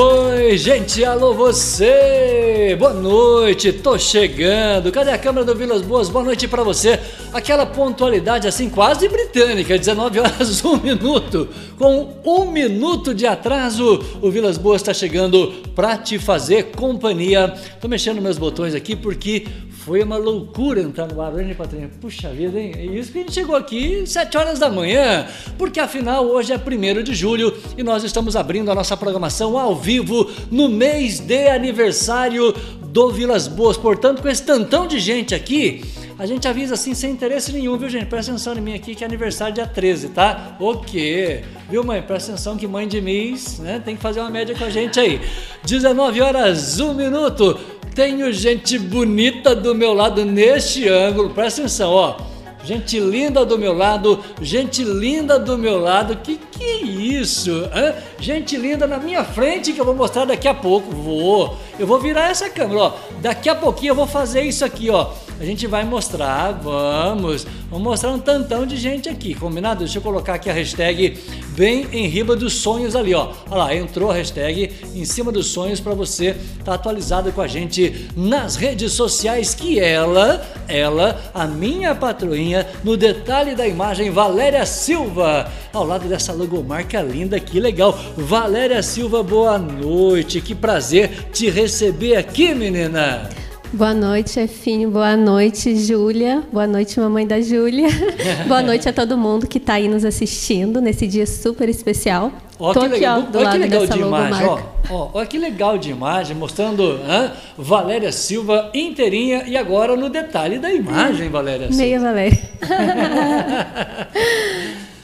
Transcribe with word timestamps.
Oi, 0.00 0.56
gente, 0.56 1.04
alô 1.04 1.34
você! 1.34 2.76
Boa 2.78 2.92
noite, 2.92 3.72
tô 3.72 3.98
chegando. 3.98 4.92
Cadê 4.92 5.10
a 5.10 5.18
câmera 5.18 5.44
do 5.44 5.56
Vilas 5.56 5.82
Boas? 5.82 6.08
Boa 6.08 6.24
noite 6.24 6.46
para 6.46 6.62
você. 6.62 7.00
Aquela 7.32 7.66
pontualidade 7.66 8.46
assim 8.46 8.70
quase 8.70 9.08
britânica, 9.08 9.76
19 9.76 10.20
horas 10.20 10.64
1 10.64 10.76
minuto. 10.78 11.48
Com 11.76 12.14
um 12.24 12.48
minuto 12.48 13.12
de 13.12 13.26
atraso, 13.26 14.00
o 14.22 14.30
Vilas 14.30 14.56
Boas 14.56 14.82
está 14.82 14.94
chegando 14.94 15.52
para 15.74 15.98
te 15.98 16.16
fazer 16.16 16.66
companhia. 16.76 17.52
Tô 17.80 17.88
mexendo 17.88 18.22
meus 18.22 18.38
botões 18.38 18.76
aqui 18.76 18.94
porque 18.94 19.48
foi 19.88 20.02
uma 20.02 20.18
loucura 20.18 20.82
entrar 20.82 21.06
no 21.06 21.18
ar, 21.22 21.40
hein, 21.40 21.54
Patrícia? 21.54 21.88
Puxa 21.98 22.28
vida, 22.28 22.60
hein? 22.60 22.72
É 22.76 22.84
isso 22.84 23.10
que 23.10 23.20
a 23.20 23.22
gente 23.22 23.32
chegou 23.32 23.56
aqui 23.56 24.06
7 24.06 24.36
horas 24.36 24.58
da 24.58 24.68
manhã, 24.68 25.26
porque 25.56 25.80
afinal 25.80 26.26
hoje 26.26 26.52
é 26.52 26.56
1 26.58 27.02
de 27.02 27.14
julho 27.14 27.56
e 27.74 27.82
nós 27.82 28.04
estamos 28.04 28.36
abrindo 28.36 28.70
a 28.70 28.74
nossa 28.74 28.94
programação 28.98 29.58
ao 29.58 29.74
vivo 29.74 30.30
no 30.50 30.68
mês 30.68 31.20
de 31.20 31.48
aniversário 31.48 32.54
do 32.82 33.10
Vilas 33.10 33.48
Boas. 33.48 33.78
Portanto, 33.78 34.20
com 34.20 34.28
esse 34.28 34.42
tantão 34.42 34.86
de 34.86 34.98
gente 34.98 35.34
aqui, 35.34 35.82
a 36.18 36.26
gente 36.26 36.48
avisa 36.48 36.74
assim 36.74 36.94
sem 36.94 37.12
interesse 37.12 37.52
nenhum, 37.52 37.78
viu, 37.78 37.88
gente? 37.88 38.06
Presta 38.06 38.32
atenção 38.32 38.54
em 38.56 38.60
mim 38.60 38.74
aqui 38.74 38.92
que 38.94 39.04
é 39.04 39.06
aniversário 39.06 39.54
dia 39.54 39.66
13, 39.66 40.08
tá? 40.08 40.56
O 40.58 40.78
quê? 40.78 41.44
Viu, 41.70 41.84
mãe? 41.84 42.02
Presta 42.02 42.32
atenção 42.32 42.56
que 42.56 42.66
mãe 42.66 42.88
de 42.88 43.00
mês, 43.00 43.60
né? 43.60 43.80
Tem 43.84 43.94
que 43.94 44.02
fazer 44.02 44.18
uma 44.18 44.28
média 44.28 44.52
com 44.56 44.64
a 44.64 44.70
gente 44.70 44.98
aí. 44.98 45.20
19 45.64 46.20
horas, 46.20 46.80
1 46.80 46.92
minuto. 46.92 47.56
Tenho 47.94 48.32
gente 48.32 48.78
bonita 48.80 49.54
do 49.54 49.76
meu 49.76 49.94
lado 49.94 50.24
neste 50.24 50.88
ângulo. 50.88 51.30
Presta 51.30 51.60
atenção, 51.60 51.92
ó. 51.92 52.16
Gente 52.64 52.98
linda 52.98 53.46
do 53.46 53.56
meu 53.56 53.72
lado, 53.72 54.22
gente 54.42 54.82
linda 54.82 55.38
do 55.38 55.56
meu 55.56 55.78
lado. 55.80 56.16
Que 56.16 56.36
que 56.36 56.64
é 56.64 56.82
isso? 56.82 57.50
Hã? 57.72 57.94
Gente 58.18 58.56
linda 58.56 58.86
na 58.86 58.98
minha 58.98 59.22
frente 59.24 59.72
que 59.72 59.80
eu 59.80 59.84
vou 59.84 59.94
mostrar 59.94 60.24
daqui 60.24 60.48
a 60.48 60.54
pouco. 60.54 60.90
Vou. 60.90 61.56
Eu 61.78 61.86
vou 61.86 62.00
virar 62.00 62.30
essa 62.30 62.50
câmera, 62.50 62.80
ó. 62.80 62.92
Daqui 63.22 63.48
a 63.48 63.54
pouquinho 63.54 63.92
eu 63.92 63.94
vou 63.94 64.06
fazer 64.06 64.42
isso 64.42 64.64
aqui, 64.64 64.90
ó. 64.90 65.12
A 65.40 65.44
gente 65.44 65.68
vai 65.68 65.84
mostrar, 65.84 66.50
vamos. 66.50 67.46
Vamos 67.70 67.84
mostrar 67.84 68.10
um 68.10 68.18
tantão 68.18 68.66
de 68.66 68.76
gente 68.76 69.08
aqui, 69.08 69.34
combinado? 69.34 69.80
Deixa 69.80 69.98
eu 69.98 70.02
colocar 70.02 70.34
aqui 70.34 70.50
a 70.50 70.52
hashtag 70.52 71.16
bem 71.50 71.86
em 71.92 72.08
riba 72.08 72.34
dos 72.34 72.54
sonhos 72.54 72.96
ali, 72.96 73.14
ó. 73.14 73.32
Olha 73.48 73.58
lá, 73.58 73.74
entrou 73.74 74.10
a 74.10 74.14
hashtag 74.14 74.72
em 74.94 75.04
cima 75.04 75.30
dos 75.30 75.46
sonhos 75.46 75.78
para 75.78 75.94
você 75.94 76.30
estar 76.30 76.64
tá 76.64 76.74
atualizado 76.74 77.30
com 77.30 77.40
a 77.40 77.46
gente 77.46 78.08
nas 78.16 78.56
redes 78.56 78.92
sociais 78.94 79.54
que 79.54 79.78
ela, 79.78 80.44
ela, 80.66 81.30
a 81.32 81.46
minha 81.46 81.94
patroinha, 81.94 82.66
no 82.82 82.96
detalhe 82.96 83.54
da 83.54 83.66
imagem, 83.66 84.10
Valéria 84.10 84.66
Silva, 84.66 85.48
ao 85.72 85.84
lado 85.84 86.08
dessa 86.08 86.32
logomarca 86.32 87.00
linda, 87.00 87.38
que 87.38 87.60
legal. 87.60 87.96
Valéria 88.16 88.82
Silva, 88.82 89.22
boa 89.22 89.56
noite, 89.56 90.40
que 90.40 90.54
prazer 90.54 91.28
te 91.32 91.48
receber 91.48 92.16
aqui, 92.16 92.52
menina. 92.54 93.28
Boa 93.72 93.92
noite, 93.92 94.30
chefinho. 94.30 94.90
Boa 94.90 95.14
noite, 95.14 95.76
Júlia. 95.76 96.42
Boa 96.50 96.66
noite, 96.66 96.98
mamãe 96.98 97.26
da 97.26 97.38
Júlia. 97.38 97.88
Boa 98.48 98.62
noite 98.62 98.88
a 98.88 98.92
todo 98.94 99.16
mundo 99.18 99.46
que 99.46 99.58
está 99.58 99.74
aí 99.74 99.88
nos 99.88 100.06
assistindo 100.06 100.80
nesse 100.80 101.06
dia 101.06 101.26
super 101.26 101.68
especial. 101.68 102.32
Ó, 102.58 102.72
Tô 102.72 102.80
que 102.80 102.86
aqui, 102.86 102.94
legal, 102.94 103.18
ó, 103.18 103.30
do 103.30 103.38
olha 103.38 103.50
que 103.50 103.58
legal 103.58 103.86
de 103.86 103.98
imagem, 103.98 104.46
ó, 104.46 104.58
ó, 104.90 105.10
olha 105.12 105.26
que 105.26 105.38
legal 105.38 105.78
de 105.78 105.90
imagem, 105.90 106.34
mostrando 106.34 106.82
hein, 106.82 107.30
Valéria 107.58 108.10
Silva 108.10 108.70
inteirinha 108.74 109.44
e 109.46 109.56
agora 109.56 109.94
no 109.94 110.08
detalhe 110.08 110.58
da 110.58 110.72
imagem, 110.72 111.28
Valéria 111.28 111.68
Silva. 111.68 111.82
Meia 111.82 112.00
Valéria. 112.00 112.38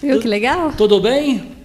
Viu 0.03 0.21
que 0.21 0.27
legal? 0.27 0.73
Tudo 0.77 1.01
bem? 1.01 1.64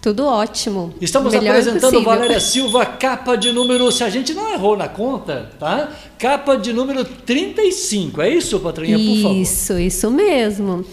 Tudo 0.00 0.26
ótimo. 0.26 0.94
Estamos 1.00 1.34
Melhor 1.34 1.50
apresentando 1.50 1.92
possível. 1.92 2.04
Valéria 2.04 2.40
Silva, 2.40 2.86
capa 2.86 3.36
de 3.36 3.52
número, 3.52 3.92
se 3.92 4.02
a 4.02 4.08
gente 4.08 4.32
não 4.32 4.50
errou 4.52 4.76
na 4.76 4.88
conta, 4.88 5.50
tá? 5.58 5.90
Capa 6.18 6.56
de 6.56 6.72
número 6.72 7.04
35, 7.04 8.22
é 8.22 8.30
isso, 8.30 8.58
Patrinha, 8.60 8.96
por 8.98 9.22
favor? 9.22 9.36
Isso, 9.36 9.78
isso 9.78 10.10
mesmo. 10.10 10.84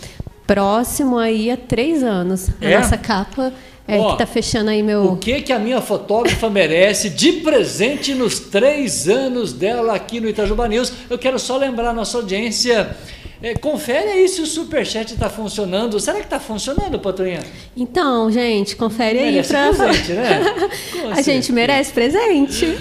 Próximo 0.46 1.18
aí 1.18 1.50
a 1.50 1.56
três 1.56 2.04
anos. 2.04 2.50
É? 2.60 2.76
A 2.76 2.80
nossa 2.80 2.98
capa 2.98 3.54
é 3.88 3.98
Ó, 3.98 4.12
que 4.12 4.18
tá 4.18 4.26
fechando 4.26 4.70
aí 4.70 4.84
meu. 4.84 5.14
O 5.14 5.18
que 5.18 5.42
que 5.42 5.54
a 5.54 5.60
minha 5.60 5.80
fotógrafa 5.80 6.50
merece 6.52 7.10
de 7.10 7.34
presente 7.34 8.14
nos 8.14 8.40
três 8.40 9.08
anos 9.08 9.54
dela 9.54 9.96
aqui 9.96 10.20
no 10.20 10.28
Itajuba 10.28 10.68
News? 10.68 10.92
Eu 11.10 11.18
quero 11.18 11.40
só 11.40 11.58
lembrar 11.58 11.92
a 11.92 11.94
nossa 11.94 12.18
audiência 12.18 12.96
é, 13.42 13.54
confere 13.54 14.10
aí 14.10 14.28
se 14.28 14.42
o 14.42 14.46
Superchat 14.48 15.14
está 15.14 15.30
funcionando. 15.30 16.00
Será 16.00 16.18
que 16.18 16.26
está 16.26 16.40
funcionando, 16.40 17.00
Patrulha? 17.00 17.40
Então, 17.76 18.32
gente, 18.32 18.76
confere 18.76 19.20
merece 19.20 19.56
aí 19.56 19.76
para. 19.76 19.88
Presente, 19.88 20.14
né? 20.14 20.42
a 21.16 21.22
gente 21.22 21.52
merece 21.52 21.94
presente. 21.94 22.78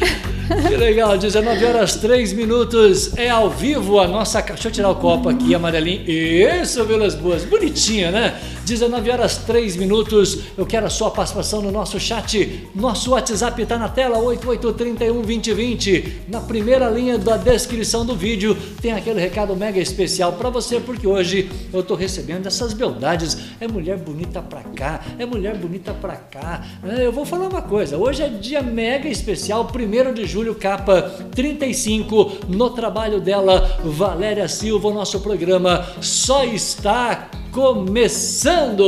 Que 0.68 0.76
legal, 0.76 1.18
19 1.18 1.64
horas 1.64 1.96
3 1.96 2.32
minutos, 2.32 3.16
é 3.18 3.28
ao 3.28 3.50
vivo 3.50 3.98
a 3.98 4.06
nossa. 4.06 4.40
Deixa 4.40 4.68
eu 4.68 4.72
tirar 4.72 4.90
o 4.90 4.94
copo 4.94 5.28
aqui, 5.28 5.52
amarelinho. 5.54 6.08
Isso, 6.08 6.84
Vilas 6.84 7.16
Boas, 7.16 7.44
bonitinha, 7.44 8.12
né? 8.12 8.40
19 8.64 9.10
horas 9.10 9.38
3 9.38 9.76
minutos, 9.76 10.38
eu 10.56 10.64
quero 10.64 10.86
a 10.86 10.90
sua 10.90 11.10
participação 11.10 11.60
no 11.62 11.72
nosso 11.72 11.98
chat. 11.98 12.68
Nosso 12.74 13.10
WhatsApp 13.10 13.60
está 13.60 13.76
na 13.76 13.88
tela, 13.88 14.18
88312020. 14.18 16.12
Na 16.28 16.40
primeira 16.40 16.88
linha 16.90 17.18
da 17.18 17.36
descrição 17.36 18.06
do 18.06 18.14
vídeo 18.14 18.56
tem 18.80 18.92
aquele 18.92 19.20
recado 19.20 19.56
mega 19.56 19.80
especial 19.80 20.32
para 20.34 20.45
você, 20.50 20.80
porque 20.80 21.06
hoje 21.06 21.50
eu 21.72 21.80
estou 21.80 21.96
recebendo 21.96 22.46
essas 22.46 22.72
beldades. 22.72 23.36
É 23.60 23.68
mulher 23.68 23.98
bonita 23.98 24.40
pra 24.42 24.62
cá, 24.62 25.00
é 25.18 25.26
mulher 25.26 25.56
bonita 25.56 25.92
pra 25.94 26.16
cá. 26.16 26.64
É, 26.84 27.06
eu 27.06 27.12
vou 27.12 27.24
falar 27.24 27.48
uma 27.48 27.62
coisa, 27.62 27.96
hoje 27.96 28.22
é 28.22 28.28
dia 28.28 28.62
mega 28.62 29.08
especial, 29.08 29.66
1 29.66 30.14
de 30.14 30.26
julho 30.26 30.54
Capa 30.54 31.02
35, 31.34 32.38
no 32.48 32.70
trabalho 32.70 33.20
dela, 33.20 33.78
Valéria 33.84 34.48
Silva. 34.48 34.88
O 34.88 34.94
nosso 34.94 35.20
programa 35.20 35.86
só 36.00 36.44
está 36.44 37.28
começando. 37.52 38.86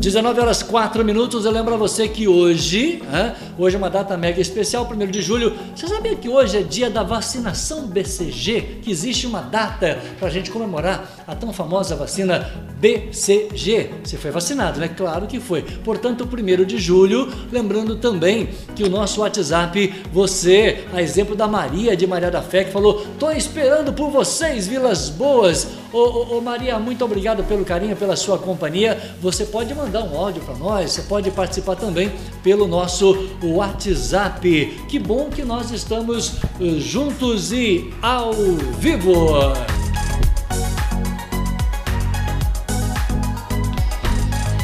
19 0.00 0.40
horas 0.40 0.62
4 0.62 1.04
minutos. 1.04 1.44
Eu 1.44 1.50
lembro 1.50 1.74
a 1.74 1.76
você 1.76 2.08
que 2.08 2.28
hoje, 2.28 3.02
hoje 3.58 3.76
é 3.76 3.78
uma 3.78 3.90
data 3.90 4.16
mega 4.16 4.40
especial, 4.40 4.88
1 4.90 5.06
de 5.10 5.20
julho. 5.20 5.54
Você 5.74 5.86
sabia 5.86 6.14
que 6.14 6.28
hoje 6.28 6.56
é 6.56 6.62
dia 6.62 6.88
da 6.88 7.02
vacinação 7.02 7.86
BCG? 7.86 8.80
Que 8.82 8.90
existe 8.90 9.26
uma 9.26 9.42
data 9.42 9.98
para 10.18 10.28
a 10.28 10.30
gente 10.30 10.50
comemorar 10.50 11.24
a 11.26 11.34
tão 11.34 11.52
famosa 11.52 11.96
vacina 11.96 12.50
BCG. 12.80 13.90
Você 14.04 14.16
foi 14.16 14.30
vacinado, 14.30 14.78
né? 14.78 14.88
Claro 14.88 15.26
que 15.26 15.40
foi. 15.40 15.62
Portanto, 15.62 16.26
1 16.26 16.64
de 16.64 16.78
julho, 16.78 17.28
lembrando 17.50 17.96
também 17.96 18.48
que 18.74 18.84
o 18.84 18.88
nosso 18.88 19.20
WhatsApp, 19.20 20.04
você, 20.12 20.84
a 20.92 21.02
exemplo 21.02 21.34
da 21.34 21.48
Maria 21.48 21.96
de 21.96 22.06
Maria 22.06 22.30
da 22.30 22.40
Fé, 22.40 22.64
que 22.64 22.70
falou: 22.70 23.04
tô 23.18 23.30
esperando 23.30 23.92
por 23.92 24.10
vocês, 24.10 24.66
Vilas 24.66 25.08
Boas. 25.08 25.66
Ô, 25.92 25.98
ô, 25.98 26.36
ô 26.36 26.40
Maria, 26.40 26.78
muito 26.78 27.02
obrigado 27.04 27.42
pelo 27.44 27.64
carinho, 27.64 27.96
pela 27.96 28.14
sua 28.14 28.38
companhia. 28.38 29.16
Você 29.20 29.46
pode 29.46 29.74
mandar 29.74 30.02
um 30.02 30.16
áudio 30.16 30.42
para 30.42 30.54
nós, 30.54 30.92
você 30.92 31.02
pode 31.02 31.30
participar 31.30 31.76
também 31.76 32.12
pelo 32.42 32.66
nosso 32.68 33.14
WhatsApp. 33.56 34.84
Que 34.88 34.98
bom 34.98 35.28
que 35.30 35.44
nós 35.44 35.70
estamos 35.70 36.36
eh, 36.60 36.78
juntos 36.78 37.52
e 37.52 37.92
ao 38.02 38.32
vivo. 38.78 39.52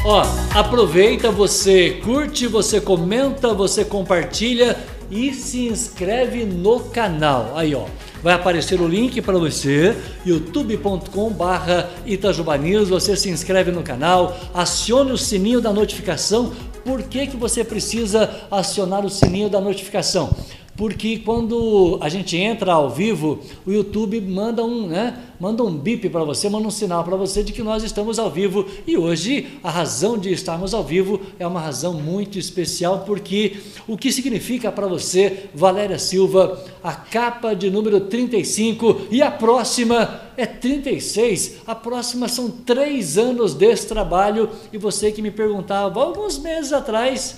Ó, 0.07 0.23
aproveita, 0.53 1.31
você 1.31 1.99
curte, 2.03 2.45
você 2.45 2.79
comenta, 2.79 3.55
você 3.55 3.83
compartilha 3.83 4.77
e 5.09 5.33
se 5.33 5.67
inscreve 5.67 6.45
no 6.45 6.79
canal. 6.79 7.53
Aí, 7.55 7.73
ó, 7.73 7.85
vai 8.21 8.35
aparecer 8.35 8.79
o 8.79 8.87
link 8.87 9.19
para 9.21 9.37
você, 9.39 9.95
youtube.com/barra 10.23 11.89
Itajubanews. 12.05 12.89
Você 12.89 13.15
se 13.15 13.29
inscreve 13.29 13.71
no 13.71 13.81
canal, 13.81 14.37
acione 14.53 15.11
o 15.11 15.17
sininho 15.17 15.59
da 15.59 15.73
notificação. 15.73 16.53
Por 16.85 17.01
que, 17.01 17.25
que 17.25 17.35
você 17.35 17.63
precisa 17.63 18.29
acionar 18.51 19.03
o 19.03 19.09
sininho 19.09 19.49
da 19.49 19.59
notificação? 19.59 20.29
Porque 20.77 21.19
quando 21.19 21.97
a 22.01 22.09
gente 22.09 22.35
entra 22.35 22.73
ao 22.73 22.89
vivo, 22.89 23.39
o 23.65 23.71
YouTube 23.71 24.19
manda 24.19 24.63
um, 24.63 24.87
né, 24.87 25.17
manda 25.39 25.63
um 25.63 25.71
bip 25.71 26.09
para 26.09 26.23
você, 26.23 26.49
manda 26.49 26.67
um 26.67 26.71
sinal 26.71 27.03
para 27.03 27.15
você 27.15 27.43
de 27.43 27.53
que 27.53 27.63
nós 27.63 27.81
estamos 27.81 28.19
ao 28.19 28.29
vivo. 28.29 28.65
E 28.85 28.97
hoje 28.97 29.57
a 29.63 29.69
razão 29.69 30.17
de 30.17 30.33
estarmos 30.33 30.73
ao 30.73 30.83
vivo 30.83 31.21
é 31.39 31.47
uma 31.47 31.61
razão 31.61 31.93
muito 31.93 32.37
especial, 32.37 33.03
porque 33.05 33.57
o 33.87 33.97
que 33.97 34.11
significa 34.11 34.69
para 34.69 34.87
você, 34.87 35.45
Valéria 35.53 35.97
Silva, 35.97 36.61
a 36.83 36.91
capa 36.93 37.55
de 37.55 37.69
número 37.69 38.01
35 38.01 39.07
e 39.09 39.21
a 39.21 39.31
próxima 39.31 40.21
é 40.35 40.45
36. 40.45 41.61
A 41.65 41.73
próxima 41.73 42.27
são 42.27 42.49
três 42.49 43.17
anos 43.17 43.53
desse 43.53 43.87
trabalho. 43.87 44.49
E 44.73 44.77
você 44.77 45.09
que 45.09 45.21
me 45.21 45.31
perguntava 45.31 46.01
alguns 46.01 46.37
meses 46.37 46.73
atrás 46.73 47.37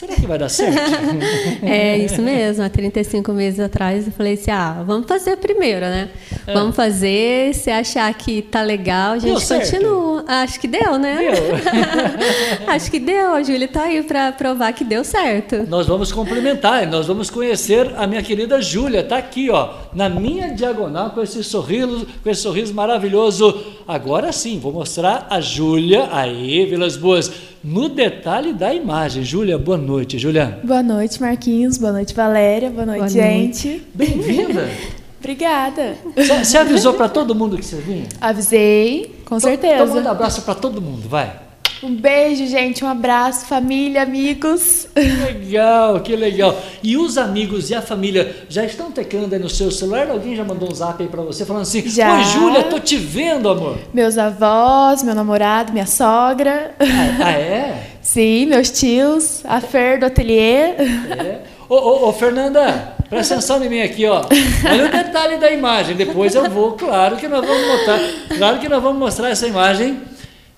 Será 0.00 0.14
que 0.14 0.26
vai 0.26 0.38
dar 0.38 0.48
certo? 0.48 0.80
é 1.62 1.98
isso 1.98 2.22
mesmo. 2.22 2.64
Há 2.64 2.70
35 2.70 3.34
meses 3.34 3.60
atrás 3.60 4.06
eu 4.06 4.12
falei 4.14 4.32
assim: 4.32 4.50
ah, 4.50 4.82
vamos 4.82 5.06
fazer 5.06 5.36
primeiro, 5.36 5.80
né? 5.80 6.08
É. 6.46 6.54
Vamos 6.54 6.74
fazer. 6.74 7.52
Se 7.52 7.70
achar 7.70 8.12
que 8.14 8.40
tá 8.40 8.62
legal, 8.62 9.12
a 9.12 9.18
gente 9.18 9.46
continua. 9.46 10.24
Acho 10.26 10.58
que 10.58 10.66
deu, 10.66 10.98
né? 10.98 11.18
Deu. 11.18 12.64
Acho 12.66 12.90
que 12.90 12.98
deu. 12.98 13.32
A 13.34 13.42
Júlia 13.42 13.68
tá 13.68 13.82
aí 13.82 14.02
para 14.02 14.32
provar 14.32 14.72
que 14.72 14.84
deu 14.84 15.04
certo. 15.04 15.66
Nós 15.68 15.86
vamos 15.86 16.10
complementar, 16.10 16.86
nós 16.86 17.06
vamos 17.06 17.28
conhecer 17.28 17.92
a 17.94 18.06
minha 18.06 18.22
querida 18.22 18.62
Júlia. 18.62 19.02
Tá 19.02 19.18
aqui, 19.18 19.50
ó, 19.50 19.74
na 19.92 20.08
minha 20.08 20.48
diagonal 20.48 21.10
com 21.10 21.20
esse 21.20 21.44
sorriso, 21.44 22.06
com 22.22 22.30
esse 22.30 22.40
sorriso 22.40 22.72
maravilhoso. 22.72 23.54
Agora 23.86 24.32
sim, 24.32 24.58
vou 24.58 24.72
mostrar 24.72 25.26
a 25.28 25.42
Júlia 25.42 26.08
aí, 26.10 26.64
Vilas 26.64 26.96
Boas 26.96 27.50
no 27.62 27.88
detalhe 27.88 28.52
da 28.52 28.72
imagem. 28.72 29.22
Júlia, 29.22 29.58
boa 29.58 29.76
noite. 29.76 29.89
Júlia. 30.18 30.60
Boa 30.62 30.82
noite, 30.82 31.20
Marquinhos. 31.20 31.76
Boa 31.78 31.92
noite, 31.92 32.14
Valéria. 32.14 32.70
Boa 32.70 32.86
noite, 32.86 32.98
boa 32.98 33.08
gente. 33.08 33.68
Noite. 33.68 33.86
Bem-vinda. 33.94 34.68
Obrigada. 35.20 35.96
Você 36.42 36.56
avisou 36.56 36.94
para 36.94 37.08
todo 37.08 37.34
mundo 37.34 37.56
que 37.58 37.64
você 37.64 37.76
vinha? 37.76 38.06
Avisei, 38.20 39.22
com 39.26 39.38
certeza. 39.38 39.74
Então 39.82 39.94
manda 39.94 40.10
abraço 40.10 40.42
para 40.42 40.54
todo 40.54 40.80
mundo, 40.80 41.08
vai. 41.08 41.49
Um 41.82 41.94
beijo, 41.94 42.46
gente, 42.46 42.84
um 42.84 42.88
abraço, 42.88 43.46
família, 43.46 44.02
amigos. 44.02 44.86
Que 44.94 45.00
legal, 45.00 46.00
que 46.00 46.14
legal. 46.14 46.54
E 46.82 46.94
os 46.98 47.16
amigos 47.16 47.70
e 47.70 47.74
a 47.74 47.80
família 47.80 48.44
já 48.50 48.66
estão 48.66 48.90
tecando 48.92 49.34
aí 49.34 49.40
no 49.40 49.48
seu 49.48 49.70
celular? 49.70 50.10
Alguém 50.10 50.36
já 50.36 50.44
mandou 50.44 50.70
um 50.70 50.74
zap 50.74 51.02
aí 51.02 51.08
para 51.08 51.22
você 51.22 51.46
falando 51.46 51.62
assim: 51.62 51.88
já. 51.88 52.18
Oi, 52.18 52.24
Júlia, 52.24 52.64
tô 52.64 52.78
te 52.78 52.98
vendo, 52.98 53.48
amor. 53.48 53.78
Meus 53.94 54.18
avós, 54.18 55.02
meu 55.02 55.14
namorado, 55.14 55.72
minha 55.72 55.86
sogra. 55.86 56.74
Ah, 56.78 57.24
ah 57.24 57.32
é? 57.32 57.86
Sim, 58.02 58.44
meus 58.46 58.70
tios, 58.70 59.40
a 59.46 59.62
Fer 59.62 59.98
do 60.00 60.04
ateliê. 60.04 60.74
É. 60.74 61.40
Ô, 61.66 61.76
ô, 61.76 62.08
ô, 62.08 62.12
Fernanda, 62.12 62.94
presta 63.08 63.34
atenção 63.34 63.64
em 63.64 63.70
mim 63.70 63.80
aqui, 63.80 64.04
ó. 64.04 64.22
Olha 64.70 64.86
o 64.86 64.90
detalhe 64.90 65.38
da 65.38 65.50
imagem. 65.50 65.96
Depois 65.96 66.34
eu 66.34 66.50
vou, 66.50 66.72
claro 66.72 67.16
que 67.16 67.26
nós 67.26 67.46
vamos 67.46 67.66
mostrar. 67.66 68.00
Claro 68.36 68.58
que 68.58 68.68
nós 68.68 68.82
vamos 68.82 68.98
mostrar 68.98 69.30
essa 69.30 69.46
imagem 69.46 70.09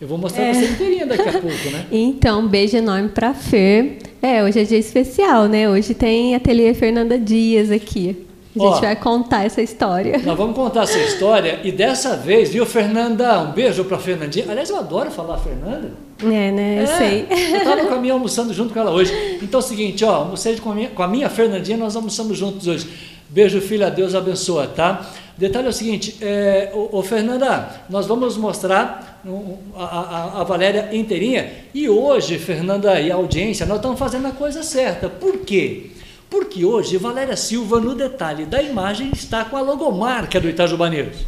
eu 0.02 0.08
vou 0.08 0.18
mostrar 0.18 0.42
é. 0.42 0.52
você 0.52 0.64
inteirinha 0.64 1.06
daqui 1.06 1.28
a 1.28 1.30
pouco, 1.40 1.70
né? 1.70 1.86
Então, 1.92 2.40
um 2.40 2.48
beijo 2.48 2.76
enorme 2.76 3.08
para 3.10 3.32
Fer. 3.32 3.98
É, 4.20 4.42
hoje 4.42 4.58
é 4.58 4.64
dia 4.64 4.76
especial, 4.76 5.46
né? 5.46 5.70
Hoje 5.70 5.94
tem 5.94 6.34
ateliê 6.34 6.74
Fernanda 6.74 7.16
Dias 7.16 7.70
aqui. 7.70 8.26
A 8.56 8.58
gente 8.58 8.78
Ó, 8.78 8.80
vai 8.80 8.96
contar 8.96 9.44
essa 9.44 9.62
história. 9.62 10.20
Nós 10.24 10.36
vamos 10.36 10.56
contar 10.56 10.82
essa 10.82 10.98
história 10.98 11.60
e 11.62 11.70
dessa 11.70 12.16
vez, 12.16 12.50
viu, 12.50 12.66
Fernanda? 12.66 13.42
Um 13.42 13.52
beijo 13.52 13.84
para 13.84 13.96
Fernandinha. 13.96 14.44
Aliás, 14.48 14.70
eu 14.70 14.76
adoro 14.76 15.08
falar 15.08 15.38
Fernanda. 15.38 15.92
É, 16.20 16.50
né? 16.50 16.78
Eu 16.80 16.82
é, 16.82 16.86
sei. 16.86 17.26
Eu 17.30 17.58
estava 17.58 17.86
com 17.86 17.94
a 17.94 17.98
minha 18.02 18.14
almoçando 18.14 18.52
junto 18.52 18.74
com 18.74 18.80
ela 18.80 18.90
hoje. 18.90 19.38
Então 19.40 19.60
é 19.60 19.62
o 19.62 19.66
seguinte, 19.66 20.04
ó, 20.04 20.16
almocei 20.16 20.56
com 20.56 20.72
a 20.72 20.74
minha, 20.74 20.88
com 20.88 21.02
a 21.04 21.06
minha 21.06 21.30
Fernandinha, 21.30 21.76
nós 21.76 21.94
almoçamos 21.94 22.36
juntos 22.36 22.66
hoje. 22.66 22.90
Beijo, 23.28 23.60
filha, 23.60 23.88
Deus 23.88 24.16
abençoa, 24.16 24.66
tá? 24.66 25.08
Detalhe 25.38 25.66
é 25.66 25.70
o 25.70 25.72
seguinte, 25.72 26.18
é, 26.20 26.70
o, 26.74 26.98
o 26.98 27.02
Fernanda, 27.02 27.82
nós 27.88 28.06
vamos 28.06 28.36
mostrar 28.36 29.11
a, 29.76 29.84
a, 29.84 30.40
a, 30.40 30.44
Valéria 30.44 30.88
inteirinha 30.92 31.50
e 31.72 31.88
hoje, 31.88 32.38
Fernanda 32.38 33.00
e 33.00 33.10
a 33.10 33.14
audiência, 33.14 33.64
nós 33.66 33.76
estamos 33.76 33.98
fazendo 33.98 34.26
a 34.26 34.32
coisa 34.32 34.62
certa. 34.62 35.08
Por 35.08 35.38
quê? 35.38 35.90
Porque 36.28 36.64
hoje 36.64 36.96
Valéria 36.96 37.36
Silva, 37.36 37.78
no 37.78 37.94
detalhe 37.94 38.44
da 38.44 38.62
imagem, 38.62 39.10
está 39.12 39.44
com 39.44 39.56
a 39.56 39.60
logomarca 39.60 40.40
do 40.40 40.48
Itajubaneiros. 40.48 41.18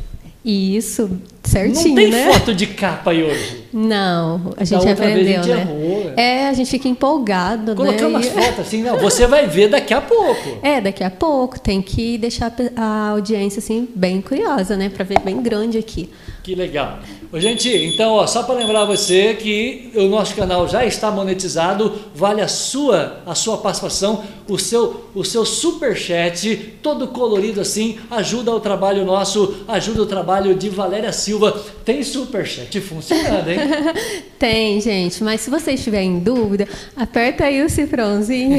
Isso, 0.44 1.10
certinho, 1.42 1.88
Não 1.88 1.94
tem 1.94 2.10
né? 2.10 2.30
foto 2.30 2.54
de 2.54 2.66
capa 2.66 3.12
aí 3.12 3.22
hoje. 3.22 3.64
Não, 3.72 4.52
a 4.58 4.64
gente 4.64 4.86
aprendeu, 4.86 5.40
a 5.40 5.42
gente 5.42 5.54
né? 5.54 5.60
Errou, 5.62 6.12
é. 6.16 6.22
é, 6.22 6.48
a 6.48 6.52
gente 6.52 6.70
fica 6.70 6.86
empolgado, 6.86 7.74
Colocamos 7.74 8.26
né? 8.26 8.32
umas 8.32 8.46
fotos 8.46 8.60
assim, 8.66 8.82
não, 8.82 8.98
você 8.98 9.26
vai 9.26 9.46
ver 9.46 9.68
daqui 9.68 9.94
a 9.94 10.02
pouco. 10.02 10.58
É, 10.62 10.80
daqui 10.80 11.02
a 11.02 11.10
pouco, 11.10 11.58
tem 11.58 11.80
que 11.80 12.18
deixar 12.18 12.54
a 12.76 13.10
audiência 13.10 13.58
assim 13.58 13.88
bem 13.94 14.20
curiosa, 14.20 14.76
né, 14.76 14.90
para 14.90 15.04
ver 15.04 15.18
bem 15.20 15.40
grande 15.40 15.78
aqui. 15.78 16.10
Que 16.44 16.54
legal. 16.54 16.98
Ô, 17.32 17.40
gente, 17.40 17.74
então, 17.74 18.12
ó, 18.12 18.26
só 18.26 18.42
para 18.42 18.56
lembrar 18.56 18.84
você 18.84 19.32
que 19.32 19.90
o 19.94 20.02
nosso 20.02 20.36
canal 20.36 20.68
já 20.68 20.84
está 20.84 21.10
monetizado, 21.10 21.90
vale 22.14 22.42
a 22.42 22.46
sua 22.46 23.22
a 23.24 23.34
sua 23.34 23.56
participação, 23.56 24.22
o 24.46 24.58
seu 24.58 25.06
o 25.14 25.24
seu 25.24 25.46
super 25.46 25.96
chat, 25.96 26.54
todo 26.82 27.08
colorido 27.08 27.62
assim, 27.62 27.98
ajuda 28.10 28.50
o 28.50 28.60
trabalho 28.60 29.06
nosso, 29.06 29.64
ajuda 29.66 30.02
o 30.02 30.06
trabalho 30.06 30.54
de 30.54 30.68
Valéria 30.68 31.12
Silva. 31.12 31.58
Tem 31.82 32.02
super 32.02 32.44
chat 32.46 32.78
funcionando, 32.78 33.48
hein? 33.48 33.58
Tem, 34.38 34.78
gente, 34.80 35.24
mas 35.24 35.40
se 35.40 35.48
você 35.48 35.72
estiver 35.72 36.02
em 36.02 36.18
dúvida, 36.18 36.68
aperta 36.94 37.44
aí 37.44 37.62
o 37.62 37.70
cifrãozinho. 37.70 38.58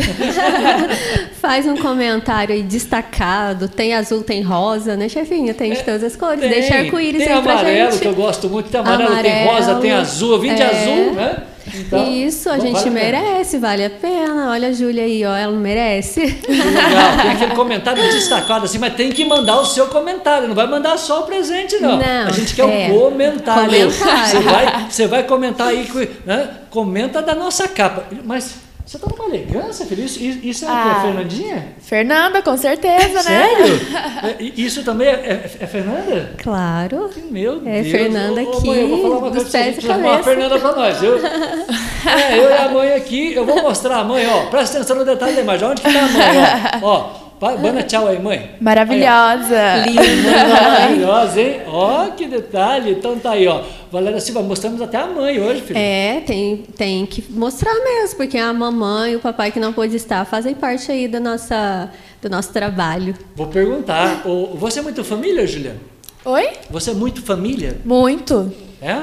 Faz 1.40 1.68
um 1.68 1.78
comentário 1.78 2.56
aí 2.56 2.64
destacado, 2.64 3.70
tem 3.70 3.94
azul, 3.94 4.24
tem 4.24 4.42
rosa, 4.42 4.96
né, 4.96 5.08
chefinha? 5.08 5.54
Tem 5.54 5.74
de 5.74 5.80
é, 5.80 5.84
todas 5.84 6.04
as 6.04 6.16
cores. 6.16 6.40
Tem, 6.40 6.50
Deixa 6.50 6.76
arco-íris 6.76 7.22
aí 7.28 7.42
pra 7.44 7.58
gente 7.58 7.75
amarelo, 7.82 8.00
que 8.00 8.08
eu 8.08 8.16
gosto 8.16 8.50
muito. 8.50 8.70
Tem 8.70 8.80
amarelo, 8.80 9.12
amarelo 9.12 9.36
tem 9.36 9.46
rosa, 9.48 9.76
tem 9.76 9.92
azul. 9.92 10.34
Eu 10.34 10.40
vim 10.40 10.50
é. 10.50 10.54
de 10.56 10.64
azul, 10.64 11.14
né? 11.14 11.44
Então, 11.74 12.12
Isso, 12.12 12.50
a 12.50 12.60
gente 12.60 12.74
vale 12.74 12.90
merece, 12.92 13.58
vale 13.58 13.84
a 13.84 13.90
pena. 13.90 14.52
Olha 14.52 14.70
a 14.70 14.72
Júlia 14.72 15.04
aí, 15.04 15.26
ó, 15.26 15.36
ela 15.36 15.58
merece. 15.58 16.22
Legal, 16.22 17.18
tem 17.22 17.32
aquele 17.32 17.56
comentário 17.56 18.02
destacado 18.04 18.66
assim, 18.66 18.78
mas 18.78 18.94
tem 18.94 19.12
que 19.12 19.26
mandar 19.26 19.60
o 19.60 19.66
seu 19.66 19.88
comentário, 19.88 20.48
não 20.48 20.56
vai 20.56 20.68
mandar 20.68 20.98
só 20.98 21.22
o 21.22 21.24
presente, 21.24 21.78
não. 21.80 21.98
não 21.98 22.28
a 22.28 22.32
gente 22.32 22.54
quer 22.54 22.62
é, 22.70 22.92
um 22.92 23.00
comentário. 23.00 23.66
comentário. 23.66 24.30
Você, 24.30 24.40
vai, 24.40 24.86
você 24.90 25.08
vai 25.08 25.24
comentar 25.24 25.68
aí, 25.68 25.88
né? 26.26 26.50
comenta 26.70 27.22
da 27.22 27.34
nossa 27.34 27.68
capa. 27.68 28.06
Mas 28.24 28.65
você 28.86 29.00
tá 29.00 29.08
numa 29.10 29.26
elegância, 29.26 29.84
filho. 29.86 30.06
Isso, 30.06 30.20
isso 30.20 30.66
é 30.66 30.68
ah, 30.70 31.00
Fernandinha? 31.02 31.68
Fernanda, 31.80 32.42
com 32.44 32.56
certeza, 32.56 33.24
né? 33.24 33.24
Sério? 33.24 33.66
É, 34.26 34.36
isso 34.40 34.84
também 34.84 35.08
é, 35.08 35.12
é, 35.12 35.52
é, 35.60 35.68
Fernanda? 35.68 36.32
Claro. 36.42 37.10
Meu 37.30 37.62
é 37.66 37.82
Deus. 37.82 37.88
É 37.88 37.98
Fernanda 37.98 38.42
ô, 38.42 38.50
aqui. 38.50 38.68
Mãe, 38.68 38.82
eu 38.82 38.88
vou 38.88 39.02
falar 39.02 39.18
uma 39.18 39.32
coisa 39.32 39.46
pra 39.50 39.72
você. 39.72 39.92
Uma 39.92 40.24
Fernanda 40.24 40.60
pra 40.60 40.72
nós. 40.76 41.04
Eu, 41.04 41.18
é, 41.18 42.40
eu 42.40 42.50
e 42.50 42.54
a 42.54 42.70
mãe 42.70 42.94
aqui, 42.94 43.34
eu 43.34 43.46
vou 43.46 43.62
mostrar 43.62 43.98
a 43.98 44.04
mãe, 44.04 44.26
ó. 44.28 44.46
Presta 44.48 44.78
atenção 44.78 44.96
no 44.98 45.06
detalhe 45.06 45.36
da 45.36 45.42
imagem. 45.42 45.68
Onde 45.68 45.82
que 45.82 45.92
tá 45.92 46.00
a 46.00 46.08
mãe, 46.08 46.82
ó? 46.82 46.88
ó 46.88 47.25
Bana 47.40 47.84
tchau 47.84 48.08
aí, 48.08 48.18
mãe. 48.18 48.52
Maravilhosa. 48.62 49.60
Aí, 49.60 49.92
Linda. 49.94 50.48
Maravilhosa, 50.48 51.42
hein? 51.42 51.62
Ó, 51.68 52.08
que 52.12 52.26
detalhe. 52.28 52.92
Então 52.92 53.20
tá 53.20 53.32
aí, 53.32 53.48
ó. 53.48 53.62
Valéria 53.92 54.20
Silva, 54.20 54.42
mostramos 54.42 54.82
até 54.82 54.98
a 54.98 55.08
mãe 55.08 55.40
hoje, 55.40 55.62
filho. 55.62 55.78
É, 55.78 56.22
tem, 56.22 56.58
tem 56.78 57.06
que 57.06 57.24
mostrar 57.32 57.74
mesmo, 57.74 58.18
porque 58.18 58.38
a 58.38 58.54
mamãe 58.54 59.14
e 59.14 59.16
o 59.16 59.20
papai 59.20 59.52
que 59.52 59.60
não 59.60 59.74
pôde 59.74 59.96
estar 59.96 60.26
fazem 60.26 60.56
parte 60.56 60.92
aí 60.92 61.08
da 61.08 61.20
nossa, 61.20 61.92
do 62.22 62.30
nosso 62.30 62.52
trabalho. 62.52 63.16
Vou 63.36 63.48
perguntar. 63.48 64.24
Você 64.56 64.80
é 64.80 64.82
muito 64.82 65.04
família, 65.04 65.46
Juliana? 65.46 65.80
Oi? 66.24 66.50
Você 66.72 66.92
é 66.92 66.94
muito 66.94 67.22
família? 67.22 67.78
Muito. 67.86 68.52
É? 68.82 69.02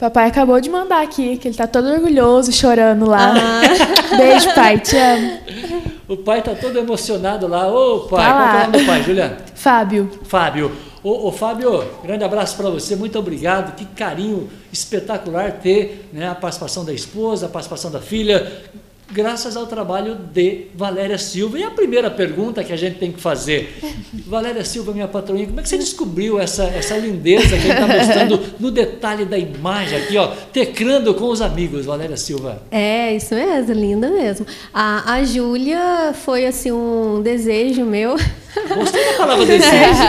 Papai 0.00 0.28
acabou 0.28 0.58
de 0.62 0.70
mandar 0.70 1.02
aqui, 1.02 1.36
que 1.36 1.46
ele 1.46 1.54
tá 1.54 1.66
todo 1.66 1.86
orgulhoso, 1.90 2.50
chorando 2.50 3.04
lá. 3.04 3.34
Ah. 3.36 3.60
Beijo, 4.16 4.54
pai, 4.54 4.78
te 4.78 4.96
amo. 4.96 5.38
O 6.08 6.16
pai 6.16 6.40
tá 6.40 6.54
todo 6.54 6.78
emocionado 6.78 7.46
lá. 7.46 7.68
Ô, 7.68 8.08
pai, 8.08 8.24
tá 8.24 8.32
qual 8.32 8.48
é 8.48 8.50
o 8.50 8.66
nome 8.66 8.78
do 8.78 8.86
pai, 8.86 9.02
Juliana? 9.02 9.36
Fábio. 9.54 10.10
Fábio. 10.24 10.72
Ô, 11.04 11.28
ô 11.28 11.32
Fábio, 11.32 11.84
grande 12.02 12.24
abraço 12.24 12.56
para 12.56 12.70
você, 12.70 12.96
muito 12.96 13.18
obrigado. 13.18 13.74
Que 13.76 13.84
carinho 13.84 14.48
espetacular 14.72 15.52
ter 15.52 16.08
né, 16.14 16.30
a 16.30 16.34
participação 16.34 16.82
da 16.82 16.94
esposa, 16.94 17.44
a 17.44 17.48
participação 17.50 17.90
da 17.90 18.00
filha 18.00 18.50
graças 19.10 19.56
ao 19.56 19.66
trabalho 19.66 20.14
de 20.14 20.66
Valéria 20.74 21.18
Silva. 21.18 21.58
E 21.58 21.64
a 21.64 21.70
primeira 21.70 22.10
pergunta 22.10 22.62
que 22.62 22.72
a 22.72 22.76
gente 22.76 22.98
tem 22.98 23.10
que 23.12 23.20
fazer, 23.20 23.78
Valéria 24.26 24.64
Silva, 24.64 24.92
minha 24.92 25.08
patroinha, 25.08 25.46
como 25.46 25.60
é 25.60 25.62
que 25.62 25.68
você 25.68 25.78
descobriu 25.78 26.38
essa, 26.38 26.64
essa 26.64 26.96
lindeza 26.96 27.48
que 27.48 27.54
a 27.54 27.58
gente 27.58 27.72
está 27.72 27.86
mostrando 27.86 28.40
no 28.58 28.70
detalhe 28.70 29.24
da 29.24 29.38
imagem 29.38 29.98
aqui, 29.98 30.16
ó, 30.16 30.28
tecrando 30.52 31.14
com 31.14 31.28
os 31.28 31.40
amigos, 31.40 31.86
Valéria 31.86 32.16
Silva? 32.16 32.62
É, 32.70 33.14
isso 33.14 33.34
mesmo, 33.34 33.74
linda 33.74 34.10
mesmo. 34.10 34.46
A, 34.72 35.14
a 35.14 35.24
Júlia 35.24 36.12
foi 36.14 36.46
assim 36.46 36.72
um 36.72 37.20
desejo 37.22 37.84
meu. 37.84 38.16
Gostei 38.74 39.04
da 39.12 39.16
palavra 39.16 39.46
desejo. 39.46 40.02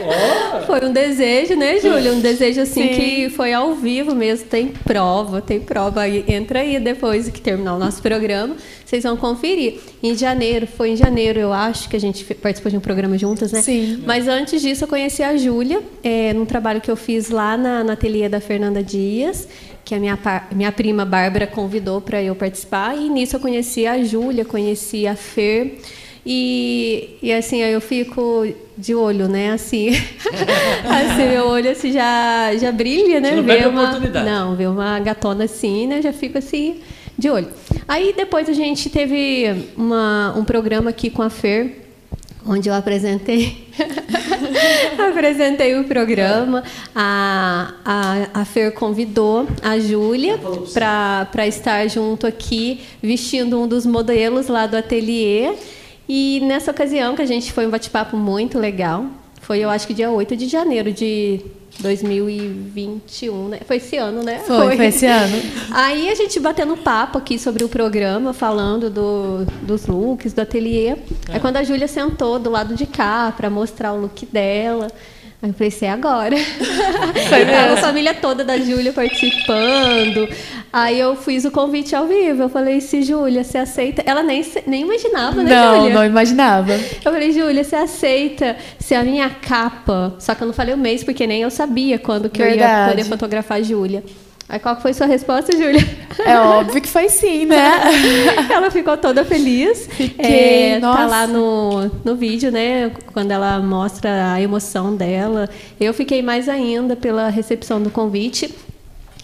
oh. 0.00 0.60
Foi 0.66 0.84
um 0.86 0.92
desejo, 0.92 1.56
né, 1.56 1.80
Júlia? 1.80 2.12
Um 2.12 2.20
desejo 2.20 2.60
assim 2.60 2.82
Sim. 2.82 2.94
que 2.94 3.30
foi 3.30 3.52
ao 3.52 3.74
vivo 3.74 4.14
mesmo, 4.14 4.46
tem 4.46 4.68
prova, 4.68 5.40
tem 5.40 5.58
prova. 5.58 6.08
Entra 6.08 6.60
aí 6.60 6.78
depois 6.78 7.28
que 7.28 7.40
terminar 7.40 7.74
o 7.74 7.78
nosso 7.78 8.00
programa 8.00 8.39
programa, 8.40 8.56
vocês 8.84 9.02
vão 9.02 9.16
conferir. 9.16 9.78
Em 10.02 10.16
janeiro, 10.16 10.66
foi 10.66 10.90
em 10.90 10.96
janeiro, 10.96 11.38
eu 11.38 11.52
acho, 11.52 11.88
que 11.88 11.96
a 11.96 12.00
gente 12.00 12.24
participou 12.34 12.70
de 12.70 12.76
um 12.76 12.80
programa 12.80 13.16
juntas, 13.18 13.52
né? 13.52 13.62
Sim. 13.62 14.02
Mas 14.06 14.28
antes 14.28 14.62
disso, 14.62 14.84
eu 14.84 14.88
conheci 14.88 15.22
a 15.22 15.36
Júlia, 15.36 15.82
é, 16.02 16.32
num 16.32 16.46
trabalho 16.46 16.80
que 16.80 16.90
eu 16.90 16.96
fiz 16.96 17.30
lá 17.30 17.56
na, 17.56 17.84
na 17.84 17.92
ateliê 17.92 18.28
da 18.28 18.40
Fernanda 18.40 18.82
Dias, 18.82 19.48
que 19.84 19.94
a 19.94 19.98
minha, 19.98 20.18
minha 20.52 20.72
prima 20.72 21.04
Bárbara 21.04 21.46
convidou 21.46 22.00
para 22.00 22.22
eu 22.22 22.34
participar. 22.34 22.96
E 22.96 23.08
nisso 23.08 23.36
eu 23.36 23.40
conheci 23.40 23.86
a 23.86 24.02
Júlia, 24.02 24.44
conheci 24.44 25.06
a 25.06 25.16
Fer. 25.16 25.78
E, 26.24 27.16
e 27.22 27.32
assim, 27.32 27.62
eu 27.62 27.80
fico 27.80 28.46
de 28.76 28.94
olho, 28.94 29.26
né? 29.26 29.52
Assim, 29.52 29.88
assim 30.84 31.28
meu 31.30 31.46
olho 31.46 31.70
assim, 31.70 31.92
já, 31.92 32.54
já 32.56 32.70
brilha, 32.70 33.20
né? 33.20 33.30
Você 33.30 33.36
não 33.36 33.42
ver 33.42 33.68
uma, 33.68 33.98
não, 33.98 34.54
ver 34.54 34.68
uma 34.68 35.00
gatona 35.00 35.44
assim, 35.44 35.86
né? 35.86 36.02
Já 36.02 36.12
fico 36.12 36.36
assim 36.36 36.80
de 37.20 37.28
olho. 37.28 37.48
Aí 37.90 38.12
depois 38.16 38.48
a 38.48 38.52
gente 38.52 38.88
teve 38.88 39.66
uma, 39.76 40.32
um 40.36 40.44
programa 40.44 40.90
aqui 40.90 41.10
com 41.10 41.22
a 41.22 41.28
Fer, 41.28 41.88
onde 42.46 42.68
eu 42.68 42.74
apresentei 42.74 43.66
apresentei 45.10 45.76
o 45.76 45.82
programa. 45.82 46.62
A, 46.94 47.74
a, 47.84 48.42
a 48.42 48.44
Fer 48.44 48.72
convidou 48.74 49.44
a 49.60 49.76
Júlia 49.80 50.38
para 50.72 51.48
estar 51.48 51.84
junto 51.88 52.28
aqui, 52.28 52.80
vestindo 53.02 53.60
um 53.60 53.66
dos 53.66 53.84
modelos 53.84 54.46
lá 54.46 54.68
do 54.68 54.76
ateliê. 54.76 55.52
E 56.08 56.38
nessa 56.44 56.70
ocasião, 56.70 57.16
que 57.16 57.22
a 57.22 57.26
gente 57.26 57.52
foi 57.52 57.66
um 57.66 57.70
bate-papo 57.70 58.16
muito 58.16 58.56
legal, 58.56 59.04
foi 59.40 59.58
eu 59.58 59.68
acho 59.68 59.88
que 59.88 59.94
dia 59.94 60.12
8 60.12 60.36
de 60.36 60.46
janeiro 60.46 60.92
de 60.92 61.40
2021, 61.78 63.48
né? 63.48 63.60
Foi 63.66 63.76
esse 63.76 63.96
ano, 63.96 64.22
né? 64.22 64.40
Foi, 64.40 64.56
foi, 64.56 64.76
foi 64.76 64.86
esse 64.86 65.06
ano. 65.06 65.36
Aí 65.70 66.08
a 66.08 66.14
gente 66.14 66.38
batendo 66.40 66.76
papo 66.76 67.18
aqui 67.18 67.38
sobre 67.38 67.64
o 67.64 67.68
programa, 67.68 68.32
falando 68.32 68.90
do, 68.90 69.44
dos 69.62 69.86
looks, 69.86 70.32
do 70.32 70.40
ateliê. 70.40 70.88
É. 70.88 70.98
Aí 71.28 71.40
quando 71.40 71.56
a 71.56 71.62
Júlia 71.62 71.88
sentou 71.88 72.38
do 72.38 72.50
lado 72.50 72.74
de 72.74 72.86
cá 72.86 73.32
para 73.36 73.48
mostrar 73.48 73.92
o 73.92 74.00
look 74.00 74.26
dela, 74.26 74.88
Aí 75.42 75.48
eu 75.48 75.54
pensei, 75.54 75.88
é 75.88 75.92
agora. 75.92 76.36
Foi 77.28 77.42
a 77.42 77.76
família 77.78 78.12
toda 78.12 78.44
da 78.44 78.58
Júlia 78.58 78.92
participando. 78.92 80.28
Aí 80.70 81.00
eu 81.00 81.16
fiz 81.16 81.44
o 81.46 81.50
convite 81.50 81.96
ao 81.96 82.06
vivo. 82.06 82.42
Eu 82.42 82.48
falei, 82.50 82.80
se 82.80 83.02
Júlia, 83.02 83.42
você 83.42 83.56
aceita? 83.58 84.02
Ela 84.04 84.22
nem, 84.22 84.44
nem 84.66 84.82
imaginava, 84.82 85.42
né, 85.42 85.50
Não, 85.50 85.76
Júlia? 85.80 85.94
não 85.94 86.04
imaginava. 86.04 86.72
Eu 86.72 87.10
falei, 87.12 87.32
Júlia, 87.32 87.64
você 87.64 87.74
aceita 87.76 88.54
ser 88.78 88.96
a 88.96 89.02
minha 89.02 89.30
capa? 89.30 90.14
Só 90.18 90.34
que 90.34 90.42
eu 90.42 90.46
não 90.46 90.54
falei 90.54 90.74
o 90.74 90.78
mês, 90.78 91.02
porque 91.02 91.26
nem 91.26 91.40
eu 91.42 91.50
sabia 91.50 91.98
quando 91.98 92.28
que 92.28 92.42
Verdade. 92.42 92.62
eu 92.62 92.78
ia 92.78 92.88
poder 92.90 93.04
fotografar 93.04 93.58
a 93.58 93.62
Júlia. 93.62 94.04
Aí 94.50 94.58
qual 94.58 94.80
foi 94.80 94.92
sua 94.92 95.06
resposta, 95.06 95.52
Júlia? 95.52 95.80
É 96.18 96.36
óbvio 96.40 96.82
que 96.82 96.88
foi 96.88 97.08
sim, 97.08 97.46
né? 97.46 97.80
ela 98.50 98.68
ficou 98.68 98.96
toda 98.96 99.24
feliz. 99.24 99.86
Fiquei, 99.86 100.72
é, 100.72 100.80
Tá 100.80 101.06
lá 101.06 101.24
no, 101.24 101.88
no 102.04 102.16
vídeo, 102.16 102.50
né? 102.50 102.90
Quando 103.12 103.30
ela 103.30 103.60
mostra 103.60 104.32
a 104.32 104.42
emoção 104.42 104.96
dela. 104.96 105.48
Eu 105.80 105.94
fiquei 105.94 106.20
mais 106.20 106.48
ainda 106.48 106.96
pela 106.96 107.28
recepção 107.28 107.80
do 107.80 107.90
convite. 107.90 108.52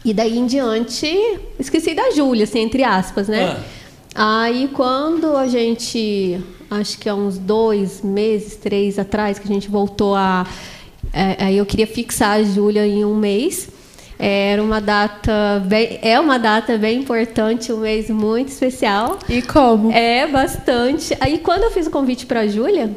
E 0.05 0.15
daí 0.15 0.39
em 0.39 0.47
diante, 0.47 1.13
esqueci 1.59 1.93
da 1.93 2.13
Júlia, 2.13 2.45
assim, 2.45 2.61
entre 2.61 2.85
aspas, 2.85 3.27
né? 3.27 3.57
Ah. 4.15 4.45
Aí 4.45 4.71
quando 4.73 5.37
a 5.37 5.49
gente, 5.49 6.41
acho 6.71 7.01
que 7.01 7.09
há 7.09 7.15
uns 7.17 7.37
dois 7.37 8.01
meses, 8.01 8.55
três 8.55 8.97
atrás, 8.97 9.41
que 9.41 9.45
a 9.45 9.53
gente 9.53 9.69
voltou 9.69 10.15
a. 10.15 10.47
É, 11.13 11.53
eu 11.53 11.67
queria 11.67 11.87
fixar 11.89 12.39
a 12.39 12.43
Júlia 12.45 12.87
em 12.87 13.05
um 13.05 13.17
mês. 13.17 13.75
Era 14.19 14.63
uma 14.63 14.81
data 14.81 15.63
bem, 15.67 15.99
é 16.03 16.19
uma 16.19 16.39
data 16.39 16.79
bem 16.79 17.01
importante, 17.01 17.73
um 17.73 17.79
mês 17.79 18.09
muito 18.09 18.49
especial. 18.49 19.19
E 19.29 19.43
como? 19.43 19.93
É 19.93 20.27
bastante. 20.27 21.17
Aí 21.21 21.39
quando 21.39 21.65
eu 21.65 21.71
fiz 21.71 21.87
o 21.87 21.91
convite 21.91 22.25
para 22.25 22.41
a 22.41 22.47
Júlia, 22.47 22.91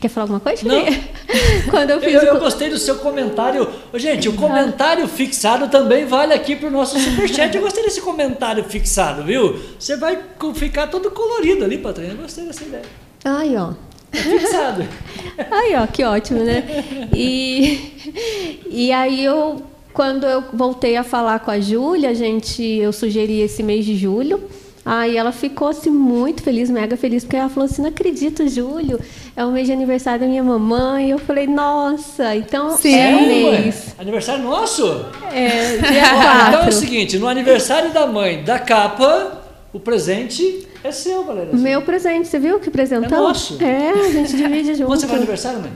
Quer 0.00 0.08
falar 0.08 0.24
alguma 0.24 0.40
coisa? 0.40 0.66
Não. 0.66 0.84
Quando 1.70 1.90
eu, 1.90 2.00
fiz 2.00 2.14
eu, 2.14 2.22
eu 2.22 2.40
gostei 2.40 2.70
do 2.70 2.78
seu 2.78 2.96
comentário. 2.96 3.68
Gente, 3.94 4.28
o 4.28 4.32
comentário 4.32 5.06
fixado 5.06 5.68
também 5.68 6.06
vale 6.06 6.32
aqui 6.32 6.56
para 6.56 6.68
o 6.68 6.70
nosso 6.70 6.98
superchat. 6.98 7.54
Eu 7.54 7.62
gostei 7.62 7.84
desse 7.84 8.00
comentário 8.00 8.64
fixado, 8.64 9.22
viu? 9.22 9.60
Você 9.78 9.96
vai 9.96 10.18
ficar 10.54 10.86
todo 10.86 11.10
colorido 11.10 11.64
ali, 11.64 11.76
Patrícia. 11.76 12.12
Eu 12.12 12.16
gostei 12.16 12.44
dessa 12.46 12.64
ideia. 12.64 12.84
Ai, 13.22 13.54
ó. 13.56 13.72
É 14.12 14.16
fixado. 14.16 14.88
Aí, 15.50 15.74
ó, 15.74 15.86
que 15.86 16.04
ótimo, 16.04 16.40
né? 16.40 16.84
E, 17.14 18.60
e 18.68 18.92
aí 18.92 19.24
eu 19.24 19.62
quando 19.92 20.24
eu 20.24 20.44
voltei 20.52 20.96
a 20.96 21.04
falar 21.04 21.40
com 21.40 21.50
a 21.50 21.60
Júlia, 21.60 22.14
gente, 22.14 22.62
eu 22.62 22.92
sugeri 22.92 23.40
esse 23.40 23.62
mês 23.62 23.84
de 23.84 23.96
julho. 23.96 24.42
Aí 24.84 25.16
ela 25.16 25.30
ficou 25.30 25.68
assim, 25.68 25.90
muito 25.90 26.42
feliz, 26.42 26.68
mega 26.68 26.96
feliz, 26.96 27.22
porque 27.22 27.36
ela 27.36 27.48
falou 27.48 27.66
assim: 27.66 27.82
não 27.82 27.88
acredito, 27.88 28.48
Júlio, 28.48 28.98
é 29.36 29.44
o 29.44 29.52
mês 29.52 29.68
de 29.68 29.72
aniversário 29.72 30.20
da 30.20 30.26
minha 30.26 30.42
mamãe. 30.42 31.10
Eu 31.10 31.18
falei, 31.18 31.46
nossa, 31.46 32.34
então 32.34 32.76
Sim. 32.76 32.94
é 32.96 33.14
o 33.14 33.26
mês. 33.26 33.94
Aniversário 33.96 34.42
nosso? 34.42 35.06
É, 35.32 35.76
dia 35.76 36.14
4. 36.14 36.48
Então 36.48 36.62
é 36.64 36.68
o 36.68 36.72
seguinte: 36.72 37.16
no 37.16 37.28
aniversário 37.28 37.92
da 37.92 38.08
mãe 38.08 38.42
da 38.42 38.58
capa, 38.58 39.42
o 39.72 39.78
presente 39.78 40.66
é 40.82 40.90
seu, 40.90 41.22
galera. 41.22 41.50
Meu 41.52 41.82
presente, 41.82 42.26
você 42.26 42.40
viu 42.40 42.58
que 42.58 42.68
presentão? 42.68 43.18
É 43.18 43.22
nosso. 43.22 43.62
É, 43.62 43.90
a 43.90 44.10
gente 44.10 44.36
divide 44.36 44.74
junto. 44.74 44.88
Quando 44.90 45.00
você 45.00 45.06
faz 45.06 45.18
aniversário, 45.18 45.60
mãe? 45.60 45.72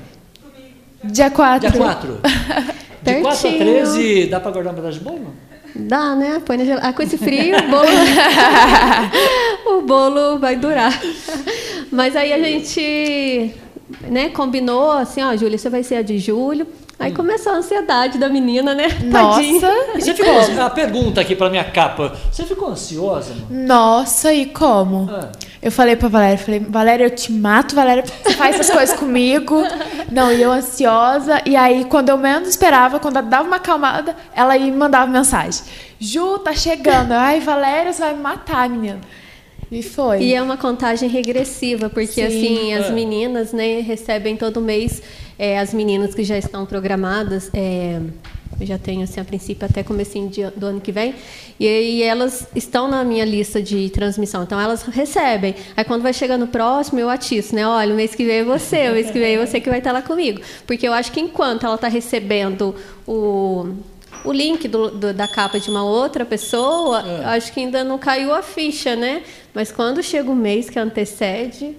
Dia 1.04 1.30
4. 1.30 1.70
Dia 1.70 1.78
4. 1.78 2.20
De 3.06 3.20
4 3.22 3.48
a 3.48 3.52
13, 3.52 4.26
dá 4.26 4.40
pra 4.40 4.50
guardar 4.50 4.72
um 4.72 4.76
pedaço 4.76 4.98
de 4.98 5.04
bolo? 5.04 5.32
Dá, 5.75 6.14
né? 6.14 6.42
Põe 6.44 6.56
na 6.56 6.64
geladeira. 6.64 6.88
Ah, 6.88 6.92
com 6.92 7.02
esse 7.02 7.18
frio, 7.18 7.56
o 7.56 7.70
bolo... 7.70 7.88
o 9.78 9.82
bolo 9.82 10.38
vai 10.38 10.56
durar. 10.56 10.98
Mas 11.92 12.16
aí 12.16 12.32
a 12.32 12.38
gente 12.38 13.54
né, 14.08 14.30
combinou 14.30 14.92
assim, 14.92 15.22
ó, 15.22 15.36
Júlia, 15.36 15.58
você 15.58 15.68
vai 15.68 15.82
ser 15.82 15.96
a 15.96 16.02
de 16.02 16.18
julho. 16.18 16.66
Aí 16.98 17.12
começou 17.12 17.52
a 17.52 17.56
ansiedade 17.56 18.16
da 18.16 18.28
menina, 18.28 18.74
né? 18.74 18.86
Nossa! 19.04 19.70
Você 19.94 20.14
ficou, 20.14 20.62
a 20.62 20.70
pergunta 20.70 21.20
aqui 21.20 21.36
pra 21.36 21.50
minha 21.50 21.64
capa. 21.64 22.16
Você 22.32 22.44
ficou 22.44 22.70
ansiosa? 22.70 23.34
Mano? 23.34 23.66
Nossa, 23.66 24.32
e 24.32 24.46
como? 24.46 25.08
Ah. 25.10 25.30
Eu 25.60 25.70
falei 25.70 25.94
pra 25.94 26.08
Valéria, 26.08 26.38
falei, 26.38 26.60
Valéria, 26.60 27.04
eu 27.04 27.10
te 27.10 27.32
mato, 27.32 27.74
Valéria, 27.74 28.02
você 28.04 28.32
faz 28.32 28.54
essas 28.54 28.74
coisas 28.74 28.96
comigo. 28.98 29.62
Não, 30.10 30.32
e 30.32 30.40
eu 30.40 30.50
ansiosa. 30.50 31.42
E 31.44 31.54
aí, 31.54 31.84
quando 31.84 32.08
eu 32.08 32.16
menos 32.16 32.48
esperava, 32.48 32.98
quando 32.98 33.18
ela 33.18 33.26
dava 33.26 33.46
uma 33.46 33.56
acalmada, 33.56 34.16
ela 34.34 34.56
ia 34.56 34.64
me 34.64 34.76
mandava 34.78 35.10
mensagem. 35.10 35.64
Ju, 35.98 36.38
tá 36.38 36.54
chegando. 36.54 37.12
Ai, 37.12 37.40
Valéria, 37.40 37.92
você 37.92 38.00
vai 38.00 38.14
me 38.14 38.22
matar, 38.22 38.68
menina. 38.70 39.00
E 39.70 39.82
foi. 39.82 40.23
E 40.23 40.35
é 40.35 40.40
uma 40.40 40.56
contagem 40.56 41.08
regressiva, 41.08 41.88
porque 41.88 42.12
Sim, 42.12 42.23
assim, 42.23 42.73
é. 42.73 42.78
as 42.78 42.90
meninas, 42.90 43.52
né, 43.52 43.80
recebem 43.80 44.37
todo 44.37 44.61
mês 44.61 45.02
é, 45.38 45.58
as 45.58 45.75
meninas 45.75 46.14
que 46.14 46.25
já 46.25 46.38
estão 46.38 46.64
programadas. 46.64 47.50
É, 47.52 48.00
eu 48.58 48.66
já 48.66 48.78
tenho, 48.78 49.02
assim, 49.02 49.20
a 49.20 49.25
princípio, 49.25 49.66
até 49.66 49.82
comecinho 49.82 50.30
de, 50.30 50.49
do 50.50 50.66
ano 50.66 50.80
que 50.80 50.90
vem. 50.90 51.14
E, 51.61 51.66
e 51.66 52.02
elas 52.02 52.49
estão 52.54 52.88
na 52.88 53.04
minha 53.04 53.25
lista 53.25 53.61
de 53.61 53.90
transmissão. 53.90 54.44
Então, 54.44 54.58
elas 54.58 54.82
recebem. 54.82 55.54
Aí, 55.76 55.85
quando 55.85 56.02
vai 56.02 56.14
chegando 56.14 56.46
próximo, 56.46 56.99
eu 56.99 57.11
atiço, 57.11 57.54
né? 57.54 57.66
Olha, 57.66 57.92
o 57.92 57.96
mês 57.96 58.14
que 58.14 58.25
vem 58.25 58.37
é 58.37 58.44
você, 58.44 58.88
o 58.88 58.92
mês 58.92 59.11
que 59.11 59.18
vem 59.18 59.35
é 59.35 59.46
você 59.46 59.61
que 59.61 59.68
vai 59.68 59.78
estar 59.78 59.92
lá 59.92 60.00
comigo. 60.00 60.40
Porque 60.66 60.88
eu 60.88 60.92
acho 60.94 61.12
que 61.12 61.20
enquanto 61.20 61.66
ela 61.66 61.75
está 61.75 61.88
recebendo 61.88 62.75
o 63.06 63.75
o 64.25 64.32
link 64.32 64.66
do, 64.68 64.90
do, 64.90 65.14
da 65.14 65.28
capa 65.28 65.58
de 65.58 65.70
uma 65.70 65.85
outra 65.85 66.25
pessoa, 66.25 67.04
é. 67.06 67.25
acho 67.37 67.52
que 67.52 67.61
ainda 67.61 67.85
não 67.85 67.99
caiu 67.99 68.32
a 68.32 68.42
ficha, 68.42 68.96
né? 68.96 69.23
Mas 69.54 69.70
quando 69.70 70.02
chega 70.02 70.30
o 70.30 70.35
mês 70.35 70.68
que 70.68 70.78
antecede, 70.78 71.76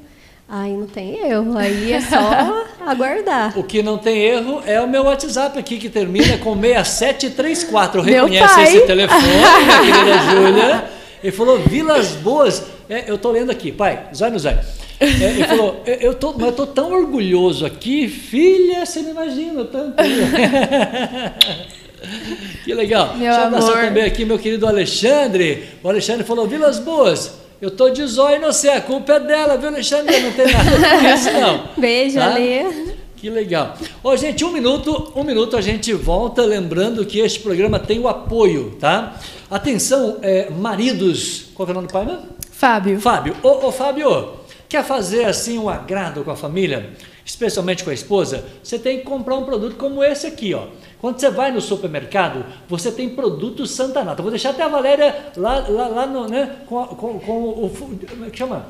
aí 0.48 0.72
não 0.72 0.88
tem 0.88 1.27
erro, 1.27 1.58
aí 1.58 1.94
é 1.94 2.01
só 2.01 2.65
aguardar. 2.86 3.58
O 3.58 3.63
que 3.63 3.84
não 3.84 3.98
tem 3.98 4.17
erro 4.17 4.62
é 4.65 4.79
o 4.82 4.88
meu 4.88 5.03
WhatsApp 5.03 5.58
aqui 5.60 5.77
que 5.77 5.89
termina 5.89 6.38
com 6.38 6.56
6734. 6.56 8.01
Reconhece 8.01 8.62
esse 8.62 8.82
telefone, 8.82 9.24
minha 9.24 9.82
querida 9.82 10.17
Júlia. 10.32 10.84
Ele 11.24 11.32
falou 11.32 11.60
Vilas 11.60 12.12
Boas. 12.12 12.63
É, 12.89 13.10
eu 13.10 13.15
estou 13.15 13.32
lendo 13.32 13.51
aqui, 13.51 13.72
pai, 13.72 14.08
zóio 14.15 14.34
no 14.34 14.39
zóio. 14.39 14.60
É, 15.00 15.06
ele 15.06 15.44
falou, 15.44 15.84
eu 15.86 16.15
tô, 16.15 16.34
mas 16.34 16.48
eu 16.48 16.53
tô 16.53 16.65
tão 16.65 16.91
orgulhoso 16.91 17.65
aqui, 17.65 18.08
filha, 18.08 18.86
você 18.86 19.01
não 19.01 19.12
imagina 19.12 19.63
tanto. 19.65 19.96
Que 22.63 22.74
legal. 22.74 23.16
Meu 23.16 23.20
Deixa 23.20 23.39
eu 23.39 23.48
abraçar 23.48 23.86
também 23.86 24.04
aqui 24.04 24.25
meu 24.25 24.38
querido 24.38 24.68
Alexandre. 24.68 25.63
O 25.84 25.89
Alexandre 25.89 26.24
falou: 26.24 26.48
Vilas 26.48 26.80
Boas, 26.80 27.39
eu 27.62 27.72
tô 27.72 27.89
de 27.89 28.06
zóio 28.06 28.39
no 28.42 28.48
você, 28.48 28.70
a 28.70 28.82
culpa 28.82 29.13
é 29.13 29.20
dela, 29.20 29.58
viu, 29.58 29.70
Alexandre? 29.70 30.20
Não 30.20 30.32
tem 30.34 30.51
nada 30.51 30.72
com 30.72 31.08
isso, 31.08 31.32
não. 31.32 31.70
Beijo, 31.77 32.16
tá? 32.16 32.34
Ale. 32.34 32.98
Que 33.16 33.30
legal. 33.30 33.75
Ô, 34.04 34.16
gente, 34.16 34.46
um 34.46 34.51
minuto, 34.51 35.12
um 35.16 35.24
minuto 35.24 35.58
a 35.58 35.62
gente 35.62 35.92
volta, 35.94 36.44
lembrando 36.44 37.04
que 37.04 37.20
este 37.20 37.39
programa 37.39 37.80
tem 37.80 38.00
o 38.00 38.08
apoio, 38.08 38.77
tá? 38.80 39.20
Atenção, 39.50 40.20
é, 40.22 40.50
maridos. 40.51 41.46
Qual 41.56 41.68
é 41.68 41.72
o 41.72 41.74
nome 41.74 41.88
do 41.88 41.94
pai, 41.94 42.06
né? 42.06 42.20
Fábio. 42.51 43.00
Fábio. 43.00 43.36
Ô, 43.42 43.68
ô, 43.68 43.72
Fábio, 43.72 44.34
quer 44.70 44.84
fazer 44.84 45.25
assim 45.25 45.58
um 45.58 45.68
agrado 45.68 46.24
com 46.24 46.30
a 46.30 46.36
família? 46.36 46.92
especialmente 47.27 47.84
com 47.84 47.89
a 47.89 47.94
esposa, 47.94 48.46
você 48.63 48.80
tem 48.80 49.00
que 49.00 49.04
comprar 49.04 49.36
um 49.36 49.44
produto 49.44 49.75
como 49.75 50.01
esse 50.01 50.25
aqui, 50.25 50.54
ó. 50.54 50.68
Quando 51.00 51.20
você 51.20 51.30
vai 51.30 51.51
no 51.51 51.62
supermercado, 51.62 52.44
você 52.68 52.92
tem 52.92 53.10
produtos 53.10 53.72
Santa 53.72 54.04
Nata. 54.04 54.22
Vou 54.22 54.32
deixar 54.32 54.50
até 54.50 54.63
a 54.63 54.68
Valéria 54.68 55.32
lá, 55.38 55.63
lá, 55.68 55.88
lá 55.88 56.06
no, 56.08 56.27
né, 56.27 56.56
com, 56.66 56.86
com, 56.88 57.20
com 57.20 57.44
o. 57.44 57.72
Como 58.10 58.25
é 58.25 58.30
que 58.30 58.38
chama? 58.38 58.66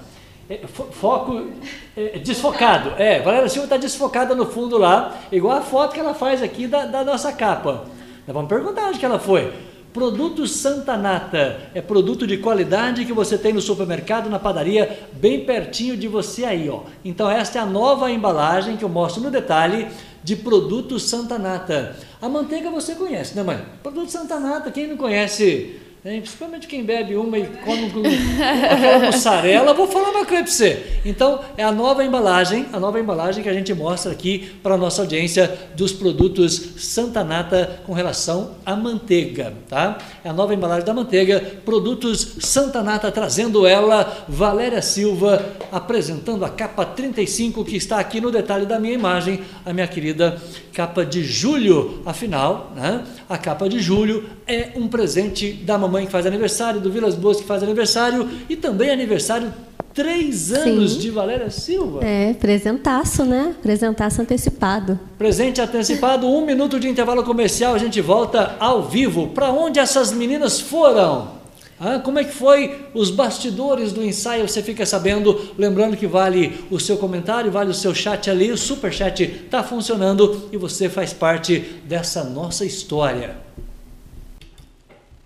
É, 0.50 0.62
foco 0.68 1.48
é, 1.96 2.20
desfocado. 2.20 2.94
É, 2.98 3.22
Valéria 3.22 3.50
Silva 3.50 3.66
está 3.66 3.78
desfocada 3.78 4.34
no 4.34 4.46
fundo 4.46 4.78
lá, 4.78 5.18
igual 5.32 5.58
a 5.58 5.62
foto 5.62 5.94
que 5.94 6.00
ela 6.00 6.14
faz 6.14 6.42
aqui 6.42 6.68
da, 6.68 6.86
da 6.86 7.04
nossa 7.04 7.32
capa. 7.34 7.86
Nós 8.26 8.34
vamos 8.34 8.50
perguntar 8.50 8.88
onde 8.88 9.00
que 9.00 9.06
ela 9.06 9.20
foi. 9.20 9.52
Produto 9.94 10.46
Santa 10.46 10.96
Nata 10.96 11.70
é 11.74 11.82
produto 11.82 12.28
de 12.28 12.38
qualidade 12.38 13.04
que 13.04 13.14
você 13.14 13.38
tem 13.38 13.52
no 13.52 13.60
supermercado, 13.60 14.30
na 14.30 14.38
padaria, 14.38 15.00
bem 15.14 15.44
pertinho 15.44 15.98
de 15.98 16.08
você 16.08 16.46
aí, 16.46 16.70
ó. 16.70 16.82
Então 17.04 17.30
esta 17.30 17.58
é 17.58 17.62
a 17.62 17.66
nova 17.66 18.12
embalagem 18.12 18.78
que 18.78 18.84
eu 18.84 18.90
mostro 18.90 19.24
no 19.24 19.32
detalhe 19.32 19.88
de 20.24 20.36
produto 20.36 21.00
Santa 21.00 21.38
Nata. 21.38 21.96
A 22.22 22.28
manteiga 22.28 22.70
você 22.70 22.96
conhece, 22.96 23.36
né, 23.36 23.44
mãe? 23.44 23.64
Produto 23.82 24.10
Santa 24.10 24.40
Nata, 24.40 24.72
quem 24.72 24.88
não 24.88 24.98
conhece 24.98 25.80
Hein? 26.08 26.22
Principalmente 26.22 26.68
quem 26.68 26.86
bebe 26.86 27.18
uma 27.18 27.38
e 27.38 27.46
come 27.66 27.90
com 27.92 28.00
aquela 28.00 29.00
mussarela, 29.08 29.74
vou 29.74 29.88
falar 29.88 30.12
uma 30.12 30.26
coisa 30.26 30.44
para 30.44 30.52
você. 30.54 31.02
Então, 31.04 31.42
é 31.58 31.64
a 31.66 31.72
nova 31.72 32.02
embalagem, 32.02 32.66
a 32.72 32.80
nova 32.80 32.98
embalagem 32.98 33.44
que 33.44 33.50
a 33.50 33.54
gente 33.54 33.74
mostra 33.74 34.14
aqui 34.14 34.54
para 34.64 34.76
a 34.76 34.78
nossa 34.78 35.02
audiência 35.02 35.54
dos 35.76 35.92
produtos 35.92 36.76
Santa 36.78 37.26
Nata 37.26 37.82
com 37.86 37.92
relação 37.92 38.52
à 38.66 38.74
manteiga, 38.74 39.54
tá? 39.68 39.98
É 40.24 40.30
a 40.30 40.34
nova 40.34 40.54
embalagem 40.54 40.86
da 40.86 40.94
manteiga, 40.94 41.42
produtos 41.66 42.38
Santa 42.40 42.82
Nata 42.82 43.12
trazendo 43.12 43.68
ela, 43.68 44.26
Valéria 44.30 44.82
Silva 44.82 45.44
apresentando 45.74 46.46
a 46.46 46.50
capa 46.50 46.86
35 46.86 47.66
que 47.66 47.76
está 47.76 48.00
aqui 48.00 48.22
no 48.22 48.32
detalhe 48.32 48.66
da 48.66 48.80
minha 48.80 48.94
imagem, 48.94 49.42
a 49.66 49.74
minha 49.74 49.88
querida 49.88 50.42
capa 50.78 51.04
de 51.04 51.24
julho. 51.24 52.02
Afinal, 52.06 52.72
né? 52.76 53.04
A 53.28 53.38
capa 53.38 53.68
de 53.68 53.80
julho 53.80 54.30
é 54.46 54.72
um 54.76 54.88
presente 54.88 55.52
da 55.52 55.76
mamãe 55.76 55.97
que 56.06 56.12
faz 56.12 56.26
aniversário, 56.26 56.80
do 56.80 56.92
Vilas 56.92 57.16
Boas 57.16 57.38
que 57.38 57.46
faz 57.46 57.64
aniversário 57.64 58.30
e 58.50 58.56
também 58.56 58.90
aniversário 58.90 59.52
três 59.98 60.54
anos 60.54 60.94
Sim. 60.94 61.00
de 61.00 61.10
Valéria 61.10 61.50
Silva. 61.50 62.06
É, 62.06 62.32
presentaço, 62.34 63.26
né? 63.26 63.56
Presentaço 63.64 64.22
antecipado. 64.22 65.00
Presente 65.18 65.60
antecipado, 65.60 66.28
um 66.28 66.46
minuto 66.46 66.80
de 66.80 66.88
intervalo 66.88 67.24
comercial, 67.24 67.74
a 67.74 67.80
gente 67.80 68.00
volta 68.00 68.56
ao 68.60 68.84
vivo. 68.84 69.30
Para 69.30 69.50
onde 69.52 69.80
essas 69.80 70.14
meninas 70.14 70.60
foram? 70.60 71.36
Ah, 71.80 72.00
como 72.00 72.20
é 72.20 72.24
que 72.24 72.34
foi 72.34 72.88
os 72.94 73.10
bastidores 73.10 73.92
do 73.92 74.04
ensaio? 74.04 74.48
Você 74.48 74.62
fica 74.62 74.86
sabendo, 74.86 75.52
lembrando 75.58 75.98
que 75.98 76.06
vale 76.06 76.66
o 76.70 76.80
seu 76.80 76.98
comentário, 76.98 77.52
vale 77.52 77.72
o 77.72 77.74
seu 77.74 77.94
chat 77.94 78.30
ali, 78.30 78.52
o 78.52 78.58
super 78.58 78.94
chat 78.94 79.24
está 79.24 79.64
funcionando 79.64 80.50
e 80.52 80.58
você 80.58 80.90
faz 80.90 81.12
parte 81.12 81.60
dessa 81.86 82.24
nossa 82.24 82.66
história. 82.66 83.47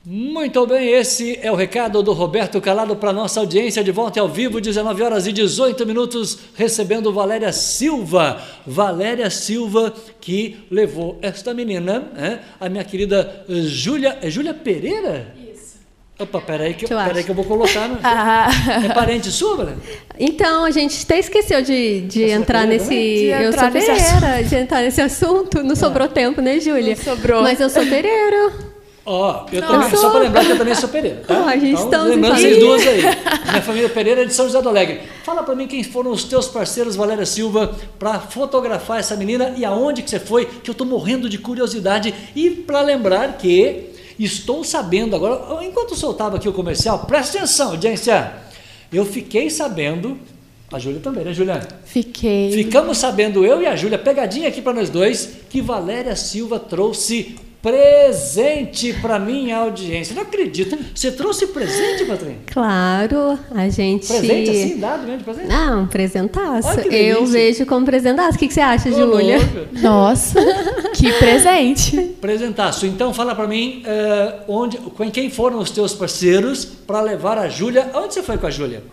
Muito 0.03 0.65
bem, 0.65 0.93
esse 0.93 1.37
é 1.43 1.51
o 1.51 1.55
recado 1.55 2.01
do 2.01 2.11
Roberto 2.11 2.59
Calado 2.59 2.95
para 2.95 3.13
nossa 3.13 3.39
audiência 3.39 3.83
de 3.83 3.91
volta 3.91 4.19
ao 4.19 4.27
vivo, 4.27 4.59
19 4.59 5.03
horas 5.03 5.27
e 5.27 5.31
18 5.31 5.85
minutos, 5.85 6.39
recebendo 6.55 7.13
Valéria 7.13 7.53
Silva. 7.53 8.41
Valéria 8.65 9.29
Silva 9.29 9.93
que 10.19 10.65
levou 10.71 11.19
esta 11.21 11.53
menina, 11.53 11.99
né, 12.15 12.39
a 12.59 12.67
minha 12.67 12.83
querida 12.83 13.45
Júlia, 13.47 14.17
é 14.23 14.29
Júlia 14.31 14.55
Pereira? 14.55 15.35
Opa, 16.17 16.41
peraí 16.41 16.73
que, 16.73 16.87
peraí 16.87 17.23
que 17.23 17.29
eu 17.29 17.35
vou 17.35 17.45
colocar. 17.45 17.87
No... 17.87 17.99
Ah. 18.03 18.47
É 18.83 18.93
parente 18.93 19.29
sua, 19.31 19.65
né? 19.65 19.75
Então, 20.19 20.65
a 20.65 20.71
gente 20.71 21.03
até 21.03 21.17
esqueceu 21.17 21.61
de, 21.61 22.01
de 22.01 22.23
entrar 22.23 22.67
nesse. 22.67 22.89
De 22.89 23.25
eu 23.25 23.49
entrar 23.49 23.71
sou 23.71 23.71
nesse 23.71 23.87
pereira, 23.87 24.43
de 24.43 24.55
entrar 24.55 24.81
nesse 24.81 25.01
assunto. 25.01 25.63
Não 25.63 25.73
é. 25.73 25.75
sobrou 25.75 26.07
tempo, 26.07 26.39
né, 26.39 26.59
Júlia? 26.59 26.95
Não 26.95 27.03
sobrou. 27.03 27.41
Mas 27.41 27.59
eu 27.59 27.71
sou 27.71 27.83
pereira. 27.87 28.70
Ó, 29.03 29.45
oh, 29.45 29.55
eu 29.55 29.61
também, 29.61 29.89
sou... 29.89 29.99
só 29.99 30.09
para 30.11 30.19
lembrar 30.19 30.45
que 30.45 30.51
eu 30.51 30.57
também 30.57 30.75
sou 30.75 30.87
Pereira, 30.87 31.23
tá? 31.27 31.43
Oh, 31.43 31.49
a 31.49 31.57
gente 31.57 31.81
então, 31.81 32.07
lembrando 32.07 32.37
vocês 32.37 32.59
duas 32.59 32.85
aí. 32.85 33.01
Minha 33.49 33.61
família 33.61 33.89
Pereira 33.89 34.21
é 34.21 34.25
de 34.25 34.33
São 34.33 34.45
José 34.45 34.61
do 34.61 34.69
Alegre. 34.69 35.01
Fala 35.23 35.41
para 35.41 35.55
mim 35.55 35.67
quem 35.67 35.83
foram 35.83 36.11
os 36.11 36.23
teus 36.23 36.47
parceiros, 36.47 36.95
Valéria 36.95 37.25
Silva, 37.25 37.75
para 37.97 38.19
fotografar 38.19 38.99
essa 38.99 39.15
menina 39.15 39.55
e 39.57 39.65
aonde 39.65 40.03
que 40.03 40.09
você 40.09 40.19
foi, 40.19 40.45
que 40.45 40.69
eu 40.69 40.73
estou 40.73 40.85
morrendo 40.85 41.27
de 41.27 41.39
curiosidade. 41.39 42.13
E 42.35 42.51
para 42.51 42.81
lembrar 42.81 43.37
que 43.37 43.91
Estou 44.23 44.63
sabendo 44.63 45.15
agora, 45.15 45.65
enquanto 45.65 45.95
soltava 45.95 46.37
aqui 46.37 46.47
o 46.47 46.53
comercial, 46.53 46.99
presta 47.05 47.39
atenção, 47.39 47.71
audiência. 47.71 48.31
Eu 48.93 49.03
fiquei 49.03 49.49
sabendo, 49.49 50.15
a 50.71 50.77
Júlia 50.77 50.99
também, 50.99 51.23
né, 51.23 51.33
Juliana? 51.33 51.67
Fiquei. 51.85 52.51
Ficamos 52.51 52.99
sabendo, 52.99 53.43
eu 53.43 53.63
e 53.63 53.65
a 53.65 53.75
Júlia, 53.75 53.97
pegadinha 53.97 54.47
aqui 54.47 54.61
para 54.61 54.73
nós 54.73 54.91
dois, 54.91 55.37
que 55.49 55.59
Valéria 55.59 56.15
Silva 56.15 56.59
trouxe 56.59 57.35
presente 57.61 58.93
para 58.93 59.19
minha 59.19 59.57
audiência. 59.57 60.15
Não 60.15 60.23
acredito. 60.23 60.77
Você 60.93 61.11
trouxe 61.11 61.47
presente, 61.47 62.05
Patrícia? 62.05 62.37
Claro, 62.47 63.37
a 63.51 63.69
gente. 63.69 64.07
Presente 64.07 64.49
assim, 64.49 64.77
dado 64.79 65.03
mesmo 65.03 65.19
de 65.19 65.23
presente? 65.23 65.47
Não, 65.47 65.87
presentaço. 65.87 66.79
Eu 66.89 67.25
vejo 67.25 67.65
como 67.65 67.85
presentaço. 67.85 68.35
O 68.35 68.39
que, 68.39 68.47
que 68.47 68.53
você 68.53 68.61
acha, 68.61 68.91
Júlia? 68.91 69.37
Nossa, 69.81 70.39
que 70.93 71.11
presente. 71.13 71.97
Presentaço. 72.19 72.85
Então, 72.85 73.13
fala 73.13 73.35
para 73.35 73.47
mim 73.47 73.83
uh, 73.85 74.51
onde, 74.51 74.79
quem 75.11 75.29
foram 75.29 75.59
os 75.59 75.69
teus 75.69 75.93
parceiros 75.93 76.65
para 76.65 77.01
levar 77.01 77.37
a 77.37 77.47
Júlia. 77.47 77.91
Onde 77.93 78.13
você 78.13 78.23
foi 78.23 78.37
com 78.37 78.47
a 78.47 78.51
Júlia? 78.51 78.83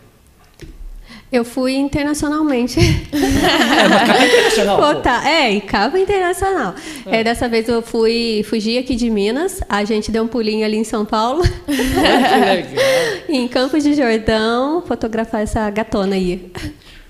Eu 1.30 1.44
fui 1.44 1.74
internacionalmente. 1.74 2.78
É, 2.80 3.86
uma 3.86 4.00
capa 4.00 4.24
internacional. 4.24 4.76
Pô, 4.78 4.94
tá. 5.00 5.30
É, 5.30 5.52
e 5.52 5.60
capa 5.60 5.98
internacional. 5.98 6.74
É. 7.06 7.20
é. 7.20 7.24
dessa 7.24 7.48
vez 7.48 7.68
eu 7.68 7.82
fui 7.82 8.42
fugi 8.48 8.78
aqui 8.78 8.96
de 8.96 9.10
Minas. 9.10 9.60
A 9.68 9.84
gente 9.84 10.10
deu 10.10 10.24
um 10.24 10.28
pulinho 10.28 10.64
ali 10.64 10.76
em 10.76 10.84
São 10.84 11.04
Paulo. 11.04 11.42
É, 11.44 12.62
que 12.62 12.74
legal. 12.74 13.22
em 13.28 13.46
Campos 13.46 13.82
de 13.84 13.94
Jordão, 13.94 14.82
fotografar 14.86 15.42
essa 15.42 15.68
gatona 15.68 16.14
aí. 16.14 16.50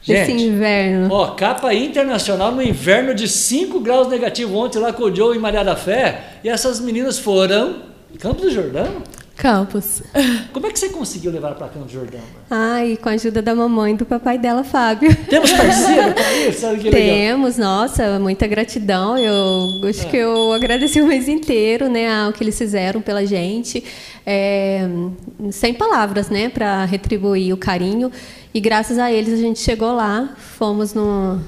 Gente, 0.03 0.33
Esse 0.33 0.33
inverno. 0.33 1.09
Ó, 1.13 1.29
capa 1.33 1.73
internacional 1.75 2.51
no 2.53 2.63
inverno 2.63 3.15
de 3.15 3.29
5 3.29 3.79
graus 3.81 4.09
negativo 4.09 4.57
ontem 4.57 4.79
lá 4.79 4.93
com 4.93 5.05
o 5.05 5.15
Joe 5.15 5.37
e 5.37 5.39
Maria 5.39 5.63
da 5.63 5.77
Fé. 5.77 6.39
E 6.43 6.49
essas 6.49 6.81
meninas 6.81 7.19
foram. 7.19 7.89
Campos 8.19 8.43
do 8.43 8.51
Jordão? 8.51 9.03
Campos. 9.39 10.03
Como 10.53 10.67
é 10.67 10.71
que 10.71 10.79
você 10.79 10.89
conseguiu 10.89 11.31
levar 11.31 11.55
para 11.55 11.69
Campos 11.69 11.93
Jordão? 11.93 12.21
Ai, 12.51 12.99
com 13.01 13.09
a 13.09 13.13
ajuda 13.13 13.41
da 13.41 13.55
mamãe 13.55 13.95
e 13.95 13.97
do 13.97 14.05
papai 14.05 14.37
dela, 14.37 14.65
Fábio. 14.65 15.15
Temos 15.31 15.53
parceiro 15.53 16.13
para 16.13 16.33
isso? 16.39 16.59
Sabe 16.61 16.81
que 16.81 16.91
Temos, 16.91 17.57
nossa, 17.57 18.19
muita 18.19 18.49
gratidão. 18.49 19.17
Eu 19.17 19.89
acho 19.89 20.07
é. 20.07 20.11
que 20.11 20.17
eu 20.17 20.53
agradeci 20.53 21.01
o 21.01 21.07
mês 21.07 21.29
inteiro, 21.29 21.89
né, 21.89 22.13
ao 22.13 22.33
que 22.33 22.43
eles 22.43 22.59
fizeram 22.59 23.01
pela 23.01 23.25
gente. 23.25 23.85
É, 24.27 24.89
sem 25.53 25.73
palavras, 25.73 26.29
né, 26.29 26.49
para 26.49 26.85
retribuir 26.85 27.55
o 27.55 27.57
carinho. 27.57 28.11
E 28.53 28.61
graças 28.61 28.99
a 28.99 29.13
eles 29.13 29.35
a 29.35 29.37
gente 29.37 29.61
chegou 29.61 29.93
lá, 29.93 30.35
fomos 30.37 30.95
no 30.95 31.41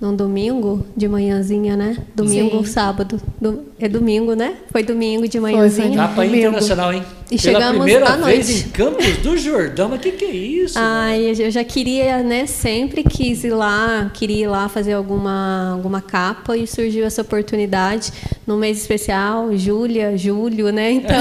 num 0.00 0.14
domingo 0.14 0.86
de 0.94 1.08
manhãzinha, 1.08 1.74
né? 1.74 1.96
Domingo, 2.14 2.58
Sim. 2.58 2.72
sábado. 2.72 3.20
Do, 3.40 3.64
é 3.78 3.88
domingo, 3.88 4.34
né? 4.34 4.54
Foi 4.70 4.82
domingo 4.82 5.26
de 5.26 5.40
manhãzinha. 5.40 5.88
Foi, 5.88 5.96
Capa 5.96 6.26
internacional, 6.26 6.92
hein? 6.92 7.02
E 7.30 7.38
Pela 7.38 7.40
chegamos 7.40 7.82
primeira 7.82 8.06
à 8.06 8.16
vez 8.16 8.48
noite. 8.48 8.66
em 8.66 8.70
Campos 8.70 9.16
do 9.16 9.36
Jordão. 9.38 9.88
Mas 9.88 9.98
o 9.98 10.02
que, 10.02 10.12
que 10.12 10.24
é 10.26 10.30
isso? 10.30 10.78
Ai, 10.78 11.34
eu 11.38 11.50
já 11.50 11.64
queria, 11.64 12.22
né? 12.22 12.46
Sempre 12.46 13.02
quis 13.02 13.42
ir 13.42 13.50
lá, 13.50 14.10
queria 14.12 14.44
ir 14.44 14.48
lá 14.48 14.68
fazer 14.68 14.92
alguma, 14.92 15.72
alguma 15.72 16.02
capa 16.02 16.56
e 16.56 16.66
surgiu 16.66 17.04
essa 17.04 17.22
oportunidade 17.22 18.12
no 18.46 18.56
mês 18.56 18.78
especial, 18.78 19.56
Júlia, 19.56 20.16
Júlio, 20.16 20.70
né? 20.70 20.92
Então, 20.92 21.16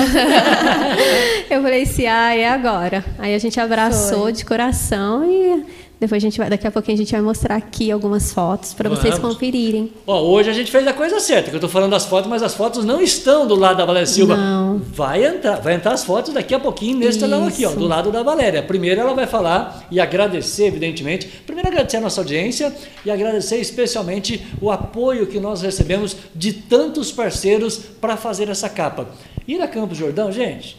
eu 1.50 1.62
falei 1.62 1.84
assim, 1.84 2.06
ah, 2.06 2.36
é 2.36 2.50
agora. 2.50 3.04
Aí 3.18 3.34
a 3.34 3.40
gente 3.40 3.60
abraçou 3.60 4.24
Foi. 4.24 4.34
de 4.34 4.46
coração 4.46 5.24
e 5.24 5.64
depois 6.00 6.22
a 6.22 6.26
gente 6.26 6.38
vai, 6.38 6.50
daqui 6.50 6.68
a 6.68 6.72
pouquinho 6.72 6.96
a 6.96 6.98
gente 6.98 7.12
vai 7.12 7.22
mostrar 7.22 7.56
aqui 7.56 7.90
algumas 7.90 8.34
fotos 8.34 8.74
para 8.74 8.90
vocês 8.90 9.18
conferirem. 9.18 9.92
Ó, 10.06 10.22
hoje 10.24 10.50
a 10.50 10.54
gente 10.54 10.70
fez 10.70 10.86
a 10.86 10.94
coisa 10.94 11.20
certa, 11.20 11.50
que 11.50 11.56
eu 11.56 11.58
estou 11.58 11.70
falando 11.70 11.92
das 11.92 12.06
fotos, 12.06 12.30
mas 12.30 12.44
as 12.44 12.54
fotos 12.54 12.84
não 12.84 13.02
estão 13.02 13.48
do 13.48 13.56
lado 13.56 13.78
da 13.78 13.86
Valéria 13.86 14.06
Silva. 14.06 14.36
Não. 14.36 14.78
Vai 14.78 15.26
entrar, 15.26 15.62
vai 15.62 15.74
entrar 15.76 15.94
as 15.94 16.04
fotos 16.04 16.34
daqui 16.34 16.54
a 16.54 16.60
pouquinho 16.60 16.98
nesse 16.98 17.20
telão 17.20 17.48
aqui, 17.48 17.66
ó, 17.66 17.72
do 17.72 17.88
lado 17.88 18.12
da 18.12 18.24
Valéria. 18.24 18.62
Primeiro 18.62 19.00
ela 19.00 19.14
vai 19.14 19.26
falar 19.26 19.86
e 19.90 20.00
agradecer, 20.00 20.66
evidentemente. 20.66 21.28
Primeiro 21.46 21.70
agradecer 21.70 21.98
a 21.98 22.02
nossa 22.02 22.20
audiência 22.20 22.76
e 23.06 23.10
agradecer 23.10 23.58
especialmente 23.58 24.46
o 24.62 24.70
apoio 24.70 25.28
que 25.28 25.40
nós 25.40 25.62
recebemos 25.62 26.16
de 26.36 26.52
tantos 26.54 27.12
parceiros 27.12 27.78
para 27.78 28.18
fazer 28.18 28.50
essa 28.50 28.68
capa. 28.68 29.08
Ir 29.48 29.62
a 29.62 29.68
Campos 29.68 29.98
Jordão, 29.98 30.32
gente, 30.32 30.78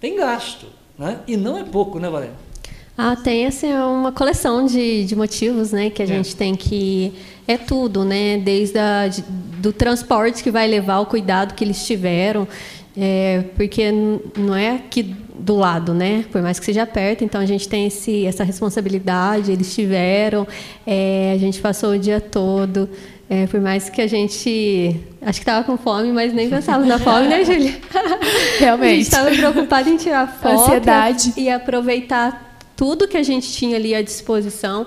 tem 0.00 0.16
gasto, 0.16 0.66
né? 0.98 1.20
E 1.26 1.36
não 1.36 1.56
é 1.56 1.64
pouco, 1.64 1.98
né, 1.98 2.10
Valéria? 2.10 2.47
Ah, 3.00 3.14
tem 3.14 3.46
assim, 3.46 3.72
uma 3.72 4.10
coleção 4.10 4.66
de, 4.66 5.04
de 5.04 5.14
motivos, 5.14 5.70
né, 5.70 5.88
que 5.88 6.02
a 6.02 6.04
é. 6.04 6.08
gente 6.08 6.34
tem 6.34 6.56
que 6.56 7.12
é 7.46 7.56
tudo, 7.56 8.04
né, 8.04 8.38
desde 8.38 8.76
a, 8.76 9.06
de, 9.06 9.22
do 9.22 9.72
transporte 9.72 10.42
que 10.42 10.50
vai 10.50 10.66
levar 10.66 10.98
o 10.98 11.06
cuidado 11.06 11.54
que 11.54 11.62
eles 11.62 11.86
tiveram, 11.86 12.48
é, 12.96 13.44
porque 13.54 13.92
não 14.36 14.56
é 14.56 14.72
aqui 14.72 15.14
do 15.38 15.54
lado, 15.54 15.94
né? 15.94 16.24
Por 16.32 16.42
mais 16.42 16.58
que 16.58 16.66
seja 16.66 16.84
perto, 16.84 17.22
então 17.22 17.40
a 17.40 17.46
gente 17.46 17.68
tem 17.68 17.86
esse, 17.86 18.26
essa 18.26 18.42
responsabilidade. 18.42 19.52
Eles 19.52 19.72
tiveram, 19.72 20.46
é, 20.84 21.32
a 21.32 21.38
gente 21.38 21.60
passou 21.60 21.92
o 21.92 21.98
dia 21.98 22.20
todo. 22.20 22.90
É, 23.30 23.46
por 23.46 23.60
mais 23.60 23.88
que 23.88 24.02
a 24.02 24.06
gente 24.06 24.96
acho 25.22 25.38
que 25.38 25.42
estava 25.42 25.64
com 25.64 25.76
fome, 25.76 26.10
mas 26.12 26.32
nem 26.32 26.50
pensava 26.50 26.84
na 26.84 26.98
fome, 26.98 27.28
né, 27.28 27.44
Júlia? 27.46 27.78
Realmente. 28.58 28.88
A 28.88 28.94
gente 28.94 29.02
estava 29.02 29.30
preocupada 29.30 29.88
em 29.88 29.96
tirar 29.96 30.26
foto 30.26 30.62
Ansiedade. 30.62 31.34
e 31.36 31.48
aproveitar 31.48 32.47
tudo 32.78 33.08
que 33.08 33.16
a 33.16 33.24
gente 33.24 33.52
tinha 33.52 33.74
ali 33.74 33.92
à 33.92 34.00
disposição, 34.00 34.86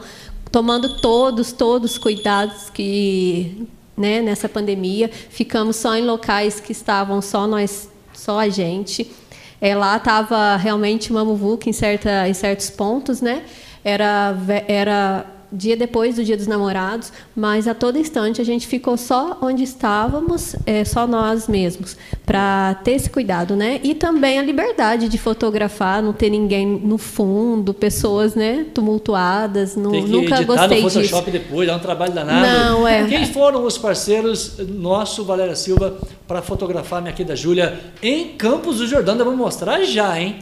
tomando 0.50 1.02
todos, 1.02 1.52
todos 1.52 1.92
os 1.92 1.98
cuidados 1.98 2.70
que 2.70 3.68
né, 3.98 4.22
nessa 4.22 4.48
pandemia. 4.48 5.12
Ficamos 5.30 5.76
só 5.76 5.98
em 5.98 6.06
locais 6.06 6.62
que 6.62 6.72
estavam 6.72 7.22
só 7.22 7.46
nós, 7.46 7.90
só 8.14 8.40
a 8.40 8.48
gente. 8.48 9.12
É, 9.60 9.76
lá 9.76 9.98
estava 9.98 10.56
realmente 10.56 11.12
uma 11.12 11.26
muvuca 11.26 11.70
em, 11.70 11.74
certa, 11.74 12.30
em 12.30 12.34
certos 12.34 12.70
pontos, 12.70 13.20
né? 13.20 13.44
Era, 13.84 14.38
era 14.70 15.26
dia 15.52 15.76
depois 15.76 16.16
do 16.16 16.24
Dia 16.24 16.38
dos 16.38 16.48
Namorados, 16.48 17.12
mas 17.36 17.68
a 17.68 17.74
todo 17.74 17.98
instante 17.98 18.42
a 18.42 18.44
gente 18.44 18.68
ficou 18.68 18.98
só 18.98 19.38
onde 19.42 19.64
estávamos, 19.64 20.56
é, 20.66 20.84
só 20.86 21.06
nós 21.06 21.48
mesmos, 21.48 21.98
para 22.26 22.76
ter 22.84 22.92
esse 22.94 23.10
cuidado, 23.10 23.56
né? 23.56 23.80
E 23.84 23.94
também 23.94 24.40
a 24.40 24.42
liberdade 24.42 25.10
de 25.10 25.18
fotografar, 25.18 26.02
não 26.02 26.14
ter 26.14 26.30
ninguém 26.30 26.66
no 26.66 26.98
fundo, 26.98 27.74
pessoas, 27.74 28.36
né, 28.36 28.66
tumultuadas, 28.74 29.76
não, 29.76 29.92
Tem 29.92 30.06
que 30.06 30.10
nunca 30.10 30.42
gostei 30.44 30.82
no 30.82 30.90
Photoshop 30.90 31.32
disso. 31.32 31.44
depois, 31.44 31.68
dá 31.68 31.76
um 31.76 31.80
trabalho 31.80 32.14
danado. 32.14 32.48
Não, 32.48 32.88
é. 32.88 33.06
Quem 33.08 33.26
foram 33.26 33.66
os 33.66 33.78
parceiros 33.78 34.58
nosso, 34.70 35.24
Valéria 35.24 35.56
Silva, 35.56 35.98
para 36.28 36.42
fotografar 36.42 37.02
minha 37.02 37.14
querida 37.14 37.36
Júlia 37.36 37.80
em 38.02 38.30
Campos 38.30 38.78
do 38.78 38.88
Jordão? 38.88 39.18
Vamos 39.18 39.36
mostrar 39.36 39.84
já, 39.84 40.20
hein? 40.20 40.40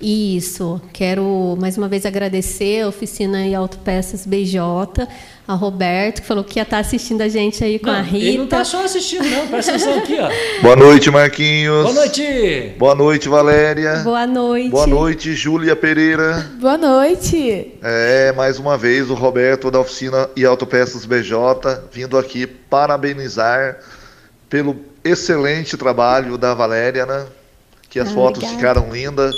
Isso. 0.00 0.80
Quero 0.94 1.56
mais 1.60 1.76
uma 1.76 1.86
vez 1.86 2.06
agradecer 2.06 2.82
a 2.82 2.88
oficina 2.88 3.46
e 3.46 3.54
autopeças 3.54 4.24
BJ, 4.24 5.06
a 5.46 5.54
Roberto, 5.54 6.22
que 6.22 6.26
falou 6.26 6.42
que 6.42 6.58
ia 6.58 6.62
estar 6.62 6.78
assistindo 6.78 7.20
a 7.20 7.28
gente 7.28 7.62
aí 7.62 7.78
com 7.78 7.86
Não, 7.88 7.94
a 7.96 8.00
Rita. 8.00 8.24
Ele 8.24 8.38
não 8.38 8.44
está 8.44 8.64
só 8.64 8.82
assistindo, 8.84 9.28
não. 9.28 9.46
Presta 9.48 9.72
atenção 9.72 9.98
aqui, 9.98 10.16
ó. 10.18 10.30
Boa 10.62 10.74
noite, 10.76 11.10
Marquinhos. 11.10 11.82
Boa 11.82 11.94
noite. 11.94 12.72
Boa 12.78 12.94
noite, 12.94 13.28
Valéria. 13.28 13.96
Boa 13.96 14.26
noite. 14.26 14.70
Boa 14.70 14.86
noite, 14.86 15.34
Júlia 15.34 15.76
Pereira. 15.76 16.48
Boa 16.58 16.78
noite. 16.78 17.74
É, 17.82 18.32
mais 18.32 18.58
uma 18.58 18.78
vez 18.78 19.10
o 19.10 19.14
Roberto 19.14 19.70
da 19.70 19.80
oficina 19.80 20.30
e 20.34 20.46
autopeças 20.46 21.04
BJ 21.04 21.34
vindo 21.92 22.16
aqui 22.16 22.46
parabenizar 22.46 23.76
pelo 24.48 24.76
excelente 25.04 25.76
trabalho 25.76 26.38
da 26.38 26.54
Valéria, 26.54 27.04
né? 27.04 27.26
Que 27.90 27.98
as 28.00 28.08
Ah, 28.08 28.14
fotos 28.14 28.42
obrigada. 28.44 28.56
ficaram 28.56 28.90
lindas. 28.92 29.34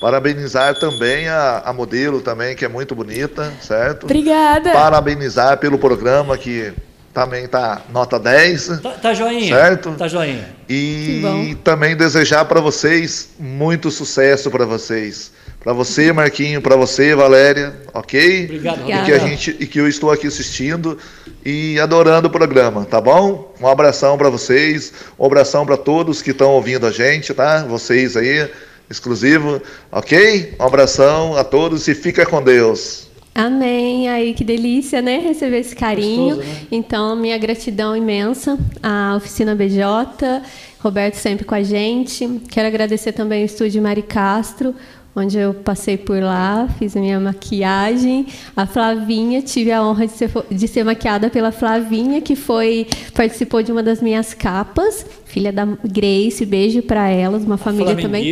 Parabenizar 0.00 0.78
também 0.78 1.28
a, 1.28 1.62
a 1.64 1.72
modelo 1.72 2.20
também, 2.22 2.56
que 2.56 2.64
é 2.64 2.68
muito 2.68 2.94
bonita, 2.94 3.52
certo? 3.60 4.04
Obrigada. 4.04 4.72
Parabenizar 4.72 5.58
pelo 5.58 5.78
programa 5.78 6.38
que 6.38 6.72
também 7.12 7.46
tá 7.46 7.82
nota 7.92 8.18
10. 8.18 8.80
Tá, 8.80 8.90
tá 8.92 9.14
joinha? 9.14 9.54
Certo. 9.54 9.92
Tá 9.92 10.08
joinha. 10.08 10.48
E 10.68 11.56
também 11.62 11.96
desejar 11.96 12.44
para 12.46 12.60
vocês 12.60 13.30
muito 13.38 13.90
sucesso 13.90 14.50
para 14.50 14.64
vocês. 14.64 15.32
Para 15.62 15.74
você, 15.74 16.10
Marquinho, 16.10 16.62
para 16.62 16.74
você, 16.74 17.14
Valéria, 17.14 17.74
ok? 17.92 18.44
Obrigado, 18.44 18.80
Obrigada. 18.80 19.02
E 19.02 19.04
que 19.04 19.12
a 19.12 19.18
gente 19.18 19.56
e 19.60 19.66
que 19.66 19.78
eu 19.78 19.86
estou 19.86 20.10
aqui 20.10 20.26
assistindo 20.26 20.96
e 21.44 21.78
adorando 21.78 22.28
o 22.28 22.30
programa, 22.30 22.86
tá 22.86 22.98
bom? 22.98 23.54
Um 23.60 23.66
abração 23.66 24.16
para 24.16 24.30
vocês, 24.30 24.90
um 25.18 25.26
abração 25.26 25.66
para 25.66 25.76
todos 25.76 26.22
que 26.22 26.30
estão 26.30 26.52
ouvindo 26.52 26.86
a 26.86 26.90
gente, 26.90 27.34
tá? 27.34 27.62
Vocês 27.64 28.16
aí, 28.16 28.48
exclusivo, 28.90 29.62
ok? 29.90 30.54
Um 30.58 30.64
abração 30.64 31.36
a 31.36 31.44
todos 31.44 31.86
e 31.86 31.94
fica 31.94 32.26
com 32.26 32.42
Deus. 32.42 33.08
Amém. 33.34 34.08
Aí 34.08 34.34
que 34.34 34.42
delícia, 34.42 35.00
né? 35.00 35.18
Receber 35.18 35.60
esse 35.60 35.74
carinho. 35.74 36.36
Gostoso, 36.36 36.54
né? 36.54 36.66
Então, 36.72 37.14
minha 37.14 37.38
gratidão 37.38 37.96
imensa 37.96 38.58
à 38.82 39.14
Oficina 39.16 39.54
BJ, 39.54 40.42
Roberto 40.80 41.14
sempre 41.14 41.44
com 41.44 41.54
a 41.54 41.62
gente. 41.62 42.40
Quero 42.50 42.66
agradecer 42.66 43.12
também 43.12 43.42
o 43.42 43.46
estúdio 43.46 43.80
Mari 43.80 44.02
Castro, 44.02 44.74
onde 45.14 45.38
eu 45.38 45.52
passei 45.52 45.96
por 45.96 46.22
lá, 46.22 46.68
fiz 46.78 46.96
a 46.96 47.00
minha 47.00 47.18
maquiagem. 47.18 48.26
A 48.56 48.66
Flavinha, 48.66 49.42
tive 49.42 49.72
a 49.72 49.84
honra 49.84 50.06
de 50.06 50.12
ser, 50.12 50.30
de 50.50 50.68
ser 50.68 50.84
maquiada 50.84 51.28
pela 51.28 51.50
Flavinha, 51.50 52.20
que 52.20 52.36
foi 52.36 52.86
participou 53.14 53.62
de 53.62 53.72
uma 53.72 53.82
das 53.82 54.00
minhas 54.00 54.32
capas, 54.34 55.04
filha 55.24 55.52
da 55.52 55.66
Grace, 55.84 56.44
beijo 56.46 56.82
para 56.82 57.08
elas, 57.08 57.44
uma 57.44 57.56
família 57.56 57.94
também. 57.96 58.22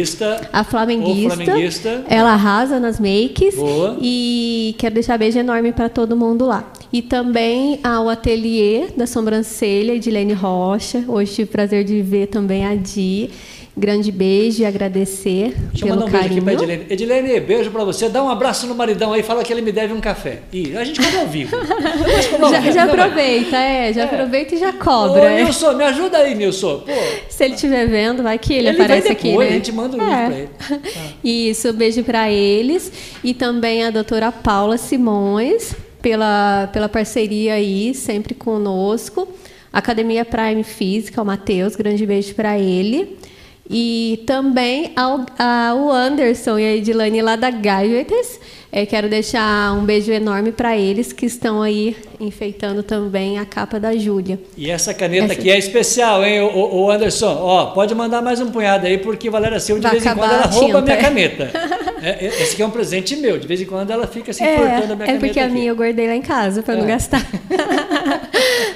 A 0.52 0.64
flamenguista. 0.64 1.34
Flamenguista. 1.36 2.04
Ela 2.08 2.32
arrasa 2.32 2.78
nas 2.80 2.98
makes. 2.98 3.54
Boa. 3.54 3.96
E 4.00 4.74
quero 4.78 4.94
deixar 4.94 5.18
beijo 5.18 5.38
enorme 5.38 5.72
para 5.72 5.88
todo 5.88 6.16
mundo 6.16 6.46
lá. 6.46 6.70
E 6.92 7.02
também 7.02 7.80
ao 7.82 8.08
ateliê 8.08 8.88
da 8.96 9.06
sobrancelha, 9.06 9.92
Edilene 9.92 10.32
Rocha. 10.32 11.04
Hoje 11.06 11.34
tive 11.34 11.48
o 11.48 11.52
prazer 11.52 11.84
de 11.84 12.00
ver 12.02 12.28
também 12.28 12.64
a 12.64 12.74
Di. 12.74 13.30
Grande 13.78 14.10
beijo 14.10 14.62
e 14.62 14.66
agradecer 14.66 15.54
Deixa 15.70 15.84
eu 15.86 15.88
pelo 15.88 16.00
mandar 16.00 16.06
um 16.06 16.10
beijo 16.10 16.16
aqui 16.26 16.28
carinho. 16.40 16.42
pra 16.42 16.52
Edilene. 16.52 16.86
Edilene, 16.90 17.40
beijo 17.40 17.70
pra 17.70 17.84
você. 17.84 18.08
Dá 18.08 18.22
um 18.24 18.28
abraço 18.28 18.66
no 18.66 18.74
maridão 18.74 19.12
aí, 19.12 19.22
fala 19.22 19.44
que 19.44 19.52
ele 19.52 19.62
me 19.62 19.70
deve 19.70 19.92
um 19.92 20.00
café. 20.00 20.40
E 20.52 20.76
a 20.76 20.82
gente 20.82 21.00
come 21.00 21.16
ao 21.16 21.26
vivo. 21.28 21.56
Ao 22.42 22.50
Já, 22.50 22.60
vivo, 22.60 22.72
já 22.74 22.86
né, 22.86 22.92
aproveita, 22.92 23.56
é, 23.56 23.92
já 23.92 24.00
É. 24.02 24.04
aproveita 24.04 24.54
e 24.54 24.58
já 24.58 24.70
Ô, 24.70 24.72
cobra. 24.74 25.24
é. 25.30 25.44
Nilson, 25.44 25.72
me 25.74 25.84
ajuda 25.84 26.18
aí, 26.18 26.34
Nilson. 26.34 26.80
Pô, 26.80 26.92
Se 27.28 27.44
ele 27.44 27.54
estiver 27.54 27.86
vendo, 27.86 28.22
vai 28.22 28.38
que 28.38 28.52
ele, 28.52 28.68
Ele 28.68 28.82
aparece 28.82 29.08
aqui, 29.12 29.28
depois, 29.28 29.48
né? 29.48 29.54
a 29.54 29.58
gente 29.58 29.72
manda 29.72 29.96
link 29.96 30.06
é. 30.12 30.26
pra 30.26 30.38
ele. 30.38 30.48
Ah. 30.70 31.12
Isso, 31.22 31.72
beijo 31.72 32.02
para 32.04 32.30
eles 32.30 32.92
e 33.22 33.32
também 33.34 33.84
a 33.84 33.90
doutora 33.90 34.30
Paula 34.32 34.76
Simões 34.76 35.74
pela, 36.02 36.68
pela 36.72 36.88
parceria 36.88 37.54
aí, 37.54 37.94
sempre 37.94 38.34
conosco. 38.34 39.28
Academia 39.72 40.24
Prime 40.24 40.64
Física, 40.64 41.20
o 41.20 41.24
Matheus, 41.24 41.76
grande 41.76 42.04
beijo 42.06 42.34
para 42.34 42.58
ele. 42.58 43.16
E 43.70 44.22
também 44.26 44.92
ao, 44.96 45.26
ao 45.38 45.90
Anderson 45.92 46.58
e 46.58 46.64
a 46.64 46.74
Edilane 46.76 47.20
lá 47.20 47.36
da 47.36 47.50
Gadgets. 47.50 48.40
É, 48.70 48.84
quero 48.84 49.08
deixar 49.08 49.72
um 49.72 49.82
beijo 49.84 50.12
enorme 50.12 50.52
para 50.52 50.76
eles 50.76 51.10
que 51.10 51.24
estão 51.24 51.62
aí 51.62 51.96
enfeitando 52.20 52.82
também 52.82 53.38
a 53.38 53.46
capa 53.46 53.80
da 53.80 53.96
Júlia. 53.96 54.38
E 54.58 54.70
essa 54.70 54.92
caneta 54.92 55.24
Essa- 55.24 55.32
aqui 55.34 55.50
é 55.50 55.56
especial, 55.58 56.22
hein, 56.22 56.42
o, 56.42 56.84
o 56.84 56.90
Anderson? 56.90 57.34
Ó, 57.40 57.66
pode 57.72 57.94
mandar 57.94 58.20
mais 58.20 58.40
um 58.42 58.50
punhado 58.50 58.86
aí, 58.86 58.98
porque 58.98 59.30
Valéria 59.30 59.58
Silva, 59.58 59.80
de 59.80 59.86
Vai 59.86 59.92
vez 59.98 60.04
em 60.04 60.14
quando, 60.14 60.32
ela 60.32 60.42
a 60.44 60.46
rouba 60.48 60.78
a 60.78 60.82
minha 60.82 60.96
caneta. 60.96 61.50
É, 62.00 62.10
é- 62.10 62.28
esse 62.28 62.52
aqui 62.52 62.62
é 62.62 62.66
um 62.66 62.70
presente 62.70 63.16
meu. 63.16 63.40
De 63.40 63.46
vez 63.48 63.60
em 63.60 63.64
quando 63.66 63.90
ela 63.90 64.06
fica 64.06 64.32
se 64.32 64.40
importando 64.44 64.92
a 64.92 64.96
minha 64.96 65.08
É, 65.08 65.10
é 65.10 65.14
caneta 65.14 65.18
porque 65.26 65.40
a 65.40 65.44
aqui. 65.46 65.52
minha 65.52 65.66
eu 65.66 65.74
guardei 65.74 66.06
lá 66.06 66.14
em 66.14 66.22
casa 66.22 66.62
para 66.62 66.76
não 66.76 66.84
É. 66.84 66.86
gastar. 66.86 67.26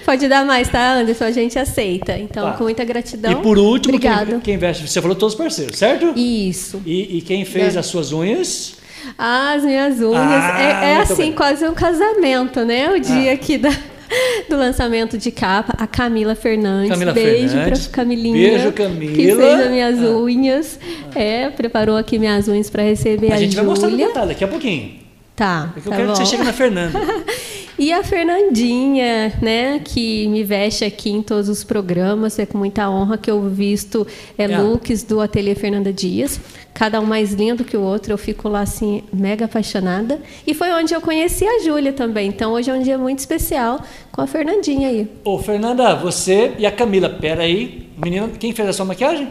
Pode 0.05 0.29
dar 0.29 0.45
mais, 0.45 0.69
tá, 0.69 0.95
Anderson? 0.95 1.25
A 1.25 1.31
gente 1.31 1.59
aceita. 1.59 2.17
Então, 2.19 2.51
Tá. 2.51 2.57
com 2.57 2.65
muita 2.65 2.85
gratidão. 2.85 3.33
E 3.33 3.37
por 3.37 3.59
último, 3.59 3.95
Obrigado. 3.95 4.29
quem, 4.29 4.41
quem 4.41 4.59
veste, 4.59 4.89
você 4.89 5.01
falou 5.01 5.17
todos 5.17 5.35
os 5.35 5.39
parceiros, 5.39 5.79
certo? 5.79 6.13
Isso. 6.17 6.83
E, 6.85 7.19
e 7.19 7.21
quem 7.21 7.45
fez 7.45 7.77
É. 7.77 7.79
as 7.79 7.87
suas 7.87 8.13
unhas? 8.13 8.75
As 9.19 9.63
minhas 9.65 10.01
unhas. 10.01 10.15
Ah, 10.17 10.61
é 10.85 10.93
é 10.93 10.97
assim, 10.99 11.15
bem. 11.17 11.33
quase 11.33 11.67
um 11.67 11.75
casamento, 11.75 12.65
né? 12.65 12.91
O 12.93 13.01
dia 13.01 13.31
Ah. 13.33 13.35
aqui 13.35 13.59
da, 13.59 13.71
do 14.49 14.57
lançamento 14.57 15.19
de 15.19 15.31
capa. 15.31 15.75
A 15.77 15.87
Camila 15.87 16.35
Fernandes. 16.35 16.91
Camila 16.91 17.13
beijo 17.13 17.49
Fernandes. 17.55 17.87
pra 17.89 17.97
Camilinha. 17.97 18.51
Beijo, 18.51 18.73
Camila. 18.73 19.13
Que 19.15 19.35
fez 19.35 19.61
as 19.61 19.71
minhas 19.71 19.99
Ah. 19.99 20.09
unhas. 20.17 20.79
É, 21.15 21.51
preparou 21.51 21.97
aqui 21.97 22.19
minhas 22.19 22.47
unhas 22.49 22.71
para 22.71 22.83
receber 22.85 23.33
a, 23.33 23.35
a 23.35 23.39
gente 23.39 23.57
vai 23.57 23.65
mostrar 23.65 23.89
no 23.89 23.97
detalhe 23.97 24.29
daqui 24.29 24.45
a 24.45 24.49
pouquinho. 24.49 25.02
Tá. 25.43 25.71
Porque 25.75 25.89
eu 25.89 25.91
tá 25.91 25.97
quero 25.97 26.09
bom. 26.09 26.15
que 26.15 26.19
você 26.21 26.27
chegue 26.31 26.45
na 26.45 26.53
Fernanda. 26.53 27.01
E 27.79 27.91
a 27.93 28.05
Fernandinha, 28.05 29.33
né, 29.43 29.81
que 29.83 30.29
me 30.29 30.45
veste 30.45 30.85
aqui 30.85 31.11
em 31.11 31.21
todos 31.23 31.49
os 31.49 31.65
programas, 31.65 32.39
é 32.39 32.47
com 32.47 32.57
muita 32.59 32.89
honra 32.89 33.17
que 33.19 33.29
eu 33.29 33.41
visto 33.49 34.07
é, 34.39 34.45
É. 34.45 34.59
looks 34.59 35.03
do 35.03 35.21
Ateliê 35.21 35.55
Fernanda 35.57 35.93
Dias, 35.93 36.39
cada 36.73 37.01
um 37.01 37.05
mais 37.07 37.33
lindo 37.33 37.65
que 37.65 37.77
o 37.77 37.81
outro, 37.81 38.13
eu 38.13 38.19
fico 38.19 38.49
lá 38.49 38.61
assim, 38.61 39.03
mega 39.13 39.47
apaixonada. 39.47 40.21
E 40.47 40.55
foi 40.55 40.71
onde 40.71 40.95
eu 40.95 41.01
conheci 41.01 41.45
a 41.45 41.61
Júlia 41.65 41.93
também, 41.93 42.29
então 42.29 42.53
hoje 42.53 42.71
é 42.71 42.75
um 42.75 42.83
dia 42.83 42.97
muito 42.99 43.19
especial 43.19 43.81
com 44.13 44.21
a 44.21 44.27
Fernandinha 44.29 44.89
aí. 44.89 45.09
Ô, 45.25 45.39
Fernanda, 45.41 45.97
você 45.97 46.53
e 46.59 46.67
a 46.67 46.71
Camila, 46.71 47.09
pera 47.09 47.43
aí. 47.43 47.89
Menina, 47.97 48.29
quem 48.39 48.53
fez 48.53 48.69
a 48.69 48.73
sua 48.73 48.85
maquiagem? 48.85 49.29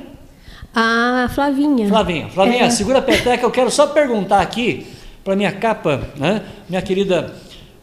A 0.75 1.29
Flavinha. 1.33 1.87
Flavinha. 1.87 2.27
Flavinha, 2.29 2.63
É. 2.65 2.69
segura 2.69 2.97
a 2.99 3.01
peteca. 3.01 3.45
Eu 3.45 3.51
quero 3.51 3.69
só 3.71 3.87
perguntar 3.87 4.41
aqui 4.41 4.87
para 5.23 5.35
minha 5.35 5.51
capa, 5.51 6.09
né? 6.17 6.43
Minha 6.69 6.81
querida 6.81 7.33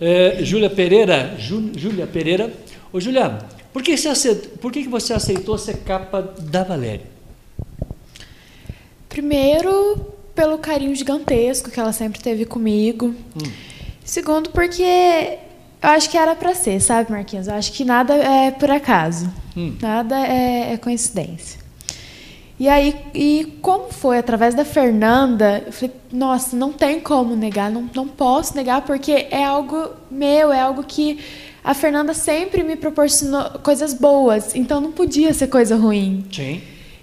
eh, 0.01 0.39
Júlia 0.43 0.71
Pereira. 0.71 1.35
Jú- 1.39 1.73
Júlia 1.77 2.07
Pereira. 2.07 2.53
Ô, 2.93 3.01
Júlia, 3.01 3.39
por 3.73 3.83
que, 3.83 3.97
você 3.97 4.09
aceitou, 4.09 4.51
por 4.59 4.73
que, 4.73 4.83
você 4.89 5.13
aceitou 5.13 5.57
ser 5.59 5.79
capa 5.79 6.23
da 6.41 6.63
Valéria? 6.65 7.07
Primeiro, 9.09 9.97
pelo 10.35 10.59
carinho 10.59 10.95
gigantesco 10.95 11.71
que 11.71 11.81
ela 11.81 11.93
sempre 11.93 12.21
teve 12.21 12.45
comigo. 12.45 13.15
Segundo, 14.05 14.51
porque 14.51 14.83
eu 14.83 15.89
acho 15.91 16.09
que 16.11 16.17
era 16.17 16.35
pra 16.35 16.55
ser, 16.55 16.81
sabe, 16.81 17.11
Marquinhos? 17.11 17.47
Eu 17.49 17.55
acho 17.55 17.73
que 17.73 17.85
nada 17.85 18.15
é 18.15 18.51
por 18.51 18.71
acaso. 18.71 19.33
Hum. 19.57 19.75
Nada 19.81 20.17
é, 20.27 20.73
é 20.73 20.77
coincidência. 20.77 21.58
E 22.59 22.69
aí, 22.69 22.95
e 23.15 23.59
como 23.63 23.93
foi 23.93 24.19
através 24.19 24.55
da 24.55 24.65
Fernanda, 24.65 25.63
eu 25.65 25.73
falei, 25.73 25.95
nossa, 26.13 26.57
não 26.57 26.73
tem 26.73 26.99
como 26.99 27.37
negar, 27.37 27.71
não, 27.71 27.89
não 27.95 28.09
posso 28.09 28.57
negar, 28.57 28.83
porque 28.83 29.29
é 29.31 29.45
algo 29.45 29.91
meu, 30.11 30.53
é 30.53 30.61
algo 30.61 30.83
que 30.83 31.21
a 31.63 31.73
Fernanda 31.73 32.15
sempre 32.15 32.65
me 32.65 32.75
proporcionou 32.75 33.45
coisas 33.63 33.95
boas, 33.95 34.57
então 34.57 34.81
não 34.81 34.91
podia 34.91 35.33
ser 35.33 35.47
coisa 35.47 35.77
ruim. 35.77 36.25
Sim. 36.33 36.61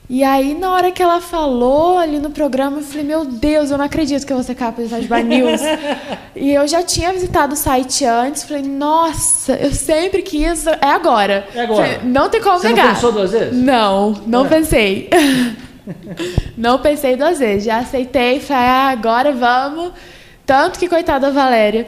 E 0.07 0.23
aí, 0.23 0.53
na 0.53 0.71
hora 0.71 0.91
que 0.91 1.01
ela 1.01 1.19
falou 1.19 1.97
ali 1.97 2.19
no 2.19 2.29
programa, 2.29 2.77
eu 2.77 2.83
falei, 2.83 3.03
meu 3.03 3.25
Deus, 3.25 3.71
eu 3.71 3.77
não 3.77 3.85
acredito 3.85 4.25
que 4.25 4.31
eu 4.31 4.37
vou 4.37 4.43
ser 4.43 4.53
capa 4.53 4.81
de 4.81 4.87
Itajubá 4.87 5.19
News. 5.21 5.61
e 6.35 6.51
eu 6.53 6.67
já 6.67 6.83
tinha 6.83 7.11
visitado 7.11 7.53
o 7.53 7.57
site 7.57 8.05
antes, 8.05 8.43
falei, 8.43 8.61
nossa, 8.63 9.53
eu 9.53 9.71
sempre 9.71 10.21
quis, 10.21 10.67
é 10.67 10.77
agora. 10.81 11.47
É 11.55 11.61
agora. 11.61 11.83
Falei, 11.83 11.99
não 12.03 12.29
tem 12.29 12.39
como 12.41 12.59
Você 12.59 12.67
negar. 12.69 12.93
pensou 12.93 13.11
duas 13.11 13.31
vezes? 13.31 13.57
Não, 13.57 14.11
não 14.27 14.45
É. 14.45 14.49
pensei. 14.49 15.09
não 16.57 16.79
pensei 16.79 17.15
duas 17.15 17.39
vezes, 17.39 17.65
já 17.65 17.77
aceitei, 17.79 18.39
falei, 18.39 18.63
ah, 18.63 18.89
agora 18.89 19.31
vamos. 19.31 19.91
Tanto 20.45 20.77
que, 20.77 20.87
coitada 20.87 21.27
da 21.27 21.33
Valéria, 21.33 21.87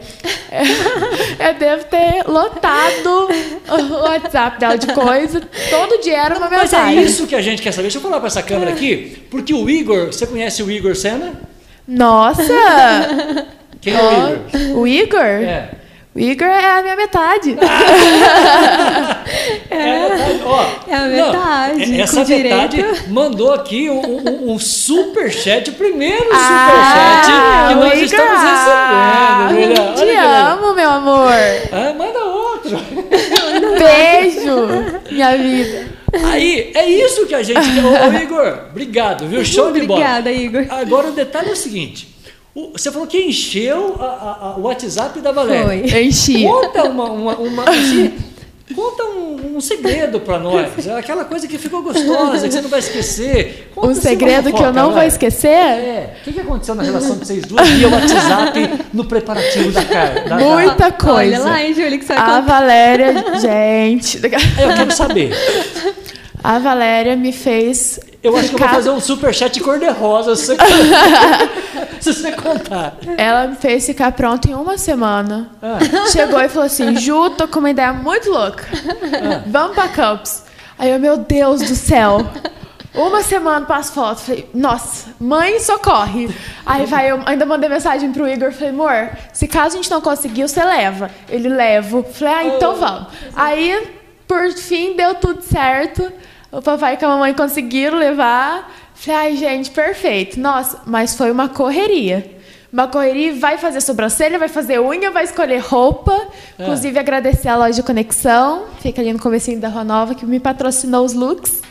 eu 1.39 1.54
devo 1.60 1.84
ter 1.86 2.24
lotado 2.28 3.30
o 3.70 3.93
WhatsApp 4.04 4.60
dela 4.60 4.78
de 4.78 4.88
coisa. 4.88 5.41
Todo 5.70 6.02
dia 6.02 6.17
era 6.17 6.38
uma 6.38 6.50
Mas 6.50 6.74
é 6.74 6.78
mensagem. 6.78 7.04
isso 7.04 7.28
que 7.28 7.36
a 7.36 7.41
gente 7.41 7.62
quer 7.62 7.72
saber. 7.72 7.84
Deixa 7.84 8.00
eu 8.00 8.02
falar 8.02 8.17
pra 8.20 8.28
essa 8.28 8.41
câmera 8.41 8.72
aqui, 8.72 9.24
porque 9.30 9.54
o 9.54 9.70
Igor, 9.70 10.08
você 10.08 10.26
conhece 10.26 10.63
o 10.63 10.72
Igor 10.72 10.96
Senna? 10.96 11.34
Nossa! 11.88 12.43
Quem 13.80 13.93
é 13.93 14.02
o 14.02 14.12
Igor? 14.12 14.78
O 14.80 14.88
Igor? 14.88 15.22
É. 15.22 15.70
O 16.17 16.19
Igor 16.19 16.47
é 16.47 16.80
a 16.80 16.82
minha 16.82 16.95
metade. 16.95 17.56
É, 19.69 20.39
ó, 20.45 20.65
É 20.88 20.95
a 20.95 21.01
não, 21.01 21.10
metade, 21.32 22.01
essa 22.01 22.23
com 22.23 22.30
metade 22.30 22.77
direito. 22.77 23.10
mandou 23.10 23.53
aqui 23.53 23.89
um, 23.89 23.99
um, 23.99 24.53
um 24.53 24.60
superchat, 24.60 25.69
o 25.69 25.73
primeiro 25.73 26.30
Ah, 26.32 27.21
superchat 27.27 27.67
que 27.67 27.75
nós 27.75 27.93
Igor. 27.93 28.03
estamos 28.06 28.41
recebendo. 28.41 29.82
Olha, 29.82 29.91
olha 29.91 29.95
Te 29.95 30.17
amo, 30.17 30.73
meu 30.73 30.89
amor. 30.89 31.32
Ah, 31.71 31.93
manda 31.97 32.19
outro. 32.23 32.80
Beijo, 33.77 35.12
minha 35.12 35.38
vida. 35.38 35.88
Aí, 36.32 36.71
é 36.73 36.89
isso 36.89 37.25
que 37.27 37.36
a 37.36 37.43
gente. 37.43 37.60
Ô, 37.60 38.21
Igor, 38.23 38.60
obrigado, 38.71 39.27
viu? 39.27 39.43
Show 39.43 39.71
de 39.71 39.82
bola. 39.82 39.99
Obrigada, 39.99 40.32
Igor. 40.32 40.65
Agora 40.69 41.08
o 41.10 41.12
detalhe 41.12 41.49
é 41.49 41.53
o 41.53 41.56
seguinte: 41.56 42.07
você 42.74 42.91
falou 42.91 43.08
que 43.08 43.17
encheu 43.20 43.96
a- 44.00 44.04
a- 44.06 44.48
a- 44.50 44.56
o 44.58 44.62
WhatsApp 44.62 45.20
da 45.20 45.32
Valéria. 45.32 45.65
Foi. 45.89 46.02
Enchi. 46.04 46.43
Conta 46.43 46.84
uma, 46.86 47.06
uma, 47.12 47.36
uma- 47.36 47.63
assim, 47.70 48.13
conta 48.76 49.04
um, 49.04 49.58
um 49.58 49.62
segredo 49.62 50.20
pra 50.20 50.38
nós. 50.39 50.86
É 50.88 50.98
Aquela 50.98 51.24
coisa 51.26 51.48
que 51.48 51.58
ficou 51.58 51.82
gostosa, 51.84 52.48
que 52.48 52.52
você 52.54 52.62
não 52.62 52.70
vai 52.70 52.80
esquecer. 52.80 53.72
Conta 53.76 53.88
Um 53.88 53.91
assim, 53.91 54.02
segredo 54.02 54.52
que 54.54 54.62
eu 54.63 54.74
não 54.74 54.91
vou 54.91 55.04
esquecer? 55.04 55.48
É, 55.50 56.15
o 56.20 56.24
que, 56.24 56.34
que 56.34 56.39
aconteceu 56.41 56.76
na 56.76 56.84
relação 56.84 57.15
de 57.17 57.26
vocês 57.26 57.43
duas 57.46 57.67
via 57.70 57.88
WhatsApp 57.89 58.70
no 58.93 59.06
preparativo 59.06 59.72
da 59.72 59.84
cara? 59.86 60.22
Da, 60.28 60.38
da- 60.38 60.46
Muita 60.46 60.84
Olha 60.86 60.91
coisa. 60.93 61.39
lá, 61.39 61.62
hein, 61.63 61.74
Júlia, 61.74 61.98
que 61.98 62.06
você 62.06 62.13
vai 62.15 62.24
A. 62.38 62.41
Valéria, 62.41 63.13
gente. 63.39 64.20
Eu 64.24 64.30
quero 64.76 64.91
saber. 64.91 65.32
A 66.43 66.60
Valéria 66.60 67.15
me 67.15 67.32
fez. 67.32 68.00
Eu 68.24 68.36
acho 68.36 68.50
que 68.50 68.56
eu 68.56 68.58
vou 68.60 68.67
ficar- 68.67 68.76
fazer 68.76 68.89
um 68.89 69.00
superchat 69.00 69.60
cor-de-rosa 69.60 70.34
se 72.13 72.22
você, 72.22 72.32
contar. 72.34 72.98
Ela 73.17 73.48
me 73.48 73.56
fez 73.56 73.86
ficar 73.86 74.12
pronta 74.12 74.50
em 74.50 74.54
uma 74.54 74.78
semana. 74.78 75.50
Ah. 75.62 75.80
Chegou 76.12 76.41
e 76.41 76.50
falou 76.50 76.65
assim: 76.65 76.98
Ju, 76.98 77.30
tô 77.32 77.48
com 77.48 77.60
uma 77.60 77.70
ideia 77.70 77.93
muito 77.93 78.30
louca. 78.30 78.65
Vamos 79.48 79.76
pra 79.76 79.88
Campos. 79.88 80.43
Aí 80.78 80.91
eu, 80.91 81.00
meu 81.00 81.17
Deus 81.17 81.62
do 81.62 81.76
céu. 81.76 82.20
Uma 82.93 83.22
semana 83.22 83.65
para 83.65 83.78
as 83.78 83.91
fotos. 83.91 84.24
Falei, 84.24 84.50
nossa, 84.54 85.13
mãe, 85.20 85.60
socorre. 85.60 86.30
Aí 86.65 86.86
vai, 86.88 87.12
eu 87.12 87.22
ainda 87.28 87.46
mandei 87.46 87.70
mensagem 87.70 88.12
pro 88.12 88.28
Igor. 88.28 88.52
Falei, 88.52 88.70
amor, 88.70 89.12
se 89.32 89.48
caso 89.48 89.76
a 89.76 89.78
gente 89.78 89.91
não 89.91 90.02
conseguir, 90.02 90.48
você 90.48 90.63
leva. 90.63 91.12
Ele 91.30 91.48
leva. 91.48 92.04
Falei, 92.04 92.34
ah, 92.34 92.43
então 92.56 92.76
vamos. 92.76 93.08
Aí, 93.36 93.88
por 94.28 94.52
fim, 94.54 94.96
deu 94.96 95.13
tudo 95.13 95.43
certo. 95.43 96.12
O 96.52 96.62
papai 96.62 96.98
e 97.00 97.06
a 97.06 97.08
mamãe 97.08 97.34
conseguiram 97.36 98.00
levar. 98.00 98.72
Falei, 99.00 99.20
ai, 99.20 99.38
gente, 99.38 99.70
perfeito. 99.72 100.40
Nossa, 100.40 100.82
mas 100.86 101.16
foi 101.16 101.32
uma 101.32 101.48
correria. 101.50 102.36
Uma 102.72 102.88
correria, 102.88 103.34
vai 103.36 103.58
fazer 103.58 103.80
sobrancelha, 103.80 104.38
vai 104.38 104.50
fazer 104.50 104.80
unha, 104.80 105.10
vai 105.12 105.24
escolher 105.24 105.60
roupa. 105.60 106.28
Inclusive, 106.60 107.00
agradecer 107.00 107.48
a 107.48 107.56
loja 107.56 107.82
Conexão. 107.82 108.66
Fica 108.82 109.02
ali 109.02 109.14
no 109.14 109.20
comecinho 109.20 109.60
da 109.60 109.70
Rua 109.70 109.84
Nova, 109.84 110.14
que 110.16 110.26
me 110.26 110.40
patrocinou 110.40 111.06
os 111.06 111.14
looks. 111.14 111.62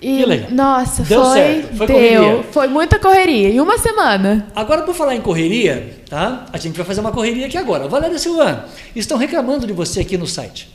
E, 0.00 0.16
Que 0.18 0.26
legal. 0.26 0.50
nossa, 0.50 1.02
Deu 1.04 1.22
foi. 1.24 1.34
certo, 1.34 1.76
foi 1.76 1.86
deu. 1.86 1.96
correria. 1.96 2.42
Foi 2.50 2.66
muita 2.68 2.98
correria. 2.98 3.50
Em 3.50 3.60
uma 3.60 3.78
semana. 3.78 4.48
Agora, 4.56 4.82
por 4.82 4.94
falar 4.94 5.14
em 5.14 5.20
correria, 5.20 5.96
tá? 6.08 6.46
A 6.52 6.58
gente 6.58 6.76
vai 6.76 6.84
fazer 6.84 7.00
uma 7.00 7.12
correria 7.12 7.46
aqui 7.46 7.56
agora. 7.56 7.86
Valéria 7.86 8.18
Silvana, 8.18 8.64
estão 8.96 9.16
reclamando 9.16 9.64
de 9.66 9.72
você 9.72 10.00
aqui 10.00 10.16
no 10.18 10.26
site. 10.26 10.68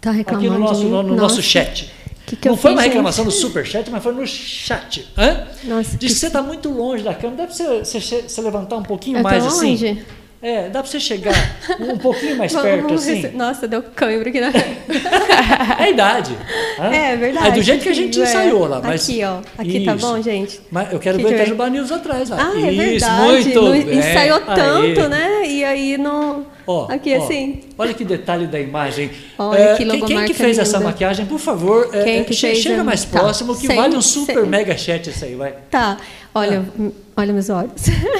Tá 0.00 0.10
reclamando 0.10 0.46
Aqui 0.48 0.58
no 0.58 0.62
nosso, 0.62 0.80
de 0.80 0.86
no, 0.88 1.02
no 1.02 1.08
Nossa. 1.10 1.22
nosso 1.22 1.42
chat. 1.42 1.90
Que 2.26 2.34
que 2.36 2.48
não 2.48 2.56
foi 2.56 2.70
fiz, 2.72 2.76
uma 2.76 2.82
gente? 2.82 2.90
reclamação 2.92 3.24
no 3.24 3.30
superchat, 3.30 3.88
mas 3.90 4.02
foi 4.02 4.12
no 4.12 4.26
chat. 4.26 5.06
Hã? 5.16 5.44
Nossa, 5.64 5.90
Diz 5.96 5.98
que- 5.98 6.06
que 6.08 6.14
você 6.14 6.26
está 6.26 6.42
muito 6.42 6.68
longe 6.68 7.04
da 7.04 7.14
câmera. 7.14 7.42
Dá 7.42 7.44
para 7.46 7.54
você, 7.54 7.84
você, 8.00 8.22
você 8.22 8.40
levantar 8.42 8.76
um 8.76 8.82
pouquinho 8.82 9.18
Eu 9.18 9.22
mais 9.22 9.46
assim? 9.46 9.70
longe? 9.70 10.04
É, 10.42 10.68
dá 10.68 10.80
para 10.82 10.90
você 10.90 11.00
chegar 11.00 11.32
um 11.80 11.96
pouquinho 11.98 12.36
mais 12.36 12.50
Vamos- 12.52 12.68
perto 12.68 12.82
vamos 12.82 13.02
assim? 13.02 13.22
se- 13.22 13.28
Nossa, 13.28 13.66
deu 13.68 13.82
câimbra 13.82 14.28
aqui 14.28 14.40
na 14.40 14.48
É 15.78 15.82
a 15.84 15.88
idade. 15.90 16.36
hã? 16.78 16.84
É 16.92 17.16
verdade. 17.16 17.48
É 17.48 17.50
do 17.52 17.62
jeito 17.62 17.82
que 17.82 17.88
a 17.88 17.94
gente 17.94 18.20
É. 18.20 18.24
ensaiou 18.24 18.66
lá. 18.66 18.80
Mas... 18.82 19.08
Aqui, 19.08 19.22
ó. 19.24 19.38
Aqui 19.56 19.84
tá 19.84 19.94
Isso. 19.94 20.06
bom, 20.06 20.20
gente? 20.22 20.60
Mas 20.70 20.92
eu 20.92 20.98
quero 20.98 21.18
Que 21.18 21.24
ver 21.24 21.30
o 21.30 21.34
Itajubá 21.36 21.70
News 21.70 21.90
atrás. 21.92 22.28
Lá. 22.28 22.36
Ah, 22.52 22.56
é 22.60 22.70
Isso, 22.72 22.76
verdade. 23.06 23.22
muito 23.22 23.62
Não 23.62 23.72
bem. 23.72 23.98
ensaiou 23.98 24.40
tanto, 24.40 25.08
né? 25.08 25.46
E 25.48 25.64
aí 25.64 25.96
não. 25.98 26.44
Ó, 26.66 26.86
aqui 26.90 27.14
ó, 27.16 27.22
assim. 27.22 27.60
Olha 27.78 27.94
que 27.94 28.04
detalhe 28.04 28.46
da 28.46 28.58
imagem. 28.58 29.10
Olha 29.38 29.58
É, 29.58 29.72
que 29.72 29.84
quem, 29.84 29.88
quem 29.90 30.00
logomarca 30.00 30.26
que 30.26 30.34
fez 30.34 30.58
essa 30.58 30.78
linda. 30.78 30.90
maquiagem, 30.90 31.26
por 31.26 31.38
favor, 31.38 31.88
é, 31.92 32.02
Quem 32.04 32.18
é, 32.20 32.24
que 32.24 32.34
che- 32.34 32.48
fez 32.48 32.58
chega 32.58 32.80
a- 32.80 32.84
mais 32.84 33.04
tá. 33.04 33.18
próximo 33.20 33.54
que 33.56 33.66
Sem- 33.66 33.76
vale 33.76 33.96
um 33.96 34.02
super 34.02 34.34
sem- 34.40 34.46
mega 34.46 34.76
chat 34.76 35.08
isso 35.08 35.24
aí, 35.24 35.34
vai. 35.34 35.54
Tá. 35.70 35.96
Olha, 36.34 36.62
Ah. 36.78 36.90
olha 37.16 37.32
meus 37.32 37.48
olhos. 37.48 37.72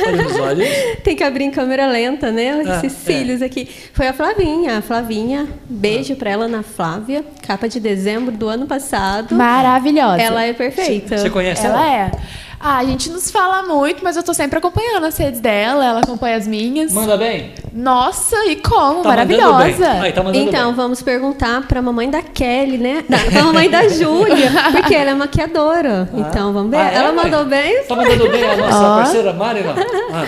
Olha 0.07 0.23
nos 0.23 0.39
olhos. 0.39 0.67
Tem 1.05 1.15
que 1.15 1.23
abrir 1.23 1.45
em 1.45 1.51
câmera 1.51 1.87
lenta, 1.87 2.33
né? 2.33 2.63
Ah, 2.67 2.77
Esses 2.83 2.95
é. 3.09 3.13
cílios 3.13 3.43
aqui. 3.43 3.69
Foi 3.93 4.07
a 4.07 4.13
Flavinha. 4.15 4.79
A 4.79 4.81
Flavinha, 4.83 5.47
beijo 5.69 6.17
pra 6.17 6.31
ela 6.31 6.49
na 6.49 6.63
Flávia. 6.63 7.23
Capa 7.47 7.69
de 7.69 7.79
dezembro 7.79 8.35
do 8.35 8.49
ano 8.49 8.67
passado. 8.67 9.35
Maravilhosa. 9.35 10.23
Ela 10.23 10.45
é 10.45 10.53
perfeita. 10.55 11.19
Você 11.19 11.29
conhece 11.29 11.67
ela? 11.67 11.75
Ela 11.87 11.95
é. 12.07 12.11
Ah, 12.59 12.79
a 12.79 12.85
gente 12.85 13.11
não 13.11 13.19
se 13.19 13.31
fala 13.31 13.63
muito, 13.63 14.03
mas 14.03 14.17
eu 14.17 14.23
tô 14.23 14.33
sempre 14.33 14.59
acompanhando 14.59 15.05
as 15.05 15.17
redes 15.19 15.41
dela, 15.41 15.85
ela 15.85 16.01
acompanha 16.01 16.37
as 16.37 16.47
minhas. 16.47 16.93
Manda 16.93 17.17
bem? 17.17 17.53
Nossa, 17.73 18.35
e 18.47 18.57
como? 18.57 19.03
Tá 19.03 19.11
Maravilhosa. 19.11 19.89
bem. 19.91 20.01
Aí, 20.01 20.13
tá 20.13 20.23
Então, 20.33 20.67
bem. 20.69 20.75
vamos 20.75 21.03
perguntar 21.03 21.67
pra 21.69 21.83
mamãe 21.83 22.09
da 22.11 22.23
Kelly, 22.23 22.79
né? 22.79 23.05
Da, 23.09 23.19
pra 23.19 23.43
mamãe 23.45 23.69
da 23.69 23.87
Júlia, 23.89 24.51
porque 24.73 24.95
ela 24.95 25.11
é 25.11 25.15
maquiadora. 25.15 26.09
Então, 26.15 26.53
vamos 26.53 26.71
ver. 26.71 26.79
Ah, 26.79 26.91
é, 26.91 26.95
ela 26.97 27.13
mãe? 27.13 27.25
mandou 27.25 27.45
bem? 27.45 27.83
Tá 27.85 27.95
mandando 27.95 28.29
bem 28.31 28.45
a 28.45 28.57
nossa 28.57 28.79
Ó. 28.79 28.97
parceira 28.97 29.33
Mari, 29.35 29.61
não? 29.63 29.73
Ah, 29.73 30.27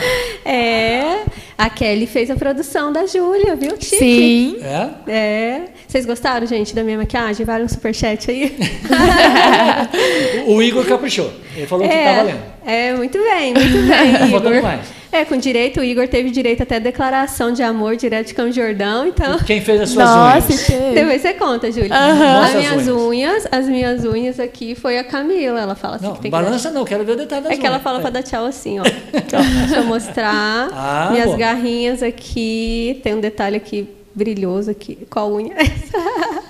É. 0.48 1.22
A 1.58 1.68
Kelly 1.68 2.06
fez 2.06 2.30
a 2.30 2.36
produção 2.36 2.92
da 2.92 3.04
Júlia, 3.04 3.56
viu? 3.56 3.72
Chique. 3.80 3.96
Sim. 3.98 4.56
é? 4.62 4.90
É. 5.12 5.62
Vocês 5.88 6.06
gostaram, 6.06 6.46
gente, 6.46 6.72
da 6.72 6.84
minha 6.84 6.96
maquiagem? 6.96 7.44
Vale 7.44 7.64
um 7.64 7.68
superchat 7.68 8.30
aí? 8.30 8.56
O, 10.46 10.62
Igor 10.62 10.86
caprichou. 10.86 11.32
Ele 11.56 11.66
falou 11.66 11.86
que 11.88 11.92
tá 11.94 12.12
valendo. 12.14 12.40
É, 12.64 12.94
muito 12.94 13.18
bem, 13.18 13.52
muito 13.54 13.76
bem, 13.88 14.28
Igor. 14.36 14.62
mais. 14.62 14.97
É, 15.10 15.24
com 15.24 15.36
direito, 15.36 15.80
o 15.80 15.84
Igor 15.84 16.06
teve 16.06 16.30
direito 16.30 16.62
até 16.62 16.78
declaração 16.78 17.50
de 17.52 17.62
amor 17.62 17.96
direto 17.96 18.26
de 18.28 18.34
Campo 18.34 18.52
Jordão, 18.52 19.06
então... 19.06 19.38
Quem 19.38 19.60
fez 19.62 19.80
as 19.80 19.90
suas 19.90 20.04
Nossa, 20.06 20.46
unhas? 20.48 20.66
teve. 20.66 20.94
Depois 20.94 21.22
você 21.22 21.32
conta, 21.34 21.72
Júlia. 21.72 21.88
Mostra 21.88 22.38
As 22.38 22.44
as 22.48 22.54
minhas 22.54 22.88
unhas. 22.88 22.88
unhas. 22.88 23.48
as 23.50 23.66
minhas 23.68 24.04
unhas 24.04 24.38
aqui 24.40 24.74
foi 24.74 24.98
a 24.98 25.04
Camila. 25.04 25.60
Ela 25.60 25.74
fala 25.74 25.96
assim 25.96 26.04
Não, 26.04 26.14
que 26.14 26.20
tem 26.22 26.30
que 26.30 26.36
balança 26.36 26.70
não, 26.70 26.84
quero 26.84 27.04
ver 27.04 27.12
o 27.12 27.16
detalhe 27.16 27.42
das 27.42 27.52
É 27.52 27.56
que 27.56 27.64
ela 27.66 27.76
unhas. 27.76 27.82
fala 27.82 28.00
pra 28.00 28.10
dar 28.10 28.22
tchau 28.22 28.44
assim, 28.44 28.78
ó. 28.80 28.82
Deixa 29.12 29.76
eu 29.76 29.84
mostrar. 29.84 30.68
Ah, 30.72 31.08
Minhas 31.10 31.30
bom. 31.30 31.38
garrinhas 31.38 32.02
aqui. 32.02 33.00
Tem 33.02 33.14
um 33.14 33.20
detalhe 33.20 33.56
aqui 33.56 33.88
brilhoso 34.14 34.70
aqui. 34.70 34.98
Qual 35.08 35.32
unha? 35.32 35.54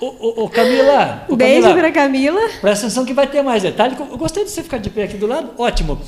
Ô, 0.01 0.07
ô, 0.07 0.45
ô, 0.45 0.49
Camila, 0.49 1.25
ô, 1.29 1.37
Beijo 1.37 1.63
Camila, 1.63 1.79
pra 1.81 1.93
Camila. 1.93 2.41
Presta 2.61 2.87
atenção 2.87 3.05
que 3.05 3.13
vai 3.15 3.27
ter 3.29 3.43
mais 3.43 3.63
detalhe. 3.63 3.95
Eu 3.99 4.19
gostei 4.19 4.45
de 4.45 4.51
você 4.51 4.63
ficar 4.63 4.79
de 4.79 4.91
pé 4.91 5.05
aqui 5.05 5.17
do 5.17 5.27
lado. 5.27 5.51
Ótimo. 5.59 6.01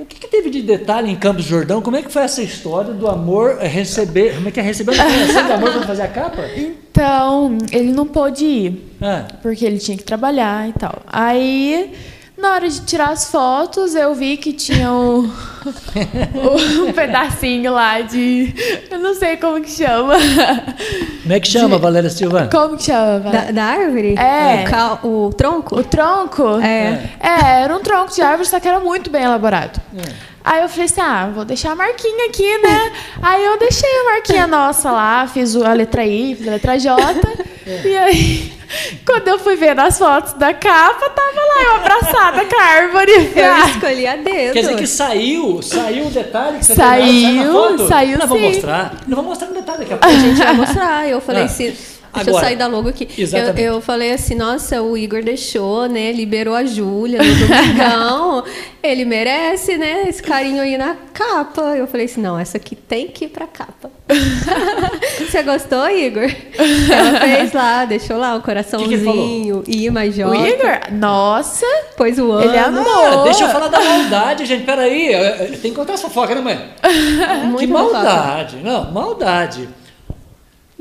O 0.00 0.06
que, 0.06 0.18
que 0.18 0.28
teve 0.28 0.48
de 0.48 0.62
detalhe 0.62 1.10
em 1.10 1.16
Campos 1.16 1.44
do 1.44 1.50
Jordão? 1.50 1.82
Como 1.82 1.94
é 1.94 2.02
que 2.02 2.10
foi 2.10 2.22
essa 2.22 2.42
história 2.42 2.94
do 2.94 3.06
amor 3.06 3.58
receber. 3.58 4.34
Como 4.34 4.48
é 4.48 4.50
que 4.50 4.58
é 4.58 4.62
receber 4.62 4.94
uma 4.94 5.04
declaração 5.04 5.44
de 5.46 5.52
amor 5.52 5.72
para 5.72 5.82
fazer 5.82 6.02
a 6.02 6.08
capa? 6.08 6.42
Então, 6.56 7.58
ele 7.70 7.92
não 7.92 8.06
pôde 8.06 8.44
ir, 8.46 8.96
Ah, 9.02 9.26
porque 9.42 9.62
ele 9.62 9.78
tinha 9.78 9.98
que 9.98 10.02
trabalhar 10.02 10.70
e 10.70 10.72
tal. 10.72 11.02
Aí, 11.06 11.92
na 12.38 12.54
hora 12.54 12.66
de 12.66 12.80
tirar 12.80 13.10
as 13.10 13.30
fotos, 13.30 13.94
eu 13.94 14.14
vi 14.14 14.38
que 14.38 14.54
tinha 14.54 14.90
um, 14.90 15.30
um 16.88 16.92
pedacinho 16.94 17.74
lá 17.74 18.00
de. 18.00 18.54
Eu 18.90 19.00
não 19.00 19.14
sei 19.14 19.36
como 19.36 19.60
que 19.60 19.70
chama. 19.70 20.14
Como 21.30 21.36
é 21.36 21.40
que 21.40 21.48
chama, 21.48 21.78
Valéria 21.78 22.10
Silva? 22.10 22.48
Como 22.50 22.76
que 22.76 22.82
chama? 22.82 23.20
Da, 23.30 23.52
da 23.52 23.64
árvore? 23.64 24.16
É. 24.18 24.64
O, 24.66 24.70
cal- 24.70 25.00
o 25.04 25.32
tronco? 25.32 25.78
O 25.78 25.84
tronco? 25.84 26.58
É. 26.60 27.08
É, 27.20 27.62
era 27.62 27.76
um 27.76 27.80
tronco 27.80 28.12
de 28.12 28.20
árvore, 28.20 28.48
só 28.48 28.58
que 28.58 28.66
era 28.66 28.80
muito 28.80 29.10
bem 29.10 29.22
elaborado. 29.22 29.80
Aí 30.44 30.62
eu 30.62 30.68
falei 30.68 30.86
assim, 30.86 31.00
ah, 31.00 31.30
vou 31.32 31.44
deixar 31.44 31.70
a 31.72 31.76
marquinha 31.76 32.26
aqui, 32.28 32.58
né? 32.58 32.92
Aí 33.22 33.44
eu 33.44 33.58
deixei 33.58 33.88
a 33.88 34.04
marquinha 34.14 34.46
nossa 34.48 34.90
lá, 34.90 35.26
fiz 35.28 35.54
a 35.54 35.72
letra 35.72 36.04
I, 36.04 36.34
fiz 36.34 36.48
a 36.48 36.50
letra 36.52 36.78
J. 36.78 36.96
E 37.84 37.96
aí, 37.96 38.52
quando 39.04 39.28
eu 39.28 39.38
fui 39.38 39.56
ver 39.56 39.74
nas 39.74 39.98
fotos 39.98 40.32
da 40.34 40.52
capa, 40.54 41.08
tava 41.10 41.40
lá 41.40 41.62
eu 41.64 41.74
abraçada 41.76 42.44
com 42.44 42.56
a 42.56 42.62
árvore. 42.62 43.12
Eu 43.34 43.52
Ah, 43.52 43.68
escolhi 43.68 44.06
a 44.06 44.16
dedo. 44.16 44.52
Quer 44.52 44.60
dizer 44.60 44.76
que 44.76 44.86
saiu, 44.86 45.60
saiu 45.62 46.06
o 46.06 46.10
detalhe 46.10 46.58
que 46.58 46.64
você 46.66 46.74
Saiu, 46.74 47.34
na 47.44 47.52
foto? 47.52 47.88
saiu 47.88 48.18
Não, 48.18 48.26
vou 48.26 48.38
mostrar. 48.38 48.94
Não 49.06 49.16
vou 49.16 49.24
mostrar 49.24 49.48
no 49.48 49.54
detalhe 49.54 49.78
daqui 49.80 49.92
a 49.92 49.96
A 49.96 49.98
pouco. 49.98 50.16
gente 50.18 50.38
vai 50.38 50.52
mostrar. 50.54 51.08
Eu 51.08 51.20
falei 51.20 51.42
Ah. 51.42 51.46
assim. 51.46 51.76
Deixa 52.14 52.30
eu 52.30 52.34
sair 52.34 52.56
da 52.56 52.66
logo 52.66 52.88
aqui. 52.88 53.08
Exatamente. 53.16 53.60
Eu, 53.60 53.74
eu 53.74 53.80
falei 53.80 54.12
assim, 54.12 54.34
nossa, 54.34 54.82
o 54.82 54.96
Igor 54.96 55.22
deixou, 55.22 55.86
né? 55.86 56.12
Liberou 56.12 56.54
a 56.54 56.64
Júlia 56.64 57.22
no 57.22 57.34
domingão. 57.34 58.44
Ele 58.82 59.04
merece, 59.04 59.76
né? 59.76 60.08
Esse 60.08 60.22
carinho 60.22 60.62
aí 60.62 60.76
na 60.78 60.96
capa. 61.12 61.76
Eu 61.76 61.86
falei 61.86 62.06
assim, 62.06 62.20
não, 62.20 62.38
essa 62.38 62.56
aqui 62.56 62.74
tem 62.74 63.08
que 63.08 63.26
ir 63.26 63.28
pra 63.28 63.46
capa. 63.46 63.90
Você 65.18 65.42
gostou, 65.42 65.88
Igor? 65.88 66.24
Ela 66.24 67.20
fez 67.20 67.52
lá, 67.52 67.84
deixou 67.84 68.16
lá 68.16 68.34
o 68.34 68.42
coraçãozinho, 68.42 69.62
I 69.68 69.90
mais 69.90 70.14
J. 70.14 70.28
O 70.28 70.34
Igor? 70.34 70.78
Nossa! 70.92 71.66
Pôs 71.96 72.18
o 72.18 72.32
ano. 72.32 72.50
Ele 72.50 72.58
amou. 72.58 73.20
Ah, 73.20 73.24
deixa 73.24 73.44
eu 73.44 73.48
falar 73.50 73.68
da 73.68 73.80
maldade, 73.80 74.46
gente. 74.46 74.64
Peraí, 74.64 75.10
tem 75.60 75.70
que 75.70 75.76
contar 75.76 75.92
essa 75.92 76.08
fofoca, 76.08 76.34
né, 76.34 76.40
mãe? 76.40 76.58
Muito 77.44 77.58
que 77.60 77.66
fofoca. 77.68 77.92
maldade. 77.92 78.56
Não, 78.56 78.90
maldade. 78.90 79.68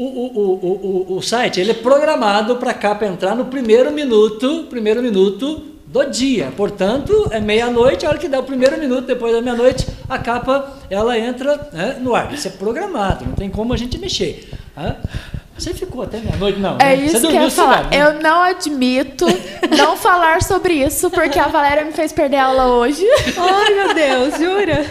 O, 0.01 0.05
o, 0.05 1.09
o, 1.11 1.17
o, 1.17 1.21
site 1.21 1.59
ele 1.59 1.71
é 1.71 1.73
programado 1.73 2.55
para 2.55 2.71
a 2.71 2.73
capa 2.73 3.05
entrar 3.05 3.35
no 3.35 3.43
primeiro 3.43 3.91
minuto, 3.91 4.65
primeiro 4.69 5.01
minuto 5.01 5.61
do 5.85 6.05
dia. 6.05 6.53
Portanto, 6.55 7.27
é 7.31 7.41
meia-noite, 7.41 8.05
a 8.05 8.09
hora 8.09 8.17
que 8.17 8.29
dá 8.29 8.39
o 8.39 8.43
primeiro 8.43 8.77
minuto 8.79 9.05
depois 9.05 9.33
da 9.33 9.41
meia-noite, 9.41 9.85
a 10.07 10.17
capa 10.17 10.71
ela 10.89 11.19
entra 11.19 11.69
né, 11.73 11.97
no 11.99 12.15
ar. 12.15 12.33
Isso 12.33 12.47
é 12.47 12.51
programado, 12.51 13.25
não 13.25 13.33
tem 13.33 13.49
como 13.49 13.73
a 13.73 13.77
gente 13.77 13.97
mexer. 13.97 14.49
Hã? 14.77 14.95
Você 15.57 15.73
ficou 15.73 16.03
até 16.03 16.19
meia-noite, 16.19 16.59
não? 16.59 16.77
É 16.79 16.95
né? 16.95 17.03
isso 17.03 17.19
Você 17.19 17.27
que 17.27 17.35
eu 17.35 17.41
ia 17.41 17.49
dormiu 17.49 17.51
falar. 17.51 17.89
né? 17.89 18.01
Eu 18.01 18.21
não 18.21 18.41
admito 18.41 19.25
não 19.77 19.97
falar 19.99 20.41
sobre 20.41 20.75
isso, 20.75 21.11
porque 21.11 21.37
a 21.37 21.49
Valéria 21.49 21.83
me 21.83 21.91
fez 21.91 22.13
perder 22.13 22.37
aula 22.37 22.67
hoje. 22.67 23.05
Ai, 23.37 23.75
meu 23.75 23.93
Deus, 23.93 24.39
jura? 24.39 24.85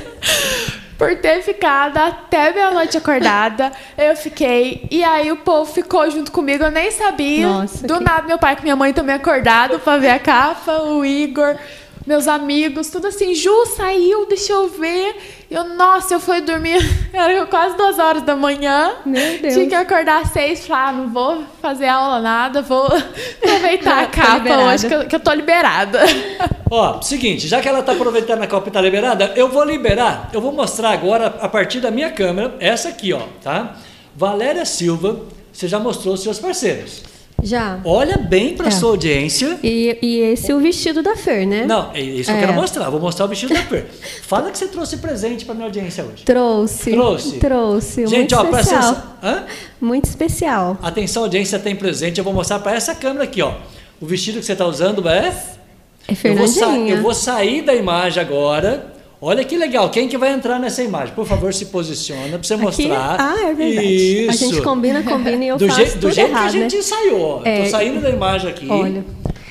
Por 0.98 1.14
ter 1.16 1.42
ficado 1.42 1.96
até 1.96 2.52
meia-noite 2.52 2.96
acordada, 2.98 3.70
eu 3.96 4.16
fiquei. 4.16 4.84
E 4.90 5.04
aí 5.04 5.30
o 5.30 5.36
povo 5.36 5.72
ficou 5.72 6.10
junto 6.10 6.32
comigo, 6.32 6.64
eu 6.64 6.70
nem 6.72 6.90
sabia. 6.90 7.46
Nossa, 7.46 7.86
Do 7.86 7.98
que- 7.98 8.04
nada, 8.04 8.26
meu 8.26 8.36
pai 8.36 8.56
e 8.58 8.62
minha 8.62 8.74
mãe 8.76 8.92
também 8.92 9.14
acordado 9.14 9.78
pra 9.78 9.96
ver 9.96 10.10
a 10.10 10.18
capa, 10.18 10.82
o 10.82 11.04
Igor, 11.04 11.56
meus 12.08 12.26
amigos, 12.26 12.88
tudo 12.88 13.06
assim. 13.08 13.34
Ju 13.34 13.66
saiu, 13.66 14.24
deixa 14.26 14.54
eu 14.54 14.66
ver. 14.66 15.14
Eu, 15.50 15.64
nossa, 15.76 16.14
eu 16.14 16.20
fui 16.20 16.40
dormir, 16.40 16.78
era 17.12 17.44
quase 17.44 17.76
duas 17.76 17.98
horas 17.98 18.22
da 18.22 18.34
manhã. 18.34 18.94
Meu 19.04 19.38
Deus. 19.38 19.52
Tinha 19.52 19.66
que 19.66 19.74
acordar 19.74 20.22
às 20.22 20.30
seis, 20.30 20.66
falar, 20.66 20.88
ah, 20.88 20.92
não 20.92 21.08
vou 21.10 21.44
fazer 21.60 21.86
aula 21.86 22.18
nada, 22.20 22.62
vou 22.62 22.86
aproveitar 23.42 24.04
a 24.04 24.06
Tô 24.08 24.12
capa 24.12 24.58
hoje 24.62 24.88
que 24.88 24.94
eu, 24.94 25.06
que 25.06 25.16
eu 25.16 25.20
tô 25.20 25.32
liberada. 25.34 26.00
Ó, 26.70 27.02
seguinte, 27.02 27.46
já 27.46 27.60
que 27.60 27.68
ela 27.68 27.82
tá 27.82 27.92
aproveitando 27.92 28.42
a 28.42 28.46
Copa 28.46 28.68
e 28.68 28.72
tá 28.72 28.80
liberada, 28.80 29.32
eu 29.36 29.48
vou 29.48 29.64
liberar, 29.64 30.30
eu 30.32 30.40
vou 30.40 30.52
mostrar 30.52 30.90
agora 30.90 31.26
a 31.26 31.48
partir 31.48 31.80
da 31.80 31.90
minha 31.90 32.10
câmera, 32.10 32.56
essa 32.58 32.88
aqui, 32.88 33.12
ó, 33.12 33.20
tá? 33.42 33.76
Valéria 34.16 34.64
Silva, 34.64 35.20
você 35.52 35.68
já 35.68 35.78
mostrou 35.78 36.14
os 36.14 36.22
seus 36.22 36.38
parceiros. 36.38 37.17
Já. 37.42 37.78
Olha 37.84 38.16
bem 38.18 38.56
para 38.56 38.66
É. 38.68 38.70
sua 38.70 38.90
audiência. 38.90 39.58
E, 39.62 39.96
e 40.02 40.18
esse 40.20 40.50
é 40.50 40.54
o 40.54 40.58
vestido 40.58 41.02
da 41.02 41.14
Fer, 41.16 41.46
né? 41.46 41.64
Não, 41.66 41.92
é 41.94 42.00
isso 42.00 42.24
que 42.24 42.30
eu 42.32 42.36
É. 42.36 42.40
quero 42.40 42.52
mostrar. 42.54 42.90
Vou 42.90 43.00
mostrar 43.00 43.26
o 43.26 43.28
vestido 43.28 43.54
da 43.54 43.60
Fer. 43.62 43.86
Fala 44.22 44.50
que 44.50 44.58
você 44.58 44.66
trouxe 44.66 44.96
presente 44.96 45.44
para 45.44 45.54
minha 45.54 45.66
audiência 45.66 46.04
hoje. 46.04 46.24
Trouxe. 46.24 46.90
Trouxe. 46.90 47.38
Trouxe. 47.38 48.06
Gente, 48.06 48.34
muito 48.34 48.36
ó, 48.36 48.44
presta 48.44 48.74
especial. 48.74 48.90
atenção. 48.92 49.12
Hã? 49.22 49.44
Muito 49.80 50.04
especial. 50.06 50.78
Atenção, 50.82 51.22
audiência 51.22 51.58
tem 51.60 51.76
presente. 51.76 52.18
Eu 52.18 52.24
vou 52.24 52.32
mostrar 52.32 52.58
para 52.58 52.74
essa 52.74 52.94
câmera 52.94 53.24
aqui, 53.24 53.40
ó. 53.40 53.52
O 54.00 54.06
vestido 54.06 54.40
que 54.40 54.44
você 54.44 54.52
está 54.52 54.66
usando 54.66 55.08
é. 55.08 55.28
É 56.08 56.12
Eu 56.24 56.34
vou, 56.34 56.48
Fernandinha. 56.48 56.94
eu 56.94 57.02
vou 57.02 57.14
sair 57.14 57.62
da 57.62 57.74
imagem 57.74 58.20
agora. 58.20 58.94
Olha 59.20 59.42
que 59.44 59.56
legal. 59.56 59.90
Quem 59.90 60.06
que 60.08 60.16
vai 60.16 60.32
entrar 60.32 60.60
nessa 60.60 60.82
imagem? 60.82 61.12
Por 61.14 61.26
favor, 61.26 61.52
se 61.52 61.66
posiciona 61.66 62.38
para 62.38 62.42
você 62.42 62.54
Aqui? 62.54 62.62
mostrar. 62.62 63.16
Ah, 63.18 63.48
é 63.48 63.52
verdade. 63.54 63.86
Isso. 64.26 64.30
A 64.30 64.48
gente 64.48 64.62
combina, 64.62 65.02
combina 65.02 65.44
e 65.44 65.48
eu 65.48 65.56
do, 65.56 65.66
faço 65.66 65.80
je- 65.84 65.90
do 65.96 66.00
tudo 66.02 66.12
jeito 66.12 66.30
errado, 66.30 66.42
que 66.52 66.56
a 66.56 66.60
gente 66.60 66.72
né? 66.74 66.78
ensaiou. 66.78 67.20
ó. 67.20 67.42
É, 67.44 67.64
Tô 67.64 67.70
saindo 67.70 68.00
da 68.00 68.10
imagem 68.10 68.48
aqui. 68.50 68.68
olha, 68.70 69.04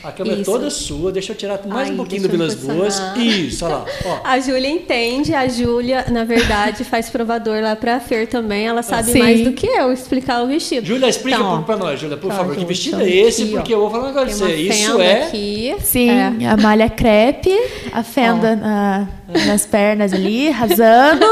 A 0.08 0.12
câmera 0.12 0.38
é 0.38 0.41
isso. 0.41 0.52
toda 0.52 0.70
sua. 0.70 1.12
Deixa 1.12 1.34
eu 1.34 1.36
tirar 1.36 1.60
mais 1.67 1.88
Ai, 1.89 1.93
um 1.93 1.98
pouquinho 1.98 2.22
do 2.24 2.30
Vilas 2.30 2.56
Boas. 2.56 3.02
Isso, 3.17 3.65
olha 3.65 3.76
lá. 3.78 3.86
Ó. 4.06 4.20
A 4.28 4.39
Júlia 4.39 4.70
entende, 4.70 5.34
a 5.34 5.48
Júlia, 5.48 6.06
na 6.10 6.24
verdade, 6.24 6.84
faz 6.84 7.10
provador 7.10 7.62
lá 7.62 7.76
pra 7.76 8.00
Fer 8.00 8.28
também. 8.28 8.67
Ela 8.67 8.82
sabe 8.84 9.12
Sim. 9.12 9.20
mais 9.20 9.41
do 9.41 9.52
que 9.52 9.67
eu 9.67 9.91
explicar 9.91 10.43
o 10.43 10.48
vestido. 10.48 10.86
Júlia, 10.86 11.08
explica 11.10 11.38
Então, 11.38 11.60
ó, 11.60 11.62
para 11.62 11.76
nós, 11.78 12.00
Júlia, 12.00 12.17
por 12.17 12.32
Ó, 12.32 12.36
favor. 12.36 12.48
Que 12.56 12.62
Júlia, 12.62 12.67
vestido 12.67 12.96
então, 13.02 13.08
é 13.08 13.10
esse? 13.12 13.41
aqui, 13.43 13.52
ó. 13.54 13.58
Porque 13.58 13.74
eu 13.74 13.80
vou 13.82 13.89
falar 13.89 14.04
um 14.04 14.08
negócio 14.08 14.38
pra 14.38 14.48
você. 14.48 14.56
Isso 14.56 15.02
é. 15.02 15.24
aqui. 15.24 15.76
Sim, 15.82 16.10
É. 16.10 16.48
a 16.48 16.58
malha 16.58 16.89
crepe, 16.89 17.54
a 17.91 18.04
fenda 18.04 18.56
na- 18.56 19.08
nas 19.46 19.65
pernas 19.65 20.13
ali, 20.13 20.50
rasando. 20.50 21.26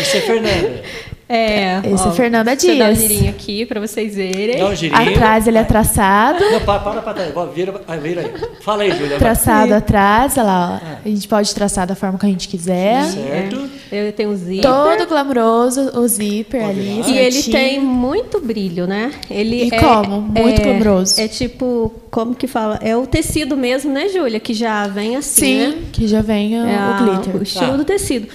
Isso 0.00 0.16
é 0.16 0.20
Fernanda. 0.20 0.82
É. 1.34 1.80
Esse 1.94 2.08
é 2.08 2.10
Fernanda 2.12 2.54
Deixa 2.54 2.72
eu 2.72 2.78
dar 2.78 2.90
um 2.90 2.92
Dias. 2.94 3.08
girinho 3.10 3.30
aqui 3.30 3.64
pra 3.66 3.80
vocês 3.80 4.14
verem. 4.14 4.58
Dá 4.58 4.66
um 4.68 4.74
girinho. 4.74 5.10
Atrás 5.10 5.46
ele 5.46 5.58
é 5.58 5.64
traçado. 5.64 6.44
Não, 6.44 6.60
para, 6.60 6.78
para. 7.00 7.32
Ó, 7.34 7.46
Vira, 7.46 7.72
vira 8.02 8.20
aí. 8.20 8.32
Fala 8.60 8.82
aí, 8.82 8.90
Júlia. 8.90 9.08
vai. 9.10 9.18
Traçado 9.18 9.72
atrás, 9.74 10.36
olha 10.36 10.44
lá, 10.46 10.82
É. 10.84 10.92
ó. 10.92 10.96
A 11.04 11.08
gente 11.08 11.26
pode 11.28 11.54
traçar 11.54 11.86
da 11.86 11.94
forma 11.94 12.18
que 12.18 12.26
a 12.26 12.28
gente 12.28 12.48
quiser. 12.48 13.04
Certo. 13.04 13.70
Eu 13.90 14.12
tenho 14.12 14.30
um 14.30 14.36
zíper. 14.36 14.62
Todo 14.70 15.06
glamuroso, 15.08 15.98
o 15.98 16.06
zíper 16.08 16.60
Pode 16.62 16.80
ali. 16.80 17.02
E 17.06 17.18
ele 17.18 17.32
certinho. 17.32 17.56
tem 17.56 17.80
muito 17.80 18.40
brilho, 18.40 18.86
né? 18.86 19.10
Ele 19.30 19.64
E 19.64 19.74
é, 19.74 19.78
como? 19.78 20.20
Muito 20.20 20.60
é, 20.60 20.64
glamuroso. 20.64 21.20
É 21.20 21.28
tipo, 21.28 21.92
como 22.10 22.34
que 22.34 22.46
fala? 22.46 22.78
É 22.82 22.96
o 22.96 23.06
tecido 23.06 23.56
mesmo, 23.56 23.92
né, 23.92 24.08
Júlia? 24.08 24.38
Que 24.40 24.54
já 24.54 24.86
vem 24.86 25.16
assim, 25.16 25.40
Sim, 25.40 25.58
né? 25.68 25.74
que 25.92 26.06
já 26.06 26.20
vem 26.22 26.60
o, 26.60 26.66
É 26.66 26.76
o 27.00 27.04
glitter. 27.04 27.36
o 27.36 27.42
estilo 27.42 27.70
Tá. 27.72 27.76
do 27.76 27.84
tecido. 27.84 28.28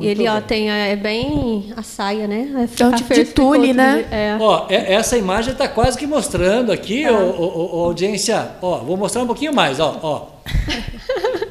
E 0.00 0.04
Muito 0.04 0.20
ele, 0.20 0.28
ó, 0.28 0.34
bem. 0.34 0.42
tem, 0.42 0.70
é 0.70 0.94
bem 0.96 1.72
a 1.76 1.82
saia, 1.82 2.26
né? 2.28 2.68
É 2.78 2.84
um 2.84 2.88
A 2.90 2.96
tipo 2.96 3.12
de 3.14 3.24
tule, 3.24 3.72
né? 3.72 4.06
É. 4.10 4.36
Ó, 4.40 4.66
é- 4.68 4.94
essa 4.94 5.16
imagem 5.16 5.54
tá 5.54 5.66
quase 5.66 5.98
que 5.98 6.06
mostrando 6.06 6.70
aqui, 6.70 7.04
Tá. 7.04 7.12
ó, 7.12 7.16
ó, 7.16 7.44
ó, 7.46 7.68
ó, 7.80 7.84
audiência. 7.86 8.48
Ó, 8.62 8.78
vou 8.78 8.96
mostrar 8.96 9.22
um 9.22 9.26
pouquinho 9.26 9.52
mais, 9.54 9.80
ó. 9.80 9.98
ó. 10.02 10.26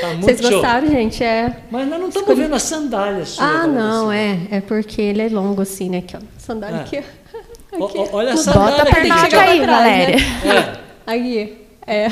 Tá 0.00 0.08
muito 0.08 0.24
Vocês 0.24 0.40
show. 0.40 0.50
gostaram, 0.52 0.88
gente? 0.88 1.22
É. 1.22 1.54
Mas 1.70 1.86
nós 1.86 2.00
não 2.00 2.08
estamos 2.08 2.36
vendo 2.36 2.54
as 2.54 2.62
sandálias. 2.62 3.36
Ah, 3.38 3.66
não, 3.66 3.98
Silva. 4.10 4.16
é. 4.16 4.38
É 4.50 4.60
porque 4.60 5.00
ele 5.02 5.22
é 5.22 5.28
longo 5.28 5.60
assim, 5.62 5.90
né? 5.90 5.98
Aqui, 5.98 6.16
ó. 6.16 6.20
Sandália 6.38 6.78
Ah. 6.78 6.80
aqui, 6.80 6.98
ó. 6.98 7.82
Ó, 7.82 7.86
Aqui. 7.86 7.98
ó, 7.98 8.08
olha 8.16 8.32
a 8.32 8.34
Bota 8.34 8.42
sandália 8.52 8.82
a 8.82 8.86
que 8.86 8.94
pernaca 8.94 9.24
chegar 9.30 9.42
aí, 9.48 9.60
trás, 9.60 9.78
Valéria. 9.78 10.16
né? 10.16 10.78
É, 11.06 11.12
Aqui. 11.14 11.61
É. 11.86 12.08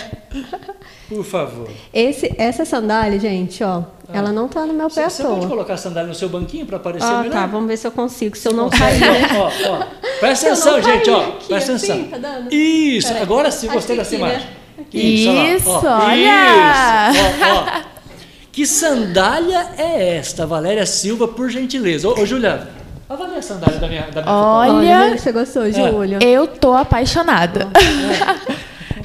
por 1.08 1.24
favor. 1.24 1.68
Esse, 1.92 2.34
essa 2.36 2.64
sandália, 2.64 3.18
gente, 3.20 3.62
ó. 3.62 3.82
Ela 4.12 4.32
não 4.32 4.48
tá 4.48 4.66
no 4.66 4.72
meu 4.74 4.88
pé 4.90 5.04
Ah. 5.04 5.10
Você, 5.10 5.22
pode 5.22 5.46
colocar 5.46 5.74
a 5.74 5.76
sandália 5.76 6.08
no 6.08 6.14
seu 6.14 6.28
banquinho 6.28 6.66
para 6.66 6.78
aparecer 6.78 7.06
Ah, 7.06 7.18
melhor? 7.22 7.32
tá. 7.32 7.46
Vamos 7.46 7.68
ver 7.68 7.76
se 7.76 7.86
eu 7.86 7.92
consigo. 7.92 8.36
Se 8.36 8.48
eu 8.48 8.52
não 8.52 8.68
cair? 8.68 9.00
Ó, 9.36 9.50
ó. 9.70 9.86
Presta 10.18 10.46
atenção, 10.48 10.82
gente, 10.82 11.08
ó. 11.10 11.20
aqui, 11.20 11.46
Presta 11.48 11.72
assim, 11.74 11.92
atenção. 12.12 12.20
tá? 12.20 12.40
Isso, 12.50 13.08
Peraí. 13.08 13.22
agora 13.22 13.50
sim, 13.52 13.68
gostei 13.68 13.96
dessa 13.96 14.14
aqui, 14.16 14.22
né? 14.24 14.30
imagem. 14.30 14.48
Isso, 14.92 15.86
olha! 15.86 17.10
Isso, 17.12 17.44
ó, 17.44 17.76
ó. 17.86 17.90
Que 18.50 18.66
sandália 18.66 19.68
é 19.78 20.16
esta, 20.16 20.44
Valéria 20.46 20.84
Silva, 20.84 21.28
por 21.28 21.48
gentileza? 21.48 22.08
Ô, 22.08 22.20
ô 22.20 22.26
Juliana, 22.26 22.68
avalia 23.08 23.38
a 23.38 23.42
sandália 23.42 23.78
da 23.78 23.86
minha, 23.86 24.02
da 24.10 24.22
minha 24.22 24.34
Olha. 24.34 25.00
Olha, 25.02 25.16
você 25.18 25.30
gostou, 25.30 25.70
Júlia? 25.70 26.18
Eu 26.20 26.48
tô 26.48 26.72
apaixonada. 26.74 27.68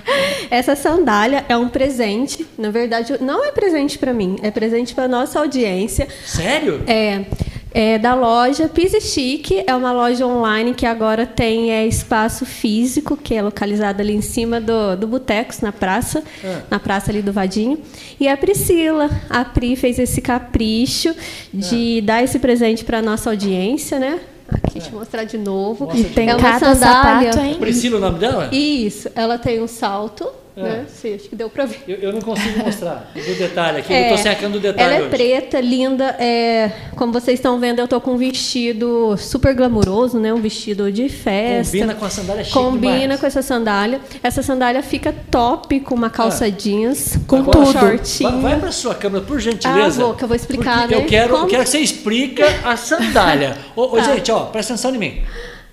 Essa 0.50 0.76
sandália 0.76 1.46
é 1.50 1.58
um 1.58 1.70
presente. 1.70 2.46
Na 2.58 2.70
verdade, 2.70 3.16
não 3.22 3.44
é 3.44 3.52
presente 3.52 3.98
para 3.98 4.14
mim, 4.14 4.38
é 4.42 4.52
presente 4.52 4.94
para 4.94 5.08
nossa 5.08 5.40
audiência. 5.40 6.08
Sério? 6.26 6.82
É, 6.88 7.26
é 7.74 7.98
da 7.98 8.14
loja 8.16 8.70
Pise 8.70 9.02
Chique, 9.02 9.64
é 9.68 9.76
uma 9.76 9.92
loja 9.92 10.26
online 10.26 10.74
que 10.74 10.86
agora 10.86 11.26
tem 11.26 11.72
é, 11.72 11.86
espaço 11.86 12.46
físico, 12.46 13.18
que 13.18 13.34
é 13.36 13.42
localizado 13.42 14.02
ali 14.02 14.14
em 14.16 14.22
cima 14.22 14.62
do, 14.62 14.96
do 14.96 15.08
Botecos, 15.08 15.60
na 15.60 15.72
praça, 15.74 16.24
Ah. 16.44 16.62
na 16.72 16.80
praça 16.80 17.12
ali 17.12 17.22
do 17.22 17.34
Vadinho. 17.34 17.78
E 18.20 18.28
a 18.28 18.38
Priscila, 18.38 19.10
a 19.30 19.44
Pri 19.44 19.76
fez 19.76 20.00
esse 20.00 20.22
capricho 20.22 21.14
de 21.54 22.00
dar 22.02 22.24
esse 22.24 22.40
presente 22.40 22.86
para 22.86 23.02
nossa 23.02 23.30
audiência, 23.30 24.00
né? 24.00 24.20
Aqui, 24.48 24.74
deixa 24.80 24.90
eu 24.90 25.00
mostrar 25.00 25.24
de 25.24 25.38
novo. 25.38 25.86
Mostra 25.86 26.02
E 26.02 26.14
tem 26.14 26.30
é 26.30 26.36
uma 26.36 26.42
cada 26.42 26.76
sandália. 26.76 27.32
sapato, 27.34 27.48
hein? 27.48 27.56
Priscila 27.60 27.98
o 27.98 28.00
nome 28.02 28.20
dela? 28.20 28.50
Isso, 28.54 29.10
ela 29.16 29.38
tem 29.38 29.62
um 29.62 29.68
salto, 29.68 30.28
É. 30.58 30.62
né? 30.64 30.86
Sim, 30.88 31.16
acho 31.16 31.28
que 31.28 31.36
deu 31.36 31.50
para 31.50 31.66
ver. 31.66 31.84
Eu, 31.88 31.98
eu 31.98 32.14
não 32.14 32.22
consigo 32.22 32.60
mostrar 32.64 33.12
do 33.14 33.36
detalhe 33.38 33.80
aqui, 33.80 33.94
É, 33.94 34.08
eu 34.12 34.16
tô 34.16 34.24
secando 34.24 34.56
o 34.56 34.60
detalhe 34.60 34.84
Ela 34.84 34.94
é 34.96 35.02
hoje. 35.02 35.10
preta, 35.10 35.60
linda. 35.60 36.06
É, 36.20 36.72
como 36.96 37.12
vocês 37.12 37.38
estão 37.40 37.60
vendo, 37.60 37.80
eu 37.80 37.88
tô 37.88 38.00
com 38.00 38.12
um 38.12 38.18
vestido 38.18 39.18
super 39.18 39.54
glamuroso, 39.54 40.20
né? 40.20 40.34
Um 40.34 40.40
vestido 40.42 40.92
de 40.92 41.10
festa. 41.10 41.74
Combina 41.78 41.96
com 41.96 42.06
a 42.06 42.10
sandália 42.10 42.44
chique 42.44 42.54
Combina 42.58 42.98
demais. 43.00 43.20
com 43.20 43.28
essa 43.28 43.42
sandália. 43.42 44.00
Essa 44.24 44.42
sandália 44.42 44.82
fica 44.82 45.14
top 45.30 45.80
com 45.82 45.94
uma 45.96 46.10
calça 46.10 46.50
jeans, 46.50 47.18
com 47.28 47.38
Agora, 47.38 47.60
um 47.60 47.66
Vai, 47.66 47.82
shortinho. 47.98 48.42
vai 48.42 48.60
pra 48.60 48.72
sua 48.72 48.96
câmera, 48.96 49.26
por 49.26 49.40
gentileza. 49.40 50.02
Ah, 50.02 50.06
vou, 50.06 50.14
que 50.16 50.24
eu 50.24 50.28
vou 50.28 50.36
explicar, 50.36 50.88
né? 50.88 50.96
Eu 50.96 51.06
quero, 51.06 51.34
Como- 51.36 51.48
quero 51.48 51.64
que 51.64 51.70
você 51.70 51.80
explica 51.80 52.46
a 52.64 52.78
sandália. 52.78 53.58
ô, 53.76 53.84
ô, 53.84 53.98
Tá. 53.98 54.04
gente, 54.16 54.32
ó, 54.32 54.46
presta 54.46 54.74
atenção 54.74 54.96
em 54.96 54.98
mim. 54.98 55.22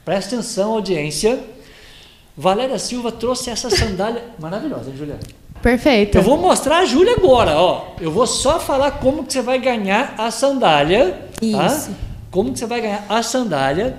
Presta 0.05 0.35
atenção, 0.35 0.73
audiência. 0.73 1.39
Valéria 2.37 2.79
Silva 2.79 3.13
trouxe 3.13 3.51
essa 3.51 3.69
sandália 3.71 4.23
maravilhosa, 4.39 4.91
hein, 4.91 4.97
Juliana? 4.97 5.21
Perfeito. 5.61 6.19
Eu 6.19 6.23
vou 6.23 6.37
mostrar 6.37 6.79
a 6.79 6.85
Júlia 6.85 7.15
agora, 7.15 7.57
ó. 7.57 7.95
Eu 8.01 8.11
vou 8.11 8.27
só 8.27 8.59
falar 8.59 8.93
como 8.93 9.25
que 9.25 9.33
você 9.33 9.43
vai 9.43 9.61
ganhar 9.61 10.15
a 10.19 10.31
sandália, 10.31 11.29
tá? 11.41 11.67
Isso. 11.67 11.91
Como 12.31 12.53
que 12.53 12.59
você 12.59 12.67
vai 12.67 12.81
ganhar 12.81 13.05
a 13.09 13.23
sandália 13.23 13.97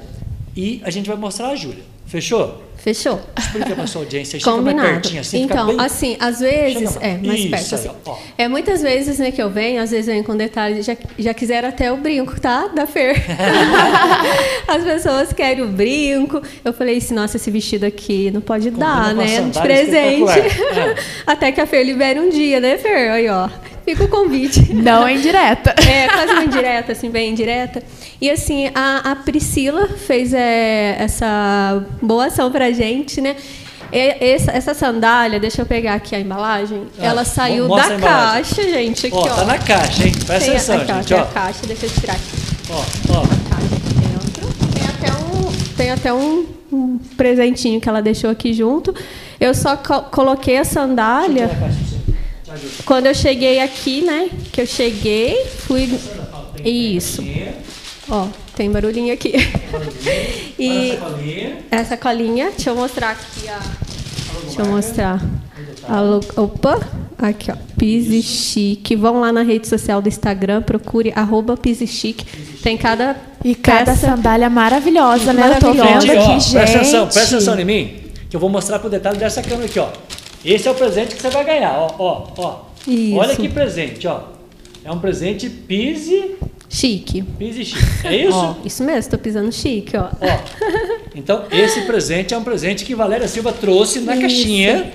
e 0.55 0.81
a 0.83 0.89
gente 0.89 1.07
vai 1.07 1.15
mostrar 1.15 1.49
a 1.49 1.55
Júlia. 1.55 1.83
Fechou? 2.05 2.61
Fechou. 2.83 3.17
Explica 3.39 3.75
pra 3.75 3.87
sua 3.87 4.01
audiência. 4.01 4.37
Chega 4.37 4.51
Combinado. 4.51 4.77
mais 4.77 4.91
pertinho 4.91 5.21
assim, 5.21 5.43
então, 5.43 5.67
bem... 5.67 5.79
assim, 5.79 6.17
às 6.19 6.41
vezes. 6.41 6.97
É, 6.99 7.17
mais 7.17 7.39
Isso, 7.39 7.49
perto. 7.49 7.75
Assim. 7.75 7.89
É, 8.37 8.47
muitas 8.49 8.81
vezes, 8.81 9.19
né, 9.19 9.31
que 9.31 9.41
eu 9.41 9.49
venho, 9.49 9.81
às 9.81 9.91
vezes 9.91 10.09
eu 10.09 10.15
venho 10.15 10.25
com 10.25 10.35
detalhes, 10.35 10.85
já, 10.85 10.97
já 11.17 11.33
quiseram 11.33 11.69
até 11.69 11.89
o 11.93 11.95
brinco, 11.95 12.37
tá? 12.41 12.67
Da 12.67 12.85
Fer. 12.85 13.23
As 14.67 14.83
pessoas 14.83 15.31
querem 15.31 15.63
o 15.63 15.69
brinco. 15.69 16.41
Eu 16.65 16.73
falei 16.73 16.97
assim, 16.97 17.13
nossa, 17.13 17.37
esse 17.37 17.49
vestido 17.49 17.85
aqui 17.85 18.29
não 18.31 18.41
pode 18.41 18.69
dar, 18.69 19.15
né? 19.15 19.49
De 19.49 19.61
presente. 19.61 20.39
É. 20.39 20.95
até 21.25 21.53
que 21.53 21.61
a 21.61 21.65
Fer 21.65 21.85
libere 21.85 22.19
um 22.19 22.29
dia, 22.29 22.59
né, 22.59 22.77
Fer? 22.77 23.11
Aí, 23.11 23.29
ó. 23.29 23.47
Fica 23.85 24.03
o 24.05 24.07
convite. 24.07 24.73
Não 24.73 25.05
é 25.07 25.13
indireta. 25.15 25.73
É, 25.87 26.07
quase 26.07 26.31
uma 26.31 26.43
indireta, 26.45 26.91
assim, 26.93 27.09
bem 27.09 27.31
indireta. 27.31 27.83
E 28.21 28.29
assim, 28.29 28.69
a, 28.73 29.11
a 29.11 29.15
Priscila 29.15 29.87
fez 29.89 30.33
é, 30.33 30.95
essa 30.99 31.83
boa 32.01 32.27
ação 32.27 32.51
pra 32.51 32.71
gente, 32.71 33.19
né? 33.19 33.35
Essa, 33.91 34.51
essa 34.51 34.73
sandália, 34.73 35.39
deixa 35.39 35.61
eu 35.61 35.65
pegar 35.67 35.93
aqui 35.93 36.15
a 36.15 36.19
embalagem, 36.19 36.87
Ah, 36.97 37.05
ela 37.05 37.23
saiu 37.23 37.67
da 37.67 37.83
a 37.85 37.99
caixa, 37.99 38.63
gente. 38.63 39.05
Aqui, 39.07 39.15
Ó, 39.15 39.19
ó. 39.21 39.27
tá 39.35 39.45
na 39.45 39.57
caixa, 39.59 40.07
hein? 40.07 40.11
Presta 40.25 40.39
Tem 40.39 40.49
a- 40.49 40.51
atenção, 40.57 40.75
aqui, 40.77 40.91
ó, 40.91 40.95
gente, 40.95 41.07
tem 41.09 41.17
ó. 41.17 41.21
a 41.21 41.25
caixa, 41.25 41.59
deixa 41.67 41.85
eu 41.85 41.89
tirar 41.91 42.13
aqui. 42.13 42.23
Ó, 42.71 42.73
ó. 43.13 43.21
A 43.21 43.25
caixa 43.49 43.75
aqui 43.75 43.93
dentro. 43.93 44.53
Tem 44.73 44.87
até 44.87 45.13
um, 45.13 45.51
tem 45.77 45.91
até 45.91 46.13
um, 46.13 46.45
um 46.71 46.97
presentinho 47.15 47.79
que 47.79 47.87
ela 47.87 48.01
deixou 48.01 48.31
aqui 48.31 48.51
junto. 48.53 48.95
Eu 49.39 49.53
só 49.53 49.75
co- 49.77 50.01
coloquei 50.03 50.57
a 50.57 50.63
sandália. 50.65 51.47
Tira 51.49 51.57
a 51.57 51.59
caixa 51.59 51.77
pra 51.77 51.85
você. 51.85 51.93
Te 52.42 52.42
ajuda. 52.42 52.42
Quando 52.85 53.05
eu 53.07 53.13
cheguei 53.13 53.59
aqui, 53.59 54.01
né? 54.01 54.29
Que 54.51 54.61
eu 54.61 54.65
cheguei, 54.67 55.45
fui. 55.45 55.89
Isso. 56.63 57.23
Ó, 58.09 58.27
tem 58.55 58.69
barulhinho 58.71 59.13
aqui. 59.13 59.33
E... 60.59 60.97
Essa 61.71 61.97
colinha, 61.97 62.51
deixa 62.51 62.69
eu 62.69 62.75
mostrar 62.75 63.11
aqui 63.11 63.49
a. 63.49 63.59
Deixa 64.45 64.61
eu 64.61 64.65
mostrar. 64.67 65.19
A 65.89 65.99
lo- 65.99 66.21
Opa! 66.37 66.79
Aqui, 67.17 67.51
ó. 67.51 67.55
Pise 67.77 68.21
Chique. 68.21 68.95
Vão 68.95 69.19
lá 69.19 69.31
na 69.31 69.41
rede 69.41 69.67
social 69.67 70.01
do 70.01 70.07
Instagram, 70.07 70.61
procure 70.61 71.11
arroba 71.15 71.57
Pise 71.57 71.87
Chique. 71.87 72.23
Tem 72.61 72.77
cada. 72.77 73.15
E 73.43 73.55
cada 73.55 73.95
sandália 73.95 74.49
maravilhosa, 74.49 75.33
né? 75.33 75.55
Eu 75.55 75.59
tô 75.59 75.73
Maravilhosa. 75.73 75.99
vendo 75.99 76.01
Gente, 76.01 76.17
ó, 76.17 76.21
aqui, 76.31 76.39
gente. 76.39 76.51
presta 76.53 76.77
atenção, 76.77 77.07
presta 77.07 77.35
atenção 77.35 77.59
em 77.59 77.65
mim, 77.65 77.95
que 78.29 78.35
eu 78.35 78.39
vou 78.39 78.49
mostrar 78.49 78.79
pro 78.79 78.89
detalhe 78.89 79.17
dessa 79.17 79.41
câmera 79.41 79.65
aqui, 79.65 79.79
ó. 79.79 79.89
Esse 80.43 80.67
é 80.67 80.71
o 80.71 80.75
presente 80.75 81.15
que 81.15 81.21
você 81.21 81.29
vai 81.29 81.43
ganhar, 81.45 81.77
ó, 81.77 81.95
ó, 81.97 82.27
ó. 82.37 82.59
Isso. 82.87 83.15
Olha 83.15 83.35
que 83.35 83.47
presente, 83.49 84.07
ó. 84.07 84.21
É 84.83 84.91
um 84.91 84.99
presente 84.99 85.49
Pise, 85.49 86.35
Chique. 86.69 87.21
Pise 87.21 87.63
Chique. 87.65 88.07
É 88.07 88.15
isso? 88.27 88.35
Ó, 88.37 88.55
isso 88.65 88.83
mesmo, 88.83 89.11
tô 89.11 89.17
pisando 89.17 89.51
chique, 89.51 89.95
ó. 89.95 90.05
Ó, 90.05 90.39
então 91.15 91.43
esse 91.51 91.81
presente 91.83 92.33
é 92.33 92.37
um 92.37 92.43
presente 92.43 92.83
que 92.83 92.93
Valéria 92.95 93.27
Silva 93.27 93.53
trouxe 93.53 93.99
na 94.01 94.13
Isso. 94.13 94.21
caixinha. 94.21 94.91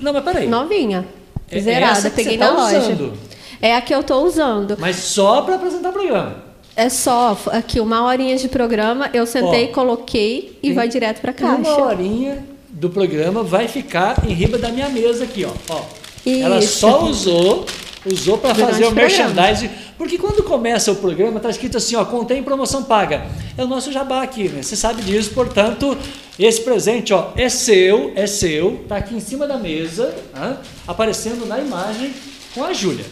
Não, 0.00 0.12
mas 0.12 0.24
peraí. 0.24 0.48
Novinha. 0.48 1.06
É 1.50 1.60
Zerada, 1.60 2.10
peguei 2.10 2.38
tá 2.38 2.50
na 2.50 2.62
loja. 2.64 2.78
usando. 2.78 3.12
É 3.60 3.76
a 3.76 3.80
que 3.82 3.94
eu 3.94 4.02
tô 4.02 4.24
usando. 4.24 4.76
Mas 4.80 4.96
só 4.96 5.42
para 5.42 5.56
apresentar 5.56 5.90
o 5.90 5.92
programa. 5.92 6.36
É 6.74 6.88
só 6.88 7.38
aqui 7.48 7.78
uma 7.78 8.02
horinha 8.06 8.36
de 8.36 8.48
programa, 8.48 9.10
eu 9.12 9.26
sentei, 9.26 9.66
Ó. 9.68 9.72
coloquei 9.74 10.58
e 10.62 10.72
vai 10.72 10.88
direto 10.88 11.20
pra 11.20 11.34
Uma 11.38 11.56
caixa. 11.58 11.82
horinha 11.84 12.42
do 12.72 12.88
programa 12.88 13.42
vai 13.42 13.68
ficar 13.68 14.24
em 14.26 14.32
riba 14.32 14.58
da 14.58 14.70
minha 14.70 14.88
mesa 14.88 15.24
aqui, 15.24 15.44
ó. 15.44 15.52
ó. 15.68 15.82
Ela 16.24 16.62
só 16.62 17.04
usou, 17.04 17.66
usou 18.06 18.38
para 18.38 18.54
fazer 18.54 18.84
o 18.86 18.88
o 18.88 18.92
merchandising. 18.92 19.70
Porque 19.98 20.18
quando 20.18 20.42
começa 20.42 20.90
o 20.90 20.96
programa, 20.96 21.38
tá 21.38 21.50
escrito 21.50 21.76
assim, 21.76 21.94
ó, 21.94 22.04
contém 22.04 22.42
promoção 22.42 22.82
paga. 22.82 23.26
É 23.56 23.62
o 23.62 23.68
nosso 23.68 23.92
jabá 23.92 24.22
aqui, 24.22 24.48
né? 24.48 24.62
Você 24.62 24.74
sabe 24.74 25.02
disso, 25.02 25.30
portanto, 25.30 25.96
esse 26.38 26.62
presente, 26.62 27.12
ó, 27.12 27.30
é 27.36 27.48
seu, 27.48 28.12
é 28.16 28.26
seu, 28.26 28.80
tá 28.88 28.96
aqui 28.96 29.14
em 29.14 29.20
cima 29.20 29.46
da 29.46 29.58
mesa, 29.58 30.14
aparecendo 30.88 31.46
na 31.46 31.60
imagem 31.60 32.12
com 32.54 32.64
a 32.64 32.72
Júlia. 32.72 33.04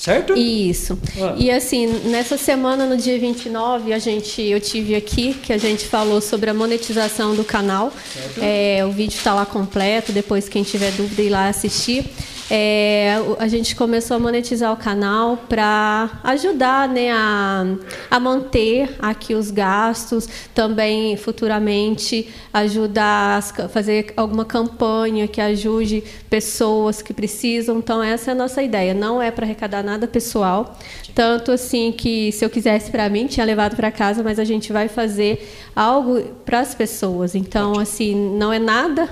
Certo? 0.00 0.34
Isso. 0.34 0.98
Ah. 1.20 1.34
E 1.36 1.50
assim, 1.50 1.86
nessa 2.06 2.38
semana, 2.38 2.86
no 2.86 2.96
dia 2.96 3.18
29, 3.18 3.92
a 3.92 3.98
gente, 3.98 4.40
eu 4.40 4.58
tive 4.58 4.94
aqui 4.94 5.34
que 5.34 5.52
a 5.52 5.58
gente 5.58 5.84
falou 5.84 6.22
sobre 6.22 6.48
a 6.48 6.54
monetização 6.54 7.34
do 7.34 7.44
canal. 7.44 7.92
É, 8.40 8.82
o 8.86 8.92
vídeo 8.92 9.18
está 9.18 9.34
lá 9.34 9.44
completo, 9.44 10.10
depois 10.10 10.48
quem 10.48 10.62
tiver 10.62 10.90
dúvida 10.92 11.20
ir 11.20 11.28
lá 11.28 11.48
assistir. 11.48 12.06
É, 12.50 13.14
a 13.38 13.46
gente 13.46 13.76
começou 13.76 14.16
a 14.16 14.20
monetizar 14.20 14.72
o 14.72 14.76
canal 14.76 15.36
para 15.36 16.10
ajudar 16.24 16.88
né, 16.88 17.12
a, 17.12 17.64
a 18.10 18.18
manter 18.18 18.96
aqui 18.98 19.34
os 19.34 19.52
gastos, 19.52 20.28
também 20.52 21.16
futuramente 21.16 22.28
ajudar 22.52 23.38
a 23.38 23.68
fazer 23.68 24.12
alguma 24.16 24.44
campanha 24.44 25.28
que 25.28 25.40
ajude 25.40 26.02
pessoas 26.28 27.00
que 27.00 27.14
precisam. 27.14 27.78
Então 27.78 28.02
essa 28.02 28.30
é 28.30 28.32
a 28.32 28.36
nossa 28.36 28.60
ideia. 28.62 28.94
Não 28.94 29.22
é 29.22 29.30
para 29.30 29.46
arrecadar 29.46 29.84
nada 29.84 30.08
pessoal, 30.08 30.76
tanto 31.14 31.52
assim 31.52 31.92
que 31.92 32.32
se 32.32 32.44
eu 32.44 32.50
quisesse 32.50 32.90
para 32.90 33.08
mim 33.08 33.26
tinha 33.26 33.44
levado 33.44 33.76
para 33.76 33.90
casa, 33.90 34.22
mas 34.22 34.38
a 34.38 34.44
gente 34.44 34.72
vai 34.72 34.88
fazer 34.88 35.48
algo 35.74 36.20
para 36.44 36.60
as 36.60 36.74
pessoas. 36.74 37.34
Então 37.34 37.78
assim 37.78 38.14
não 38.14 38.52
é 38.52 38.58
nada 38.58 39.08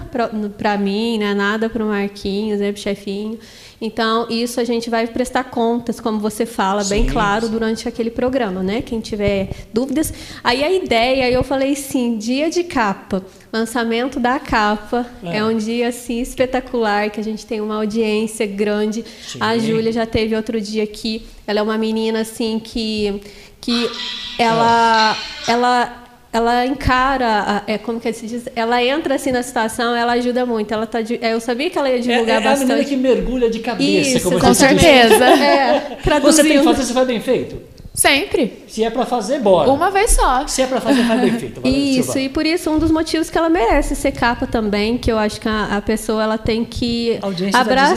para 0.56 0.76
mim, 0.78 1.18
não 1.18 1.26
é 1.26 1.34
nada 1.34 1.68
para 1.68 1.84
o 1.84 1.88
Marquinhos, 1.88 2.60
né, 2.60 2.72
para 2.72 2.78
o 2.78 2.82
chefinho. 2.82 3.38
Então, 3.80 4.26
isso 4.28 4.60
a 4.60 4.64
gente 4.64 4.90
vai 4.90 5.06
prestar 5.06 5.44
contas, 5.44 6.00
como 6.00 6.18
você 6.18 6.44
fala, 6.44 6.82
bem 6.84 7.04
Sim, 7.04 7.10
claro, 7.10 7.46
sim. 7.46 7.52
durante 7.52 7.88
aquele 7.88 8.10
programa, 8.10 8.62
né? 8.62 8.82
Quem 8.82 9.00
tiver 9.00 9.50
dúvidas. 9.72 10.12
Aí 10.42 10.64
a 10.64 10.72
ideia, 10.72 11.30
eu 11.30 11.44
falei 11.44 11.76
sim, 11.76 12.18
dia 12.18 12.50
de 12.50 12.64
capa, 12.64 13.22
lançamento 13.52 14.18
da 14.18 14.38
capa. 14.40 15.06
É. 15.22 15.38
É, 15.38 15.44
um 15.44 15.56
dia 15.56 15.88
assim 15.88 16.20
espetacular, 16.20 17.10
que 17.10 17.20
a 17.20 17.24
gente 17.24 17.46
tem 17.46 17.60
uma 17.60 17.76
audiência 17.76 18.46
grande. 18.46 19.04
Sim. 19.22 19.38
A 19.40 19.56
Júlia 19.58 19.92
já 19.92 20.06
teve 20.06 20.34
outro 20.34 20.60
dia 20.60 20.82
aqui. 20.82 21.24
Ela 21.46 21.60
é 21.60 21.62
uma 21.62 21.78
menina 21.78 22.20
assim 22.20 22.58
que 22.58 23.20
que 23.60 23.90
ela 24.38 25.16
ela 25.46 26.07
ela 26.32 26.66
encara, 26.66 27.62
é 27.66 27.78
como 27.78 27.98
que 27.98 28.12
se 28.12 28.26
diz? 28.26 28.44
Ela 28.54 28.82
entra 28.84 29.14
assim 29.14 29.32
na 29.32 29.42
situação, 29.42 29.96
ela 29.96 30.12
ajuda 30.12 30.44
muito. 30.44 30.72
Ela 30.72 30.86
tá, 30.86 31.00
é, 31.00 31.32
eu 31.32 31.40
sabia 31.40 31.70
que 31.70 31.78
ela 31.78 31.88
ia 31.88 31.96
É, 31.96 32.00
divulgar 32.00 32.42
é 32.42 32.46
a 32.46 32.50
menina 32.52 32.66
bastante. 32.74 32.88
que 32.88 32.96
mergulha 32.96 33.48
de 33.50 33.60
cabeça, 33.60 34.18
Isso, 34.18 34.28
como 34.28 34.38
Com 34.38 34.52
certeza. 34.54 35.24
É, 35.24 35.98
Você 36.20 36.42
tem 36.42 36.62
fazer, 36.62 36.84
você 36.84 36.92
faz 36.92 37.06
bem 37.06 37.20
feito. 37.20 37.60
Sempre. 37.98 38.62
Se 38.68 38.84
é 38.84 38.90
para 38.90 39.04
fazer, 39.04 39.40
bora. 39.40 39.68
Uma 39.72 39.90
vez 39.90 40.12
só. 40.12 40.46
Se 40.46 40.62
é 40.62 40.68
para 40.68 40.80
fazer, 40.80 41.02
faz 41.02 41.20
bem 41.20 41.32
feito. 41.36 41.60
Isso, 41.66 42.12
Silva. 42.12 42.20
e 42.20 42.28
por 42.28 42.46
isso 42.46 42.70
um 42.70 42.78
dos 42.78 42.92
motivos 42.92 43.28
que 43.28 43.36
ela 43.36 43.48
merece 43.48 43.96
ser 43.96 44.12
capa 44.12 44.46
também, 44.46 44.96
que 44.96 45.10
eu 45.10 45.18
acho 45.18 45.40
que 45.40 45.48
a, 45.48 45.76
a 45.78 45.82
pessoa 45.82 46.22
ela 46.22 46.38
tem 46.38 46.64
que 46.64 47.18
A 47.20 47.26
audiência 47.26 47.52
tá 47.54 47.60
abraçar, 47.60 47.94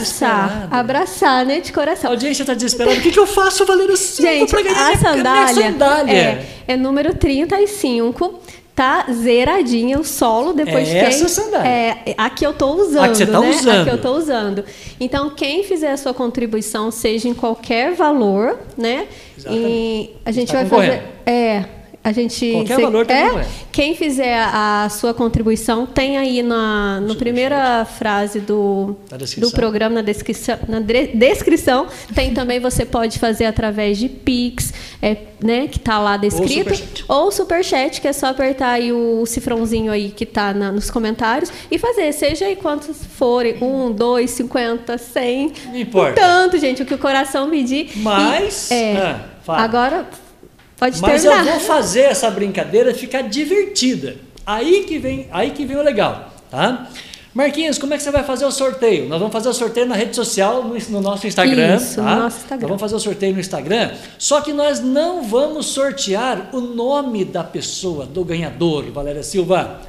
desesperada. 0.48 0.76
abraçar, 0.76 1.46
né, 1.46 1.60
de 1.60 1.70
A 1.70 1.74
coração. 1.74 2.10
audiência 2.10 2.42
está 2.42 2.52
desesperada. 2.52 2.96
O 2.98 3.00
que, 3.00 3.12
que 3.12 3.18
eu 3.20 3.28
faço, 3.28 3.64
Valéria 3.64 3.94
Silva, 3.96 4.28
Gente, 4.32 4.50
para 4.50 4.62
ganhar 4.62 4.80
a 4.80 4.86
minha, 4.88 4.98
sandália, 4.98 5.54
minha 5.54 5.70
sandália? 5.72 6.12
É, 6.12 6.46
é 6.66 6.76
número 6.76 7.14
35. 7.14 8.40
Tá 8.74 9.04
zeradinha 9.12 9.98
o 9.98 10.04
solo 10.04 10.54
depois 10.54 10.88
É 10.88 10.92
de 10.92 10.96
essa 10.96 11.18
quem, 11.18 11.28
sandália. 11.28 11.68
É, 11.68 12.14
a 12.16 12.30
que 12.30 12.46
eu 12.46 12.54
tô 12.54 12.74
usando, 12.74 13.04
A 13.04 13.08
que 13.10 13.16
você 13.16 13.26
tá 13.26 13.40
né? 13.40 13.50
usando. 13.50 13.80
A 13.80 13.84
que 13.84 13.90
eu 13.90 14.00
tô 14.00 14.16
usando. 14.16 14.64
Então, 14.98 15.30
quem 15.30 15.62
fizer 15.62 15.92
a 15.92 15.96
sua 15.98 16.14
contribuição, 16.14 16.90
seja 16.90 17.28
em 17.28 17.34
qualquer 17.34 17.92
valor, 17.94 18.58
né? 18.76 19.06
Exatamente. 19.36 19.68
E 19.68 20.10
a 20.24 20.32
gente 20.32 20.48
Está 20.48 20.64
vai 20.64 20.68
fazer. 20.68 21.02
É. 21.26 21.64
A 22.04 22.10
gente. 22.10 22.50
Qualquer 22.50 22.76
cê- 22.76 22.82
valor 22.82 23.06
é, 23.08 23.22
concorrendo. 23.24 23.48
Quem 23.70 23.94
fizer 23.94 24.36
a 24.52 24.88
sua 24.90 25.14
contribuição, 25.14 25.86
tem 25.86 26.18
aí 26.18 26.42
na 26.42 27.00
no 27.00 27.14
primeira 27.14 27.84
frase 27.84 28.40
do, 28.40 28.96
do 29.38 29.50
programa, 29.52 29.94
na 29.96 30.02
descrição, 30.02 30.58
na 30.68 30.80
dre- 30.80 31.12
descrição, 31.14 31.86
tem 32.12 32.34
também, 32.34 32.58
você 32.58 32.84
pode 32.84 33.20
fazer 33.20 33.44
através 33.44 33.98
de 33.98 34.08
Pix, 34.08 34.72
é, 35.00 35.16
né, 35.42 35.68
que 35.68 35.78
está 35.78 36.00
lá 36.00 36.16
descrito, 36.16 36.74
superchat. 36.74 37.04
ou 37.08 37.30
Superchat, 37.30 38.00
que 38.00 38.08
é 38.08 38.12
só 38.12 38.26
apertar 38.26 38.70
aí 38.70 38.90
o 38.92 39.24
cifrãozinho 39.24 39.92
aí 39.92 40.10
que 40.10 40.24
está 40.24 40.52
nos 40.52 40.90
comentários 40.90 41.52
e 41.70 41.78
fazer, 41.78 42.12
seja 42.12 42.46
aí 42.46 42.56
quantos 42.56 42.96
forem, 43.04 43.62
um, 43.62 43.92
dois, 43.92 44.30
cinquenta, 44.32 44.98
cem, 44.98 45.52
Não 45.66 45.76
importa. 45.78 46.20
tanto, 46.20 46.58
gente, 46.58 46.82
o 46.82 46.86
que 46.86 46.94
o 46.94 46.98
coração 46.98 47.48
pedir. 47.48 47.92
Mas, 47.96 48.70
E- 48.72 48.74
é, 48.74 48.96
ah, 49.46 49.62
agora 49.62 50.04
pode 50.90 51.00
Mas 51.00 51.24
eu 51.24 51.30
terminar. 51.30 51.58
vou 51.58 51.60
fazer 51.60 52.02
essa 52.02 52.30
brincadeira 52.30 52.92
ficar 52.94 53.22
divertida. 53.22 54.16
Aí 54.44 54.84
que 54.84 54.98
vem, 54.98 55.28
aí 55.30 55.50
que 55.50 55.64
vem 55.64 55.76
o 55.76 55.82
legal, 55.82 56.32
tá? 56.50 56.88
Marquinhos, 57.32 57.78
como 57.78 57.94
é 57.94 57.96
que 57.96 58.02
você 58.02 58.10
vai 58.10 58.24
fazer 58.24 58.44
o 58.44 58.50
sorteio? 58.50 59.08
Nós 59.08 59.18
vamos 59.18 59.32
fazer 59.32 59.48
o 59.48 59.54
sorteio 59.54 59.86
na 59.86 59.94
rede 59.94 60.14
social, 60.14 60.64
no, 60.64 60.76
no 60.90 61.00
nosso 61.00 61.26
Instagram. 61.26 61.76
Isso, 61.76 61.96
tá? 61.96 62.16
no 62.16 62.22
nosso 62.22 62.36
Instagram. 62.38 62.60
Nós 62.60 62.68
vamos 62.68 62.80
fazer 62.80 62.94
o 62.96 63.00
sorteio 63.00 63.32
no 63.32 63.40
Instagram. 63.40 63.90
Só 64.18 64.40
que 64.42 64.52
nós 64.52 64.80
não 64.80 65.22
vamos 65.22 65.66
sortear 65.66 66.50
o 66.52 66.60
nome 66.60 67.24
da 67.24 67.42
pessoa, 67.42 68.04
do 68.04 68.22
ganhador, 68.24 68.90
Valéria 68.90 69.22
Silva. 69.22 69.80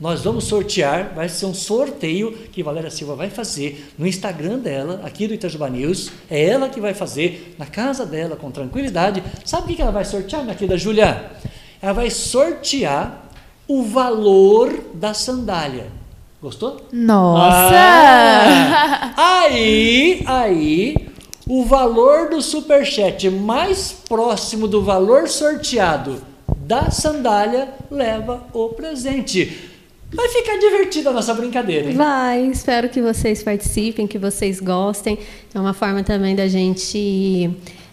Nós 0.00 0.22
vamos 0.22 0.44
sortear, 0.44 1.12
vai 1.12 1.28
ser 1.28 1.46
um 1.46 1.54
sorteio 1.54 2.30
que 2.52 2.62
Valéria 2.62 2.88
Silva 2.88 3.16
vai 3.16 3.28
fazer 3.28 3.92
no 3.98 4.06
Instagram 4.06 4.58
dela, 4.60 5.00
aqui 5.02 5.26
do 5.26 5.34
Itajuba 5.34 5.68
News. 5.68 6.12
É 6.30 6.44
ela 6.44 6.68
que 6.68 6.80
vai 6.80 6.94
fazer 6.94 7.56
na 7.58 7.66
casa 7.66 8.06
dela, 8.06 8.36
com 8.36 8.48
tranquilidade. 8.48 9.24
Sabe 9.44 9.72
o 9.72 9.76
que 9.76 9.82
ela 9.82 9.90
vai 9.90 10.04
sortear, 10.04 10.44
minha 10.44 10.54
querida 10.54 10.78
Júlia? 10.78 11.32
Ela 11.82 11.94
vai 11.94 12.10
sortear 12.10 13.28
o 13.66 13.82
valor 13.82 14.84
da 14.94 15.12
sandália. 15.12 15.86
Gostou? 16.40 16.86
Nossa! 16.92 17.74
Ah, 17.74 19.12
aí, 19.16 20.22
aí, 20.26 21.08
o 21.48 21.64
valor 21.64 22.30
do 22.30 22.40
superchat 22.40 23.28
mais 23.28 23.96
próximo 24.08 24.68
do 24.68 24.80
valor 24.80 25.28
sorteado 25.28 26.22
da 26.46 26.90
sandália 26.90 27.70
leva 27.90 28.44
o 28.52 28.68
presente. 28.68 29.67
Vai 30.12 30.28
ficar 30.28 30.56
divertida 30.58 31.10
a 31.10 31.12
nossa 31.12 31.34
brincadeira, 31.34 31.88
hein? 31.90 31.94
Vai, 31.96 32.46
espero 32.46 32.88
que 32.88 33.00
vocês 33.02 33.42
participem, 33.42 34.06
que 34.06 34.18
vocês 34.18 34.58
gostem. 34.60 35.18
É 35.54 35.60
uma 35.60 35.74
forma 35.74 36.02
também 36.02 36.34
da 36.34 36.48
gente 36.48 37.50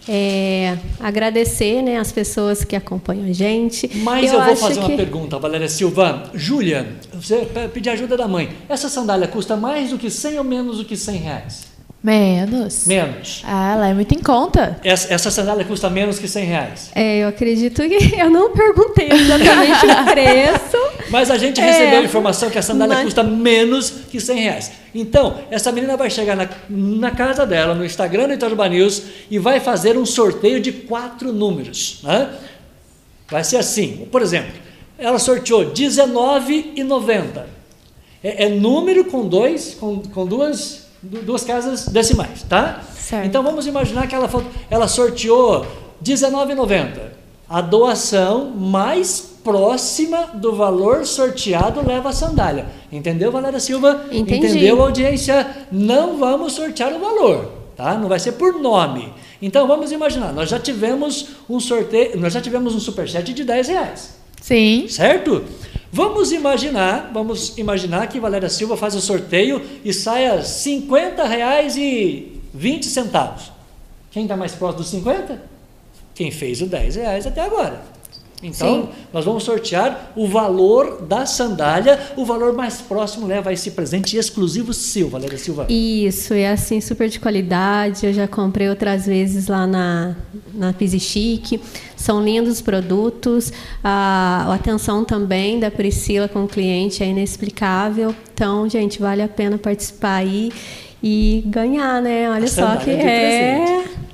é, 0.07 0.77
agradecer 0.99 1.81
né, 1.81 1.97
as 1.97 2.13
pessoas 2.13 2.63
que 2.63 2.73
acompanham 2.75 3.25
a 3.25 3.33
gente. 3.33 3.89
Mas 3.97 4.31
eu, 4.31 4.39
vou 4.41 4.53
acho 4.53 4.61
fazer 4.61 4.79
uma 4.79 4.89
que- 4.89 4.95
pergunta, 4.95 5.37
Valéria 5.37 5.67
Silva. 5.67 6.29
Júlia, 6.33 6.87
você 7.13 7.37
pe- 7.45 7.67
pedir 7.67 7.89
ajuda 7.89 8.15
da 8.15 8.27
mãe. 8.29 8.49
Essa 8.69 8.87
sandália 8.87 9.27
custa 9.27 9.57
mais 9.57 9.89
do 9.89 9.97
que 9.97 10.09
100 10.09 10.37
ou 10.37 10.43
menos 10.45 10.77
do 10.77 10.85
que 10.85 10.95
100 10.95 11.17
reais? 11.17 11.64
Menos. 12.05 12.85
Menos. 12.85 13.41
Ah, 13.43 13.73
ela 13.73 13.87
é 13.89 13.93
muito 13.95 14.13
em 14.13 14.19
conta. 14.21 14.79
Essa, 14.83 15.11
essa 15.11 15.31
sandália 15.31 15.65
custa 15.65 15.89
menos 15.89 16.19
que 16.19 16.27
100 16.27 16.45
reais. 16.45 16.91
É, 16.93 17.17
eu 17.23 17.27
acredito 17.29 17.81
que 17.81 18.13
eu 18.21 18.29
não 18.29 18.51
perguntei 18.53 19.09
exatamente 19.11 19.85
o 19.87 20.05
preço. 20.13 20.77
Mas 21.09 21.31
a 21.31 21.37
gente 21.39 21.59
É, 21.59 21.65
recebeu 21.65 21.99
a 22.01 22.03
informação 22.03 22.51
que 22.51 22.59
a 22.59 22.61
sandália 22.61 22.95
mas- 22.95 23.05
custa 23.05 23.23
menos 23.23 23.89
que 24.11 24.19
100 24.21 24.37
reais. 24.39 24.71
Então, 24.93 25.39
essa 25.49 25.71
menina 25.71 25.97
vai 25.97 26.11
chegar 26.11 26.35
na, 26.37 26.47
na 26.69 27.09
casa 27.11 27.43
dela, 27.45 27.73
no 27.73 27.83
Instagram 27.83 28.27
do 28.27 28.33
Itajuba 28.35 28.69
News, 28.69 29.01
e 29.31 29.39
vai 29.39 29.59
fazer 29.59 29.97
um 29.97 30.05
sorteio 30.05 30.59
de 30.59 30.71
quatro 30.71 31.33
números. 31.33 32.01
Né? 32.03 32.29
Vai 33.27 33.43
ser 33.43 33.57
assim, 33.57 34.07
por 34.11 34.21
exemplo, 34.21 34.53
ela 34.99 35.17
sorteou 35.17 35.61
R$19,90. 35.61 37.43
É, 38.23 38.45
é 38.45 38.49
número 38.49 39.05
com 39.05 39.27
dois, 39.27 39.75
com, 39.79 39.99
com 40.01 40.25
duas, 40.25 40.84
du- 40.84 40.84
duas 41.23 41.43
casas 41.43 41.87
decimais, 41.87 42.43
tá? 42.43 42.81
Certo. 42.97 43.25
Então 43.25 43.43
vamos 43.43 43.67
imaginar 43.67 44.07
que 44.07 44.15
ela, 44.15 44.29
ela 44.69 44.87
sorteou 44.87 45.61
R$19,90. 45.61 47.13
A 47.47 47.61
doação 47.61 48.49
mais 48.49 49.35
próxima 49.43 50.31
do 50.33 50.55
valor 50.55 51.05
sorteado 51.05 51.85
leva 51.85 52.09
a 52.09 52.13
sandália. 52.13 52.65
Entendeu, 52.91 53.31
Valéria 53.31 53.59
Silva? 53.59 54.05
Entendi. 54.11 54.47
Entendeu, 54.47 54.81
audiência? 54.81 55.47
Não 55.71 56.17
vamos 56.17 56.53
sortear 56.53 56.91
o 56.91 56.99
valor, 56.99 57.51
tá? 57.75 57.95
Não 57.95 58.09
vai 58.09 58.19
ser 58.19 58.31
por 58.33 58.59
nome. 58.59 59.13
Então 59.39 59.67
vamos 59.67 59.91
imaginar, 59.91 60.33
nós 60.33 60.49
já 60.49 60.59
tivemos 60.59 61.27
um 61.47 61.59
sorteio, 61.59 62.19
nós 62.19 62.33
já 62.33 62.41
tivemos 62.41 62.73
um 62.73 62.79
superchat 62.79 63.31
de 63.31 63.43
10 63.43 63.67
reais. 63.67 64.15
Sim. 64.41 64.87
Certo? 64.87 65.43
Vamos 65.91 66.31
imaginar, 66.31 67.09
vamos 67.13 67.57
imaginar 67.57 68.07
que 68.07 68.19
Valéria 68.19 68.49
Silva 68.49 68.75
faz 68.75 68.95
o 68.95 69.01
sorteio 69.01 69.61
e 69.83 69.93
saia 69.93 70.43
50 70.43 71.23
reais 71.25 71.77
e 71.77 72.41
20 72.53 72.85
centavos. 72.85 73.51
Quem 74.11 74.23
está 74.23 74.35
mais 74.35 74.53
próximo 74.53 74.83
dos 74.83 74.89
50? 74.89 75.41
Quem 76.13 76.31
fez 76.31 76.61
o 76.61 76.65
10 76.65 76.95
reais 76.95 77.25
até 77.25 77.41
agora. 77.41 77.94
Então, 78.45 78.83
Sim. 78.83 78.89
nós 79.11 79.25
vamos 79.25 79.43
sortear 79.43 80.11
o 80.15 80.27
valor 80.27 81.01
da 81.01 81.25
sandália. 81.25 81.99
O 82.15 82.23
valor 82.23 82.53
mais 82.53 82.81
próximo 82.81 83.25
leva 83.25 83.51
esse 83.51 83.71
presente 83.71 84.17
exclusivo 84.17 84.73
seu, 84.73 85.09
Valéria 85.09 85.37
Silva. 85.37 85.65
Isso, 85.69 86.33
é 86.33 86.51
assim, 86.51 86.79
super 86.79 87.09
de 87.09 87.19
qualidade. 87.19 88.05
Eu 88.05 88.13
já 88.13 88.27
comprei 88.27 88.69
outras 88.69 89.05
vezes 89.05 89.47
lá 89.47 89.65
na, 89.65 90.15
na 90.53 90.73
Pise 90.73 90.99
Chique. 90.99 91.59
São 91.95 92.23
lindos 92.23 92.53
os 92.53 92.61
produtos. 92.61 93.51
A, 93.83 94.45
a 94.47 94.53
atenção 94.53 95.03
também 95.03 95.59
da 95.59 95.71
Priscila 95.71 96.27
com 96.27 96.43
o 96.43 96.47
cliente 96.47 97.03
é 97.03 97.07
inexplicável. 97.07 98.15
Então, 98.33 98.69
gente, 98.69 98.99
vale 98.99 99.21
a 99.21 99.27
pena 99.27 99.57
participar 99.57 100.17
aí 100.17 100.51
e 101.01 101.43
ganhar, 101.45 102.01
né? 102.01 102.29
Olha 102.29 102.45
A 102.45 102.47
só 102.47 102.75
que 102.77 102.85
de 102.85 103.01
é. 103.01 103.83
Oh, 103.85 104.04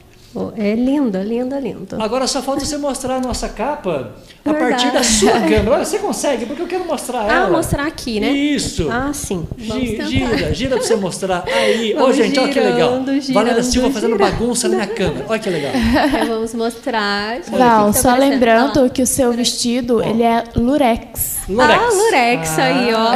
É 0.56 0.76
lindo, 0.76 1.18
lindo, 1.22 1.58
lindo. 1.60 2.02
Agora 2.02 2.26
só 2.26 2.42
falta 2.42 2.64
você 2.64 2.78
mostrar 2.78 3.16
a 3.16 3.20
nossa 3.20 3.50
capa 3.50 4.12
a 4.46 4.52
Verdade. 4.54 4.72
partir 4.72 4.92
da 4.94 5.04
sua 5.04 5.34
câmera. 5.42 5.72
Olha, 5.72 5.84
você 5.86 6.00
consegue? 6.00 6.46
Porque 6.46 6.62
eu 6.62 6.68
quero 6.68 6.86
mostrar 6.86 7.22
Ah, 7.30 7.34
ela. 7.44 7.50
mostrar 7.50 7.86
aqui, 7.86 8.20
né? 8.22 8.30
Isso. 8.30 8.88
Ah, 8.90 9.12
sim. 9.14 9.46
Vamos 9.58 9.84
Gi-. 9.84 10.02
Gira, 10.06 10.54
gira 10.54 10.76
pra 10.78 10.86
você 10.88 10.96
mostrar. 10.96 11.44
Aí, 11.46 11.94
ô 11.96 12.00
Vamos 12.00 12.16
gente, 12.16 12.40
olha 12.40 12.48
que 12.48 12.60
legal. 12.62 12.76
girando, 12.92 13.12
girando, 13.22 13.34
Valéria 13.34 13.64
Silva 13.64 13.92
fazendo 13.92 14.14
girando. 14.16 14.32
bagunça 14.32 14.70
na 14.70 14.76
minha 14.76 14.88
câmera. 14.88 15.26
Olha 15.28 15.40
que 15.40 15.50
legal. 15.50 15.72
Então, 16.22 16.26
vamos 16.36 16.54
mostrar. 16.54 17.40
Val, 17.50 17.88
tá 17.88 17.94
só 17.94 18.16
lembrando 18.16 18.86
Ó. 18.86 18.90
que 18.90 19.02
o 19.02 19.08
seu 19.08 19.34
vestido, 19.34 20.02
ele 20.02 20.24
é 20.24 20.44
lurex. 20.56 21.40
Lurex. 21.50 21.74
Ah, 21.82 21.90
Lurex 21.94 22.60
aí, 22.60 22.94
ó. 22.94 23.12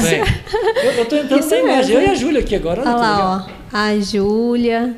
Bem. 0.00 0.20
Eu, 0.84 0.92
eu 0.92 1.04
tô 1.06 1.16
entrando 1.16 1.40
Isso 1.40 1.50
na 1.50 1.58
imagem. 1.58 1.96
mesmo. 1.96 2.00
Eu 2.02 2.02
e 2.02 2.10
a 2.10 2.14
Júlia 2.14 2.40
aqui 2.40 2.54
agora. 2.54 2.82
Olha 2.82 2.90
Olha 2.90 3.00
lá, 3.00 3.46
ó. 3.72 3.76
A 3.76 3.98
Júlia. 3.98 4.94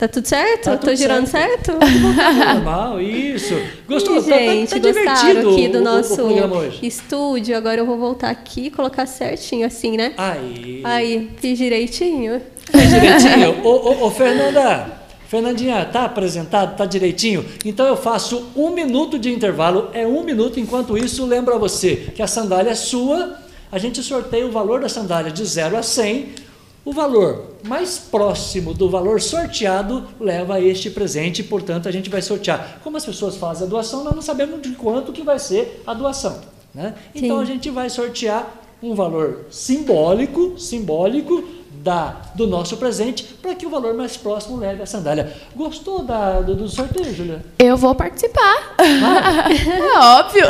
Tá 0.00 0.08
tudo 0.08 0.26
certo? 0.26 0.64
Tá 0.64 0.70
Tô 0.78 0.86
tudo 0.86 0.96
girando 0.96 1.26
certo. 1.26 1.72
certo? 1.72 1.78
Normal, 2.54 3.02
isso. 3.02 3.54
Gostou? 3.86 4.14
Tá- 4.16 4.30
tá- 4.30 4.38
gente, 4.38 4.70
tá, 4.70 4.78
gostaram 4.78 4.80
divertido 4.80 5.50
aqui 5.50 5.68
do 5.68 5.78
o- 5.78 5.82
nosso 5.82 6.22
o 6.22 6.70
estúdio. 6.82 7.54
Agora 7.54 7.82
eu 7.82 7.84
vou 7.84 7.98
voltar 7.98 8.30
aqui 8.30 8.68
e 8.68 8.70
colocar 8.70 9.04
certinho 9.04 9.66
assim, 9.66 9.98
né? 9.98 10.14
Aí. 10.16 10.80
Aí, 10.84 11.30
fiz 11.36 11.58
direitinho. 11.58 12.40
Fez 12.70 12.88
direitinho? 12.88 13.60
ô, 13.62 13.68
ô, 13.68 14.06
ô, 14.06 14.10
Fernanda, 14.10 14.90
Fernandinha, 15.28 15.84
tá 15.84 16.06
apresentado? 16.06 16.78
Tá 16.78 16.86
direitinho? 16.86 17.44
Então 17.62 17.84
eu 17.84 17.96
faço 17.96 18.48
um 18.56 18.70
minuto 18.70 19.18
de 19.18 19.30
intervalo, 19.30 19.90
é 19.92 20.06
um 20.06 20.22
minuto. 20.24 20.58
Enquanto 20.58 20.96
isso, 20.96 21.26
lembro 21.26 21.54
a 21.54 21.58
você 21.58 22.10
que 22.14 22.22
a 22.22 22.26
sandália 22.26 22.70
é 22.70 22.74
sua. 22.74 23.36
A 23.70 23.76
gente 23.76 24.02
sorteia 24.02 24.46
o 24.46 24.50
valor 24.50 24.80
da 24.80 24.88
sandália 24.88 25.30
de 25.30 25.44
0 25.44 25.76
a 25.76 25.82
100. 25.82 26.48
O 26.84 26.92
valor 26.92 27.56
mais 27.62 27.98
próximo 27.98 28.72
do 28.72 28.88
valor 28.88 29.20
sorteado 29.20 30.08
leva 30.18 30.54
a 30.54 30.60
este 30.60 30.90
presente, 30.90 31.42
portanto 31.42 31.88
a 31.88 31.92
gente 31.92 32.08
vai 32.08 32.22
sortear. 32.22 32.80
Como 32.82 32.96
as 32.96 33.04
pessoas 33.04 33.36
fazem 33.36 33.66
a 33.66 33.70
doação, 33.70 34.02
nós 34.02 34.14
não 34.14 34.22
sabemos 34.22 34.62
de 34.62 34.70
quanto 34.70 35.12
que 35.12 35.22
vai 35.22 35.38
ser 35.38 35.82
a 35.86 35.92
doação. 35.92 36.40
Né? 36.74 36.94
Então 37.14 37.36
Sim. 37.36 37.42
a 37.42 37.44
gente 37.44 37.68
vai 37.70 37.90
sortear 37.90 38.60
um 38.82 38.94
valor 38.94 39.46
simbólico, 39.50 40.58
simbólico 40.58 41.44
da, 41.70 42.16
do 42.34 42.46
nosso 42.46 42.78
presente, 42.78 43.24
para 43.24 43.54
que 43.54 43.66
o 43.66 43.70
valor 43.70 43.94
mais 43.94 44.16
próximo 44.16 44.56
leve 44.56 44.82
a 44.82 44.86
sandália. 44.86 45.34
Gostou 45.54 46.02
da, 46.02 46.40
do, 46.40 46.54
do 46.54 46.68
sorteio, 46.68 47.14
Julia? 47.14 47.44
Eu 47.58 47.76
vou 47.76 47.94
participar. 47.94 48.74
é 48.80 49.98
óbvio. 49.98 50.46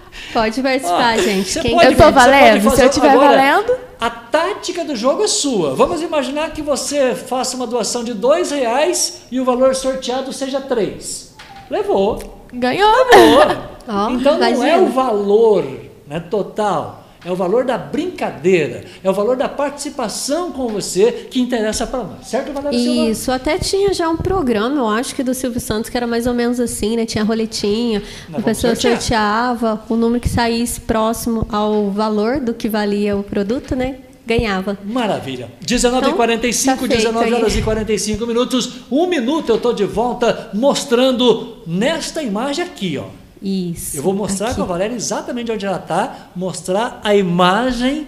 Pode 0.34 0.60
participar, 0.60 1.14
Ó, 1.16 1.22
gente. 1.22 1.48
você 1.50 1.60
Quem 1.60 1.74
pode- 1.76 1.86
Eu 1.86 1.96
tô 1.96 2.10
valendo? 2.12 2.70
Se 2.70 2.82
eu 2.84 2.90
tiver 2.90 3.10
agora- 3.10 3.28
valendo. 3.28 3.76
A 4.00 4.10
tática 4.10 4.84
do 4.84 4.94
jogo 4.96 5.22
é 5.22 5.28
sua. 5.28 5.74
Vamos 5.74 6.02
imaginar 6.02 6.50
que 6.50 6.60
você 6.60 7.14
faça 7.14 7.56
uma 7.56 7.66
doação 7.66 8.04
de 8.04 8.12
dois 8.12 8.50
reais 8.50 9.22
e 9.30 9.40
o 9.40 9.44
valor 9.44 9.74
sorteado 9.74 10.32
seja 10.32 10.60
três. 10.60 11.32
Levou. 11.70 12.18
Ganhou. 12.52 12.92
Ó, 13.88 14.10
então 14.10 14.36
não 14.38 14.44
é 14.46 14.50
imagina. 14.50 14.78
o 14.82 14.86
valor 14.88 15.64
né, 16.06 16.20
total, 16.20 17.03
é 17.24 17.30
o 17.32 17.36
valor 17.36 17.64
da 17.64 17.78
brincadeira, 17.78 18.84
é 19.02 19.10
o 19.10 19.12
valor 19.12 19.36
da 19.36 19.48
participação 19.48 20.52
com 20.52 20.68
você 20.68 21.26
que 21.30 21.40
interessa 21.40 21.86
para 21.86 22.04
nós, 22.04 22.26
certo, 22.26 22.52
Valéria 22.52 22.78
Silva? 22.78 23.10
Isso, 23.10 23.32
até 23.32 23.58
tinha 23.58 23.92
já 23.94 24.08
um 24.08 24.16
programa, 24.16 24.76
eu 24.76 24.88
acho 24.88 25.14
que 25.14 25.22
do 25.22 25.34
Silvio 25.34 25.60
Santos, 25.60 25.88
que 25.90 25.96
era 25.96 26.06
mais 26.06 26.26
ou 26.26 26.34
menos 26.34 26.60
assim, 26.60 26.96
né? 26.96 27.06
Tinha 27.06 27.24
roletinha, 27.24 28.02
Nós 28.28 28.40
a 28.40 28.44
pessoa 28.44 28.74
sortear. 28.74 29.00
sorteava, 29.00 29.82
o 29.88 29.96
número 29.96 30.20
que 30.20 30.28
saísse 30.28 30.80
próximo 30.80 31.46
ao 31.50 31.90
valor 31.90 32.40
do 32.40 32.52
que 32.54 32.68
valia 32.68 33.16
o 33.16 33.22
produto, 33.22 33.74
né? 33.74 33.96
Ganhava. 34.26 34.78
Maravilha. 34.84 35.50
19h45, 35.62 36.62
Então, 36.62 36.74
tá 36.74 36.76
feito 36.78 36.96
19 36.96 37.24
aí. 37.26 37.34
horas 37.34 37.56
e 37.56 37.60
45 37.62 38.26
minutos. 38.26 38.70
Um 38.90 39.06
minuto 39.06 39.50
eu 39.50 39.56
estou 39.56 39.74
de 39.74 39.84
volta 39.84 40.48
mostrando 40.54 41.58
nesta 41.66 42.22
imagem 42.22 42.64
aqui, 42.64 42.96
ó. 42.96 43.04
Isso. 43.44 43.98
Eu 43.98 44.02
vou 44.02 44.14
mostrar 44.14 44.54
com 44.54 44.62
a 44.62 44.64
Valéria 44.64 44.94
exatamente 44.94 45.52
onde 45.52 45.66
ela 45.66 45.76
está, 45.76 46.28
mostrar 46.34 47.00
a 47.04 47.14
imagem 47.14 48.06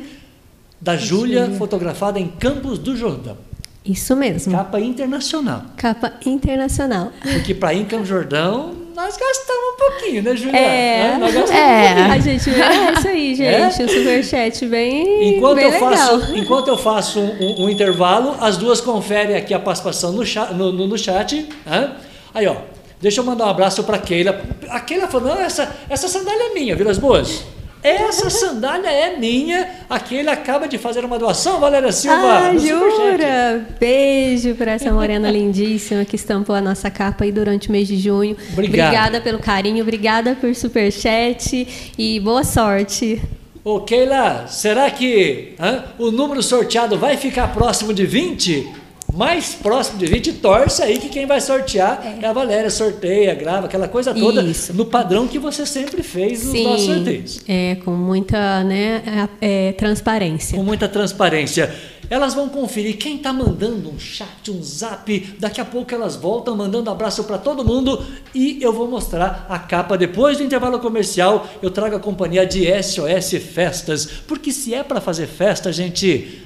da 0.81 0.97
Júlia 0.97 1.51
fotografada 1.59 2.19
em 2.19 2.27
Campos 2.29 2.79
do 2.79 2.97
Jordão. 2.97 3.37
Isso 3.85 4.17
mesmo. 4.17 4.53
Capa 4.53 4.81
internacional. 4.81 5.63
Capa 5.77 6.13
internacional. 6.25 7.13
Porque 7.23 7.55
para 7.55 7.73
ir 7.75 7.83
em 7.83 7.85
Campos 7.85 8.09
do 8.09 8.15
Jordão, 8.15 8.75
nós 8.97 9.17
gastamos 9.17 9.75
um 9.75 9.77
pouquinho, 9.77 10.23
né, 10.23 10.35
Júlia? 10.37 10.57
É. 10.59 11.15
Hã? 11.15 11.19
Nós 11.19 11.35
gastamos 11.35 11.61
É. 11.61 11.65
um 11.65 11.95
pouquinho. 11.95 12.13
A 12.13 12.19
gente 12.19 12.51
merece 12.51 13.09
aí, 13.09 13.35
gente. 13.35 13.83
O 13.83 13.89
superchat 13.89 14.67
bem, 14.67 15.37
Enquanto 15.37 15.57
bem 15.57 15.65
eu, 15.67 15.71
legal. 15.71 15.91
faço, 15.91 16.35
enquanto 16.37 16.69
eu 16.69 16.79
faço 16.79 17.21
um, 17.21 17.65
um- 17.65 17.69
intervalo, 17.71 18.35
as 18.41 18.57
duas 18.57 18.81
conferem 18.81 19.37
aqui 19.37 19.53
a 19.55 19.61
participação 19.61 20.13
no 20.13 20.25
chat. 20.25 20.53
No, 20.55 20.73
no- 20.73 20.87
no 20.87 20.97
chat 20.99 21.47
hã? 21.67 21.93
Aí, 22.35 22.47
ó. 22.47 22.57
Deixa 23.01 23.21
eu 23.21 23.25
mandar 23.25 23.47
um 23.47 23.51
abraço 23.51 23.85
para 23.85 23.99
Keila. 23.99 24.41
A 24.69 24.81
Keila 24.81 25.07
falou: 25.07 25.35
não, 25.35 25.41
essa, 25.41 25.75
essa 25.89 26.09
sandália 26.09 26.51
é 26.51 26.55
minha, 26.55 26.75
Vilas 26.75 26.99
Boas. 26.99 27.45
Essa 27.83 28.29
sandália 28.31 28.89
é 28.89 29.17
minha. 29.17 29.69
A 29.89 30.01
Keila 30.01 30.33
acaba 30.33 30.67
de 30.67 30.79
fazer 30.79 31.05
uma 31.05 31.19
doação, 31.19 31.61
Valéria 31.61 31.93
Silva. 31.93 32.49
Ah, 32.49 32.57
jura? 32.57 33.67
Beijo 33.79 34.55
para 34.55 34.73
essa 34.73 34.93
morena 34.93 35.31
lindíssima 35.31 36.05
que 36.05 36.17
estampou 36.17 36.57
a 36.57 36.61
nossa 36.61 36.91
capa 36.91 37.25
aí 37.25 37.31
durante 37.31 37.69
o 37.69 37.73
mês 37.73 37.87
de 37.87 37.97
junho. 37.97 38.37
Obrigado. 38.53 38.89
Obrigada 38.89 39.21
pelo 39.21 39.39
carinho, 39.39 39.83
obrigada 39.83 40.35
por 40.35 40.53
superchat 40.55 41.93
e 41.97 42.19
boa 42.21 42.43
sorte. 42.43 43.23
Ô 43.63 43.81
Keila, 43.81 44.47
será 44.49 44.91
que 44.91 45.55
hã, 45.59 45.85
o 45.99 46.11
número 46.11 46.43
sorteado 46.43 46.97
vai 46.99 47.17
ficar 47.17 47.53
próximo 47.53 47.93
de 47.93 48.07
20? 48.07 48.86
Mais 49.15 49.55
próximo 49.55 49.99
de 49.99 50.07
20, 50.07 50.33
torce 50.35 50.83
aí 50.83 50.99
que 50.99 51.09
quem 51.09 51.27
vai 51.27 51.41
sortear 51.41 52.03
é, 52.05 52.25
é 52.25 52.29
a 52.29 52.33
Valéria. 52.33 52.71
Sorteia, 52.71 53.35
grava, 53.35 53.67
aquela 53.67 53.89
coisa 53.89 54.13
toda 54.13 54.43
Isso. 54.43 54.75
no 54.75 54.85
padrão 54.85 55.27
que 55.27 55.39
você 55.39 55.65
sempre 55.65 56.03
fez 56.03 56.45
nos 56.45 56.63
nossos 56.63 56.87
sorteios. 56.87 57.41
É, 57.49 57.77
com 57.77 57.93
muita 57.93 58.63
né, 58.65 59.29
é, 59.41 59.73
transparência. 59.73 60.57
Com 60.59 60.65
muita 60.65 60.89
transparência. 60.89 61.73
Elas 62.09 62.35
vão 62.35 62.49
conferir 62.49 62.99
quem 62.99 63.17
está 63.17 63.33
mandando 63.33 63.91
um 63.91 63.99
chat, 63.99 64.51
um 64.51 64.63
zap. 64.63 65.35
Daqui 65.39 65.61
a 65.61 65.65
pouco 65.65 65.93
elas 65.93 66.15
voltam 66.15 66.57
mandando 66.57 66.89
abraço 66.89 67.25
para 67.25 67.37
todo 67.37 67.65
mundo 67.65 68.05
e 68.35 68.59
eu 68.63 68.73
vou 68.73 68.89
mostrar 68.89 69.47
a 69.49 69.59
capa 69.59 69.99
depois 69.99 70.39
do 70.39 70.45
intervalo 70.45 70.79
comercial. 70.79 71.49
Eu 71.61 71.71
trago 71.71 71.97
a 71.97 72.01
companhia 72.01 72.47
de 72.47 72.65
SOS 72.83 73.43
Festas, 73.53 74.07
porque 74.27 74.53
se 74.53 74.73
é 74.73 74.85
para 74.85 75.01
fazer 75.01 75.27
festa, 75.27 75.73
gente, 75.73 76.46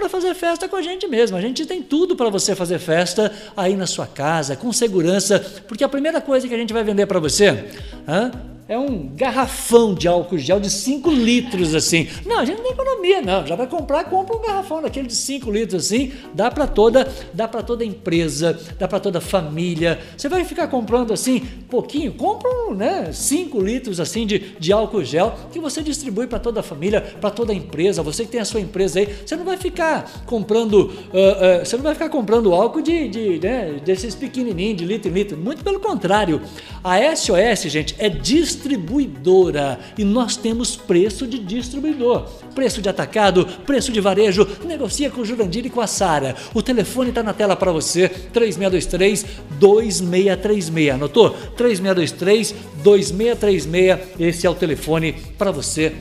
para 0.00 0.08
fazer 0.08 0.34
festa 0.34 0.66
com 0.66 0.76
a 0.76 0.82
gente 0.82 1.06
mesmo. 1.06 1.36
A 1.36 1.40
gente 1.42 1.66
tem 1.66 1.82
tudo 1.82 2.16
para 2.16 2.30
você 2.30 2.56
fazer 2.56 2.78
festa 2.78 3.30
aí 3.54 3.76
na 3.76 3.86
sua 3.86 4.06
casa, 4.06 4.56
com 4.56 4.72
segurança, 4.72 5.38
porque 5.68 5.84
a 5.84 5.88
primeira 5.88 6.22
coisa 6.22 6.48
que 6.48 6.54
a 6.54 6.56
gente 6.56 6.72
vai 6.72 6.82
vender 6.82 7.04
para 7.04 7.20
você, 7.20 7.66
hã? 8.08 8.30
É 8.70 8.78
um 8.78 9.10
garrafão 9.16 9.92
de 9.92 10.06
álcool 10.06 10.38
gel 10.38 10.60
de 10.60 10.70
5 10.70 11.10
litros 11.10 11.74
assim. 11.74 12.06
Não, 12.24 12.38
a 12.38 12.44
gente 12.44 12.58
não 12.58 12.62
tem 12.62 12.72
economia, 12.72 13.20
não. 13.20 13.44
Já 13.44 13.56
vai 13.56 13.66
comprar, 13.66 14.04
compra 14.04 14.36
um 14.36 14.40
garrafão 14.40 14.80
daquele 14.80 15.08
de 15.08 15.16
5 15.16 15.50
litros 15.50 15.84
assim. 15.84 16.12
Dá 16.32 16.52
para 16.52 16.68
toda, 16.68 17.12
dá 17.34 17.48
para 17.48 17.64
toda 17.64 17.84
empresa, 17.84 18.56
dá 18.78 18.86
para 18.86 19.00
toda 19.00 19.20
família. 19.20 19.98
Você 20.16 20.28
vai 20.28 20.44
ficar 20.44 20.68
comprando 20.68 21.12
assim, 21.12 21.40
pouquinho, 21.68 22.12
compra 22.12 22.48
um, 22.48 22.72
né, 22.72 23.10
5 23.12 23.60
litros 23.60 23.98
assim 23.98 24.24
de, 24.24 24.38
de 24.38 24.72
álcool 24.72 25.02
gel 25.02 25.34
que 25.50 25.58
você 25.58 25.82
distribui 25.82 26.28
para 26.28 26.38
toda 26.38 26.60
a 26.60 26.62
família, 26.62 27.00
para 27.00 27.30
toda 27.30 27.52
a 27.52 27.56
empresa. 27.56 28.04
Você 28.04 28.24
que 28.24 28.30
tem 28.30 28.40
a 28.40 28.44
sua 28.44 28.60
empresa 28.60 29.00
aí, 29.00 29.08
você 29.26 29.34
não 29.34 29.44
vai 29.44 29.56
ficar 29.56 30.22
comprando, 30.26 30.74
uh, 30.74 31.62
uh, 31.62 31.64
você 31.64 31.74
não 31.74 31.82
vai 31.82 31.94
ficar 31.94 32.08
comprando 32.08 32.54
álcool 32.54 32.82
de, 32.82 33.08
de 33.08 33.40
né, 33.40 33.80
desses 33.84 34.14
pequenininhos, 34.14 34.76
de 34.76 34.84
litro 34.84 35.10
em 35.10 35.14
litro. 35.14 35.36
Muito 35.36 35.64
pelo 35.64 35.80
contrário. 35.80 36.40
A 36.84 36.98
SOS, 37.16 37.62
gente, 37.64 37.96
é 37.98 38.08
distribuição 38.08 38.59
distribuidora 38.60 39.78
e 39.96 40.04
nós 40.04 40.36
temos 40.36 40.76
preço 40.76 41.26
de 41.26 41.38
distribuidor. 41.38 42.28
Preço 42.54 42.82
de 42.82 42.88
atacado, 42.88 43.46
preço 43.66 43.90
de 43.90 44.00
varejo, 44.00 44.46
negocia 44.64 45.10
com 45.10 45.22
o 45.22 45.24
Jurandir 45.24 45.64
e 45.64 45.70
com 45.70 45.80
a 45.80 45.86
Sara. 45.86 46.36
O 46.52 46.62
telefone 46.62 47.08
está 47.08 47.22
na 47.22 47.32
tela 47.32 47.56
para 47.56 47.72
você, 47.72 48.08
3623 48.08 49.24
2636. 49.58 50.90
Anotou? 50.90 51.30
3623 51.56 52.54
2636. 52.82 53.98
Esse 54.18 54.46
é 54.46 54.50
o 54.50 54.54
telefone 54.54 55.14
para 55.38 55.50
você 55.50 55.92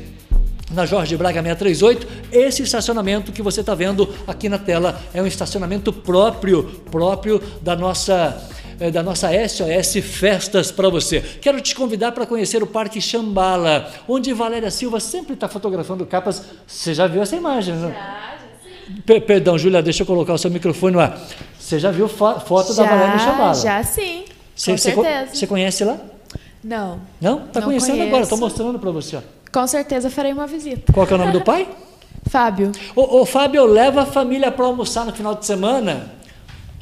na 0.71 0.85
Jorge 0.85 1.15
Braga 1.17 1.41
638. 1.41 2.07
Esse 2.31 2.63
estacionamento 2.63 3.31
que 3.31 3.41
você 3.41 3.61
está 3.61 3.73
vendo 3.73 4.13
aqui 4.27 4.49
na 4.49 4.57
tela 4.57 5.01
é 5.13 5.21
um 5.21 5.27
estacionamento 5.27 5.91
próprio, 5.91 6.63
próprio 6.91 7.41
da 7.61 7.75
nossa 7.75 8.49
é, 8.79 8.89
da 8.89 9.03
nossa 9.03 9.29
SOS 9.29 10.03
Festas 10.03 10.71
para 10.71 10.89
você. 10.89 11.21
Quero 11.41 11.59
te 11.61 11.75
convidar 11.75 12.11
para 12.11 12.25
conhecer 12.25 12.63
o 12.63 12.67
Parque 12.67 13.01
Chambala, 13.01 13.91
onde 14.07 14.31
Valéria 14.33 14.71
Silva 14.71 14.99
sempre 14.99 15.33
está 15.33 15.47
fotografando 15.47 16.05
capas. 16.05 16.43
Você 16.65 16.93
já 16.93 17.07
viu 17.07 17.21
essa 17.21 17.35
imagem, 17.35 17.75
né? 17.75 17.93
Já, 17.93 19.13
já 19.13 19.21
Perdão, 19.21 19.57
Júlia, 19.57 19.81
deixa 19.81 20.03
eu 20.03 20.07
colocar 20.07 20.33
o 20.33 20.37
seu 20.37 20.49
microfone 20.49 20.95
lá. 20.95 21.17
Você 21.59 21.77
já 21.77 21.91
viu 21.91 22.07
fo 22.07 22.39
foto 22.39 22.73
já, 22.73 22.83
da 22.83 22.89
Valéria 22.89 23.19
Chambala? 23.19 23.53
Já 23.55 23.83
sim. 23.83 24.25
Cê, 24.55 24.71
com 24.71 24.77
certeza. 24.77 25.35
Você 25.35 25.47
conhece 25.47 25.83
lá? 25.83 25.97
Não. 26.63 26.99
Não? 27.21 27.45
Está 27.45 27.61
conhecendo 27.61 27.91
conheço. 27.91 28.07
agora, 28.07 28.23
estou 28.23 28.37
mostrando 28.37 28.79
para 28.79 28.91
você. 28.91 29.17
Ó. 29.17 29.21
Com 29.51 29.67
certeza 29.67 30.09
farei 30.09 30.33
uma 30.33 30.47
visita. 30.47 30.91
Qual 30.91 31.07
é 31.07 31.13
o 31.13 31.17
nome 31.17 31.31
do 31.31 31.41
pai? 31.45 31.67
Fábio. 32.29 32.71
Ô, 32.95 33.21
ô 33.21 33.25
Fábio, 33.25 33.65
leva 33.65 34.01
a 34.01 34.05
família 34.05 34.51
para 34.51 34.65
almoçar 34.65 35.05
no 35.05 35.13
final 35.13 35.35
de 35.35 35.45
semana. 35.45 36.18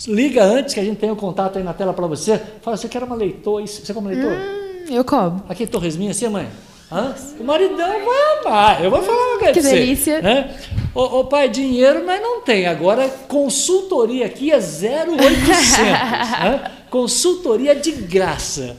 Liga 0.05 0.43
antes 0.43 0.73
que 0.73 0.79
a 0.79 0.83
gente 0.83 0.97
tenha 0.97 1.13
o 1.13 1.15
um 1.15 1.19
contato 1.19 1.57
aí 1.57 1.63
na 1.63 1.73
tela 1.73 1.93
para 1.93 2.05
você. 2.05 2.39
Fala, 2.61 2.77
você 2.77 2.87
quer 2.87 3.01
uma 3.03 3.15
leitor? 3.15 3.61
Você 3.65 3.93
come 3.93 4.13
leitor? 4.13 4.31
Hum, 4.31 4.93
eu 4.93 5.03
como. 5.03 5.43
Aqui 5.49 5.65
torresminha 5.65 6.11
assim, 6.11 6.27
mãe? 6.27 6.47
Hã? 6.91 7.15
O 7.39 7.43
maridão 7.43 8.05
vai 8.05 8.39
amar. 8.39 8.83
Eu 8.83 8.91
vou 8.91 9.01
falar 9.01 9.31
uma 9.31 9.39
coisa 9.39 9.53
Que 9.53 9.61
delícia. 9.61 10.21
Né? 10.21 10.55
Ô, 10.93 11.19
ô, 11.19 11.25
pai, 11.25 11.49
dinheiro 11.49 12.05
nós 12.05 12.21
não 12.21 12.41
tem. 12.41 12.67
Agora, 12.67 13.09
consultoria 13.27 14.25
aqui 14.25 14.51
é 14.51 14.57
0800. 14.57 15.79
hã? 16.39 16.71
Consultoria 16.89 17.75
de 17.75 17.91
graça. 17.91 18.77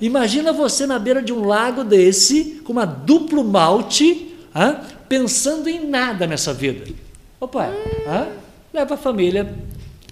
Imagina 0.00 0.52
você 0.52 0.86
na 0.86 0.98
beira 0.98 1.20
de 1.20 1.32
um 1.32 1.46
lago 1.46 1.84
desse, 1.84 2.62
com 2.64 2.72
uma 2.72 2.86
duplo 2.86 3.44
malte, 3.44 4.34
pensando 5.08 5.68
em 5.68 5.86
nada 5.86 6.26
nessa 6.26 6.54
vida. 6.54 6.90
Ô 7.38 7.46
pai, 7.46 7.70
hã? 8.06 8.28
leva 8.72 8.94
a 8.94 8.96
família 8.96 9.54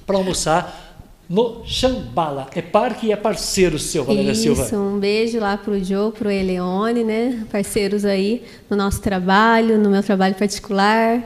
para 0.08 0.16
almoçar 0.16 0.96
no 1.28 1.62
Xambala. 1.66 2.46
É 2.54 2.62
parque 2.62 3.08
e 3.08 3.12
é 3.12 3.16
parceiro 3.16 3.78
seu, 3.78 4.02
Valéria 4.02 4.32
Isso, 4.32 4.42
Silva. 4.42 4.66
um 4.76 4.98
beijo 4.98 5.38
lá 5.38 5.58
pro 5.58 5.78
Jô, 5.84 6.10
pro 6.10 6.30
Eleone, 6.30 7.04
né? 7.04 7.44
Parceiros 7.52 8.06
aí 8.06 8.42
no 8.70 8.76
nosso 8.76 9.02
trabalho, 9.02 9.76
no 9.78 9.90
meu 9.90 10.02
trabalho 10.02 10.34
particular. 10.34 11.22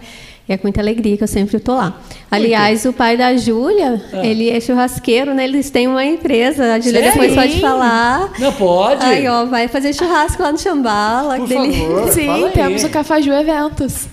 E 0.49 0.53
é 0.53 0.57
com 0.57 0.65
muita 0.65 0.81
alegria 0.81 1.17
que 1.17 1.23
eu 1.23 1.29
sempre 1.29 1.57
estou 1.59 1.77
lá. 1.77 2.01
Aliás, 2.29 2.85
o 2.85 2.93
pai 2.93 3.17
da 3.17 3.37
Júlia, 3.37 4.03
Ah. 4.13 4.27
ele 4.27 4.51
é 4.51 4.61
churrasqueiro, 4.61 5.33
né? 5.35 5.45
Eles 5.45 5.71
têm 5.71 5.87
uma 5.87 6.05
empresa. 6.05 6.75
A 6.75 6.81
Júlia 6.81 7.01
depois 7.01 7.33
pode 7.33 7.61
falar. 7.61 8.33
Não 8.41 8.53
pode? 8.53 9.05
Aí, 9.07 9.29
ó, 9.29 9.45
vai 9.45 9.69
fazer 9.69 9.93
churrasco 9.95 10.43
lá 10.43 10.51
no 10.51 10.59
Xambala. 10.59 11.37
Por 11.37 11.47
delícia. 11.47 11.81
favor. 11.87 12.09
Sim, 12.13 12.27
fala 12.27 12.47
aí. 12.49 12.53
temos 12.53 12.83
o 12.83 12.89
Cafaju 12.91 13.33
Eventos. 13.35 14.09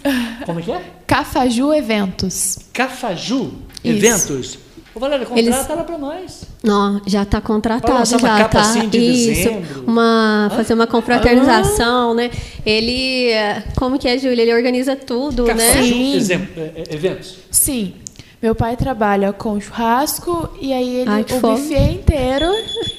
Como 0.45 0.59
é 0.59 0.61
que 0.61 0.71
é? 0.71 0.81
Cafaju 1.07 1.73
Eventos. 1.73 2.59
Cafaju 2.71 3.51
Isso. 3.83 3.97
Eventos. 3.97 4.59
Ô, 4.93 4.99
Valéria, 4.99 5.25
contrata 5.25 5.47
Eles- 5.55 5.69
ela 5.69 5.83
para 5.83 5.97
nós. 5.97 6.43
Ó, 6.67 6.99
já 7.05 7.21
está 7.23 7.39
contratado 7.39 7.93
lançar 7.93 8.17
uma 8.17 8.27
já, 8.27 8.37
capa 8.39 8.49
tá? 8.49 8.61
assim 8.61 8.89
de 8.89 8.97
Isso, 8.97 9.27
dezembro. 9.27 9.83
uma 9.87 10.51
fazer 10.55 10.73
uma 10.73 10.87
confraternização, 10.87 12.13
né? 12.13 12.31
Ele, 12.65 13.29
como 13.77 13.99
que 13.99 14.07
é, 14.07 14.17
Júlia? 14.17 14.41
Ele 14.41 14.53
organiza 14.53 14.95
tudo, 14.95 15.43
né? 15.45 15.53
Cafaju 15.53 15.83
Sim. 15.93 16.15
exemplo, 16.15 16.61
é, 16.61 16.71
é, 16.89 16.93
Eventos. 16.95 17.35
Sim. 17.51 17.93
Meu 18.41 18.55
pai 18.55 18.75
trabalha 18.77 19.31
com 19.33 19.59
churrasco 19.59 20.49
e 20.61 20.71
aí 20.73 20.95
ele, 21.01 21.09
Ai, 21.09 21.21
o 21.23 21.39
fome. 21.39 21.59
buffet 21.61 21.91
inteiro 21.91 22.45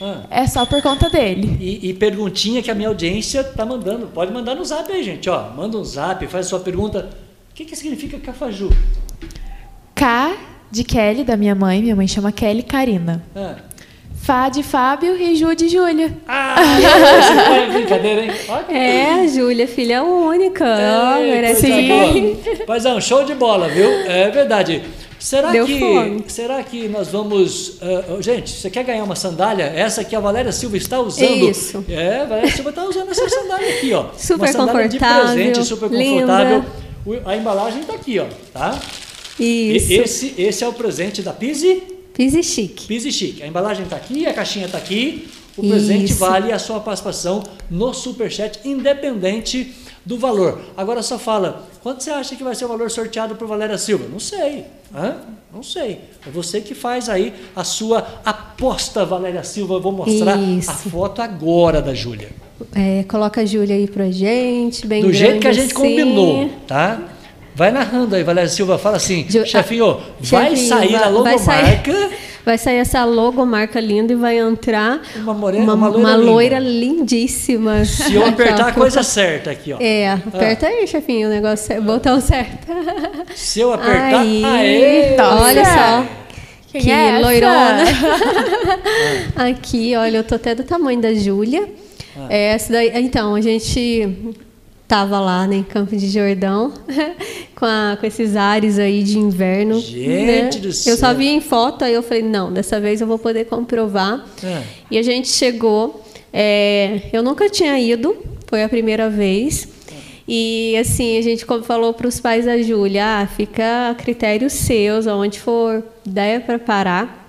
Ah. 0.00 0.22
é 0.30 0.46
só 0.46 0.66
por 0.66 0.80
conta 0.82 1.08
dele. 1.10 1.56
E, 1.58 1.88
e 1.90 1.94
perguntinha 1.94 2.62
que 2.62 2.70
a 2.70 2.74
minha 2.74 2.88
audiência 2.88 3.42
tá 3.42 3.64
mandando. 3.64 4.06
Pode 4.08 4.30
mandar 4.32 4.54
no 4.54 4.64
zap 4.64 4.90
aí, 4.92 5.02
gente. 5.02 5.28
Ó, 5.30 5.50
manda 5.56 5.76
um 5.78 5.84
zap, 5.84 6.24
faz 6.28 6.46
a 6.46 6.48
sua 6.50 6.60
pergunta. 6.60 7.08
O 7.50 7.54
que, 7.54 7.64
que 7.64 7.74
significa 7.74 8.18
cafaju? 8.18 8.70
K 9.94 10.36
de 10.70 10.84
Kelly, 10.84 11.24
da 11.24 11.36
minha 11.36 11.54
mãe. 11.54 11.82
Minha 11.82 11.96
mãe 11.96 12.06
chama 12.06 12.30
Kelly 12.32 12.62
Karina. 12.62 13.22
Ah, 13.34 13.54
Fá 14.22 14.48
de 14.50 14.62
Fábio 14.62 15.16
e 15.16 15.34
Ju 15.34 15.54
de 15.56 15.68
Júlia. 15.68 16.14
ah 16.28 16.54
pai 17.48 17.64
é 17.64 17.70
brincadeira, 17.72 18.24
hein? 18.26 18.30
Que 18.68 18.74
É, 18.74 19.26
Júlia, 19.28 19.66
filha 19.66 20.02
única. 20.04 20.64
É, 20.66 21.30
merece 21.30 21.62
Sim. 21.62 21.88
boa. 21.88 22.66
Paizão, 22.66 23.00
show 23.00 23.24
de 23.24 23.34
bola, 23.34 23.68
viu? 23.68 23.88
É 24.06 24.30
verdade. 24.30 24.82
Será 25.18 25.50
Deu 25.50 25.66
que, 25.66 25.78
fome. 25.78 26.24
será 26.28 26.62
que 26.62 26.86
nós 26.88 27.08
vamos. 27.08 27.78
ah, 27.82 28.20
gente, 28.20 28.50
você 28.50 28.70
quer 28.70 28.84
ganhar 28.84 29.04
uma 29.04 29.16
sandália? 29.16 29.64
Essa 29.64 30.04
que 30.04 30.14
a 30.14 30.20
Valéria 30.20 30.52
Silva 30.52 30.76
está 30.76 31.00
usando. 31.00 31.50
Isso. 31.50 31.84
É, 31.88 32.20
a 32.20 32.24
Valéria 32.24 32.50
Silva 32.50 32.70
está 32.70 32.84
usando 32.84 33.10
essa 33.10 33.28
sandália 33.28 33.68
aqui, 33.70 33.92
ó. 33.94 34.04
Super 34.16 34.34
uma 34.36 34.46
sandália 34.48 34.88
de 34.88 34.98
confortável, 34.98 35.34
presente, 35.34 35.64
super 35.64 35.90
linda. 35.90 36.20
confortável. 36.26 36.64
O- 37.06 37.28
A 37.28 37.36
embalagem 37.36 37.80
está 37.80 37.94
aqui, 37.94 38.18
ó. 38.18 38.26
Tá? 38.52 38.78
E- 39.40 39.76
Isso. 39.76 39.92
Esse, 39.92 40.34
esse 40.38 40.62
é 40.64 40.68
o 40.68 40.72
presente 40.72 41.22
da 41.22 41.32
Pise, 41.32 41.82
Pise 42.12 42.42
chique. 42.42 42.86
Pise 42.86 43.10
Chic. 43.10 43.42
A 43.42 43.46
embalagem 43.46 43.84
está 43.84 43.96
aqui, 43.96 44.26
a 44.26 44.34
caixinha 44.34 44.66
está 44.66 44.76
aqui. 44.78 45.28
O 45.56 45.62
presente 45.66 46.04
Isso. 46.12 46.18
vale 46.18 46.52
a 46.52 46.58
sua 46.58 46.78
participação 46.80 47.42
no 47.70 47.92
Superchat, 47.94 48.60
independente 48.64 49.72
do 50.04 50.18
valor. 50.18 50.60
Agora 50.76 51.02
só 51.02 51.18
fala, 51.18 51.66
quanto 51.82 52.02
você 52.02 52.10
acha 52.10 52.36
que 52.36 52.42
vai 52.44 52.54
ser 52.54 52.64
o 52.64 52.68
valor 52.68 52.90
sorteado 52.90 53.34
por 53.36 53.46
Valéria 53.48 53.76
Silva? 53.78 54.06
Não 54.10 54.18
sei. 54.20 54.64
Hã? 54.94 55.16
Não 55.52 55.62
sei. 55.62 56.00
É 56.26 56.30
você 56.30 56.60
que 56.60 56.74
faz 56.74 57.08
aí 57.08 57.32
a 57.54 57.64
sua 57.64 58.06
aposta, 58.24 59.04
Valéria 59.04 59.42
Silva. 59.42 59.74
Eu 59.74 59.80
vou 59.80 59.92
mostrar 59.92 60.36
Isso. 60.36 60.70
a 60.70 60.74
foto 60.74 61.20
agora 61.22 61.80
da 61.82 61.94
Júlia. 61.94 62.28
É, 62.74 63.04
coloca 63.04 63.40
a 63.40 63.44
Júlia 63.44 63.74
aí 63.76 63.86
pra 63.86 64.10
gente, 64.10 64.86
bem 64.86 65.02
Do 65.02 65.12
jeito 65.12 65.40
que 65.40 65.48
a 65.48 65.52
gente 65.52 65.72
assim. 65.72 65.74
combinou, 65.74 66.50
tá? 66.66 67.00
Vai 67.60 67.70
narrando 67.70 68.16
aí, 68.16 68.22
Valéria 68.22 68.48
Silva. 68.48 68.78
Fala 68.78 68.96
assim, 68.96 69.26
Ju- 69.28 69.44
chefinho, 69.44 69.90
ah, 69.90 70.00
vai 70.22 70.48
chefinho, 70.56 70.68
sair 70.70 70.94
a 70.96 70.98
vai- 71.00 71.00
vai 71.00 71.12
logomarca. 71.12 71.92
sair- 71.92 72.10
Vai 72.42 72.56
sair 72.56 72.76
essa 72.78 73.04
logomarca 73.04 73.78
linda 73.78 74.14
e 74.14 74.16
vai 74.16 74.38
entrar 74.38 75.02
Uma 75.14 75.34
morena- 75.34 75.62
uma, 75.64 75.74
uma 75.74 75.88
loira 75.90 75.98
uma 76.00 76.16
loira 76.16 76.58
lindíssima. 76.58 77.84
Se 77.84 78.14
eu 78.14 78.22
Aqui, 78.22 78.30
apertar 78.30 78.64
ó. 78.64 78.68
a 78.68 78.72
coisa 78.72 79.02
certa 79.02 79.50
aqui, 79.50 79.74
ó. 79.74 79.76
É, 79.78 80.08
aperta 80.12 80.66
aí, 80.66 80.86
chefinho, 80.86 81.28
o 81.28 81.30
negócio, 81.30 81.78
o 81.78 81.82
botão 81.82 82.18
certo. 82.18 82.66
Se 83.36 83.60
eu 83.60 83.74
apertar. 83.74 84.20
Aí, 84.20 84.42
Aê! 84.42 85.16
olha 85.20 85.62
Nossa. 85.62 85.74
só. 85.74 86.06
Quem 86.72 86.80
que 86.80 86.90
é 86.90 87.18
loirona. 87.18 87.84
Aqui, 89.36 89.94
olha, 89.96 90.16
eu 90.16 90.24
tô 90.24 90.36
até 90.36 90.54
do 90.54 90.64
tamanho 90.64 90.98
da 91.00 91.12
Júlia. 91.12 91.68
Ah. 92.16 92.26
É, 92.30 92.52
Essa 92.54 92.72
daí, 92.72 92.90
então, 92.94 93.34
a 93.34 93.40
gente 93.42 94.08
tava 94.90 95.20
lá 95.20 95.46
né, 95.46 95.56
em 95.58 95.62
Campo 95.62 95.96
de 95.96 96.08
Jordão, 96.10 96.72
com, 97.54 97.64
a- 97.64 97.96
com 98.00 98.04
esses 98.04 98.34
ares 98.34 98.76
aí 98.76 99.04
de 99.04 99.16
inverno. 99.18 99.78
Gente 99.80 100.26
né? 100.26 100.48
do 100.60 100.66
Eu 100.68 100.72
céu. 100.72 100.96
só 100.96 101.14
vi 101.14 101.28
em 101.28 101.40
foto, 101.40 101.84
aí 101.84 101.94
eu 101.94 102.02
falei, 102.02 102.24
não, 102.24 102.52
dessa 102.52 102.80
vez 102.80 103.00
eu 103.00 103.06
vou 103.06 103.16
poder 103.18 103.44
comprovar. 103.46 104.26
É. 104.42 104.62
E 104.90 104.98
a 104.98 105.02
gente 105.02 105.28
chegou, 105.28 106.02
é, 106.32 107.02
eu 107.12 107.22
nunca 107.22 107.48
tinha 107.48 107.78
ido, 107.78 108.16
foi 108.48 108.64
a 108.64 108.68
primeira 108.68 109.08
vez. 109.08 109.68
E 110.26 110.76
assim, 110.76 111.16
a 111.18 111.22
gente 111.22 111.46
como 111.46 111.62
falou 111.62 111.92
para 111.94 112.08
os 112.08 112.18
pais 112.20 112.44
da 112.46 112.60
Júlia, 112.60 113.04
ah, 113.22 113.26
fica 113.28 113.90
a 113.90 113.94
critérios 113.94 114.52
seus, 114.54 115.06
aonde 115.06 115.38
for 115.38 115.82
ideia 116.04 116.40
para 116.40 116.58
parar. 116.58 117.19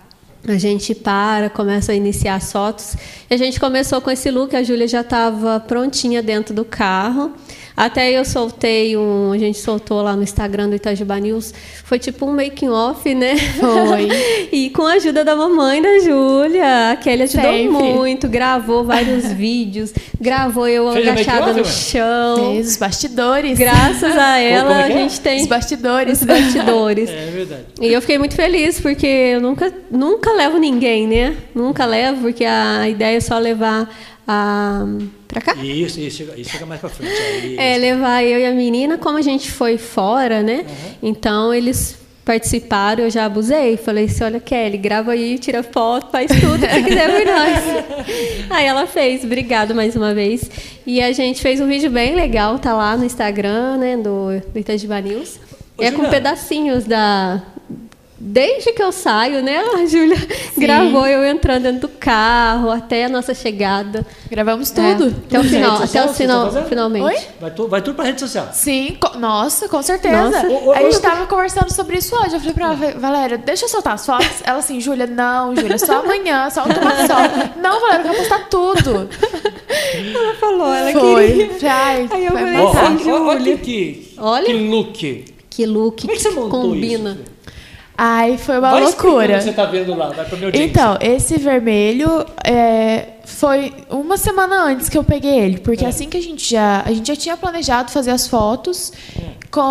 A 0.48 0.58
gente 0.58 0.96
para, 0.96 1.50
começa 1.50 1.92
a 1.92 1.96
iniciar 1.96 2.36
as 2.36 2.52
fotos. 2.52 2.96
E 3.30 3.34
a 3.34 3.38
gente 3.38 3.60
começou 3.60 4.02
com 4.02 4.10
esse 4.10 4.32
look, 4.32 4.56
a 4.56 4.64
Júlia 4.64 4.88
já 4.88 5.02
estava 5.02 5.60
prontinha 5.60 6.24
dentro 6.24 6.54
do 6.54 6.66
carro. 6.66 7.32
Até 7.76 8.12
eu 8.12 8.26
soltei 8.26 8.98
um, 8.98 9.32
a 9.32 9.38
gente 9.38 9.58
soltou 9.58 10.02
lá 10.02 10.16
no 10.16 10.24
Instagram 10.24 10.70
do 10.70 10.76
Itajuba 10.76 11.20
News, 11.20 11.54
foi 11.84 11.98
tipo 11.98 12.26
um 12.26 12.36
making 12.36 12.70
off, 12.70 13.14
né? 13.14 13.36
Foi. 13.38 14.10
e 14.52 14.70
com 14.70 14.84
a 14.84 14.94
ajuda 14.94 15.24
da 15.24 15.36
mamãe 15.36 15.82
da 15.82 16.00
Júlia, 16.00 16.92
a 16.92 16.96
Kelly 16.96 17.24
ajudou 17.24 17.52
Sempre. 17.52 17.68
muito, 17.70 18.28
gravou 18.28 18.84
vários 18.84 19.32
vídeos, 19.34 19.94
gravou 20.20 20.68
eu 20.68 20.92
Fez 20.94 21.08
agachada 21.08 21.54
no 21.54 21.66
chão. 21.66 22.52
Fez 22.54 22.68
os 22.70 22.78
bastidores. 22.78 23.58
Graças 23.58 24.16
a 24.18 24.38
ela, 24.40 24.82
é 24.82 24.84
a 24.84 24.90
é? 24.90 24.92
gente 24.92 25.22
tem 25.22 25.42
Os 25.42 25.48
bastidores. 25.48 26.22
os 26.22 26.28
bastidores. 26.28 27.10
É 27.10 27.32
verdade. 27.32 27.66
E 27.80 27.92
eu 27.92 28.02
fiquei 28.02 28.18
muito 28.18 28.36
feliz, 28.36 28.80
porque 28.80 29.08
eu 29.08 29.42
nunca, 29.42 29.74
nunca 29.90 30.32
levo 30.34 30.58
ninguém, 30.58 31.08
né? 31.08 31.38
Nunca 31.56 31.86
levo, 31.86 32.22
porque 32.22 32.46
a 32.46 32.88
ideia 32.88 33.18
é 33.18 33.20
só 33.20 33.38
levar 33.38 33.90
a. 34.28 34.86
pra 35.28 35.42
cá? 35.42 35.56
Isso, 35.56 36.00
isso, 36.00 36.18
chega- 36.18 36.40
isso 36.40 36.50
fica 36.52 36.66
mais 36.66 36.80
pra 36.80 36.90
frente. 36.90 37.12
Aí, 37.14 37.56
É, 37.60 37.78
levar 37.78 38.24
eu 38.24 38.40
e 38.40 38.46
a 38.46 38.52
menina, 38.52 38.98
como 38.98 39.18
a 39.18 39.22
gente 39.22 39.52
foi 39.52 39.78
fora, 39.78 40.42
né? 40.44 40.66
Então 41.02 41.54
eles 41.54 42.00
participaram, 42.24 43.04
eu 43.06 43.10
já 43.10 43.26
abusei. 43.26 43.78
Falei 43.78 44.06
assim, 44.06 44.24
olha, 44.24 44.40
Kelly, 44.40 44.78
grava 44.78 45.12
aí, 45.12 45.38
tira 45.40 45.64
foto, 45.64 46.10
faz 46.12 46.30
tudo 46.40 46.60
que 46.68 46.84
quiser 46.84 47.10
por 47.10 47.26
nós. 47.26 48.46
aí 48.50 48.66
ela 48.66 48.86
fez, 48.88 49.24
obrigado 49.24 49.74
mais 49.74 49.96
uma 49.96 50.14
vez. 50.14 50.50
E 50.86 51.02
a 51.02 51.12
gente 51.12 51.42
fez 51.42 51.60
um 51.60 51.68
vídeo 51.68 51.90
bem 51.90 52.16
legal, 52.16 52.58
tá 52.60 52.74
lá 52.74 52.96
no 52.96 53.04
Instagram, 53.06 53.78
né, 53.78 53.98
do, 53.98 54.40
do 54.54 54.60
Itajiba 54.60 55.02
News. 55.02 55.40
Ô, 55.78 55.84
é 55.84 55.86
com 55.92 55.98
Juliana. 56.04 56.10
pedacinhos 56.10 56.86
da... 56.86 57.42
Desde 58.24 58.72
que 58.72 58.84
eu 58.84 58.92
saio, 58.92 59.42
né, 59.42 59.60
a 59.74 59.84
Júlia 59.88 60.16
gravou 60.56 61.08
eu 61.08 61.26
entrando 61.26 61.64
dentro 61.64 61.82
do 61.82 61.88
carro, 61.90 62.70
até 62.70 63.06
a 63.06 63.10
nossa 63.10 63.34
chegada. 63.34 64.06
Gravamos 64.30 64.72
É, 64.78 64.94
tudo. 64.94 65.08
até 65.28 65.40
o 65.40 65.44
final, 65.44 65.76
até 65.82 66.02
o 66.04 66.08
que 66.08 66.14
você 66.14 66.24
final, 66.24 66.52
tá 66.52 66.64
finalmente. 66.66 67.04
Oi? 67.04 67.18
Vai, 67.40 67.52
tu, 67.52 67.68
vai 67.68 67.82
tudo 67.82 67.96
pra 67.96 68.06
rede 68.06 68.20
social. 68.20 68.50
Sim, 68.54 68.96
co- 69.02 69.18
nossa, 69.18 69.68
com 69.68 69.82
certeza. 69.82 70.30
Nossa. 70.30 70.48
Ô, 70.48 70.68
ô, 70.68 70.72
a 70.72 70.82
gente 70.84 71.00
tava 71.02 71.26
conversando 71.26 71.74
sobre 71.74 71.98
isso 71.98 72.16
hoje. 72.16 72.36
Eu 72.36 72.40
falei 72.40 72.54
pra 72.54 72.66
ela, 72.68 73.00
Valéria, 73.00 73.38
deixa 73.40 73.66
eu 73.66 73.70
soltar 73.70 73.96
as 73.96 74.06
fotos. 74.06 74.42
Ela 74.46 74.60
assim, 74.60 74.80
Júlia, 74.80 75.08
não, 75.08 75.56
Júlia, 75.56 75.80
só 75.80 76.02
amanhã, 76.02 76.48
só 76.52 76.64
uma 76.64 76.74
só. 77.08 77.60
Não, 77.60 77.82
Valéria, 77.82 78.02
eu 78.02 78.04
quero 78.04 78.18
postar 78.20 78.50
tudo. 78.50 79.10
Ela 80.16 80.36
falou, 80.36 80.72
ela 80.74 80.92
Foi. 80.92 81.28
queria. 81.28 81.74
Ai, 81.74 82.08
Aí 82.12 82.26
eu 82.26 82.32
falei 82.34 82.58
ó, 82.60 83.28
olha 83.28 83.58
que, 83.58 84.14
Olha. 84.18 84.46
que 84.46 84.54
look. 84.54 85.26
Que 85.50 85.66
look 85.66 86.02
Como 86.02 86.14
é 86.14 86.16
que 86.16 86.22
você 86.22 86.30
montou 86.30 86.62
combina. 86.62 87.12
isso? 87.12 87.32
Ai, 88.04 88.36
foi 88.36 88.58
uma 88.58 88.72
Vai 88.72 88.82
loucura. 88.82 89.38
que 89.38 89.44
você 89.44 89.54
tá 89.54 89.66
vendo 89.66 89.94
lá, 89.96 90.10
vai 90.10 90.26
minha 90.32 90.46
audiência. 90.46 90.64
Então, 90.66 90.98
esse 91.00 91.38
vermelho 91.38 92.26
é, 92.44 93.10
foi 93.26 93.72
uma 93.92 94.18
semana 94.18 94.64
antes 94.64 94.90
que 94.90 94.98
eu 94.98 95.04
peguei 95.04 95.38
ele, 95.40 95.60
porque 95.60 95.86
É. 95.86 95.88
assim 95.88 96.10
que 96.10 96.18
a 96.18 96.22
gente 96.22 96.50
já 96.50 96.82
a 96.84 96.92
gente 96.92 97.06
já 97.08 97.16
tinha 97.16 97.38
planejado 97.38 97.92
fazer 97.92 98.10
as 98.10 98.26
fotos 98.28 98.92
com 99.52 99.62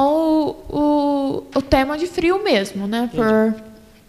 o, 0.70 0.76
o, 0.78 1.58
o 1.58 1.62
tema 1.62 1.98
de 1.98 2.06
frio 2.06 2.40
mesmo, 2.44 2.86
né? 2.86 3.10
Por, 3.12 3.54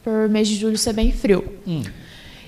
por 0.03 0.29
mês 0.29 0.47
de 0.47 0.55
julho 0.55 0.77
ser 0.77 0.93
bem 0.93 1.11
frio. 1.11 1.43
Hum. 1.67 1.81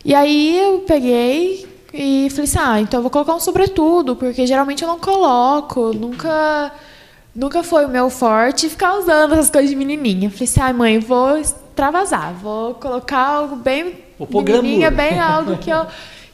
E 0.06 0.14
aí 0.14 0.60
eu 0.60 0.80
peguei 0.86 1.66
e 1.92 2.28
falei 2.30 2.44
assim, 2.44 2.60
ah, 2.60 2.80
então 2.82 3.00
eu 3.00 3.02
vou 3.02 3.10
colocar 3.10 3.34
um 3.34 3.40
sobretudo, 3.40 4.16
porque 4.16 4.46
geralmente 4.46 4.84
eu 4.84 4.88
não 4.88 5.00
coloco, 5.00 5.92
nunca 5.92 6.72
nunca 7.36 7.64
foi 7.64 7.84
o 7.86 7.90
meu 7.90 8.12
forte 8.12 8.70
ficar 8.70 8.96
usando 9.00 9.34
essas 9.34 9.50
coisas 9.50 9.72
de 9.72 9.76
menininha. 9.76 10.30
Falei 10.30 10.44
assim, 10.44 10.60
ai 10.60 10.74
mãe, 10.74 11.00
vou 11.00 11.42
extravasar, 11.74 12.34
vou 12.34 12.76
colocar 12.76 13.20
algo 13.20 13.56
bem 13.56 13.96
menininha, 14.30 14.92
bem 14.92 15.20
algo 15.20 15.58
que 15.58 15.70
eu 15.70 15.86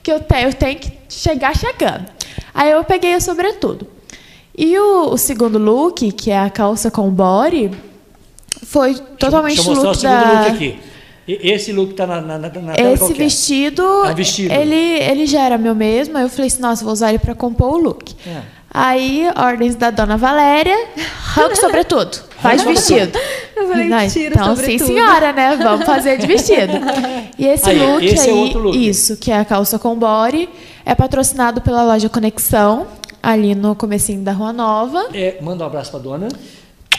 que 0.03 0.11
eu 0.11 0.19
tenho, 0.19 0.49
eu 0.49 0.53
tenho 0.53 0.79
que 0.79 0.91
chegar 1.09 1.55
chegando. 1.55 2.05
Aí 2.53 2.71
eu 2.71 2.83
peguei 2.83 3.15
o 3.15 3.21
sobretudo. 3.21 3.87
E 4.57 4.77
o, 4.77 5.11
o 5.11 5.17
segundo 5.17 5.57
look, 5.57 6.11
que 6.13 6.31
é 6.31 6.39
a 6.39 6.49
calça 6.49 6.89
com 6.89 7.09
body, 7.09 7.71
foi 8.63 8.95
totalmente 8.95 9.55
Deixa 9.55 9.71
eu 9.71 9.75
mostrar 9.75 9.83
o 9.83 9.87
look 9.87 9.99
segundo 9.99 10.33
da 10.33 10.41
look 10.41 10.55
aqui. 10.55 10.79
Esse 11.27 11.71
look 11.71 11.93
tá 11.93 12.07
na, 12.07 12.21
na, 12.21 12.37
na, 12.39 12.49
tela 12.49 12.93
esse 12.93 13.13
vestido, 13.13 13.83
É 13.83 14.11
um 14.11 14.15
vestido. 14.15 14.53
Ele, 14.53 14.75
ele 14.75 15.25
já 15.27 15.43
era 15.43 15.57
meu 15.57 15.75
mesmo. 15.75 16.17
Aí 16.17 16.23
eu 16.23 16.29
falei 16.29 16.47
assim, 16.47 16.61
nossa, 16.61 16.83
vou 16.83 16.91
usar 16.91 17.09
ele 17.09 17.19
pra 17.19 17.35
compor 17.35 17.75
o 17.75 17.77
look. 17.77 18.15
É. 18.25 18.41
Aí, 18.71 19.27
ordens 19.35 19.75
da 19.75 19.89
dona 19.89 20.15
Valéria, 20.15 20.77
arranca 21.27 21.55
sobretudo, 21.55 22.19
faz 22.39 22.61
vestido. 22.63 23.17
Eu 23.55 23.67
falei, 23.67 23.89
tira 24.09 24.35
então, 24.35 24.55
sobretudo. 24.55 24.79
sim, 24.79 24.93
senhora, 24.93 25.33
né? 25.33 25.55
Vamos 25.55 25.85
fazer 25.85 26.17
de 26.17 26.27
vestido. 26.27 26.73
E 27.39 27.47
esse 27.47 27.69
Aí, 27.69 27.79
look 27.79 28.03
esse 28.05 28.29
é 28.29 28.33
aí, 28.33 28.37
outro 28.37 28.59
look. 28.59 28.75
isso, 28.89 29.15
que 29.15 29.31
é 29.31 29.37
a 29.39 29.45
calça 29.45 29.79
com 29.79 29.95
body, 29.95 30.49
é 30.85 30.93
patrocinado 30.93 31.61
pela 31.61 31.83
loja 31.83 32.09
Conexão, 32.09 32.85
ali 33.23 33.55
no 33.55 33.75
comecinho 33.77 34.21
da 34.21 34.33
Rua 34.33 34.51
Nova. 34.51 35.07
É, 35.13 35.37
manda 35.41 35.63
um 35.63 35.67
abraço 35.67 35.89
pra 35.89 36.01
dona. 36.01 36.27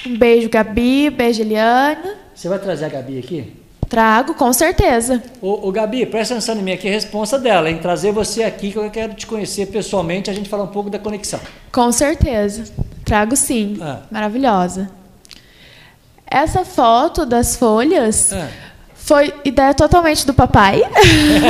Um 0.06 0.16
beijo, 0.16 0.48
Gabi, 0.48 1.10
beijo, 1.10 1.42
Eliana. 1.42 2.14
Você 2.34 2.48
vai 2.48 2.58
trazer 2.58 2.86
a 2.86 2.88
Gabi 2.88 3.18
aqui? 3.18 3.52
Trago, 3.90 4.34
com 4.34 4.52
certeza. 4.52 5.20
Ô, 5.42 5.66
ô, 5.68 5.72
Gabi, 5.72 6.06
presta 6.06 6.34
atenção 6.34 6.54
em 6.54 6.62
mim 6.62 6.70
aqui, 6.72 6.86
a 6.86 6.92
responsa 6.92 7.36
dela, 7.40 7.68
em 7.68 7.76
trazer 7.78 8.12
você 8.12 8.44
aqui, 8.44 8.70
que 8.70 8.78
eu 8.78 8.88
quero 8.88 9.14
te 9.14 9.26
conhecer 9.26 9.66
pessoalmente, 9.66 10.30
a 10.30 10.32
gente 10.32 10.48
falar 10.48 10.62
um 10.62 10.68
pouco 10.68 10.88
da 10.88 10.96
conexão. 10.98 11.40
Com 11.72 11.90
certeza. 11.90 12.64
Trago 13.04 13.34
sim. 13.34 13.76
Ah. 13.82 14.02
Maravilhosa. 14.08 14.88
Essa 16.24 16.64
foto 16.64 17.26
das 17.26 17.56
folhas 17.56 18.32
Ah. 18.32 18.46
foi 18.94 19.34
ideia 19.44 19.74
totalmente 19.74 20.24
do 20.24 20.32
papai. 20.32 20.82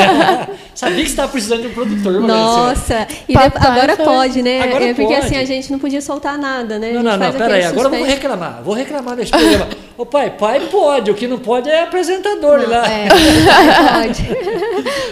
Sabia 0.81 0.97
que 0.97 1.03
você 1.03 1.11
estava 1.11 1.29
precisando 1.31 1.61
de 1.61 1.67
um 1.69 1.75
produtor? 1.75 2.21
Nossa, 2.23 3.07
e 3.29 3.35
Papai 3.35 3.71
agora 3.71 3.97
foi- 3.97 4.05
pode, 4.07 4.43
né? 4.43 4.63
Agora 4.63 4.85
é 4.85 4.95
porque 4.95 5.13
pode. 5.15 5.27
assim 5.27 5.37
a 5.37 5.45
gente 5.45 5.71
não 5.71 5.79
podia 5.79 6.01
soltar 6.01 6.39
nada, 6.39 6.79
né? 6.79 6.93
Não, 6.93 7.03
não, 7.03 7.13
não, 7.13 7.19
faz 7.19 7.37
pera 7.37 7.55
aí, 7.55 7.61
aquele 7.65 7.67
agora 7.81 7.95
eu 7.95 7.99
vou 7.99 8.09
reclamar, 8.09 8.63
vou 8.65 8.75
reclamar 8.75 9.15
desse 9.17 9.31
programa. 9.31 9.69
Ô 9.99 10.07
pai, 10.07 10.31
pai 10.31 10.61
pode, 10.71 11.11
o 11.11 11.15
que 11.15 11.27
não 11.29 11.39
pode 11.39 11.69
é 11.69 11.83
apresentador 11.83 12.67
lá. 12.67 12.87
É, 12.91 13.09
o 13.11 13.11
pai 14.01 14.09
pode. 14.09 14.23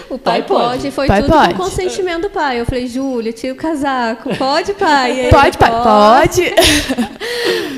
O 0.09 0.19
pai, 0.19 0.39
Pai 0.39 0.43
pode. 0.43 0.79
pode. 0.79 0.91
Foi 0.91 1.07
Pai 1.07 1.23
tudo 1.23 1.33
pode. 1.33 1.55
com 1.55 1.63
consentimento 1.65 2.23
do 2.23 2.31
pai. 2.31 2.61
Eu 2.61 2.65
falei, 2.65 2.87
Júlia, 2.87 3.31
tira 3.31 3.53
o 3.53 3.57
casaco. 3.57 4.35
Pode, 4.37 4.73
pai? 4.73 5.21
Aí 5.27 5.31
Pode, 5.31 5.59
pai? 5.59 5.71
Pode. 5.83 6.55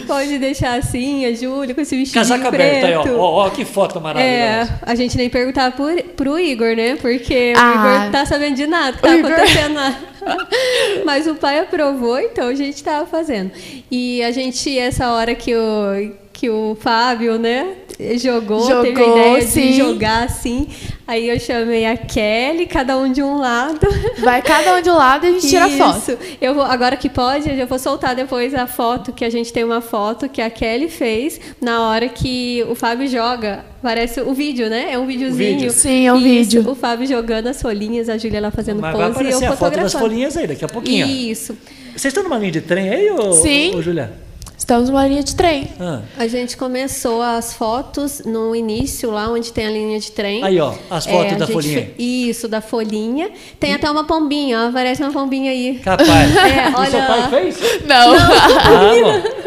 Pode 0.07 0.38
deixar 0.38 0.78
assim, 0.78 1.24
a 1.26 1.32
Júlia 1.34 1.74
com 1.74 1.80
esse 1.80 1.97
vestido 1.97 2.14
Casaco 2.20 2.49
preto. 2.51 2.55
aberto 2.84 3.09
aí, 3.09 3.14
ó. 3.16 3.20
ó. 3.20 3.47
ó 3.47 3.51
que 3.51 3.64
foto 3.64 4.01
maravilhosa. 4.01 4.34
É, 4.34 4.68
a 4.82 4.95
gente 4.95 5.16
nem 5.16 5.28
perguntava 5.28 5.74
pro, 5.74 5.86
pro 6.16 6.38
Igor, 6.38 6.74
né? 6.76 6.97
Porque 7.01 7.53
Ah. 7.57 7.80
Não 7.85 8.11
tá 8.11 8.24
sabendo 8.26 8.57
de 8.57 8.66
nada 8.66 8.97
que 8.97 9.03
tá 9.03 9.09
O 9.11 9.14
Igor- 9.14 9.31
acontecendo 9.33 9.74
lá. 9.74 9.99
Mas 11.05 11.26
o 11.26 11.35
pai 11.35 11.59
aprovou, 11.61 12.18
então 12.20 12.49
a 12.49 12.55
gente 12.55 12.83
tava 12.83 13.07
fazendo. 13.07 13.51
E 13.91 14.22
a 14.22 14.31
gente, 14.31 14.78
essa 14.78 15.11
hora 15.12 15.35
que 15.35 15.55
o, 15.55 16.12
que 16.41 16.49
o 16.49 16.74
Fábio, 16.80 17.38
né, 17.38 17.74
jogou, 18.16 18.62
teve 18.82 19.03
a 19.03 19.05
Jogou, 19.05 19.18
ideia 19.18 19.43
sim. 19.43 19.61
de 19.61 19.72
jogar 19.74 20.24
assim. 20.24 20.68
Aí 21.07 21.28
eu 21.28 21.38
chamei 21.38 21.84
a 21.84 21.99
Kelly, 21.99 22.64
cada 22.64 22.97
um 22.97 23.12
de 23.12 23.22
um 23.22 23.36
lado. 23.36 23.86
Vai 24.20 24.41
cada 24.41 24.76
um 24.76 24.80
de 24.80 24.88
um 24.88 24.95
lado 24.95 25.26
e 25.26 25.28
a 25.28 25.32
gente 25.32 25.47
tira 25.47 25.68
Isso. 25.68 25.76
foto. 25.76 26.18
Eu 26.41 26.55
vou, 26.55 26.62
agora 26.62 26.97
que 26.97 27.11
pode, 27.11 27.51
eu 27.51 27.66
vou 27.66 27.78
soltar 27.78 28.14
depois 28.14 28.55
a 28.55 28.66
foto, 28.66 29.12
que 29.12 29.22
a 29.22 29.28
gente 29.28 29.53
tem 29.53 29.64
uma 29.64 29.82
foto 29.82 30.30
que 30.30 30.41
a 30.41 30.49
Kelly 30.49 30.88
fez 30.88 31.38
na 31.61 31.86
hora 31.86 32.09
que 32.09 32.64
o 32.70 32.74
Fábio 32.74 33.07
joga. 33.07 33.62
Parece 33.82 34.22
o 34.22 34.32
vídeo, 34.32 34.70
né? 34.70 34.95
É 34.95 34.99
um 34.99 35.07
videozinho. 35.07 35.59
vídeo. 35.59 35.70
Sim, 35.70 36.07
é 36.07 36.12
um 36.14 36.16
Isso, 36.16 36.24
vídeo. 36.57 36.70
O 36.70 36.74
Fábio 36.74 37.07
jogando 37.07 37.49
as 37.49 37.61
folhinhas, 37.61 38.09
a 38.09 38.16
Júlia 38.16 38.41
lá 38.41 38.51
fazendo 38.51 38.80
Mas 38.80 38.97
vai 38.97 39.09
pose 39.12 39.24
e 39.24 39.30
eu 39.30 39.36
aparecer 39.36 39.45
a 39.45 39.49
foto 39.49 39.61
das 39.61 39.93
fotografando. 39.93 40.05
folhinhas 40.05 40.36
aí 40.38 40.47
daqui 40.47 40.64
a 40.64 40.68
pouquinho. 40.68 41.07
Isso. 41.07 41.55
Vocês 41.95 42.07
estão 42.07 42.22
numa 42.22 42.38
linha 42.38 42.53
de 42.53 42.62
trem 42.62 42.88
aí, 42.88 43.11
ô, 43.11 43.32
Sim. 43.34 43.74
ô 43.74 43.82
Juliana? 43.82 44.30
Estamos 44.61 44.91
numa 44.91 45.07
linha 45.09 45.23
de 45.25 45.35
trem. 45.35 45.69
Ah. 45.81 46.03
A 46.19 46.29
gente 46.29 46.55
começou 46.57 47.23
as 47.23 47.55
fotos 47.55 48.21
no 48.27 48.55
início, 48.55 49.11
lá 49.11 49.29
onde 49.29 49.53
tem 49.53 49.67
a 49.67 49.71
linha 49.71 49.99
de 49.99 50.13
trem. 50.13 50.45
Aí, 50.45 50.61
ó, 50.61 50.75
as 50.91 51.07
fotos 51.07 51.33
É, 51.33 51.37
da 51.37 51.47
folhinha. 51.47 51.81
fe- 51.81 51.95
Isso, 51.99 52.47
da 52.47 52.61
folhinha. 52.61 53.31
Tem 53.59 53.73
até 53.75 53.91
uma 53.91 54.05
pombinha, 54.05 54.61
ó, 54.65 54.69
aparece 54.69 55.03
uma 55.03 55.11
pombinha 55.13 55.51
aí. 55.51 55.79
Capaz. 55.83 56.07
É, 56.37 56.69
E 56.69 56.71
seu 56.71 56.79
olha 56.79 57.07
pai 57.07 57.31
fez? 57.31 57.59
Não. 57.87 58.13
Ah, 58.15 58.93
bom. 59.03 59.41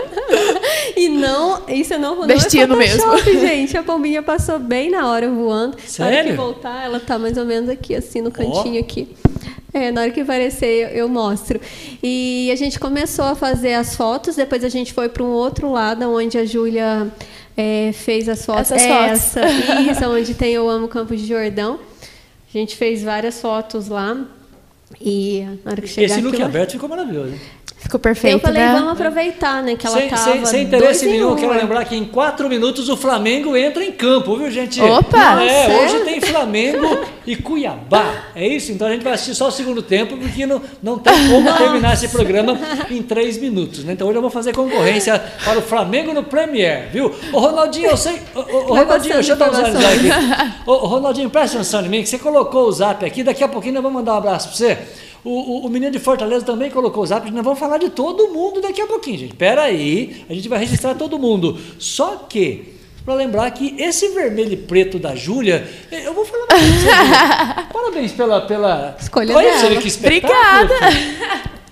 E 0.97 1.09
não, 1.09 1.61
isso 1.69 1.97
não, 1.99 2.15
não 2.15 2.27
Destino 2.27 2.81
é 2.81 2.87
Photoshop, 2.87 3.31
gente. 3.39 3.77
A 3.77 3.83
pombinha 3.83 4.23
passou 4.23 4.57
bem 4.59 4.89
na 4.89 5.09
hora 5.09 5.29
voando. 5.29 5.77
Na 5.99 6.05
hora 6.05 6.15
Sério? 6.15 6.31
que 6.31 6.37
voltar, 6.37 6.83
ela 6.85 6.99
tá 6.99 7.19
mais 7.19 7.37
ou 7.37 7.45
menos 7.45 7.69
aqui, 7.69 7.95
assim, 7.95 8.19
no 8.21 8.31
cantinho 8.31 8.79
aqui. 8.79 9.07
É, 9.73 9.91
na 9.91 10.01
hora 10.01 10.11
que 10.11 10.21
aparecer 10.21 10.67
eu, 10.67 10.89
eu 10.89 11.09
mostro. 11.09 11.59
E 12.01 12.49
a 12.51 12.55
gente 12.55 12.79
começou 12.79 13.25
a 13.25 13.35
fazer 13.35 13.73
as 13.73 13.95
fotos, 13.95 14.35
depois 14.35 14.63
a 14.63 14.69
gente 14.69 14.93
foi 14.93 15.09
para 15.09 15.23
um 15.23 15.31
outro 15.31 15.71
lado, 15.71 16.03
onde 16.09 16.37
a 16.37 16.45
Júlia 16.45 17.11
é, 17.57 17.91
fez 17.93 18.29
as 18.29 18.45
fotos. 18.45 18.71
Essas 18.71 18.83
Essa, 18.83 19.41
isso, 19.91 20.05
onde 20.09 20.33
tem 20.35 20.53
Eu 20.53 20.69
Amo 20.69 20.87
Campos 20.87 21.19
de 21.19 21.25
Jordão. 21.27 21.79
A 22.53 22.57
gente 22.57 22.75
fez 22.75 23.01
várias 23.03 23.41
fotos 23.41 23.87
lá. 23.87 24.15
E 25.01 25.43
na 25.65 25.71
hora 25.71 25.81
que 25.81 25.87
chegar 25.87 26.05
Esse 26.13 26.21
look 26.21 26.33
aqui, 26.35 26.43
eu- 26.43 26.47
aberto 26.47 26.71
ficou 26.73 26.87
maravilhoso. 26.87 27.33
Ficou 27.83 27.99
perfeito, 27.99 28.35
eu 28.35 28.39
falei, 28.39 28.63
né? 28.63 28.71
vamos 28.71 28.93
aproveitar, 28.93 29.61
né? 29.61 29.75
Que 29.75 29.85
ela 29.85 29.97
sem, 29.97 30.09
tava 30.09 30.23
sem, 30.23 30.45
sem 30.45 30.63
interesse 30.63 31.05
nenhum, 31.05 31.33
um, 31.33 31.35
quero 31.35 31.53
né? 31.53 31.59
lembrar 31.59 31.83
que 31.83 31.93
em 31.93 32.05
quatro 32.05 32.47
minutos 32.47 32.87
o 32.87 32.95
Flamengo 32.95 33.57
entra 33.57 33.83
em 33.83 33.91
campo, 33.91 34.37
viu, 34.37 34.49
gente? 34.49 34.81
Opa! 34.81 35.43
É, 35.43 35.67
Nossa, 35.67 35.83
hoje 35.83 35.95
é? 35.97 36.05
tem 36.05 36.21
Flamengo 36.21 37.05
e 37.27 37.35
Cuiabá. 37.35 38.29
É 38.33 38.47
isso? 38.47 38.71
Então 38.71 38.87
a 38.87 38.91
gente 38.91 39.03
vai 39.03 39.11
assistir 39.11 39.35
só 39.35 39.49
o 39.49 39.51
segundo 39.51 39.81
tempo, 39.81 40.15
porque 40.15 40.45
não, 40.45 40.61
não 40.81 40.97
tem 40.97 41.13
como 41.27 41.57
terminar 41.57 41.93
esse 41.93 42.07
programa 42.07 42.57
em 42.89 43.03
três 43.03 43.37
minutos. 43.37 43.83
Né? 43.83 43.91
Então 43.91 44.07
hoje 44.07 44.17
eu 44.17 44.21
vou 44.21 44.31
fazer 44.31 44.55
concorrência 44.55 45.21
para 45.43 45.59
o 45.59 45.61
Flamengo 45.61 46.13
no 46.13 46.23
Premier, 46.23 46.87
viu? 46.89 47.13
Ô 47.33 47.39
Ronaldinho, 47.39 47.89
eu 47.89 47.97
sei. 47.97 48.17
Ô, 48.33 48.39
ô, 48.39 48.75
Ronaldinho, 48.75 49.15
deixa 49.15 49.33
eu 49.33 49.35
dar 49.35 49.49
um 49.49 49.51
passando 49.51 49.81
zap 49.81 49.93
aqui. 49.93 50.53
Ô, 50.65 50.75
Ronaldinho, 50.87 51.29
presta 51.29 51.57
atenção 51.57 51.85
em 51.85 51.89
mim, 51.89 52.01
que 52.01 52.07
você 52.07 52.17
colocou 52.17 52.65
o 52.65 52.71
zap 52.71 53.05
aqui, 53.05 53.23
daqui 53.23 53.43
a 53.43 53.47
pouquinho 53.49 53.73
nós 53.73 53.83
vamos 53.83 53.99
mandar 53.99 54.13
um 54.13 54.17
abraço 54.19 54.47
para 54.47 54.57
você. 54.57 54.77
O, 55.23 55.29
o, 55.29 55.65
o 55.65 55.69
menino 55.69 55.91
de 55.91 55.99
Fortaleza 55.99 56.45
também 56.45 56.69
colocou 56.69 57.03
o 57.03 57.05
zap, 57.05 57.29
nós 57.31 57.43
vamos 57.43 57.59
falar 57.59 57.77
de 57.77 57.89
todo 57.89 58.27
mundo 58.27 58.59
daqui 58.59 58.81
a 58.81 58.87
pouquinho, 58.87 59.17
gente. 59.17 59.35
Pera 59.35 59.63
aí, 59.63 60.25
a 60.29 60.33
gente 60.33 60.49
vai 60.49 60.59
registrar 60.59 60.95
todo 60.95 61.17
mundo. 61.17 61.57
Só 61.79 62.25
que, 62.27 62.75
para 63.05 63.13
lembrar 63.13 63.49
que 63.51 63.75
esse 63.81 64.09
vermelho 64.09 64.53
e 64.53 64.57
preto 64.57 64.99
da 64.99 65.15
Júlia, 65.15 65.65
eh, 65.91 66.05
eu 66.05 66.13
vou 66.13 66.25
falar 66.25 66.45
pra 66.47 66.57
você, 66.57 66.65
Júlia. 66.65 67.67
Parabéns 67.71 68.11
pela. 68.11 68.41
pela... 68.41 68.97
Escolha 68.99 69.35
Olha 69.35 69.57
dela. 69.57 69.81
que. 69.81 69.89
Obrigada. 69.97 70.73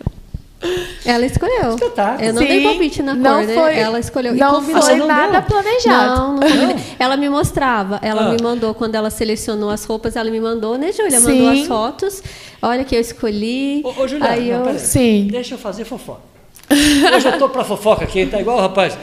Ela 1.06 1.26
escolheu. 1.26 1.70
Espetáculo. 1.76 2.24
Eu 2.28 2.34
não 2.34 2.44
dei 2.44 2.60
Sim, 2.60 2.64
palpite 2.64 3.02
na 3.02 3.14
não 3.16 3.38
cor, 3.40 3.48
né? 3.48 3.54
foi- 3.56 3.76
Ela 3.80 4.00
escolheu. 4.00 4.36
Não 4.36 4.62
foi 4.62 4.96
não 4.96 5.08
nada 5.08 5.40
deu? 5.40 5.50
planejado. 5.50 6.16
Não, 6.16 6.36
não. 6.36 6.40
Não? 6.68 6.76
Ela 7.00 7.18
me 7.18 7.30
mostrava, 7.30 8.00
ela 8.04 8.28
Ah. 8.28 8.32
me 8.32 8.38
mandou, 8.42 8.74
quando 8.76 8.94
ela 8.96 9.10
selecionou 9.10 9.70
as 9.72 9.84
roupas, 9.86 10.16
ela 10.16 10.30
me 10.30 10.40
mandou, 10.40 10.78
né, 10.78 10.92
Júlia? 10.92 11.20
Sim. 11.20 11.42
Mandou 11.42 11.50
as 11.62 11.68
fotos. 11.68 12.24
Olha 12.62 12.84
que 12.84 12.96
eu 12.96 13.02
escolhi. 13.02 13.82
Ô, 13.84 13.90
ô 14.04 14.08
Juliana, 14.08 14.34
Aí 14.34 14.52
não, 14.52 14.60
eu... 14.60 14.64
peraí. 14.66 14.80
Sim. 14.80 15.28
Deixa 15.32 15.56
eu 15.56 15.58
fazer 15.58 15.84
fofoca. 15.86 16.22
Hoje 16.70 17.28
eu 17.28 17.38
tô 17.40 17.50
pra 17.50 17.64
fofoca 17.64 18.04
aqui, 18.04 18.26
tá 18.28 18.40
igual 18.40 18.58
o 18.58 18.62
rapaz. 18.62 18.96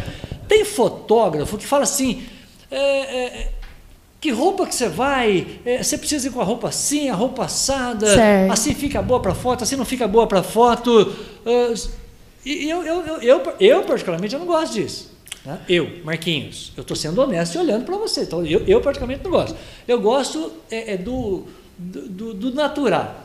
Tem 0.47 0.65
fotógrafo 0.65 1.59
que 1.59 1.67
fala 1.67 1.83
assim. 1.83 2.23
é, 2.71 2.79
é, 2.79 3.49
que 4.21 4.31
roupa 4.31 4.67
que 4.67 4.75
você 4.75 4.89
vai? 4.89 5.47
É, 5.65 5.83
você 5.83 5.97
precisa 5.97 6.27
ir 6.29 6.31
com 6.33 6.41
a 6.41 6.45
roupa 6.45 6.69
assim, 6.69 7.09
a 7.09 7.15
roupa 7.15 7.45
assada, 7.45 8.07
Certo. 8.15 8.53
assim 8.53 8.75
fica 8.75 9.01
boa 9.01 9.21
para 9.21 9.35
foto, 9.35 9.63
assim 9.63 9.77
não 9.77 9.85
fica 9.85 10.09
boa 10.09 10.27
para 10.27 10.43
foto. 10.43 11.15
E 12.45 12.65
e 12.65 12.71
eu, 12.71 12.83
eu, 12.85 13.01
eu, 13.07 13.17
eu, 13.23 13.43
eu, 13.61 13.83
particularmente, 13.83 14.35
eu 14.35 14.41
não 14.41 14.47
gosto 14.47 14.75
disso. 14.75 15.11
né? 15.45 15.59
Eu, 15.69 15.89
Marquinhos, 16.05 16.73
eu 16.77 16.81
estou 16.83 16.97
sendo 16.97 17.21
honesto 17.21 17.57
e 17.57 17.59
olhando 17.59 17.85
para 17.85 17.97
você. 17.97 18.23
Então, 18.23 18.45
eu, 18.47 18.63
eu, 18.67 18.81
particularmente, 18.81 19.23
não 19.25 19.31
gosto. 19.31 19.57
Eu 19.87 20.01
gosto 20.01 20.53
é, 20.71 20.95
é 20.95 20.97
do, 20.97 21.45
do, 21.77 22.35
do 22.35 22.55
natural. 22.55 23.25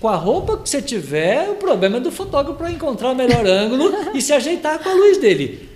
Com 0.00 0.08
a 0.08 0.16
roupa 0.16 0.56
que 0.58 0.68
você 0.68 0.80
tiver, 0.82 1.48
o 1.50 1.54
problema 1.56 1.96
é 1.98 2.00
do 2.00 2.10
fotógrafo 2.10 2.58
para 2.58 2.70
encontrar 2.70 3.10
o 3.10 3.14
melhor 3.14 3.44
ângulo 3.46 3.92
e 4.14 4.20
se 4.20 4.32
ajeitar 4.32 4.78
com 4.78 4.88
a 4.88 4.94
luz 4.94 5.18
dele. 5.18 5.69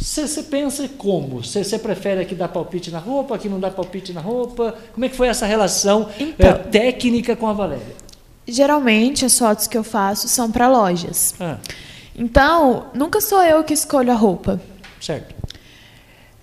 Você, 0.00 0.26
você 0.26 0.42
pensa 0.44 0.88
como? 0.96 1.44
Você, 1.44 1.78
prefere 1.78 2.22
aqui 2.22 2.34
dar 2.34 2.48
palpite 2.48 2.90
na 2.90 2.98
roupa, 2.98 3.34
aqui 3.34 3.48
não 3.50 3.60
dar 3.60 3.70
palpite 3.70 4.12
na 4.14 4.20
roupa? 4.20 4.74
Como 4.94 5.04
é 5.04 5.08
que 5.10 5.14
foi 5.16 5.28
essa 5.28 5.44
relação 5.46 6.08
Então. 6.18 6.48
eh, 6.50 6.54
técnica 6.54 7.36
com 7.36 7.46
a 7.46 7.52
Valéria? 7.52 7.94
Geralmente 8.48 9.24
as 9.26 9.38
fotos 9.38 9.66
que 9.66 9.76
eu 9.76 9.84
faço 9.84 10.26
são 10.26 10.50
para 10.50 10.68
lojas. 10.68 11.34
Ah, 11.38 11.58
Então, 12.16 12.86
nunca 12.94 13.20
sou 13.20 13.42
eu 13.42 13.62
que 13.62 13.74
escolho 13.74 14.10
a 14.10 14.14
roupa. 14.14 14.60
certo. 15.00 15.34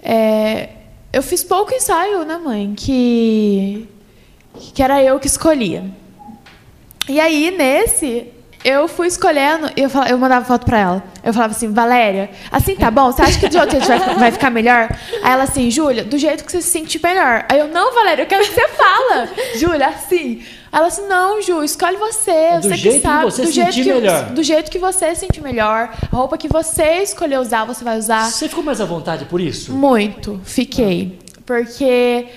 É, 0.01 0.70
eu 1.12 1.24
fiz 1.24 1.43
pouco 1.43 1.74
ensaio, 1.74 2.24
né, 2.24 2.38
mãe? 2.38 2.74
Que, 2.76 3.88
que 4.76 4.82
era 4.84 5.01
eu 5.03 5.20
que 5.20 5.28
escolhia. 5.28 5.84
E 7.10 7.20
aí, 7.20 7.51
nesse, 7.51 8.28
eu 8.64 8.88
fui 8.88 9.08
escolhendo 9.08 9.70
e 9.76 9.82
eu, 9.82 9.89
falava, 9.89 10.12
eu 10.12 10.18
mandava 10.18 10.45
foto 10.45 10.66
pra 10.66 10.80
ela. 10.80 11.03
Eu 11.24 11.34
falava 11.34 11.53
assim, 11.53 11.72
Valéria, 11.72 12.30
assim 12.51 12.76
tá 12.76 12.91
bom? 12.91 13.12
Você 13.12 13.22
acha 13.22 13.39
que 13.39 13.47
de 13.47 13.58
outro 13.58 13.80
jeito 13.84 14.05
vai, 14.05 14.16
vai 14.16 14.32
ficar 14.32 14.49
melhor? 14.49 14.89
Aí 15.24 15.32
ela 15.32 15.43
assim, 15.43 15.70
Júlia, 15.70 16.03
do 16.03 16.18
jeito 16.18 16.43
que 16.43 16.51
você 16.51 16.62
se 16.62 16.70
sentir 16.70 17.01
melhor. 17.01 17.45
Aí 17.49 17.60
eu, 17.60 17.68
não, 17.68 17.93
Valéria, 17.93 18.24
eu 18.24 18.28
quero 18.28 18.43
que 18.43 18.53
você 18.53 18.68
fala. 18.70 19.30
Júlia, 19.55 19.88
assim. 19.88 20.43
Ela 20.72 20.88
assim, 20.88 21.08
não, 21.08 21.41
Ju, 21.41 21.64
escolhe 21.64 21.97
você. 21.97 22.58
Do 22.58 22.64
você 22.64 22.76
jeito 22.76 22.82
que 22.82 22.89
que 22.97 23.01
sabe. 23.01 23.26
você 23.26 23.41
do 23.43 23.51
jeito 23.51 23.72
que, 23.72 23.84
melhor. 23.84 24.26
Do 24.26 24.43
jeito 24.43 24.72
que 24.72 24.80
você 24.80 25.16
se 25.16 25.22
sentir 25.22 25.41
melhor. 25.41 25.93
A 26.12 26.16
roupa 26.16 26.38
que 26.38 26.47
você 26.47 27.01
escolher 27.03 27.39
usar, 27.39 27.66
você 27.66 27.84
vai 27.84 27.97
usar. 27.97 28.30
Você 28.30 28.49
ficou 28.49 28.64
mais 28.64 28.82
à 28.82 28.86
vontade 28.86 29.26
por 29.26 29.39
isso? 29.39 29.72
Muito, 29.72 30.39
fiquei. 30.43 31.20
Porque, 31.45 32.28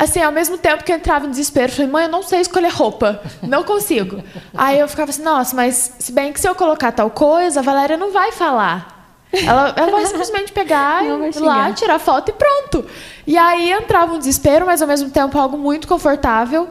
assim, 0.00 0.22
ao 0.22 0.32
mesmo 0.32 0.56
tempo 0.56 0.82
que 0.82 0.90
eu 0.90 0.96
entrava 0.96 1.26
em 1.26 1.30
desespero, 1.30 1.70
eu 1.70 1.76
falei, 1.76 1.90
mãe, 1.90 2.04
eu 2.04 2.10
não 2.10 2.22
sei 2.22 2.40
escolher 2.40 2.72
roupa. 2.72 3.20
Não 3.42 3.62
consigo. 3.62 4.22
Aí 4.56 4.78
eu 4.78 4.88
ficava 4.88 5.10
assim, 5.10 5.22
nossa, 5.22 5.54
mas 5.54 5.92
se 5.98 6.10
bem 6.10 6.32
que 6.32 6.40
se 6.40 6.48
eu 6.48 6.54
colocar 6.54 6.90
tal 6.90 7.10
coisa, 7.10 7.60
a 7.60 7.62
Valéria 7.62 7.98
não 7.98 8.10
vai 8.10 8.32
falar. 8.32 8.98
Ela, 9.32 9.74
ela 9.76 9.90
vai 9.92 10.06
simplesmente 10.06 10.50
pegar 10.52 11.04
e 11.04 11.38
lá, 11.38 11.70
tirar 11.72 11.98
foto 11.98 12.30
e 12.30 12.32
pronto. 12.32 12.84
E 13.26 13.36
aí 13.36 13.70
entrava 13.70 14.14
um 14.14 14.18
desespero, 14.18 14.66
mas 14.66 14.82
ao 14.82 14.88
mesmo 14.88 15.10
tempo 15.10 15.38
algo 15.38 15.56
muito 15.56 15.86
confortável. 15.86 16.68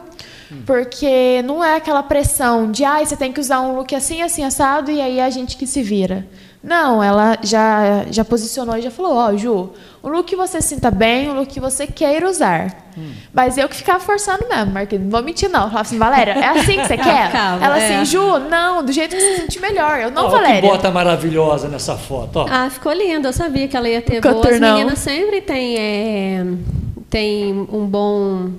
Porque 0.66 1.42
não 1.44 1.64
é 1.64 1.76
aquela 1.76 2.02
pressão 2.02 2.70
de, 2.70 2.84
ai, 2.84 3.06
você 3.06 3.16
tem 3.16 3.32
que 3.32 3.40
usar 3.40 3.60
um 3.60 3.76
look 3.76 3.94
assim, 3.94 4.20
assim, 4.20 4.42
assado, 4.44 4.90
e 4.90 5.00
aí 5.00 5.20
a 5.20 5.30
gente 5.30 5.56
que 5.56 5.64
se 5.64 5.80
vira. 5.80 6.26
Não, 6.62 7.02
ela 7.02 7.38
já, 7.40 8.04
já 8.10 8.24
posicionou 8.24 8.76
e 8.76 8.82
já 8.82 8.90
falou, 8.90 9.14
ó, 9.14 9.36
Ju, 9.36 9.70
um 10.02 10.08
look 10.08 10.24
que 10.28 10.36
você 10.36 10.60
sinta 10.60 10.90
bem, 10.90 11.28
um 11.30 11.34
look 11.34 11.48
que 11.48 11.60
você 11.60 11.86
queira 11.86 12.28
usar. 12.28 12.88
Mas 13.32 13.56
eu 13.56 13.68
que 13.68 13.76
ficava 13.76 14.00
forçando 14.00 14.46
mesmo, 14.48 14.72
Marquinhos, 14.72 15.04
não 15.04 15.10
vou 15.10 15.22
mentir 15.22 15.48
não. 15.48 15.60
Eu 15.62 15.68
falava 15.68 15.80
assim, 15.82 15.98
Valéria, 15.98 16.32
é 16.32 16.48
assim 16.48 16.76
que 16.80 16.86
você 16.86 16.96
quer? 16.98 17.30
Calma, 17.32 17.64
ela 17.64 17.78
é. 17.78 18.00
assim, 18.00 18.04
Ju, 18.04 18.38
não, 18.40 18.84
do 18.84 18.92
jeito 18.92 19.14
que 19.14 19.20
você 19.20 19.34
se 19.36 19.40
sentir 19.42 19.60
melhor. 19.60 19.98
Eu, 20.00 20.10
não, 20.10 20.24
Ó, 20.24 20.28
que 20.28 20.36
Valéria. 20.36 20.68
bota 20.70 20.90
maravilhosa 20.90 21.68
nessa 21.68 21.96
foto, 21.96 22.40
ó. 22.40 22.46
Ah, 22.50 22.68
ficou 22.68 22.92
lindo. 22.92 23.28
Eu 23.28 23.32
sabia 23.32 23.68
que 23.68 23.76
ela 23.76 23.88
ia 23.88 24.02
ter 24.02 24.18
O 24.18 24.20
boas. 24.32 24.46
As 24.46 24.60
meninas 24.60 24.98
sempre 24.98 25.40
têm, 25.40 25.76
é, 25.78 26.44
têm 27.08 27.66
um 27.72 27.86
bom 27.86 28.50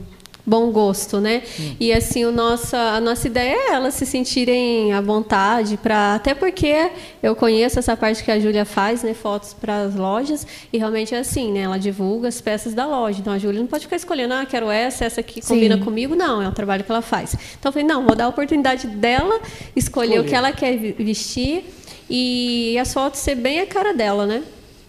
bom 0.52 0.70
gosto, 0.70 1.22
né? 1.22 1.44
E 1.80 1.94
assim, 1.94 2.26
o 2.26 2.32
nossa, 2.32 2.78
a 2.78 3.00
nossa 3.00 3.26
ideia 3.26 3.56
é 3.56 3.74
elas 3.74 3.94
se 3.94 4.06
sentirem 4.06 4.92
à 4.92 5.00
vontade 5.00 5.78
para 5.78 6.16
até 6.16 6.34
porque 6.36 6.92
eu 7.24 7.34
conheço 7.34 7.80
essa 7.80 7.96
parte 7.96 8.22
que 8.22 8.30
a 8.30 8.38
Júlia 8.38 8.66
faz, 8.66 9.02
né, 9.02 9.14
fotos 9.14 9.54
para 9.54 9.84
as 9.84 9.96
lojas, 9.96 10.46
e 10.74 10.78
realmente 10.78 11.16
é 11.16 11.20
assim, 11.20 11.54
né? 11.54 11.62
Ela 11.62 11.80
divulga 11.80 12.28
as 12.28 12.42
peças 12.42 12.74
da 12.74 12.86
loja. 12.86 13.22
Então 13.22 13.32
a 13.32 13.38
Júlia 13.38 13.62
não 13.62 13.68
pode 13.68 13.86
ficar 13.86 13.96
escolhendo, 13.96 14.34
ah, 14.34 14.46
quero 14.46 14.70
essa, 14.70 15.06
essa 15.06 15.22
aqui 15.22 15.42
Sim. 15.42 15.54
combina 15.54 15.78
comigo, 15.78 16.16
não, 16.16 16.42
é 16.42 16.50
o 16.50 16.52
trabalho 16.52 16.84
que 16.84 16.92
ela 16.92 17.02
faz. 17.02 17.34
Então 17.58 17.70
eu 17.70 17.72
falei, 17.72 17.88
não, 17.88 18.06
vou 18.06 18.14
dar 18.14 18.26
a 18.26 18.28
oportunidade 18.28 18.88
dela 18.88 19.40
escolher 19.74 20.20
o 20.20 20.26
Escolher. 20.26 20.30
que 20.30 20.36
ela 20.36 20.52
quer 20.52 20.78
vestir 20.78 21.64
e 22.10 22.78
as 22.78 22.94
fotos 22.94 23.22
ser 23.22 23.36
bem 23.36 23.62
a 23.62 23.66
cara 23.66 23.94
dela, 23.94 24.26
né? 24.26 24.44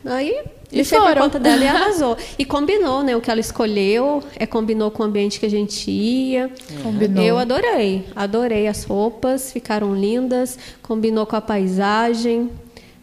Aí 0.05 0.43
E 0.73 0.83
por 0.85 0.99
foram. 1.01 1.23
conta 1.23 1.39
dela 1.39 1.62
e 1.62 1.68
arrasou. 1.68 2.16
E 2.39 2.45
combinou, 2.45 3.03
né? 3.03 3.14
O 3.14 3.20
que 3.20 3.31
ela 3.31 3.41
escolheu, 3.41 4.23
é, 4.39 4.47
combinou 4.47 4.91
com 4.91 5.03
o 5.03 5.07
ambiente 5.07 5.39
que 5.39 5.45
a 5.47 5.51
gente 5.51 5.91
ia. 5.91 6.51
Combinou. 6.83 7.23
Eu 7.23 7.39
adorei, 7.39 8.07
adorei 8.16 8.66
as 8.66 8.85
roupas, 8.85 9.53
ficaram 9.53 9.95
lindas, 9.95 10.59
combinou 10.83 11.27
com 11.27 11.37
a 11.37 11.41
paisagem. 11.41 12.51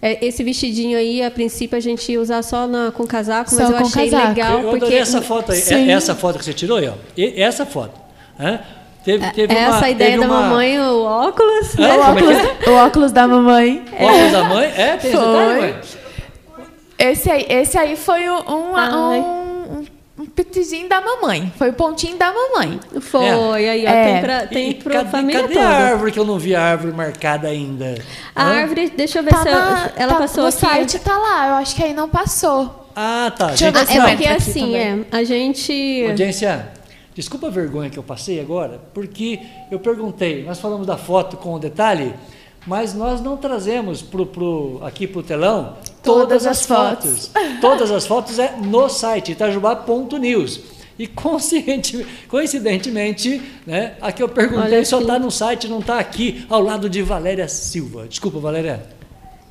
É, 0.01 0.25
esse 0.25 0.43
vestidinho 0.43 0.97
aí, 0.97 1.21
a 1.21 1.29
princípio, 1.29 1.77
a 1.77 1.81
gente 1.81 2.09
ia 2.11 2.19
usar 2.21 2.41
só 2.41 2.65
na, 2.67 2.89
com 2.91 3.05
casaco, 3.05 3.51
mas 3.53 3.67
Só 3.67 3.73
eu 3.73 3.77
com 3.79 3.85
achei 3.87 4.09
casaco. 4.09 4.27
legal. 4.29 4.53
eu 4.59 4.69
porque 4.69 4.77
adorei 4.85 4.99
essa 4.99 5.21
foto 5.21 5.51
aí. 5.51 5.57
Sim. 5.59 5.89
É- 5.89 5.91
Essa 5.91 6.15
foto 6.15 6.39
que 6.39 6.45
você 6.45 6.53
tirou 6.53 6.77
aí, 6.77 6.87
ó. 6.87 6.93
E- 7.17 7.41
essa 7.41 7.65
foto. 7.65 7.99
Hã? 8.39 8.59
Teve, 9.03 9.29
teve 9.31 9.53
essa 9.53 9.77
uma, 9.77 9.89
ideia 9.89 10.11
teve 10.11 10.21
da 10.21 10.27
uma- 10.33 10.41
mamãe, 10.41 10.79
o 10.79 11.03
óculos, 11.03 11.77
Hã? 11.77 11.81
né? 11.81 11.93
O 11.97 11.97
Como 11.99 12.19
é 12.19 12.23
óculos, 12.33 12.67
o 12.67 12.71
óculos 12.71 13.11
da 13.11 13.27
mamãe. 13.27 13.83
Óculos 13.99 14.31
da 14.31 14.43
mãe? 14.45 14.65
É, 14.75 14.97
tem 14.97 15.11
Foi. 15.11 15.19
detalhe, 15.21 15.59
mãe? 15.61 15.75
Esse 16.99 17.31
aí, 17.31 17.45
esse 17.49 17.77
aí 17.77 17.95
foi 17.95 18.29
um, 18.29 18.39
um, 18.39 19.85
um, 20.19 20.25
pitizinho 20.25 20.89
da 20.89 20.99
mamãe. 20.99 21.51
Foi 21.57 21.69
o 21.69 21.73
pontinho 21.73 22.17
da 22.17 22.31
mamãe. 22.33 22.77
Foi, 22.99 23.69
aí 23.69 23.85
ó, 23.85 23.89
É. 23.89 24.11
tem, 24.13 24.21
pra, 24.21 24.47
tem 24.47 24.69
E 24.71 24.73
pro 24.75 24.91
cadê, 24.93 25.09
família 25.09 25.41
cadê 25.43 25.53
toda. 25.53 25.65
a 25.65 25.69
árvore 25.91 26.11
que 26.11 26.19
eu 26.19 26.25
não 26.25 26.37
vi 26.37 26.53
a 26.53 26.61
árvore 26.61 26.93
marcada 26.93 27.47
ainda? 27.47 27.95
A 28.35 28.43
Hã? 28.43 28.59
árvore, 28.61 28.89
deixa 28.89 29.19
eu 29.19 29.23
ver 29.23 29.29
Tá 29.31 29.43
se 29.43 29.49
na- 29.49 29.91
ela 29.95 30.13
tá- 30.13 30.19
passou 30.19 30.43
no 30.43 30.49
aqui. 30.49 30.57
site 30.59 30.99
tá 30.99 31.17
lá, 31.17 31.47
eu 31.47 31.53
acho 31.55 31.73
que 31.75 31.83
aí 31.83 31.93
não 31.93 32.09
passou. 32.09 32.89
Ah, 32.95 33.31
tá. 33.35 33.47
Deixa 33.47 33.67
eu 33.67 33.71
ver 33.71 33.87
se 33.87 33.97
é 33.97 34.01
porque 34.09 34.27
assim, 34.27 34.75
é, 34.75 34.99
a 35.09 35.23
gente... 35.23 36.05
Audiência, 36.05 36.67
desculpa 37.15 37.47
a 37.47 37.49
vergonha 37.49 37.89
que 37.89 37.97
eu 37.97 38.03
passei 38.03 38.41
agora, 38.41 38.81
porque 38.93 39.39
eu 39.71 39.79
perguntei, 39.79 40.43
nós 40.43 40.59
falamos 40.59 40.85
da 40.85 40.97
foto 40.97 41.37
com 41.37 41.53
o 41.53 41.59
detalhe, 41.59 42.13
mas 42.67 42.93
nós 42.93 43.21
não 43.21 43.37
trazemos 43.37 44.01
pro, 44.01 44.25
pro, 44.25 44.81
aqui 44.83 45.07
para 45.07 45.19
o 45.19 45.23
telão 45.23 45.77
todas, 46.03 46.43
Todas 46.43 46.47
as 46.47 46.65
fotos. 46.65 47.31
todas 47.61 47.91
as 47.91 48.05
fotos 48.07 48.39
é 48.39 48.55
no 48.57 48.87
site 48.89 49.31
itajubá.news. 49.33 50.59
E 50.97 51.07
coincidentemente, 52.27 53.41
né, 53.65 53.93
a 54.01 54.11
que 54.11 54.21
eu 54.21 54.27
perguntei 54.29 54.83
só 54.85 54.99
está 54.99 55.17
no 55.17 55.31
site, 55.31 55.67
não 55.67 55.79
está 55.79 55.97
aqui, 55.99 56.45
ao 56.49 56.61
lado 56.61 56.89
de 56.89 57.01
Valéria 57.01 57.47
Silva. 57.47 58.05
Desculpa, 58.07 58.39
Valéria. 58.39 58.83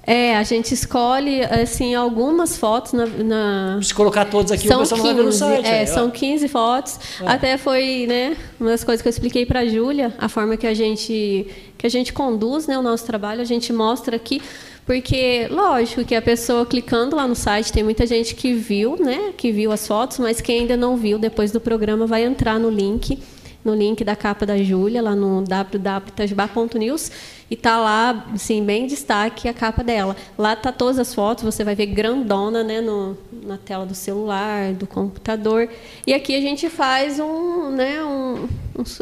É, 0.06 0.36
a 0.38 0.42
gente 0.42 0.72
escolhe 0.72 1.42
assim 1.42 1.94
algumas 1.94 2.56
fotos 2.56 2.94
na, 2.94 3.04
na- 3.06 3.78
Se 3.82 3.92
colocar 3.92 4.24
todos 4.24 4.50
aqui, 4.50 4.66
o 4.66 4.68
são 4.70 4.78
pessoal 4.80 4.98
não 5.00 5.06
vai 5.06 5.14
ver 5.14 5.20
no 5.22 5.26
15, 5.28 5.38
site. 5.38 5.66
é, 5.66 5.80
aí, 5.80 5.90
ó. 5.90 5.94
são 5.94 6.10
15 6.10 6.48
fotos. 6.48 6.98
Ah. 7.20 7.32
Até 7.34 7.58
foi, 7.58 8.06
né, 8.08 8.34
uma 8.58 8.70
das 8.70 8.82
coisas 8.82 9.02
que 9.02 9.08
eu 9.08 9.10
expliquei 9.10 9.44
para 9.44 9.60
a 9.60 9.66
Júlia, 9.66 10.14
a 10.18 10.26
forma 10.28 10.56
que 10.56 10.66
a 10.66 10.72
gente 10.72 11.46
que 11.76 11.86
a 11.86 11.90
gente 11.90 12.12
conduz, 12.12 12.66
né, 12.66 12.76
o 12.78 12.82
nosso 12.82 13.04
trabalho, 13.06 13.40
a 13.40 13.44
gente 13.44 13.70
mostra 13.72 14.16
aqui 14.16 14.40
porque, 14.88 15.46
lógico, 15.50 16.02
que 16.02 16.14
a 16.14 16.22
pessoa 16.22 16.64
clicando 16.64 17.14
lá 17.14 17.28
no 17.28 17.34
site, 17.34 17.70
tem 17.70 17.84
muita 17.84 18.06
gente 18.06 18.34
que 18.34 18.54
viu, 18.54 18.96
né, 18.98 19.34
que 19.36 19.52
viu 19.52 19.70
as 19.70 19.86
fotos, 19.86 20.18
mas 20.18 20.40
quem 20.40 20.60
ainda 20.60 20.78
não 20.78 20.96
viu, 20.96 21.18
depois 21.18 21.52
do 21.52 21.60
programa, 21.60 22.06
vai 22.06 22.24
entrar 22.24 22.58
no 22.58 22.70
link, 22.70 23.18
no 23.62 23.74
link 23.74 24.02
da 24.02 24.16
capa 24.16 24.46
da 24.46 24.56
Júlia, 24.56 25.02
lá 25.02 25.14
no 25.14 25.42
www.tajbá.news, 25.42 27.10
e 27.50 27.54
tá 27.54 27.78
lá, 27.78 28.28
assim, 28.34 28.64
bem 28.64 28.84
em 28.84 28.86
destaque 28.86 29.46
a 29.46 29.52
capa 29.52 29.84
dela. 29.84 30.16
Lá 30.38 30.56
tá 30.56 30.72
todas 30.72 30.98
as 30.98 31.14
fotos, 31.14 31.44
você 31.44 31.62
vai 31.62 31.74
ver 31.74 31.84
grandona, 31.88 32.64
né, 32.64 32.80
no, 32.80 33.14
na 33.44 33.58
tela 33.58 33.84
do 33.84 33.94
celular, 33.94 34.72
do 34.72 34.86
computador. 34.86 35.68
E 36.06 36.14
aqui 36.14 36.34
a 36.34 36.40
gente 36.40 36.70
faz 36.70 37.20
um, 37.20 37.68
né, 37.72 38.02
um- 38.02 38.48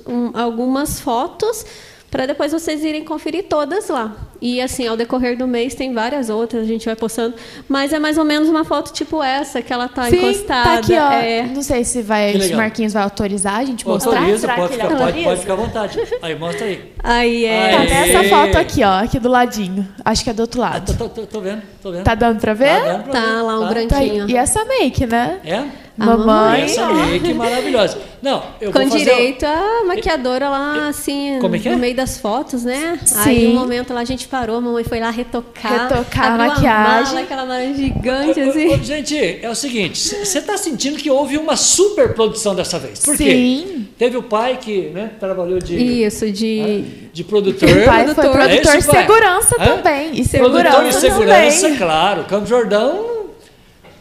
um- 0.08 0.30
algumas 0.34 0.98
fotos 0.98 1.64
para 2.10 2.26
depois 2.26 2.52
vocês 2.52 2.82
irem 2.84 3.04
conferir 3.04 3.44
todas 3.48 3.88
lá. 3.88 4.14
E 4.40 4.60
assim, 4.60 4.86
ao 4.86 4.96
decorrer 4.96 5.36
do 5.36 5.46
mês 5.46 5.74
tem 5.74 5.92
várias 5.94 6.28
outras, 6.28 6.62
a 6.62 6.66
gente 6.66 6.84
vai 6.84 6.94
postando, 6.94 7.34
mas 7.68 7.92
é 7.92 7.98
mais 7.98 8.18
ou 8.18 8.24
menos 8.24 8.48
uma 8.48 8.64
foto 8.64 8.92
tipo 8.92 9.22
essa 9.22 9.62
que 9.62 9.72
ela 9.72 9.88
tá 9.88 10.04
Sim, 10.10 10.16
encostada. 10.16 10.62
tá 10.64 10.74
aqui, 10.78 10.92
ó. 10.92 11.10
É, 11.12 11.42
Não 11.44 11.62
sei 11.62 11.84
se 11.84 12.02
vai, 12.02 12.38
se 12.40 12.54
Marquinhos 12.54 12.92
vai 12.92 13.02
autorizar 13.02 13.56
a 13.56 13.64
gente 13.64 13.86
mostrar. 13.86 14.18
Autoriza, 14.18 14.46
pode 14.48 14.68
que 14.68 14.74
ficar, 14.74 14.96
pode, 14.96 15.24
pode 15.24 15.40
ficar 15.40 15.52
à 15.52 15.56
vontade. 15.56 15.98
Aí, 16.22 16.38
mostra 16.38 16.66
aí. 16.66 16.92
aí 17.02 17.44
é. 17.46 17.70
Tá 17.72 17.80
Aê. 17.80 17.88
nessa 17.88 18.28
foto 18.28 18.58
aqui, 18.58 18.84
ó, 18.84 18.98
aqui 19.00 19.18
do 19.18 19.28
ladinho. 19.28 19.88
Acho 20.04 20.22
que 20.22 20.30
é 20.30 20.32
do 20.34 20.40
outro 20.40 20.62
Ah, 20.62 20.70
lado. 20.70 20.96
tô, 20.96 21.08
tô- 21.08 21.20
tô- 21.22 21.26
tô 21.26 21.40
vendo, 21.40 21.62
tô 21.82 21.90
vendo. 21.92 22.04
Tá 22.04 22.14
dando 22.14 22.38
pra 22.40 22.52
ver? 22.54 22.66
Tá 22.80 22.84
dando 22.92 23.02
pra 23.04 23.12
Tá 23.12 23.20
ver, 23.20 23.42
lá 23.42 23.56
um 23.58 23.62
tá. 23.62 23.68
branquinho. 23.68 23.88
Tá 23.88 23.98
aí. 23.98 24.30
E 24.30 24.36
essa 24.36 24.64
make, 24.64 25.06
né? 25.06 25.40
É? 25.44 25.64
A 25.98 26.04
Mamãe. 26.04 26.26
mamãe, 26.26 26.62
Essa 26.64 26.82
ó. 26.90 26.94
aí, 27.04 27.20
que 27.20 27.32
maravilhosa. 27.32 27.98
Não, 28.20 28.42
eu 28.60 28.70
Com 28.70 28.80
vou 28.80 28.90
fazer... 28.90 29.04
direito 29.04 29.46
a 29.46 29.82
maquiadora 29.86 30.48
lá, 30.50 30.88
assim, 30.88 31.38
Como 31.40 31.56
é 31.56 31.58
que 31.58 31.68
é? 31.68 31.72
no 31.72 31.78
meio 31.78 31.94
das 31.96 32.18
fotos, 32.18 32.64
né? 32.64 33.00
Sim. 33.04 33.14
Aí, 33.18 33.46
um 33.46 33.54
momento 33.54 33.94
lá, 33.94 34.00
a 34.00 34.04
gente 34.04 34.28
parou, 34.28 34.56
a 34.56 34.60
mamãe 34.60 34.84
foi 34.84 35.00
lá 35.00 35.08
retocar. 35.08 35.88
Retocar 35.88 36.32
a 36.32 36.36
maquiagem. 36.36 37.14
mala, 37.14 37.20
aquela 37.20 37.46
mala 37.46 37.72
gigante, 37.74 38.40
Ô, 38.40 38.46
ô, 38.46 38.50
assim. 38.50 38.68
ô, 38.74 38.76
Gente, 38.82 39.38
é 39.42 39.48
o 39.48 39.54
seguinte, 39.54 39.98
você 39.98 40.38
está 40.38 40.58
sentindo 40.58 40.98
que 40.98 41.10
houve 41.10 41.38
uma 41.38 41.56
super 41.56 42.12
produção 42.12 42.54
dessa 42.54 42.78
vez. 42.78 43.00
Por 43.02 43.16
quê? 43.16 43.24
Sim. 43.30 43.88
Teve 43.98 44.18
o 44.18 44.22
pai 44.22 44.58
que 44.60 44.90
né, 44.90 45.12
trabalhou 45.18 45.58
de, 45.60 45.76
Isso, 46.04 46.30
de... 46.30 46.82
de 47.10 47.24
produtor. 47.24 47.70
O 47.70 47.84
pai 47.86 48.04
foi 48.04 48.14
Produtor. 48.14 48.32
produtor 48.32 48.74
É 48.74 48.82
pai? 48.82 49.00
segurança 49.00 49.56
Hã? 49.58 49.64
também. 49.76 50.10
E 50.20 50.28
Produtor 50.28 50.62
segurança, 50.62 50.82
de 50.82 50.94
segurança, 50.94 51.60
também. 51.62 51.78
claro. 51.78 52.24
Campos 52.24 52.50
Jordão 52.50 53.06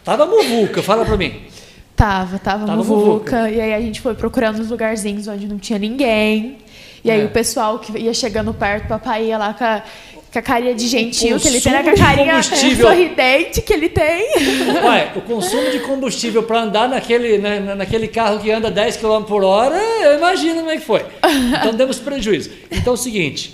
tava 0.04 0.26
muvuca, 0.26 0.84
fala 0.84 1.06
pra 1.06 1.16
mim. 1.16 1.34
Tava, 1.96 2.38
tava, 2.40 2.66
Tava 2.66 2.78
muvuca. 2.84 3.50
E 3.50 3.60
aí 3.62 3.74
a 3.74 3.80
gente 3.80 4.02
foi 4.02 4.14
procurando 4.16 4.60
uns 4.60 4.70
lugarzinhos 4.70 5.28
onde 5.28 5.48
não 5.48 5.58
tinha 5.58 5.80
ninguém. 5.80 6.58
E 7.04 7.10
aí 7.12 7.22
É. 7.22 7.26
o 7.26 7.30
pessoal 7.30 7.80
que 7.80 7.98
ia 7.98 8.14
chegando 8.14 8.54
perto, 8.54 8.88
papai 8.88 9.26
ia 9.28 9.38
lá 9.38 9.54
com 9.54 9.64
a, 9.64 9.82
com 10.34 10.40
a 10.40 10.42
carinha 10.42 10.74
de 10.76 10.88
gentil 10.88 11.40
que 11.40 11.48
ele 11.48 11.62
tem, 11.62 11.72
né? 11.72 11.84
com 11.84 11.90
a 11.92 11.94
carinha 11.96 12.42
sorridente 12.44 13.62
que 13.62 13.72
ele 13.72 13.88
tem. 13.90 14.28
Pai, 14.82 15.12
o 15.16 15.22
consumo 15.22 15.70
de 15.72 15.80
combustível 15.80 16.44
para 16.44 16.62
andar 16.64 16.90
naquele, 16.90 17.38
na- 17.38 17.60
na- 17.62 17.76
naquele 17.76 18.08
carro 18.10 18.40
que 18.40 18.52
anda 18.52 18.70
10 18.70 18.98
km 18.98 19.22
por 19.24 19.44
hora, 19.44 19.78
eu 19.78 20.18
imagino 20.18 20.56
como 20.60 20.72
é 20.72 20.78
que 20.78 20.84
foi. 20.86 21.06
Então 21.60 21.74
demos 21.74 21.98
prejuízo. 22.00 22.50
Então 22.72 22.92
é 22.92 22.96
o 22.96 22.98
seguinte. 22.98 23.54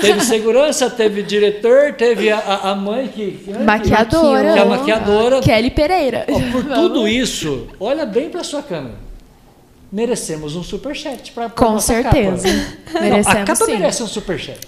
Teve 0.00 0.20
segurança, 0.20 0.90
teve 0.90 1.22
diretor, 1.22 1.92
teve 1.94 2.30
a, 2.30 2.38
a- 2.38 2.74
mãe 2.74 3.08
que, 3.08 3.32
que- 3.32 3.52
Maquiadora. 3.52 4.52
que 4.52 4.58
é 4.58 4.62
a 4.62 4.64
maquiadora. 4.66 5.40
Kelly 5.40 5.70
Pereira. 5.70 6.26
Ó, 6.28 6.40
por 6.52 6.64
tudo 6.64 7.08
isso, 7.08 7.66
olha 7.80 8.04
bem 8.06 8.28
para 8.30 8.42
sua 8.44 8.62
câmera. 8.62 9.04
Merecemos 9.92 10.56
um 10.56 10.62
superchat 10.64 11.30
para 11.30 11.48
Com 11.50 11.78
certeza. 11.78 12.48
Não, 12.92 12.98
a 12.98 13.02
Merecemos 13.04 13.44
capa 13.44 13.64
sim. 13.64 13.72
merece 13.78 14.02
um 14.02 14.08
superchat. 14.08 14.58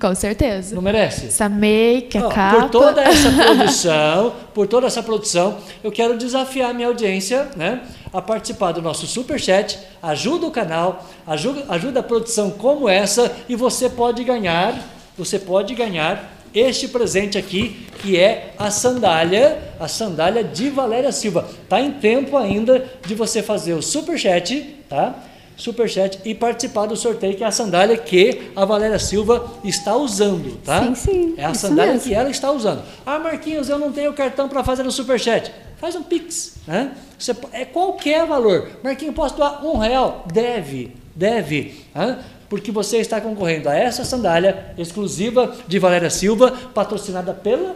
Com 0.00 0.12
certeza. 0.12 0.74
Não 0.74 0.82
merece? 0.82 1.26
Essa 1.26 1.48
make, 1.48 2.18
a 2.18 2.26
Ó, 2.26 2.28
capa. 2.28 2.62
Por 2.62 2.70
toda 2.70 3.00
essa 3.02 3.30
produção, 3.30 4.32
por 4.52 4.66
toda 4.66 4.86
essa 4.88 5.00
produção, 5.00 5.58
eu 5.84 5.92
quero 5.92 6.18
desafiar 6.18 6.70
a 6.70 6.74
minha 6.74 6.88
audiência, 6.88 7.46
né, 7.54 7.80
a 8.12 8.20
participar 8.20 8.72
do 8.72 8.82
nosso 8.82 9.06
superchat, 9.06 9.78
ajuda 10.02 10.46
o 10.46 10.50
canal, 10.50 11.06
ajuda, 11.26 11.64
ajuda 11.68 12.00
a 12.00 12.02
produção 12.02 12.50
como 12.50 12.88
essa 12.88 13.32
e 13.48 13.56
você 13.56 13.88
pode 13.88 14.22
ganhar, 14.24 14.78
você 15.16 15.38
pode 15.38 15.74
ganhar 15.74 16.30
este 16.54 16.86
presente 16.88 17.38
aqui, 17.38 17.86
que 18.02 18.18
é 18.18 18.52
a 18.58 18.70
sandália, 18.70 19.58
a 19.80 19.88
sandália 19.88 20.44
de 20.44 20.68
Valéria 20.68 21.10
Silva. 21.10 21.48
Tá 21.68 21.80
em 21.80 21.92
tempo 21.92 22.36
ainda 22.36 22.84
de 23.06 23.14
você 23.14 23.42
fazer 23.42 23.72
o 23.72 23.80
superchat, 23.80 24.60
tá? 24.88 25.14
Superchat 25.56 26.18
e 26.24 26.34
participar 26.34 26.86
do 26.86 26.96
sorteio, 26.96 27.36
que 27.36 27.44
é 27.44 27.46
a 27.46 27.50
sandália 27.50 27.96
que 27.96 28.50
a 28.56 28.64
Valéria 28.64 28.98
Silva 28.98 29.50
está 29.64 29.96
usando, 29.96 30.56
tá? 30.64 30.82
Sim, 30.84 30.94
sim, 30.94 31.34
É 31.38 31.44
a 31.44 31.54
sandália 31.54 31.92
mesmo. 31.94 32.08
que 32.08 32.14
ela 32.14 32.28
está 32.30 32.50
usando. 32.50 32.82
Ah, 33.06 33.18
Marquinhos, 33.18 33.68
eu 33.68 33.78
não 33.78 33.92
tenho 33.92 34.12
cartão 34.12 34.48
para 34.48 34.62
fazer 34.64 34.82
no 34.82 34.90
Superchat. 34.90 35.52
Faz 35.82 35.96
um 35.96 36.02
Pix. 36.04 36.58
Né? 36.64 36.92
Você, 37.18 37.34
é 37.50 37.64
qualquer 37.64 38.24
valor. 38.24 38.70
Marquinhos, 38.84 39.16
posso 39.16 39.34
doar 39.34 39.66
um 39.66 39.78
real? 39.78 40.24
Deve, 40.32 40.94
deve. 41.12 41.84
hã? 41.92 42.20
Porque 42.48 42.70
você 42.70 42.98
está 42.98 43.20
concorrendo 43.20 43.68
a 43.68 43.74
essa 43.74 44.04
sandália 44.04 44.72
exclusiva 44.78 45.56
de 45.66 45.80
Valéria 45.80 46.08
Silva, 46.08 46.52
patrocinada 46.72 47.34
pela 47.34 47.74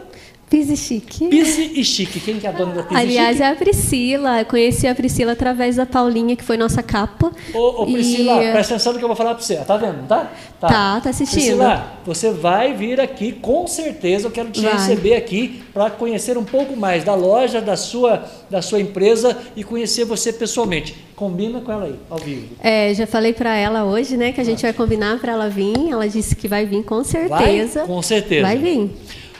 Pise 0.49 0.77
chique. 0.77 1.27
Pise 1.27 1.71
e 1.75 1.83
Chique. 1.83 2.21
Quem 2.21 2.39
que 2.39 2.47
é 2.47 2.49
a 2.49 2.53
dona 2.53 2.73
da 2.75 2.83
Pise 2.83 2.99
Aliás, 3.01 3.31
Chique? 3.37 3.43
é 3.43 3.51
a 3.51 3.55
Priscila. 3.55 4.39
Eu 4.39 4.45
conheci 4.45 4.87
a 4.87 4.95
Priscila 4.95 5.33
através 5.33 5.75
da 5.75 5.85
Paulinha, 5.85 6.37
que 6.37 6.43
foi 6.43 6.55
nossa 6.55 6.81
capa. 6.81 7.31
Ô, 7.53 7.83
ô 7.83 7.85
Priscila, 7.85 8.41
E- 8.41 8.51
presta 8.53 8.75
atenção 8.75 8.93
no 8.93 8.99
que 8.99 9.03
eu 9.03 9.09
vou 9.09 9.17
falar 9.17 9.35
para 9.35 9.43
você. 9.43 9.57
Tá 9.57 9.75
vendo, 9.75 10.07
tá? 10.07 10.31
Tá, 10.57 11.01
tá 11.01 11.09
assistindo. 11.09 11.39
Priscila, 11.41 11.93
você 12.05 12.31
vai 12.31 12.73
vir 12.73 13.01
aqui, 13.01 13.33
com 13.33 13.67
certeza. 13.67 14.27
Eu 14.27 14.31
quero 14.31 14.49
te 14.49 14.61
Vai. 14.61 14.71
receber 14.71 15.15
aqui 15.15 15.61
para 15.73 15.89
conhecer 15.89 16.37
um 16.37 16.45
pouco 16.45 16.77
mais 16.77 17.03
da 17.03 17.13
loja, 17.13 17.59
da 17.59 17.75
sua, 17.75 18.23
da 18.49 18.61
sua 18.61 18.79
empresa 18.79 19.37
e 19.53 19.65
conhecer 19.65 20.05
você 20.05 20.31
pessoalmente. 20.31 20.95
Combina 21.13 21.59
com 21.59 21.71
ela 21.73 21.85
aí, 21.85 21.95
ao 22.09 22.19
vivo. 22.19 22.47
É, 22.63 22.93
já 22.93 23.05
falei 23.05 23.33
pra 23.33 23.53
ela 23.57 23.83
hoje, 23.83 24.15
né, 24.15 24.31
que 24.31 24.39
a 24.39 24.43
gente 24.45 24.61
vai 24.61 24.71
combinar 24.71 25.19
pra 25.19 25.33
ela 25.33 25.49
vir. 25.49 25.91
Ela 25.91 26.07
disse 26.07 26.35
que 26.37 26.47
vai 26.47 26.65
vir 26.65 26.83
com 26.85 27.03
certeza. 27.03 27.79
Vai? 27.79 27.87
Com 27.87 28.01
certeza. 28.01 28.43
Vai 28.43 28.57
vir. 28.57 28.89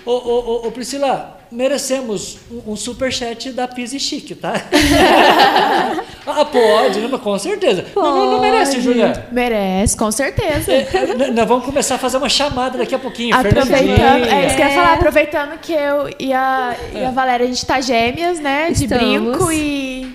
Ô, 0.07 0.11
ô, 0.11 0.39
ô, 0.63 0.67
ô, 0.67 0.71
Priscila, 0.71 1.37
merecemos 1.51 2.37
um, 2.49 2.71
um 2.71 2.75
superchat 2.77 3.51
da 3.51 3.67
Pise 3.67 3.99
Chique, 3.99 4.33
tá? 4.35 4.53
ah, 6.25 6.45
pode, 6.45 6.99
né? 7.01 7.09
Mas 7.11 7.21
com 7.21 7.37
certeza. 7.37 7.85
Não, 7.93 8.03
não, 8.03 8.31
não 8.31 8.39
merece, 8.41 8.71
Pode. 8.71 8.83
Juliana. 8.83 9.27
Merece, 9.33 9.97
com 9.97 10.09
certeza. 10.09 10.71
É, 10.71 10.87
é, 10.93 11.31
nós 11.31 11.45
vamos 11.45 11.65
começar 11.65 11.95
a 11.95 11.97
fazer 11.97 12.15
uma 12.17 12.29
chamada 12.29 12.77
daqui 12.77 12.95
a 12.95 12.99
pouquinho. 12.99 13.35
Aproveitando, 13.35 14.25
é 14.25 14.47
isso 14.47 14.55
que 14.55 14.61
eu 14.61 14.65
ia 14.67 14.71
É. 14.71 14.75
falar, 14.75 14.93
aproveitando 14.93 15.59
que 15.59 15.73
eu 15.73 16.09
e 16.17 16.31
a, 16.31 16.73
e 16.93 17.03
a 17.03 17.11
Valéria, 17.11 17.45
a 17.45 17.49
gente 17.49 17.65
tá 17.65 17.81
gêmeas, 17.81 18.39
né? 18.39 18.71
De 18.71 18.85
Estamos. 18.85 19.37
brinco 19.37 19.51
e, 19.51 20.07